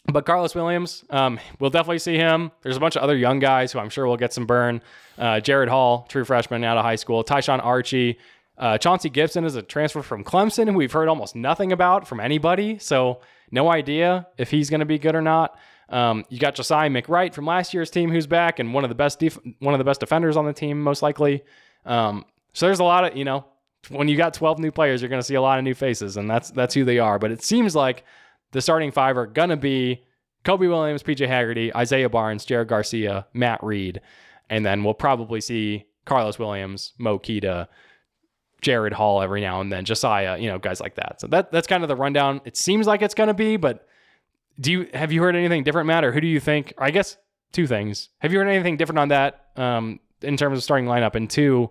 but 0.06 0.26
Carlos 0.26 0.54
Williams, 0.54 1.04
um, 1.10 1.38
we'll 1.58 1.70
definitely 1.70 1.98
see 1.98 2.16
him. 2.16 2.50
There's 2.62 2.76
a 2.76 2.80
bunch 2.80 2.96
of 2.96 3.02
other 3.02 3.16
young 3.16 3.38
guys 3.38 3.72
who 3.72 3.78
I'm 3.78 3.90
sure 3.90 4.06
will 4.06 4.16
get 4.16 4.32
some 4.32 4.46
burn. 4.46 4.82
Uh, 5.18 5.40
Jared 5.40 5.68
Hall, 5.68 6.06
true 6.08 6.24
freshman 6.24 6.64
out 6.64 6.78
of 6.78 6.84
high 6.84 6.96
school. 6.96 7.22
Tyshawn 7.22 7.64
Archie. 7.64 8.18
Uh, 8.56 8.76
Chauncey 8.76 9.08
Gibson 9.08 9.44
is 9.44 9.56
a 9.56 9.62
transfer 9.62 10.02
from 10.02 10.24
Clemson, 10.24 10.68
who 10.68 10.74
we've 10.74 10.92
heard 10.92 11.08
almost 11.08 11.34
nothing 11.34 11.72
about 11.72 12.06
from 12.06 12.20
anybody. 12.20 12.78
So 12.78 13.20
No 13.50 13.70
idea 13.70 14.26
if 14.38 14.50
he's 14.50 14.70
going 14.70 14.80
to 14.80 14.86
be 14.86 14.98
good 14.98 15.14
or 15.14 15.22
not. 15.22 15.58
Um, 15.88 16.24
you 16.28 16.38
got 16.38 16.54
Josiah 16.54 16.88
McWright 16.88 17.34
from 17.34 17.46
last 17.46 17.74
year's 17.74 17.90
team 17.90 18.10
who's 18.10 18.26
back 18.26 18.58
and 18.58 18.72
one 18.72 18.84
of 18.84 18.90
the 18.90 18.94
best 18.94 19.18
def- 19.18 19.38
one 19.58 19.74
of 19.74 19.78
the 19.78 19.84
best 19.84 19.98
defenders 20.00 20.36
on 20.36 20.46
the 20.46 20.52
team 20.52 20.80
most 20.80 21.02
likely. 21.02 21.42
Um, 21.84 22.24
so 22.52 22.66
there's 22.66 22.78
a 22.78 22.84
lot 22.84 23.04
of 23.04 23.16
you 23.16 23.24
know 23.24 23.44
when 23.88 24.06
you 24.08 24.16
got 24.16 24.34
12 24.34 24.58
new 24.60 24.70
players, 24.70 25.02
you're 25.02 25.08
going 25.08 25.20
to 25.20 25.26
see 25.26 25.34
a 25.34 25.42
lot 25.42 25.58
of 25.58 25.64
new 25.64 25.74
faces, 25.74 26.16
and 26.16 26.30
that's 26.30 26.50
that's 26.50 26.74
who 26.74 26.84
they 26.84 26.98
are. 27.00 27.18
But 27.18 27.32
it 27.32 27.42
seems 27.42 27.74
like 27.74 28.04
the 28.52 28.60
starting 28.60 28.90
five 28.90 29.16
are 29.16 29.26
going 29.26 29.50
to 29.50 29.56
be 29.56 30.04
Cobe 30.44 30.60
Williams, 30.60 31.02
PJ 31.02 31.26
Haggerty, 31.26 31.74
Isaiah 31.74 32.08
Barnes, 32.08 32.44
Jared 32.44 32.68
Garcia, 32.68 33.26
Matt 33.32 33.62
Reed, 33.62 34.00
and 34.48 34.64
then 34.64 34.84
we'll 34.84 34.94
probably 34.94 35.40
see 35.40 35.86
Carlos 36.04 36.38
Williams, 36.38 36.92
Mo 36.98 37.18
Kita, 37.18 37.68
Jared 38.60 38.92
Hall 38.92 39.22
every 39.22 39.40
now 39.40 39.60
and 39.60 39.72
then, 39.72 39.84
Josiah, 39.84 40.38
you 40.38 40.48
know, 40.48 40.58
guys 40.58 40.80
like 40.80 40.96
that. 40.96 41.20
So 41.20 41.26
that 41.28 41.50
that's 41.52 41.66
kind 41.66 41.82
of 41.82 41.88
the 41.88 41.96
rundown. 41.96 42.40
It 42.44 42.56
seems 42.56 42.86
like 42.86 43.02
it's 43.02 43.14
going 43.14 43.28
to 43.28 43.34
be, 43.34 43.56
but 43.56 43.86
do 44.58 44.72
you 44.72 44.88
have 44.94 45.12
you 45.12 45.22
heard 45.22 45.36
anything 45.36 45.64
different, 45.64 45.86
Matt, 45.86 46.04
or 46.04 46.12
who 46.12 46.20
do 46.20 46.26
you 46.26 46.40
think? 46.40 46.74
I 46.78 46.90
guess 46.90 47.16
two 47.52 47.66
things. 47.66 48.10
Have 48.18 48.32
you 48.32 48.38
heard 48.38 48.48
anything 48.48 48.76
different 48.76 48.98
on 48.98 49.08
that 49.08 49.46
um, 49.56 50.00
in 50.22 50.36
terms 50.36 50.58
of 50.58 50.64
starting 50.64 50.86
lineup? 50.86 51.14
And 51.14 51.28
two, 51.28 51.70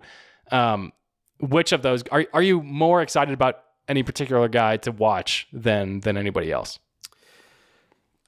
um, 0.52 0.94
which 1.40 1.72
of 1.72 1.82
those 1.82 2.04
are 2.12 2.26
are 2.34 2.42
you 2.42 2.62
more 2.62 3.02
excited 3.02 3.34
about 3.34 3.58
any 3.90 4.04
particular 4.04 4.48
guy 4.48 4.78
to 4.78 4.92
watch 4.92 5.48
than 5.52 6.00
than 6.02 6.16
anybody 6.16 6.52
else? 6.52 6.80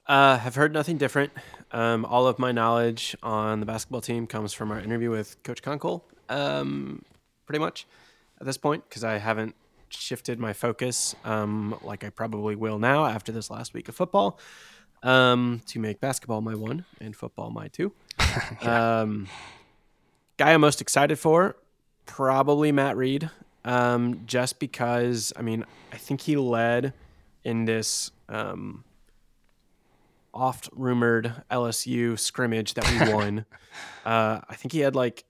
Uh, 0.06 0.36
have 0.36 0.56
heard 0.56 0.72
nothing 0.72 0.98
different. 0.98 1.32
Um, 1.70 2.04
all 2.04 2.26
of 2.26 2.38
my 2.38 2.52
knowledge 2.52 3.16
on 3.22 3.60
the 3.60 3.66
basketball 3.66 4.00
team 4.00 4.26
comes 4.26 4.52
from 4.52 4.70
our 4.72 4.80
interview 4.80 5.10
with 5.10 5.42
Coach 5.44 5.62
Konkol, 5.62 6.02
um, 6.28 7.02
pretty 7.46 7.60
much 7.60 7.86
at 8.40 8.46
this 8.46 8.58
point, 8.58 8.84
because 8.88 9.04
I 9.04 9.18
haven't 9.18 9.54
shifted 9.88 10.38
my 10.38 10.52
focus 10.52 11.14
um, 11.24 11.78
like 11.82 12.02
I 12.02 12.10
probably 12.10 12.56
will 12.56 12.78
now 12.78 13.06
after 13.06 13.30
this 13.30 13.50
last 13.50 13.74
week 13.74 13.88
of 13.88 13.94
football 13.94 14.38
um, 15.02 15.62
to 15.66 15.78
make 15.78 16.00
basketball 16.00 16.40
my 16.40 16.54
one 16.54 16.84
and 17.00 17.14
football 17.14 17.50
my 17.50 17.68
two. 17.68 17.92
um, 18.62 19.28
guy 20.36 20.52
I'm 20.52 20.60
most 20.60 20.80
excited 20.80 21.18
for, 21.18 21.56
probably 22.06 22.72
Matt 22.72 22.96
Reed, 22.96 23.30
um, 23.64 24.22
just 24.26 24.58
because, 24.58 25.32
I 25.36 25.42
mean, 25.42 25.64
I 25.92 25.96
think 25.96 26.20
he 26.22 26.36
led 26.36 26.92
in 27.44 27.64
this 27.64 28.10
um, 28.28 28.84
oft 30.34 30.68
rumored 30.72 31.32
LSU 31.50 32.18
scrimmage 32.18 32.74
that 32.74 32.90
we 32.90 33.12
won. 33.14 33.44
uh, 34.04 34.40
I 34.48 34.54
think 34.54 34.72
he 34.72 34.80
had 34.80 34.94
like 34.94 35.24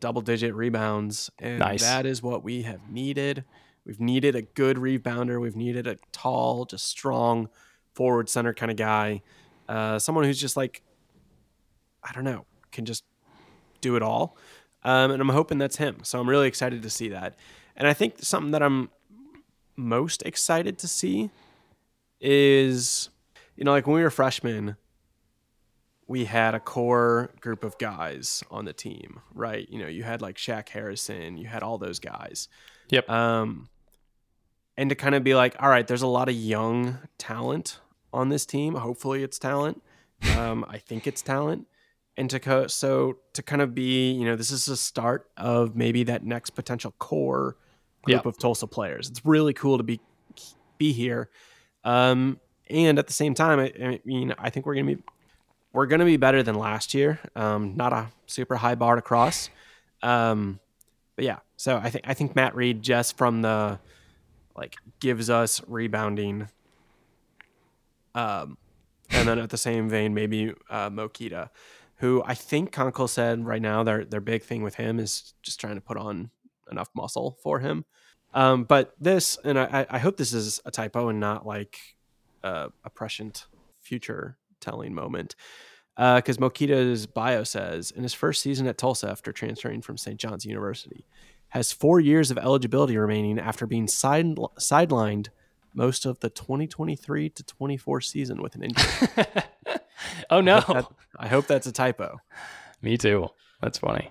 double 0.00 0.22
digit 0.22 0.54
rebounds, 0.54 1.30
and 1.38 1.58
Nice. 1.58 1.82
that 1.82 2.06
is 2.06 2.22
what 2.22 2.42
we 2.42 2.62
have 2.62 2.90
needed. 2.90 3.44
We've 3.84 4.00
needed 4.00 4.34
a 4.36 4.42
good 4.42 4.76
rebounder. 4.76 5.40
We've 5.40 5.56
needed 5.56 5.86
a 5.86 5.96
tall, 6.12 6.64
just 6.64 6.86
strong 6.86 7.48
forward 7.94 8.28
center 8.28 8.54
kind 8.54 8.70
of 8.70 8.76
guy. 8.76 9.22
Uh, 9.68 9.98
someone 9.98 10.24
who's 10.24 10.40
just 10.40 10.56
like, 10.56 10.82
I 12.02 12.12
don't 12.12 12.24
know, 12.24 12.46
can 12.70 12.84
just 12.84 13.04
do 13.80 13.96
it 13.96 14.02
all. 14.02 14.36
Um, 14.84 15.10
and 15.12 15.20
I'm 15.20 15.28
hoping 15.28 15.58
that's 15.58 15.76
him. 15.76 15.98
So 16.02 16.18
I'm 16.20 16.28
really 16.28 16.48
excited 16.48 16.82
to 16.82 16.90
see 16.90 17.08
that. 17.10 17.36
And 17.76 17.88
I 17.88 17.92
think 17.92 18.16
something 18.20 18.52
that 18.52 18.62
I'm 18.62 18.90
most 19.76 20.22
excited 20.22 20.78
to 20.78 20.88
see 20.88 21.30
is, 22.20 23.08
you 23.56 23.64
know, 23.64 23.72
like 23.72 23.86
when 23.86 23.96
we 23.96 24.02
were 24.02 24.10
freshmen, 24.10 24.76
we 26.06 26.24
had 26.26 26.54
a 26.54 26.60
core 26.60 27.30
group 27.40 27.64
of 27.64 27.78
guys 27.78 28.42
on 28.50 28.64
the 28.64 28.72
team, 28.72 29.20
right? 29.34 29.68
You 29.70 29.78
know, 29.78 29.86
you 29.86 30.02
had 30.02 30.20
like 30.20 30.36
Shaq 30.36 30.68
Harrison, 30.68 31.36
you 31.36 31.46
had 31.46 31.62
all 31.62 31.78
those 31.78 31.98
guys. 31.98 32.48
Yep. 32.90 33.08
Um, 33.08 33.68
and 34.76 34.90
to 34.90 34.96
kind 34.96 35.14
of 35.14 35.24
be 35.24 35.34
like, 35.34 35.56
all 35.60 35.68
right, 35.68 35.86
there's 35.86 36.02
a 36.02 36.06
lot 36.06 36.28
of 36.28 36.34
young 36.34 36.98
talent 37.18 37.78
on 38.12 38.28
this 38.28 38.44
team. 38.44 38.74
Hopefully, 38.74 39.22
it's 39.22 39.38
talent. 39.38 39.82
Um, 40.36 40.64
I 40.68 40.78
think 40.78 41.06
it's 41.06 41.22
talent. 41.22 41.66
And 42.16 42.28
to 42.30 42.38
co- 42.38 42.66
so 42.66 43.18
to 43.32 43.42
kind 43.42 43.62
of 43.62 43.74
be, 43.74 44.12
you 44.12 44.24
know, 44.24 44.36
this 44.36 44.50
is 44.50 44.66
the 44.66 44.76
start 44.76 45.30
of 45.36 45.74
maybe 45.74 46.04
that 46.04 46.24
next 46.24 46.50
potential 46.50 46.94
core 46.98 47.56
group 48.02 48.26
of 48.26 48.38
Tulsa 48.38 48.66
players. 48.66 49.08
It's 49.08 49.24
really 49.24 49.52
cool 49.52 49.78
to 49.78 49.84
be 49.84 50.00
be 50.78 50.92
here. 50.92 51.30
Um, 51.84 52.40
and 52.68 52.98
at 52.98 53.06
the 53.06 53.12
same 53.12 53.34
time, 53.34 53.58
I, 53.58 53.72
I 53.84 54.00
mean, 54.04 54.34
I 54.38 54.50
think 54.50 54.66
we're 54.66 54.74
gonna 54.74 54.96
be 54.96 55.02
we're 55.72 55.86
gonna 55.86 56.04
be 56.04 56.16
better 56.16 56.42
than 56.42 56.54
last 56.54 56.94
year. 56.94 57.18
Um, 57.36 57.76
not 57.76 57.92
a 57.92 58.08
super 58.26 58.56
high 58.56 58.74
bar 58.74 58.96
to 58.96 59.02
cross. 59.02 59.50
Um, 60.02 60.60
but 61.16 61.24
yeah, 61.24 61.38
so 61.56 61.76
I 61.76 61.90
think 61.90 62.04
I 62.08 62.14
think 62.14 62.34
Matt 62.34 62.54
Reed 62.54 62.82
just 62.82 63.16
from 63.16 63.42
the 63.42 63.78
like 64.56 64.76
gives 65.00 65.30
us 65.30 65.60
rebounding. 65.66 66.48
Um, 68.14 68.58
and 69.10 69.28
then 69.28 69.38
at 69.38 69.50
the 69.50 69.56
same 69.56 69.88
vein, 69.88 70.14
maybe 70.14 70.54
uh, 70.70 70.90
Mokita, 70.90 71.50
who 71.96 72.22
I 72.26 72.34
think 72.34 72.72
Konkol 72.72 73.08
said 73.08 73.44
right 73.44 73.62
now 73.62 73.82
their 73.82 74.04
their 74.04 74.20
big 74.20 74.42
thing 74.42 74.62
with 74.62 74.76
him 74.76 74.98
is 74.98 75.34
just 75.42 75.60
trying 75.60 75.76
to 75.76 75.80
put 75.80 75.96
on 75.96 76.30
enough 76.70 76.88
muscle 76.94 77.38
for 77.42 77.60
him. 77.60 77.84
Um, 78.34 78.64
but 78.64 78.94
this, 78.98 79.38
and 79.44 79.58
I, 79.58 79.86
I 79.90 79.98
hope 79.98 80.16
this 80.16 80.32
is 80.32 80.60
a 80.64 80.70
typo 80.70 81.08
and 81.08 81.20
not 81.20 81.46
like 81.46 81.78
uh, 82.42 82.68
a 82.84 82.90
prescient 82.90 83.46
future 83.80 84.38
telling 84.60 84.94
moment. 84.94 85.34
Because 85.96 86.38
Mokita's 86.38 87.06
bio 87.06 87.44
says 87.44 87.90
in 87.90 88.02
his 88.02 88.14
first 88.14 88.40
season 88.40 88.66
at 88.66 88.78
Tulsa 88.78 89.10
after 89.10 89.30
transferring 89.30 89.82
from 89.82 89.98
St. 89.98 90.18
John's 90.18 90.46
University, 90.46 91.04
has 91.50 91.70
four 91.70 92.00
years 92.00 92.30
of 92.30 92.38
eligibility 92.38 92.96
remaining 92.96 93.38
after 93.38 93.66
being 93.66 93.86
side, 93.86 94.24
sidelined 94.58 95.28
most 95.74 96.06
of 96.06 96.18
the 96.20 96.30
2023 96.30 97.28
to 97.28 97.42
24 97.44 98.00
season 98.00 98.42
with 98.42 98.54
an 98.54 98.62
injury. 98.62 99.24
oh 100.30 100.40
no. 100.40 100.60
That- 100.60 100.86
I 101.18 101.28
hope 101.28 101.46
that's 101.46 101.66
a 101.66 101.72
typo. 101.72 102.20
Me 102.80 102.96
too. 102.96 103.28
That's 103.60 103.78
funny. 103.78 104.10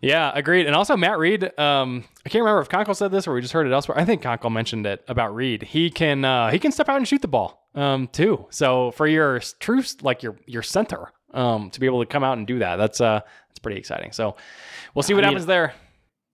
Yeah, 0.00 0.30
agreed. 0.32 0.66
And 0.66 0.76
also 0.76 0.96
Matt 0.96 1.18
Reed, 1.18 1.42
um, 1.58 2.04
I 2.24 2.28
can't 2.28 2.44
remember 2.44 2.60
if 2.60 2.68
Konkol 2.68 2.94
said 2.94 3.10
this 3.10 3.26
or 3.26 3.34
we 3.34 3.40
just 3.40 3.52
heard 3.52 3.66
it 3.66 3.72
elsewhere. 3.72 3.98
I 3.98 4.04
think 4.04 4.22
Konkol 4.22 4.52
mentioned 4.52 4.86
it 4.86 5.04
about 5.08 5.34
Reed. 5.34 5.62
He 5.64 5.90
can 5.90 6.24
uh, 6.24 6.50
he 6.50 6.58
can 6.58 6.70
step 6.70 6.88
out 6.88 6.98
and 6.98 7.08
shoot 7.08 7.20
the 7.20 7.28
ball 7.28 7.66
um, 7.74 8.06
too. 8.08 8.46
So 8.50 8.92
for 8.92 9.08
your 9.08 9.40
true 9.58 9.82
like 10.02 10.22
your 10.22 10.36
your 10.46 10.62
center 10.62 11.12
um, 11.34 11.70
to 11.70 11.80
be 11.80 11.86
able 11.86 12.00
to 12.00 12.06
come 12.06 12.22
out 12.22 12.38
and 12.38 12.46
do 12.46 12.60
that, 12.60 12.76
that's 12.76 13.00
uh 13.00 13.20
that's 13.48 13.58
pretty 13.58 13.78
exciting. 13.78 14.12
So 14.12 14.36
we'll 14.94 15.02
see 15.02 15.14
what 15.14 15.24
I 15.24 15.28
mean, 15.28 15.34
happens 15.34 15.46
there. 15.46 15.74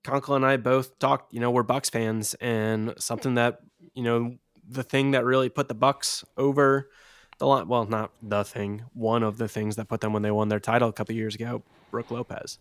Konkol 0.04 0.36
and 0.36 0.44
I 0.44 0.58
both 0.58 0.98
talked, 0.98 1.32
you 1.32 1.40
know, 1.40 1.50
we're 1.50 1.62
Bucks 1.62 1.88
fans, 1.88 2.34
and 2.34 2.92
something 2.98 3.36
that, 3.36 3.60
you 3.94 4.02
know, 4.02 4.36
the 4.68 4.82
thing 4.82 5.12
that 5.12 5.24
really 5.24 5.48
put 5.48 5.68
the 5.68 5.74
Bucks 5.74 6.22
over 6.36 6.90
the 7.38 7.46
line, 7.46 7.66
well, 7.66 7.86
not 7.86 8.10
the 8.22 8.44
thing, 8.44 8.82
one 8.92 9.22
of 9.22 9.38
the 9.38 9.48
things 9.48 9.76
that 9.76 9.88
put 9.88 10.02
them 10.02 10.12
when 10.12 10.22
they 10.22 10.30
won 10.30 10.48
their 10.48 10.60
title 10.60 10.90
a 10.90 10.92
couple 10.92 11.14
years 11.14 11.34
ago, 11.34 11.62
Brooke 11.90 12.10
Lopez. 12.10 12.58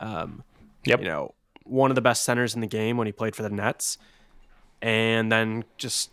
Um, 0.00 0.42
Yep. 0.84 1.00
You 1.00 1.06
know, 1.06 1.34
one 1.64 1.90
of 1.90 1.94
the 1.94 2.00
best 2.00 2.24
centers 2.24 2.54
in 2.54 2.60
the 2.60 2.66
game 2.66 2.96
when 2.96 3.06
he 3.06 3.12
played 3.12 3.36
for 3.36 3.42
the 3.42 3.50
Nets, 3.50 3.98
and 4.80 5.30
then 5.30 5.64
just 5.76 6.10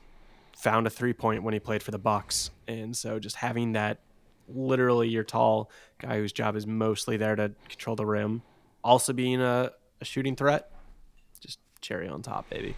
found 0.58 0.88
a 0.88 0.90
three 0.90 1.14
point 1.14 1.44
when 1.44 1.54
he 1.54 1.60
played 1.60 1.84
for 1.84 1.92
the 1.92 2.00
Bucks. 2.00 2.52
And 2.68 2.96
so 2.96 3.20
just 3.20 3.38
having 3.38 3.74
that 3.74 4.00
literally 4.50 5.08
your 5.08 5.24
tall 5.24 5.70
guy 6.00 6.18
whose 6.18 6.32
job 6.32 6.56
is 6.56 6.66
mostly 6.66 7.18
there 7.18 7.36
to 7.36 7.52
control 7.70 7.96
the 7.96 8.06
rim, 8.06 8.42
also 8.84 9.14
being 9.14 9.42
a, 9.42 9.72
a 10.02 10.06
shooting 10.06 10.36
threat, 10.36 10.72
just 11.40 11.60
cherry 11.82 12.08
on 12.08 12.22
top, 12.22 12.50
baby. 12.50 12.76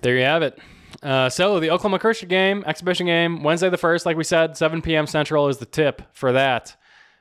There 0.00 0.16
you 0.16 0.24
have 0.24 0.42
it. 0.42 0.58
Uh, 1.02 1.28
so 1.28 1.60
the 1.60 1.70
Oklahoma 1.70 1.98
Christian 1.98 2.28
game, 2.28 2.62
exhibition 2.66 3.06
game, 3.06 3.42
Wednesday 3.42 3.70
the 3.70 3.78
first, 3.78 4.04
like 4.04 4.16
we 4.16 4.24
said, 4.24 4.56
7 4.56 4.82
p.m. 4.82 5.06
Central 5.06 5.48
is 5.48 5.58
the 5.58 5.66
tip 5.66 6.02
for 6.12 6.32
that. 6.32 6.76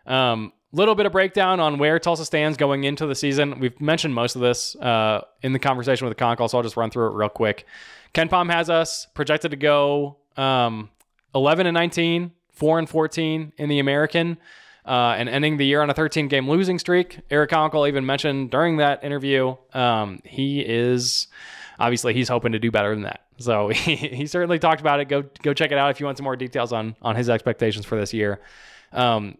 Um, 0.06 0.52
little 0.72 0.96
bit 0.96 1.06
of 1.06 1.12
breakdown 1.12 1.60
on 1.60 1.78
where 1.78 2.00
Tulsa 2.00 2.26
stands 2.26 2.58
going 2.58 2.84
into 2.84 3.06
the 3.06 3.16
season. 3.16 3.60
We've 3.60 3.80
mentioned 3.82 4.14
most 4.14 4.36
of 4.36 4.42
this 4.42 4.76
uh, 4.78 5.22
in 5.42 5.54
the 5.54 5.60
conversation 5.60 6.08
with 6.08 6.18
the 6.18 6.48
so 6.48 6.58
I'll 6.58 6.64
just 6.64 6.78
run 6.78 6.90
through 6.90 7.08
it 7.08 7.14
real 7.14 7.30
quick. 7.30 7.66
KenPom 8.14 8.52
has 8.52 8.70
us 8.70 9.08
projected 9.14 9.52
to 9.52 9.58
go 9.58 10.18
um, 10.38 10.90
11 11.36 11.68
and 11.68 11.74
19, 11.74 12.32
4 12.52 12.80
and 12.80 12.90
14 12.90 13.54
in 13.58 13.70
the 13.70 13.80
American, 13.80 14.38
uh, 14.86 15.16
and 15.18 15.30
ending 15.30 15.58
the 15.58 15.66
year 15.66 15.82
on 15.82 15.90
a 15.90 15.94
13 15.94 16.28
game 16.28 16.50
losing 16.50 16.80
streak. 16.80 17.20
Eric 17.30 17.52
Konkol 17.52 17.88
even 17.88 18.06
mentioned 18.06 18.52
during 18.52 18.78
that 18.78 19.04
interview 19.04 19.56
um, 19.74 20.20
he 20.26 20.62
is 20.62 21.28
obviously 21.80 22.14
he's 22.14 22.30
hoping 22.30 22.52
to 22.52 22.60
do 22.60 22.72
better 22.72 22.94
than 22.94 23.04
that. 23.04 23.22
So 23.38 23.68
he, 23.70 23.96
he 23.96 24.28
certainly 24.28 24.60
talked 24.60 24.82
about 24.82 25.00
it. 25.00 25.06
Go 25.10 25.24
go 25.42 25.54
check 25.54 25.72
it 25.72 25.78
out 25.78 25.92
if 25.92 26.00
you 26.00 26.06
want 26.06 26.18
some 26.18 26.24
more 26.24 26.36
details 26.36 26.72
on 26.72 26.96
on 27.02 27.16
his 27.16 27.30
expectations 27.30 27.86
for 27.86 27.98
this 27.98 28.14
year. 28.14 28.40
Um, 28.94 29.38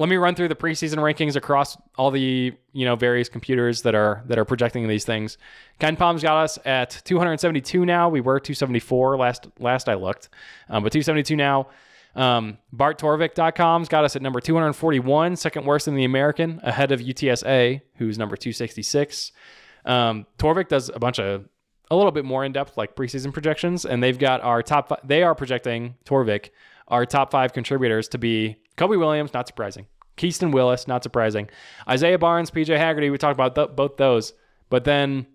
let 0.00 0.08
me 0.08 0.16
run 0.16 0.34
through 0.34 0.48
the 0.48 0.56
preseason 0.56 0.96
rankings 0.96 1.36
across 1.36 1.76
all 1.98 2.10
the 2.10 2.54
you 2.72 2.84
know 2.86 2.96
various 2.96 3.28
computers 3.28 3.82
that 3.82 3.94
are 3.94 4.24
that 4.26 4.38
are 4.38 4.46
projecting 4.46 4.88
these 4.88 5.04
things. 5.04 5.36
KenPom's 5.78 6.22
got 6.22 6.42
us 6.42 6.58
at 6.64 7.02
272 7.04 7.84
now. 7.84 8.08
We 8.08 8.22
were 8.22 8.40
274 8.40 9.18
last 9.18 9.48
last 9.58 9.90
I 9.90 9.94
looked, 9.94 10.30
um, 10.70 10.82
but 10.82 10.90
272 10.90 11.36
now. 11.36 11.68
Um, 12.16 12.56
BartTorvik.com's 12.74 13.88
got 13.88 14.04
us 14.04 14.16
at 14.16 14.22
number 14.22 14.40
241, 14.40 15.36
second 15.36 15.64
worst 15.64 15.86
in 15.86 15.94
the 15.94 16.04
American, 16.04 16.58
ahead 16.64 16.90
of 16.90 17.00
UTSA, 17.00 17.82
who's 17.96 18.18
number 18.18 18.36
266. 18.36 19.30
Um, 19.84 20.26
Torvik 20.38 20.68
does 20.68 20.88
a 20.88 20.98
bunch 20.98 21.20
of 21.20 21.46
a 21.90 21.96
little 21.96 22.10
bit 22.10 22.24
more 22.24 22.44
in 22.44 22.52
depth, 22.52 22.76
like 22.78 22.96
preseason 22.96 23.32
projections, 23.32 23.84
and 23.84 24.02
they've 24.02 24.18
got 24.18 24.40
our 24.40 24.62
top. 24.62 25.06
They 25.06 25.22
are 25.22 25.34
projecting 25.34 25.96
Torvik, 26.06 26.50
our 26.90 27.06
top 27.06 27.30
five 27.30 27.52
contributors, 27.52 28.08
to 28.08 28.18
be 28.18 28.56
Cobe 28.76 28.98
Williams, 28.98 29.32
not 29.32 29.46
surprising. 29.46 29.86
Keaston 30.16 30.52
Willis, 30.52 30.86
not 30.86 31.02
surprising. 31.02 31.48
Isaiah 31.88 32.18
Barnes, 32.18 32.50
PJ 32.50 32.76
Haggerty, 32.76 33.10
we 33.10 33.18
talked 33.18 33.36
about 33.36 33.54
th- 33.54 33.76
both 33.76 33.96
those, 33.96 34.34
but 34.68 34.84
then 34.84 35.26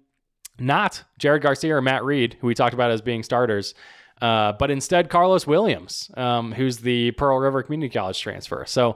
not 0.59 1.03
Jared 1.17 1.41
Garcia 1.41 1.75
or 1.75 1.81
Matt 1.81 2.03
Reed, 2.03 2.37
who 2.39 2.47
we 2.47 2.53
talked 2.53 2.73
about 2.73 2.91
as 2.91 3.01
being 3.01 3.23
starters, 3.23 3.73
uh, 4.21 4.53
but 4.53 4.71
instead 4.71 5.09
Carlos 5.09 5.45
Williams, 5.45 6.11
um, 6.15 6.51
who's 6.51 6.77
the 6.77 7.11
Pearl 7.11 7.39
River 7.39 7.63
Community 7.63 7.91
College 7.91 8.19
transfer. 8.19 8.65
So 8.65 8.95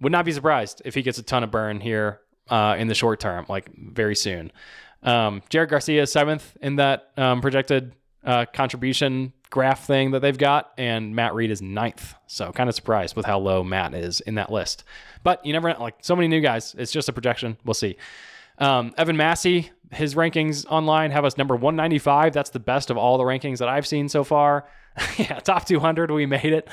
would 0.00 0.12
not 0.12 0.24
be 0.24 0.32
surprised 0.32 0.82
if 0.84 0.94
he 0.94 1.02
gets 1.02 1.18
a 1.18 1.22
ton 1.22 1.44
of 1.44 1.50
burn 1.50 1.80
here 1.80 2.20
uh, 2.48 2.76
in 2.78 2.88
the 2.88 2.94
short 2.94 3.20
term, 3.20 3.46
like 3.48 3.70
very 3.76 4.16
soon. 4.16 4.50
Um, 5.02 5.42
Jared 5.48 5.70
Garcia 5.70 6.02
is 6.02 6.12
seventh 6.12 6.56
in 6.60 6.76
that 6.76 7.10
um, 7.16 7.40
projected 7.40 7.94
uh, 8.24 8.44
contribution 8.52 9.32
graph 9.50 9.86
thing 9.86 10.12
that 10.12 10.20
they've 10.20 10.38
got, 10.38 10.72
and 10.78 11.14
Matt 11.14 11.34
Reed 11.34 11.50
is 11.50 11.60
ninth. 11.60 12.14
So 12.26 12.52
kind 12.52 12.68
of 12.68 12.74
surprised 12.74 13.16
with 13.16 13.26
how 13.26 13.38
low 13.38 13.62
Matt 13.62 13.94
is 13.94 14.20
in 14.20 14.36
that 14.36 14.50
list. 14.50 14.84
But 15.22 15.44
you 15.44 15.52
never 15.52 15.68
know, 15.68 15.80
like 15.80 15.96
so 16.00 16.16
many 16.16 16.28
new 16.28 16.40
guys. 16.40 16.74
It's 16.78 16.92
just 16.92 17.08
a 17.08 17.12
projection. 17.12 17.58
We'll 17.64 17.74
see. 17.74 17.96
Um, 18.58 18.94
Evan 18.96 19.16
Massey, 19.16 19.70
his 19.90 20.14
rankings 20.14 20.66
online 20.66 21.10
have 21.10 21.24
us 21.24 21.36
number 21.36 21.56
195. 21.56 22.32
That's 22.32 22.50
the 22.50 22.60
best 22.60 22.90
of 22.90 22.96
all 22.96 23.18
the 23.18 23.24
rankings 23.24 23.58
that 23.58 23.68
I've 23.68 23.86
seen 23.86 24.08
so 24.08 24.22
far. 24.22 24.68
yeah, 25.18 25.40
top 25.40 25.66
200, 25.66 26.10
we 26.10 26.26
made 26.26 26.44
it. 26.52 26.68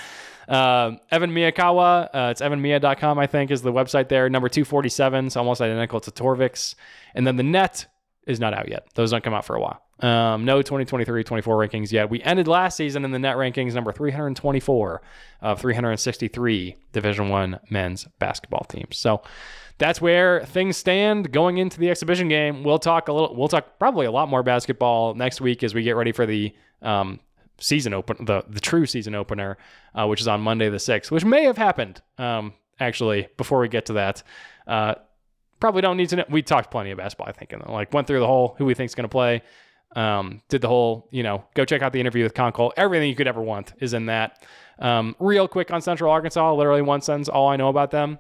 Um, 0.47 0.99
Evan 1.11 1.31
Miyakawa, 1.31 2.09
uh, 2.13 2.29
it's 2.31 2.41
evanmiya.com, 2.41 3.19
I 3.19 3.27
think, 3.27 3.51
is 3.51 3.61
the 3.61 3.73
website 3.73 4.09
there. 4.09 4.29
Number 4.29 4.49
247, 4.49 5.31
so 5.31 5.39
almost 5.39 5.61
identical 5.61 5.99
to 6.01 6.11
Torvik's. 6.11 6.75
And 7.15 7.27
then 7.27 7.35
the 7.35 7.43
net 7.43 7.85
is 8.25 8.39
not 8.39 8.53
out 8.53 8.69
yet. 8.69 8.87
Those 8.95 9.11
don't 9.11 9.23
come 9.23 9.33
out 9.33 9.45
for 9.45 9.55
a 9.55 9.59
while. 9.59 9.81
Um, 9.99 10.45
no 10.45 10.61
2023 10.61 11.23
24 11.23 11.57
rankings 11.57 11.91
yet. 11.91 12.09
We 12.09 12.21
ended 12.21 12.47
last 12.47 12.77
season 12.77 13.03
in 13.03 13.11
the 13.11 13.17
net 13.17 13.35
rankings 13.35 13.73
number 13.73 13.91
324 13.91 15.01
of 15.41 15.59
363 15.59 16.75
Division 16.91 17.29
One 17.29 17.59
men's 17.71 18.07
basketball 18.19 18.65
teams. 18.69 18.97
So 18.97 19.23
that's 19.79 20.01
where 20.01 20.45
things 20.45 20.77
stand 20.77 21.31
going 21.31 21.57
into 21.57 21.79
the 21.79 21.89
exhibition 21.89 22.27
game. 22.29 22.63
We'll 22.63 22.79
talk 22.79 23.07
a 23.07 23.13
little. 23.13 23.35
We'll 23.35 23.47
talk 23.47 23.79
probably 23.79 24.05
a 24.05 24.11
lot 24.11 24.29
more 24.29 24.43
basketball 24.43 25.13
next 25.13 25.41
week 25.41 25.63
as 25.63 25.73
we 25.73 25.83
get 25.83 25.95
ready 25.95 26.11
for 26.11 26.25
the 26.25 26.53
um, 26.81 27.19
season 27.59 27.93
open, 27.93 28.25
the 28.25 28.43
the 28.47 28.59
true 28.59 28.85
season 28.85 29.15
opener, 29.15 29.57
uh, 29.93 30.05
which 30.07 30.21
is 30.21 30.27
on 30.27 30.41
Monday 30.41 30.69
the 30.69 30.79
sixth, 30.79 31.11
which 31.11 31.25
may 31.25 31.43
have 31.43 31.57
happened 31.57 32.01
um, 32.17 32.53
actually. 32.79 33.27
Before 33.37 33.59
we 33.59 33.67
get 33.67 33.85
to 33.87 33.93
that, 33.93 34.23
uh, 34.65 34.95
probably 35.59 35.81
don't 35.81 35.97
need 35.97 36.09
to 36.09 36.17
know. 36.17 36.25
We 36.29 36.41
talked 36.41 36.71
plenty 36.71 36.91
of 36.91 36.97
basketball, 36.97 37.29
I 37.29 37.33
think, 37.33 37.53
and 37.53 37.65
like 37.67 37.93
went 37.93 38.07
through 38.07 38.19
the 38.19 38.27
whole 38.27 38.55
who 38.57 38.65
we 38.65 38.73
think's 38.73 38.95
going 38.95 39.05
to 39.05 39.09
play. 39.09 39.43
Um, 39.97 40.43
did 40.47 40.61
the 40.61 40.67
whole, 40.67 41.07
you 41.09 41.23
know, 41.23 41.43
go 41.55 41.65
check 41.65 41.81
out 41.81 41.91
the 41.91 41.99
interview 41.99 42.21
with 42.21 42.35
Konkol. 42.35 42.71
Everything 42.77 43.09
you 43.09 43.15
could 43.15 43.27
ever 43.27 43.41
want 43.41 43.73
is 43.79 43.95
in 43.95 44.05
that. 44.05 44.45
Um, 44.77 45.15
real 45.19 45.47
quick 45.47 45.71
on 45.71 45.81
Central 45.81 46.11
Arkansas, 46.11 46.53
literally 46.53 46.83
one 46.83 47.01
sentence, 47.01 47.27
all 47.27 47.47
I 47.47 47.55
know 47.55 47.67
about 47.69 47.89
them. 47.89 48.19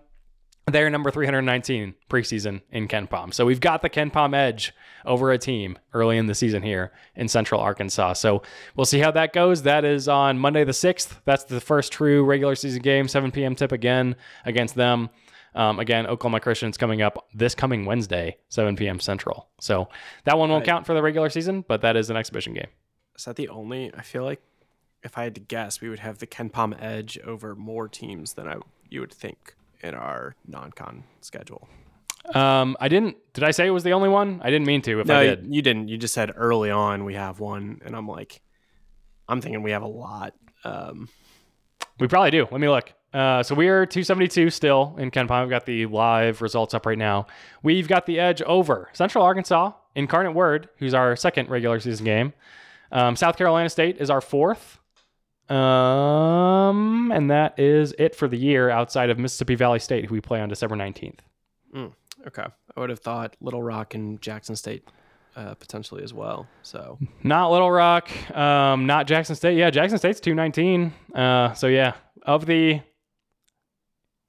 They're 0.65 0.89
number 0.89 1.11
319 1.11 1.93
preseason 2.09 2.61
in 2.71 2.87
KenPom. 2.87 3.31
So 3.31 3.45
we've 3.45 3.59
got 3.59 3.83
the 3.83 3.91
KenPom 3.91 4.35
edge 4.35 4.73
over 5.05 5.31
a 5.31 5.37
team 5.37 5.77
early 5.93 6.17
in 6.17 6.25
the 6.25 6.33
season 6.33 6.63
here 6.63 6.91
in 7.15 7.27
Central 7.27 7.61
Arkansas. 7.61 8.13
So 8.13 8.41
we'll 8.75 8.85
see 8.85 8.99
how 8.99 9.11
that 9.11 9.31
goes. 9.31 9.61
That 9.61 9.85
is 9.85 10.09
on 10.09 10.39
Monday 10.39 10.63
the 10.63 10.71
6th. 10.71 11.19
That's 11.25 11.43
the 11.43 11.61
first 11.61 11.93
true 11.93 12.25
regular 12.25 12.55
season 12.55 12.81
game, 12.81 13.07
7 13.07 13.31
p.m. 13.31 13.53
tip 13.53 13.71
again 13.71 14.15
against 14.45 14.73
them. 14.73 15.09
Um, 15.57 15.79
again, 15.79 16.05
Oklahoma 16.07 16.39
Christian's 16.39 16.77
coming 16.77 17.01
up 17.01 17.27
this 17.33 17.55
coming 17.55 17.85
Wednesday, 17.85 18.37
7 18.49 18.75
p.m. 18.75 18.99
Central. 18.99 19.49
So 19.59 19.89
that 20.25 20.37
one 20.37 20.49
won't 20.49 20.61
Right. 20.61 20.67
count 20.67 20.85
for 20.85 20.93
the 20.93 21.01
regular 21.01 21.29
season, 21.29 21.65
but 21.67 21.81
that 21.81 21.95
is 21.97 22.09
an 22.09 22.15
exhibition 22.17 22.53
game. 22.53 22.67
Is 23.17 23.25
that 23.25 23.35
the 23.35 23.49
only? 23.49 23.91
I 23.95 24.03
feel 24.03 24.23
like 24.23 24.41
if 25.03 25.17
I 25.17 25.23
had 25.23 25.33
to 25.35 25.41
guess, 25.41 25.81
we 25.81 25.89
would 25.89 25.99
have 25.99 26.19
the 26.19 26.27
KenPom 26.27 26.81
edge 26.81 27.17
over 27.25 27.55
more 27.55 27.87
teams 27.87 28.33
than 28.33 28.47
I 28.47 28.57
you 28.89 28.99
would 29.01 29.13
think 29.13 29.55
in 29.81 29.93
our 29.95 30.35
non-con 30.47 31.03
schedule. 31.21 31.67
Um, 32.35 32.75
I 32.79 32.87
didn't. 32.87 33.15
Did 33.33 33.43
I 33.43 33.51
say 33.51 33.65
it 33.67 33.71
was 33.71 33.83
the 33.83 33.93
only 33.93 34.09
one? 34.09 34.41
I 34.43 34.49
didn't 34.51 34.67
mean 34.67 34.81
to. 34.83 34.99
If 35.01 35.07
no, 35.07 35.15
I 35.19 35.23
you, 35.23 35.35
did, 35.35 35.55
you 35.55 35.61
didn't. 35.61 35.87
You 35.87 35.97
just 35.97 36.13
said 36.13 36.31
early 36.35 36.69
on 36.69 37.03
we 37.05 37.13
have 37.15 37.39
one, 37.39 37.81
and 37.85 37.95
I'm 37.95 38.07
like, 38.07 38.41
I'm 39.27 39.41
thinking 39.41 39.63
we 39.63 39.71
have 39.71 39.83
a 39.83 39.87
lot. 39.87 40.33
Um, 40.63 41.09
we 41.99 42.07
probably 42.07 42.31
do. 42.31 42.47
Let 42.51 42.59
me 42.61 42.67
look. 42.69 42.93
Uh, 43.13 43.41
so 43.41 43.55
we 43.55 43.67
are 43.67 43.85
272 43.85 44.49
still 44.49 44.95
in 44.99 45.09
KenPom. 45.11 45.41
We've 45.41 45.49
got 45.49 45.65
the 45.65 45.85
live 45.85 46.41
results 46.41 46.73
up 46.73 46.85
right 46.85 46.97
now. 46.97 47.27
We've 47.63 47.87
got 47.87 48.05
the 48.05 48.19
edge 48.19 48.41
over 48.43 48.89
Central 48.93 49.23
Arkansas, 49.23 49.71
Incarnate 49.95 50.33
Word, 50.33 50.69
who's 50.77 50.93
our 50.93 51.15
second 51.15 51.49
regular 51.49 51.79
season 51.79 52.05
game. 52.05 52.33
Um, 52.91 53.15
South 53.15 53.37
Carolina 53.37 53.69
State 53.69 53.97
is 53.99 54.09
our 54.09 54.21
fourth. 54.21 54.79
Um, 55.49 57.11
and 57.13 57.31
that 57.31 57.57
is 57.57 57.93
it 57.97 58.15
for 58.15 58.27
the 58.27 58.37
year 58.37 58.69
outside 58.69 59.09
of 59.09 59.17
Mississippi 59.17 59.55
Valley 59.55 59.79
State, 59.79 60.05
who 60.05 60.13
we 60.13 60.21
play 60.21 60.41
on 60.41 60.49
December 60.49 60.75
19th. 60.75 61.19
okay, 62.27 62.45
I 62.75 62.79
would 62.79 62.89
have 62.89 62.99
thought 62.99 63.35
Little 63.39 63.63
Rock 63.63 63.95
and 63.95 64.21
Jackson 64.21 64.55
State 64.57 64.83
uh, 65.37 65.53
potentially 65.53 66.03
as 66.03 66.13
well. 66.13 66.47
So 66.63 66.97
Not 67.23 67.51
Little 67.51 67.71
Rock, 67.71 68.09
um, 68.35 68.85
not 68.87 69.07
Jackson 69.07 69.35
State. 69.35 69.57
Yeah, 69.57 69.69
Jackson 69.69 69.97
State's 69.97 70.19
219. 70.19 70.93
Uh, 71.15 71.53
so 71.53 71.67
yeah, 71.67 71.93
of 72.23 72.45
the, 72.45 72.81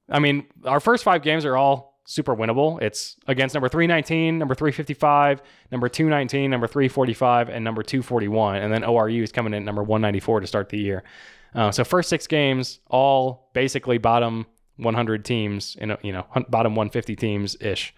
I 0.09 0.19
mean, 0.19 0.47
our 0.65 0.81
first 0.81 1.05
five 1.05 1.23
games 1.23 1.45
are 1.45 1.57
all 1.57 2.01
super 2.05 2.35
winnable. 2.35 2.81
It's 2.81 3.17
against 3.27 3.55
number 3.55 3.69
319, 3.69 4.39
number 4.39 4.55
355, 4.55 5.43
number 5.71 5.89
219, 5.89 6.51
number 6.51 6.67
345, 6.67 7.51
and 7.51 7.63
number 7.63 7.83
241. 7.83 8.57
And 8.57 8.73
then 8.73 8.83
ORU 8.83 9.23
is 9.23 9.31
coming 9.31 9.53
in 9.53 9.63
at 9.63 9.67
number 9.67 9.83
194 9.83 10.41
to 10.41 10.47
start 10.47 10.71
the 10.71 10.79
year. 10.79 11.05
Uh, 11.55 11.71
so 11.71 11.85
first 11.85 12.09
six 12.09 12.27
games, 12.27 12.81
all 12.89 13.51
basically 13.53 13.99
bottom 13.99 14.47
100 14.77 15.25
teams, 15.25 15.77
in 15.81 15.91
a, 15.91 15.99
you 16.03 16.13
know, 16.13 16.27
bottom 16.49 16.75
150 16.75 17.15
teams 17.17 17.57
ish. 17.61 17.95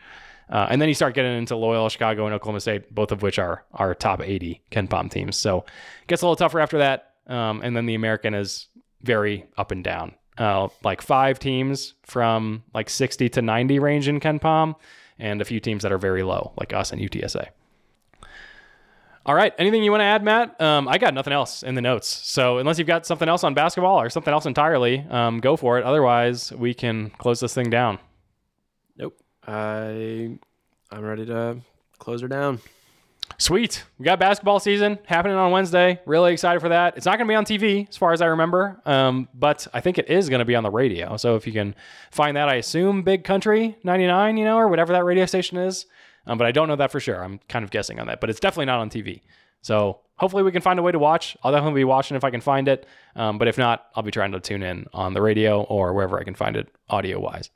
Uh, 0.48 0.66
and 0.68 0.82
then 0.82 0.88
you 0.88 0.94
start 0.94 1.14
getting 1.14 1.38
into 1.38 1.54
Loyola, 1.54 1.90
Chicago, 1.90 2.26
and 2.26 2.34
Oklahoma 2.34 2.60
State, 2.60 2.92
both 2.92 3.12
of 3.12 3.22
which 3.22 3.38
are 3.38 3.64
our 3.72 3.94
top 3.94 4.20
80 4.20 4.60
KenPom 4.72 5.08
teams. 5.10 5.36
So 5.36 5.58
it 5.58 6.08
gets 6.08 6.22
a 6.22 6.26
little 6.26 6.36
tougher 6.36 6.58
after 6.58 6.78
that. 6.78 7.14
Um, 7.28 7.60
and 7.62 7.76
then 7.76 7.86
the 7.86 7.94
American 7.94 8.34
is 8.34 8.66
very 9.02 9.46
up 9.56 9.70
and 9.70 9.84
down. 9.84 10.14
Uh, 10.40 10.68
like 10.82 11.02
five 11.02 11.38
teams 11.38 11.92
from 12.02 12.64
like 12.72 12.88
60 12.88 13.28
to 13.28 13.42
90 13.42 13.78
range 13.78 14.08
in 14.08 14.20
KenPom, 14.20 14.74
and 15.18 15.42
a 15.42 15.44
few 15.44 15.60
teams 15.60 15.82
that 15.82 15.92
are 15.92 15.98
very 15.98 16.22
low, 16.22 16.52
like 16.56 16.72
us 16.72 16.92
and 16.92 17.00
UTSA. 17.02 17.48
All 19.26 19.34
right. 19.34 19.52
Anything 19.58 19.84
you 19.84 19.90
want 19.90 20.00
to 20.00 20.06
add, 20.06 20.24
Matt? 20.24 20.58
Um, 20.58 20.88
I 20.88 20.96
got 20.96 21.12
nothing 21.12 21.34
else 21.34 21.62
in 21.62 21.74
the 21.74 21.82
notes. 21.82 22.08
So 22.08 22.56
unless 22.56 22.78
you've 22.78 22.88
got 22.88 23.04
something 23.04 23.28
else 23.28 23.44
on 23.44 23.52
basketball 23.52 24.00
or 24.00 24.08
something 24.08 24.32
else 24.32 24.46
entirely, 24.46 25.06
um, 25.10 25.40
go 25.40 25.56
for 25.56 25.78
it. 25.78 25.84
Otherwise, 25.84 26.52
we 26.52 26.72
can 26.72 27.10
close 27.10 27.38
this 27.40 27.52
thing 27.52 27.68
down. 27.68 27.98
nope, 28.96 29.16
I 29.46 30.38
I'm 30.90 31.02
ready 31.02 31.26
to 31.26 31.58
close 31.98 32.22
her 32.22 32.28
down. 32.28 32.60
Sweet. 33.38 33.84
We 33.98 34.04
got 34.04 34.18
basketball 34.18 34.60
season 34.60 34.98
happening 35.06 35.36
on 35.36 35.50
Wednesday. 35.50 36.00
Really 36.04 36.32
excited 36.32 36.60
for 36.60 36.68
that. 36.68 36.96
It's 36.96 37.06
not 37.06 37.16
going 37.16 37.26
to 37.26 37.32
be 37.32 37.36
on 37.36 37.44
TV 37.44 37.88
as 37.88 37.96
far 37.96 38.12
as 38.12 38.20
I 38.20 38.26
remember, 38.26 38.80
um, 38.84 39.28
but 39.32 39.66
I 39.72 39.80
think 39.80 39.98
it 39.98 40.10
is 40.10 40.28
going 40.28 40.40
to 40.40 40.44
be 40.44 40.54
on 40.54 40.62
the 40.62 40.70
radio. 40.70 41.16
So 41.16 41.36
if 41.36 41.46
you 41.46 41.52
can 41.52 41.74
find 42.10 42.36
that, 42.36 42.48
I 42.48 42.56
assume 42.56 43.02
Big 43.02 43.24
Country 43.24 43.78
99, 43.82 44.36
you 44.36 44.44
know, 44.44 44.58
or 44.58 44.68
whatever 44.68 44.92
that 44.92 45.04
radio 45.04 45.24
station 45.24 45.56
is. 45.56 45.86
Um, 46.26 46.36
but 46.36 46.46
I 46.46 46.52
don't 46.52 46.68
know 46.68 46.76
that 46.76 46.92
for 46.92 47.00
sure. 47.00 47.24
I'm 47.24 47.40
kind 47.48 47.64
of 47.64 47.70
guessing 47.70 47.98
on 47.98 48.06
that, 48.08 48.20
but 48.20 48.28
it's 48.28 48.40
definitely 48.40 48.66
not 48.66 48.80
on 48.80 48.90
TV. 48.90 49.22
So 49.62 50.00
hopefully 50.16 50.42
we 50.42 50.52
can 50.52 50.62
find 50.62 50.78
a 50.78 50.82
way 50.82 50.92
to 50.92 50.98
watch. 50.98 51.36
I'll 51.42 51.52
definitely 51.52 51.80
be 51.80 51.84
watching 51.84 52.16
if 52.16 52.24
I 52.24 52.30
can 52.30 52.40
find 52.40 52.68
it. 52.68 52.86
Um, 53.16 53.38
but 53.38 53.48
if 53.48 53.56
not, 53.56 53.86
I'll 53.94 54.02
be 54.02 54.10
trying 54.10 54.32
to 54.32 54.40
tune 54.40 54.62
in 54.62 54.86
on 54.92 55.14
the 55.14 55.22
radio 55.22 55.62
or 55.62 55.94
wherever 55.94 56.18
I 56.20 56.24
can 56.24 56.34
find 56.34 56.56
it 56.56 56.68
audio 56.88 57.18
wise. 57.18 57.50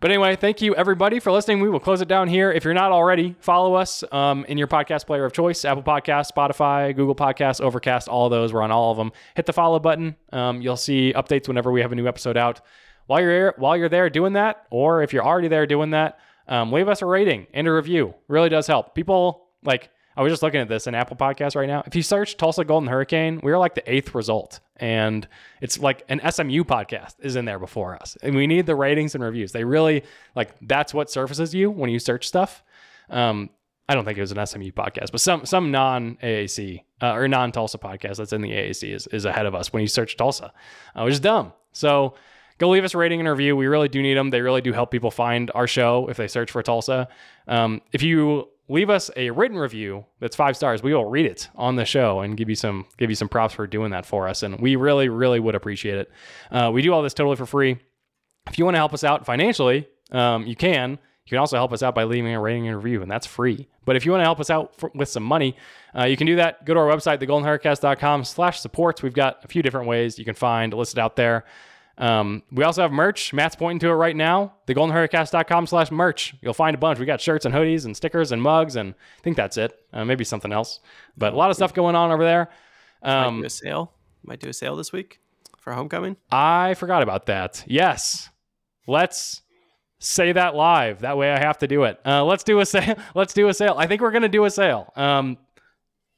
But 0.00 0.10
anyway, 0.10 0.34
thank 0.34 0.62
you 0.62 0.74
everybody 0.74 1.20
for 1.20 1.30
listening. 1.30 1.60
We 1.60 1.68
will 1.68 1.78
close 1.78 2.00
it 2.00 2.08
down 2.08 2.26
here. 2.26 2.50
If 2.50 2.64
you're 2.64 2.72
not 2.72 2.90
already, 2.90 3.36
follow 3.38 3.74
us 3.74 4.02
um, 4.12 4.46
in 4.46 4.56
your 4.56 4.66
podcast 4.66 5.04
player 5.06 5.26
of 5.26 5.34
choice 5.34 5.62
Apple 5.66 5.82
Podcasts, 5.82 6.32
Spotify, 6.32 6.96
Google 6.96 7.14
Podcasts, 7.14 7.60
Overcast, 7.60 8.08
all 8.08 8.30
those. 8.30 8.50
We're 8.50 8.62
on 8.62 8.70
all 8.70 8.92
of 8.92 8.96
them. 8.96 9.12
Hit 9.36 9.44
the 9.44 9.52
follow 9.52 9.78
button. 9.78 10.16
Um, 10.32 10.62
you'll 10.62 10.78
see 10.78 11.12
updates 11.14 11.48
whenever 11.48 11.70
we 11.70 11.82
have 11.82 11.92
a 11.92 11.94
new 11.94 12.08
episode 12.08 12.38
out. 12.38 12.62
While 13.08 13.20
you're 13.20 13.30
here, 13.30 13.54
while 13.58 13.76
you're 13.76 13.90
there 13.90 14.08
doing 14.08 14.32
that, 14.32 14.64
or 14.70 15.02
if 15.02 15.12
you're 15.12 15.24
already 15.24 15.48
there 15.48 15.66
doing 15.66 15.90
that, 15.90 16.18
um, 16.48 16.72
leave 16.72 16.88
us 16.88 17.02
a 17.02 17.06
rating 17.06 17.46
and 17.52 17.68
a 17.68 17.72
review. 17.72 18.14
Really 18.26 18.48
does 18.48 18.66
help. 18.66 18.94
People 18.94 19.48
like 19.62 19.90
I 20.20 20.22
was 20.22 20.34
just 20.34 20.42
looking 20.42 20.60
at 20.60 20.68
this 20.68 20.86
in 20.86 20.94
Apple 20.94 21.16
Podcasts 21.16 21.56
right 21.56 21.66
now. 21.66 21.82
If 21.86 21.96
you 21.96 22.02
search 22.02 22.36
Tulsa 22.36 22.62
Golden 22.62 22.90
Hurricane, 22.90 23.40
we 23.42 23.52
are 23.52 23.58
like 23.58 23.74
the 23.74 23.90
eighth 23.90 24.14
result. 24.14 24.60
And 24.76 25.26
it's 25.62 25.78
like 25.78 26.04
an 26.10 26.20
SMU 26.30 26.62
podcast 26.62 27.14
is 27.20 27.36
in 27.36 27.46
there 27.46 27.58
before 27.58 27.94
us. 27.94 28.18
And 28.22 28.36
we 28.36 28.46
need 28.46 28.66
the 28.66 28.74
ratings 28.74 29.14
and 29.14 29.24
reviews. 29.24 29.52
They 29.52 29.64
really 29.64 30.04
like 30.36 30.50
that's 30.60 30.92
what 30.92 31.10
surfaces 31.10 31.54
you 31.54 31.70
when 31.70 31.88
you 31.88 31.98
search 31.98 32.28
stuff. 32.28 32.62
Um, 33.08 33.48
I 33.88 33.94
don't 33.94 34.04
think 34.04 34.18
it 34.18 34.20
was 34.20 34.30
an 34.30 34.46
SMU 34.46 34.72
podcast, 34.72 35.10
but 35.10 35.22
some 35.22 35.46
some 35.46 35.70
non 35.70 36.18
AAC 36.22 36.84
uh, 37.00 37.14
or 37.14 37.26
non 37.26 37.50
Tulsa 37.50 37.78
podcast 37.78 38.16
that's 38.18 38.34
in 38.34 38.42
the 38.42 38.50
AAC 38.50 38.94
is, 38.94 39.06
is 39.06 39.24
ahead 39.24 39.46
of 39.46 39.54
us 39.54 39.72
when 39.72 39.80
you 39.80 39.88
search 39.88 40.18
Tulsa, 40.18 40.52
uh, 40.94 41.02
which 41.02 41.12
is 41.12 41.20
dumb. 41.20 41.54
So 41.72 42.12
go 42.58 42.68
leave 42.68 42.84
us 42.84 42.92
a 42.92 42.98
rating 42.98 43.20
and 43.20 43.28
review. 43.30 43.56
We 43.56 43.68
really 43.68 43.88
do 43.88 44.02
need 44.02 44.18
them. 44.18 44.28
They 44.28 44.42
really 44.42 44.60
do 44.60 44.74
help 44.74 44.90
people 44.90 45.10
find 45.10 45.50
our 45.54 45.66
show 45.66 46.08
if 46.10 46.18
they 46.18 46.28
search 46.28 46.50
for 46.50 46.62
Tulsa. 46.62 47.08
Um, 47.48 47.80
if 47.90 48.02
you 48.02 48.50
leave 48.70 48.88
us 48.88 49.10
a 49.16 49.30
written 49.30 49.58
review 49.58 50.06
that's 50.20 50.36
five 50.36 50.56
stars. 50.56 50.82
We 50.82 50.94
will 50.94 51.04
read 51.04 51.26
it 51.26 51.48
on 51.56 51.74
the 51.74 51.84
show 51.84 52.20
and 52.20 52.36
give 52.36 52.48
you 52.48 52.54
some 52.54 52.86
give 52.96 53.10
you 53.10 53.16
some 53.16 53.28
props 53.28 53.52
for 53.52 53.66
doing 53.66 53.90
that 53.90 54.06
for 54.06 54.28
us, 54.28 54.42
and 54.42 54.58
we 54.60 54.76
really 54.76 55.08
really 55.10 55.40
would 55.40 55.54
appreciate 55.54 55.98
it. 55.98 56.10
Uh, 56.50 56.70
we 56.72 56.80
do 56.80 56.94
all 56.94 57.02
this 57.02 57.12
totally 57.12 57.36
for 57.36 57.46
free. 57.46 57.78
If 58.48 58.58
you 58.58 58.64
want 58.64 58.76
to 58.76 58.78
help 58.78 58.94
us 58.94 59.04
out 59.04 59.26
financially, 59.26 59.86
um, 60.12 60.46
you 60.46 60.56
can. 60.56 60.92
You 61.26 61.36
can 61.36 61.38
also 61.38 61.56
help 61.56 61.72
us 61.72 61.82
out 61.82 61.94
by 61.94 62.04
leaving 62.04 62.32
a 62.32 62.40
rating 62.40 62.66
and 62.66 62.76
review, 62.76 63.02
and 63.02 63.10
that's 63.10 63.26
free. 63.26 63.68
But 63.84 63.94
if 63.94 64.04
you 64.04 64.10
want 64.10 64.20
to 64.20 64.24
help 64.24 64.40
us 64.40 64.50
out 64.50 64.74
for, 64.76 64.90
with 64.94 65.08
some 65.08 65.22
money, 65.22 65.54
uh, 65.96 66.04
you 66.04 66.16
can 66.16 66.26
do 66.26 66.36
that. 66.36 66.64
Go 66.64 66.74
to 66.74 66.80
our 66.80 66.86
website, 66.86 67.20
thegoldenhurricast.com 67.20 68.24
slash 68.24 68.58
supports. 68.58 69.02
We've 69.02 69.14
got 69.14 69.44
a 69.44 69.48
few 69.48 69.62
different 69.62 69.86
ways 69.86 70.18
you 70.18 70.24
can 70.24 70.34
find 70.34 70.72
listed 70.72 70.98
out 70.98 71.16
there. 71.16 71.44
Um, 72.00 72.42
we 72.50 72.64
also 72.64 72.82
have 72.82 72.92
merch. 72.92 73.32
Matt's 73.32 73.54
pointing 73.54 73.78
to 73.80 73.88
it 73.88 73.94
right 73.94 74.16
now. 74.16 74.54
Thegoldenhurricast.com 74.66 75.66
slash 75.66 75.90
merch. 75.90 76.34
You'll 76.40 76.54
find 76.54 76.74
a 76.74 76.78
bunch. 76.78 76.98
We 76.98 77.06
got 77.06 77.20
shirts 77.20 77.44
and 77.44 77.54
hoodies 77.54 77.84
and 77.84 77.96
stickers 77.96 78.32
and 78.32 78.40
mugs, 78.42 78.76
and 78.76 78.94
I 78.94 79.22
think 79.22 79.36
that's 79.36 79.56
it. 79.56 79.78
Uh, 79.92 80.04
maybe 80.04 80.24
something 80.24 80.52
else. 80.52 80.80
But 81.16 81.32
a 81.34 81.36
lot 81.36 81.50
of 81.50 81.56
stuff 81.56 81.74
going 81.74 81.94
on 81.94 82.10
over 82.10 82.24
there. 82.24 82.48
Might 83.04 83.26
Um, 83.26 83.40
do 83.40 83.46
a 83.46 83.50
sale. 83.50 83.92
Might 84.24 84.40
do 84.40 84.48
a 84.48 84.52
sale 84.52 84.76
this 84.76 84.92
week 84.92 85.20
for 85.58 85.72
homecoming. 85.74 86.16
I 86.32 86.74
forgot 86.74 87.02
about 87.02 87.26
that. 87.26 87.64
Yes. 87.66 88.30
Let's 88.86 89.42
say 89.98 90.32
that 90.32 90.54
live. 90.54 91.00
That 91.00 91.18
way 91.18 91.30
I 91.30 91.38
have 91.38 91.58
to 91.58 91.66
do 91.66 91.84
it. 91.84 92.00
Uh, 92.06 92.24
let's 92.24 92.44
do 92.44 92.60
a 92.60 92.66
sale. 92.66 92.94
Let's 93.14 93.34
do 93.34 93.48
a 93.48 93.54
sale. 93.54 93.74
I 93.76 93.86
think 93.86 94.00
we're 94.00 94.10
going 94.10 94.22
to 94.22 94.28
do 94.28 94.44
a 94.46 94.50
sale. 94.50 94.90
Um, 94.96 95.36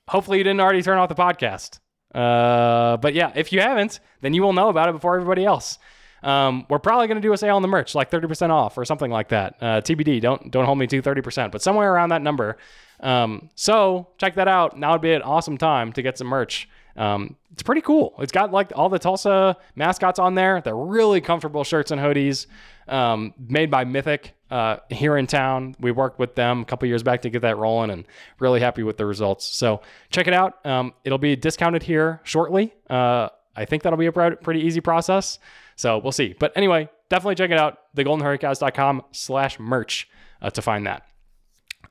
hopefully 0.09 0.39
you 0.39 0.45
didn't 0.45 0.61
already 0.61 0.83
turn 0.83 0.99
off 0.99 1.09
the 1.09 1.17
podcast. 1.17 1.81
Uh, 2.15 2.97
but 2.99 3.15
yeah, 3.15 3.33
if 3.35 3.53
you 3.53 3.61
haven't, 3.61 4.01
then 4.21 4.35
you 4.35 4.43
will 4.43 4.53
know 4.53 4.69
about 4.69 4.89
it 4.89 4.93
before 4.93 5.17
everybody 5.17 5.45
else. 5.45 5.79
Um, 6.23 6.67
we're 6.69 6.79
probably 6.79 7.09
going 7.09 7.21
to 7.21 7.27
do 7.27 7.33
a 7.33 7.37
sale 7.37 7.57
on 7.57 7.63
the 7.63 7.69
merch, 7.69 7.95
like 7.95 8.11
30% 8.11 8.51
off 8.51 8.79
or 8.79 8.85
something 8.85 9.11
like 9.11 9.29
that. 9.29 9.57
Uh, 9.61 9.81
TBD. 9.81 10.21
Don't, 10.21 10.51
don't 10.51 10.65
hold 10.65 10.79
me 10.79 10.87
to 10.87 11.03
30%, 11.03 11.51
but 11.51 11.63
somewhere 11.63 11.93
around 11.93 12.11
that 12.11 12.23
number. 12.23 12.59
Um, 13.01 13.51
so 13.57 14.09
check 14.19 14.37
that 14.37 14.47
out. 14.47 14.79
Now 14.79 14.93
would 14.93 15.01
be 15.01 15.13
an 15.13 15.23
awesome 15.23 15.59
time 15.59 15.93
to 15.95 16.03
get 16.03 16.19
some 16.19 16.29
merch. 16.29 16.69
Um, 16.97 17.37
it's 17.53 17.63
pretty 17.63 17.81
cool. 17.81 18.15
It's 18.19 18.33
got 18.33 18.53
like 18.53 18.73
all 18.77 18.89
the 18.89 18.99
Tulsa 18.99 19.57
mascots 19.75 20.19
on 20.19 20.35
there. 20.35 20.61
They're 20.61 20.77
really 20.77 21.21
comfortable 21.21 21.65
shirts 21.65 21.91
and 21.91 22.01
hoodies, 22.01 22.47
um, 22.87 23.35
made 23.39 23.71
by 23.71 23.85
Mythic 23.85 24.35
uh, 24.53 24.77
here 24.91 25.17
in 25.17 25.27
town. 25.27 25.75
We 25.81 25.93
worked 25.93 26.19
with 26.19 26.35
them 26.35 26.61
a 26.61 26.65
couple 26.67 26.87
years 26.87 27.03
back 27.03 27.23
to 27.23 27.31
get 27.31 27.41
that 27.41 27.57
rolling, 27.57 27.91
and 27.91 28.05
really 28.39 28.61
happy 28.61 28.83
with 28.83 28.99
the 28.99 29.07
results. 29.07 29.47
So 29.47 29.81
check 30.11 30.27
it 30.27 30.35
out. 30.35 30.65
Um, 30.67 30.93
it'll 31.05 31.19
be 31.19 31.35
discounted 31.37 31.83
here 31.83 32.21
shortly. 32.23 32.75
Uh, 32.89 33.31
I 33.57 33.65
think 33.65 33.83
that'll 33.83 33.99
be 33.99 34.07
a 34.07 34.13
pretty 34.13 34.61
easy 34.61 34.81
process. 34.81 35.39
So 35.77 35.99
we'll 35.99 36.13
see. 36.13 36.35
But 36.39 36.53
anyway, 36.55 36.91
definitely 37.09 37.37
check 37.37 37.51
it 37.51 37.59
out. 37.59 37.79
TheGoldenHurricast.com 37.97 39.03
slash 39.13 39.59
merch 39.59 40.09
uh, 40.43 40.51
to 40.51 40.61
find 40.61 40.87
that. 40.87 41.07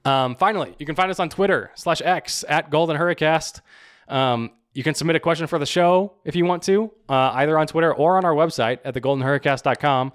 Um, 0.06 0.36
finally, 0.36 0.76
you 0.78 0.86
can 0.86 0.96
find 0.96 1.10
us 1.10 1.20
on 1.20 1.30
Twitter 1.30 1.72
slash 1.76 2.02
X 2.04 2.46
at 2.48 2.70
Golden 2.70 2.96
Hurricast. 2.96 3.62
Um, 4.08 4.52
you 4.74 4.84
can 4.84 4.94
submit 4.94 5.16
a 5.16 5.20
question 5.20 5.48
for 5.48 5.58
the 5.58 5.66
show 5.66 6.14
if 6.26 6.36
you 6.36 6.46
want 6.46 6.64
to, 6.64 6.92
uh, 7.10 7.32
either 7.34 7.58
on 7.58 7.66
Twitter 7.66 7.94
or 7.94 8.18
on 8.18 8.26
our 8.26 8.34
website 8.34 8.80
at 8.86 8.94
thegoldenhurricast.com. 8.94 10.14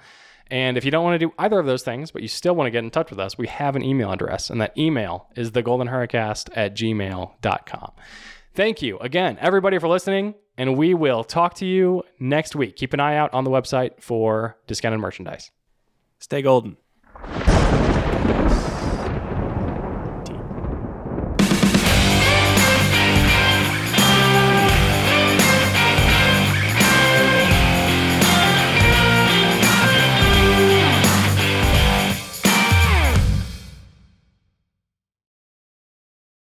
And 0.51 0.77
if 0.77 0.85
you 0.85 0.91
don't 0.91 1.05
want 1.05 1.19
to 1.21 1.27
do 1.27 1.33
either 1.39 1.59
of 1.59 1.67
those 1.67 1.83
things, 1.83 2.11
but 2.11 2.23
you 2.23 2.29
still 2.29 2.55
want 2.55 2.67
to 2.67 2.71
get 2.71 2.85
in 2.85 2.91
touch 2.91 3.11
with 3.11 3.19
us, 3.19 3.37
we 3.37 3.49
have 3.49 3.75
an 3.75 3.83
email 3.83 4.13
address, 4.13 4.49
and 4.49 4.61
that 4.61 4.77
email 4.79 5.29
is 5.37 5.51
thegoldenhurricast 5.51 6.51
at 6.55 6.77
gmail.com. 6.77 7.93
Thank 8.55 8.81
you 8.81 8.99
again, 8.99 9.37
everybody, 9.41 9.79
for 9.79 9.89
listening, 9.89 10.35
and 10.57 10.77
we 10.77 10.95
will 10.95 11.25
talk 11.25 11.55
to 11.55 11.67
you 11.67 12.05
next 12.19 12.57
week. 12.57 12.77
Keep 12.77 12.95
an 12.95 13.01
eye 13.01 13.17
out 13.17 13.35
on 13.35 13.45
the 13.45 13.51
website 13.51 14.01
for 14.01 14.57
discounted 14.67 15.01
merchandise. 15.01 15.51
Stay 16.21 16.43
golden. 16.43 16.77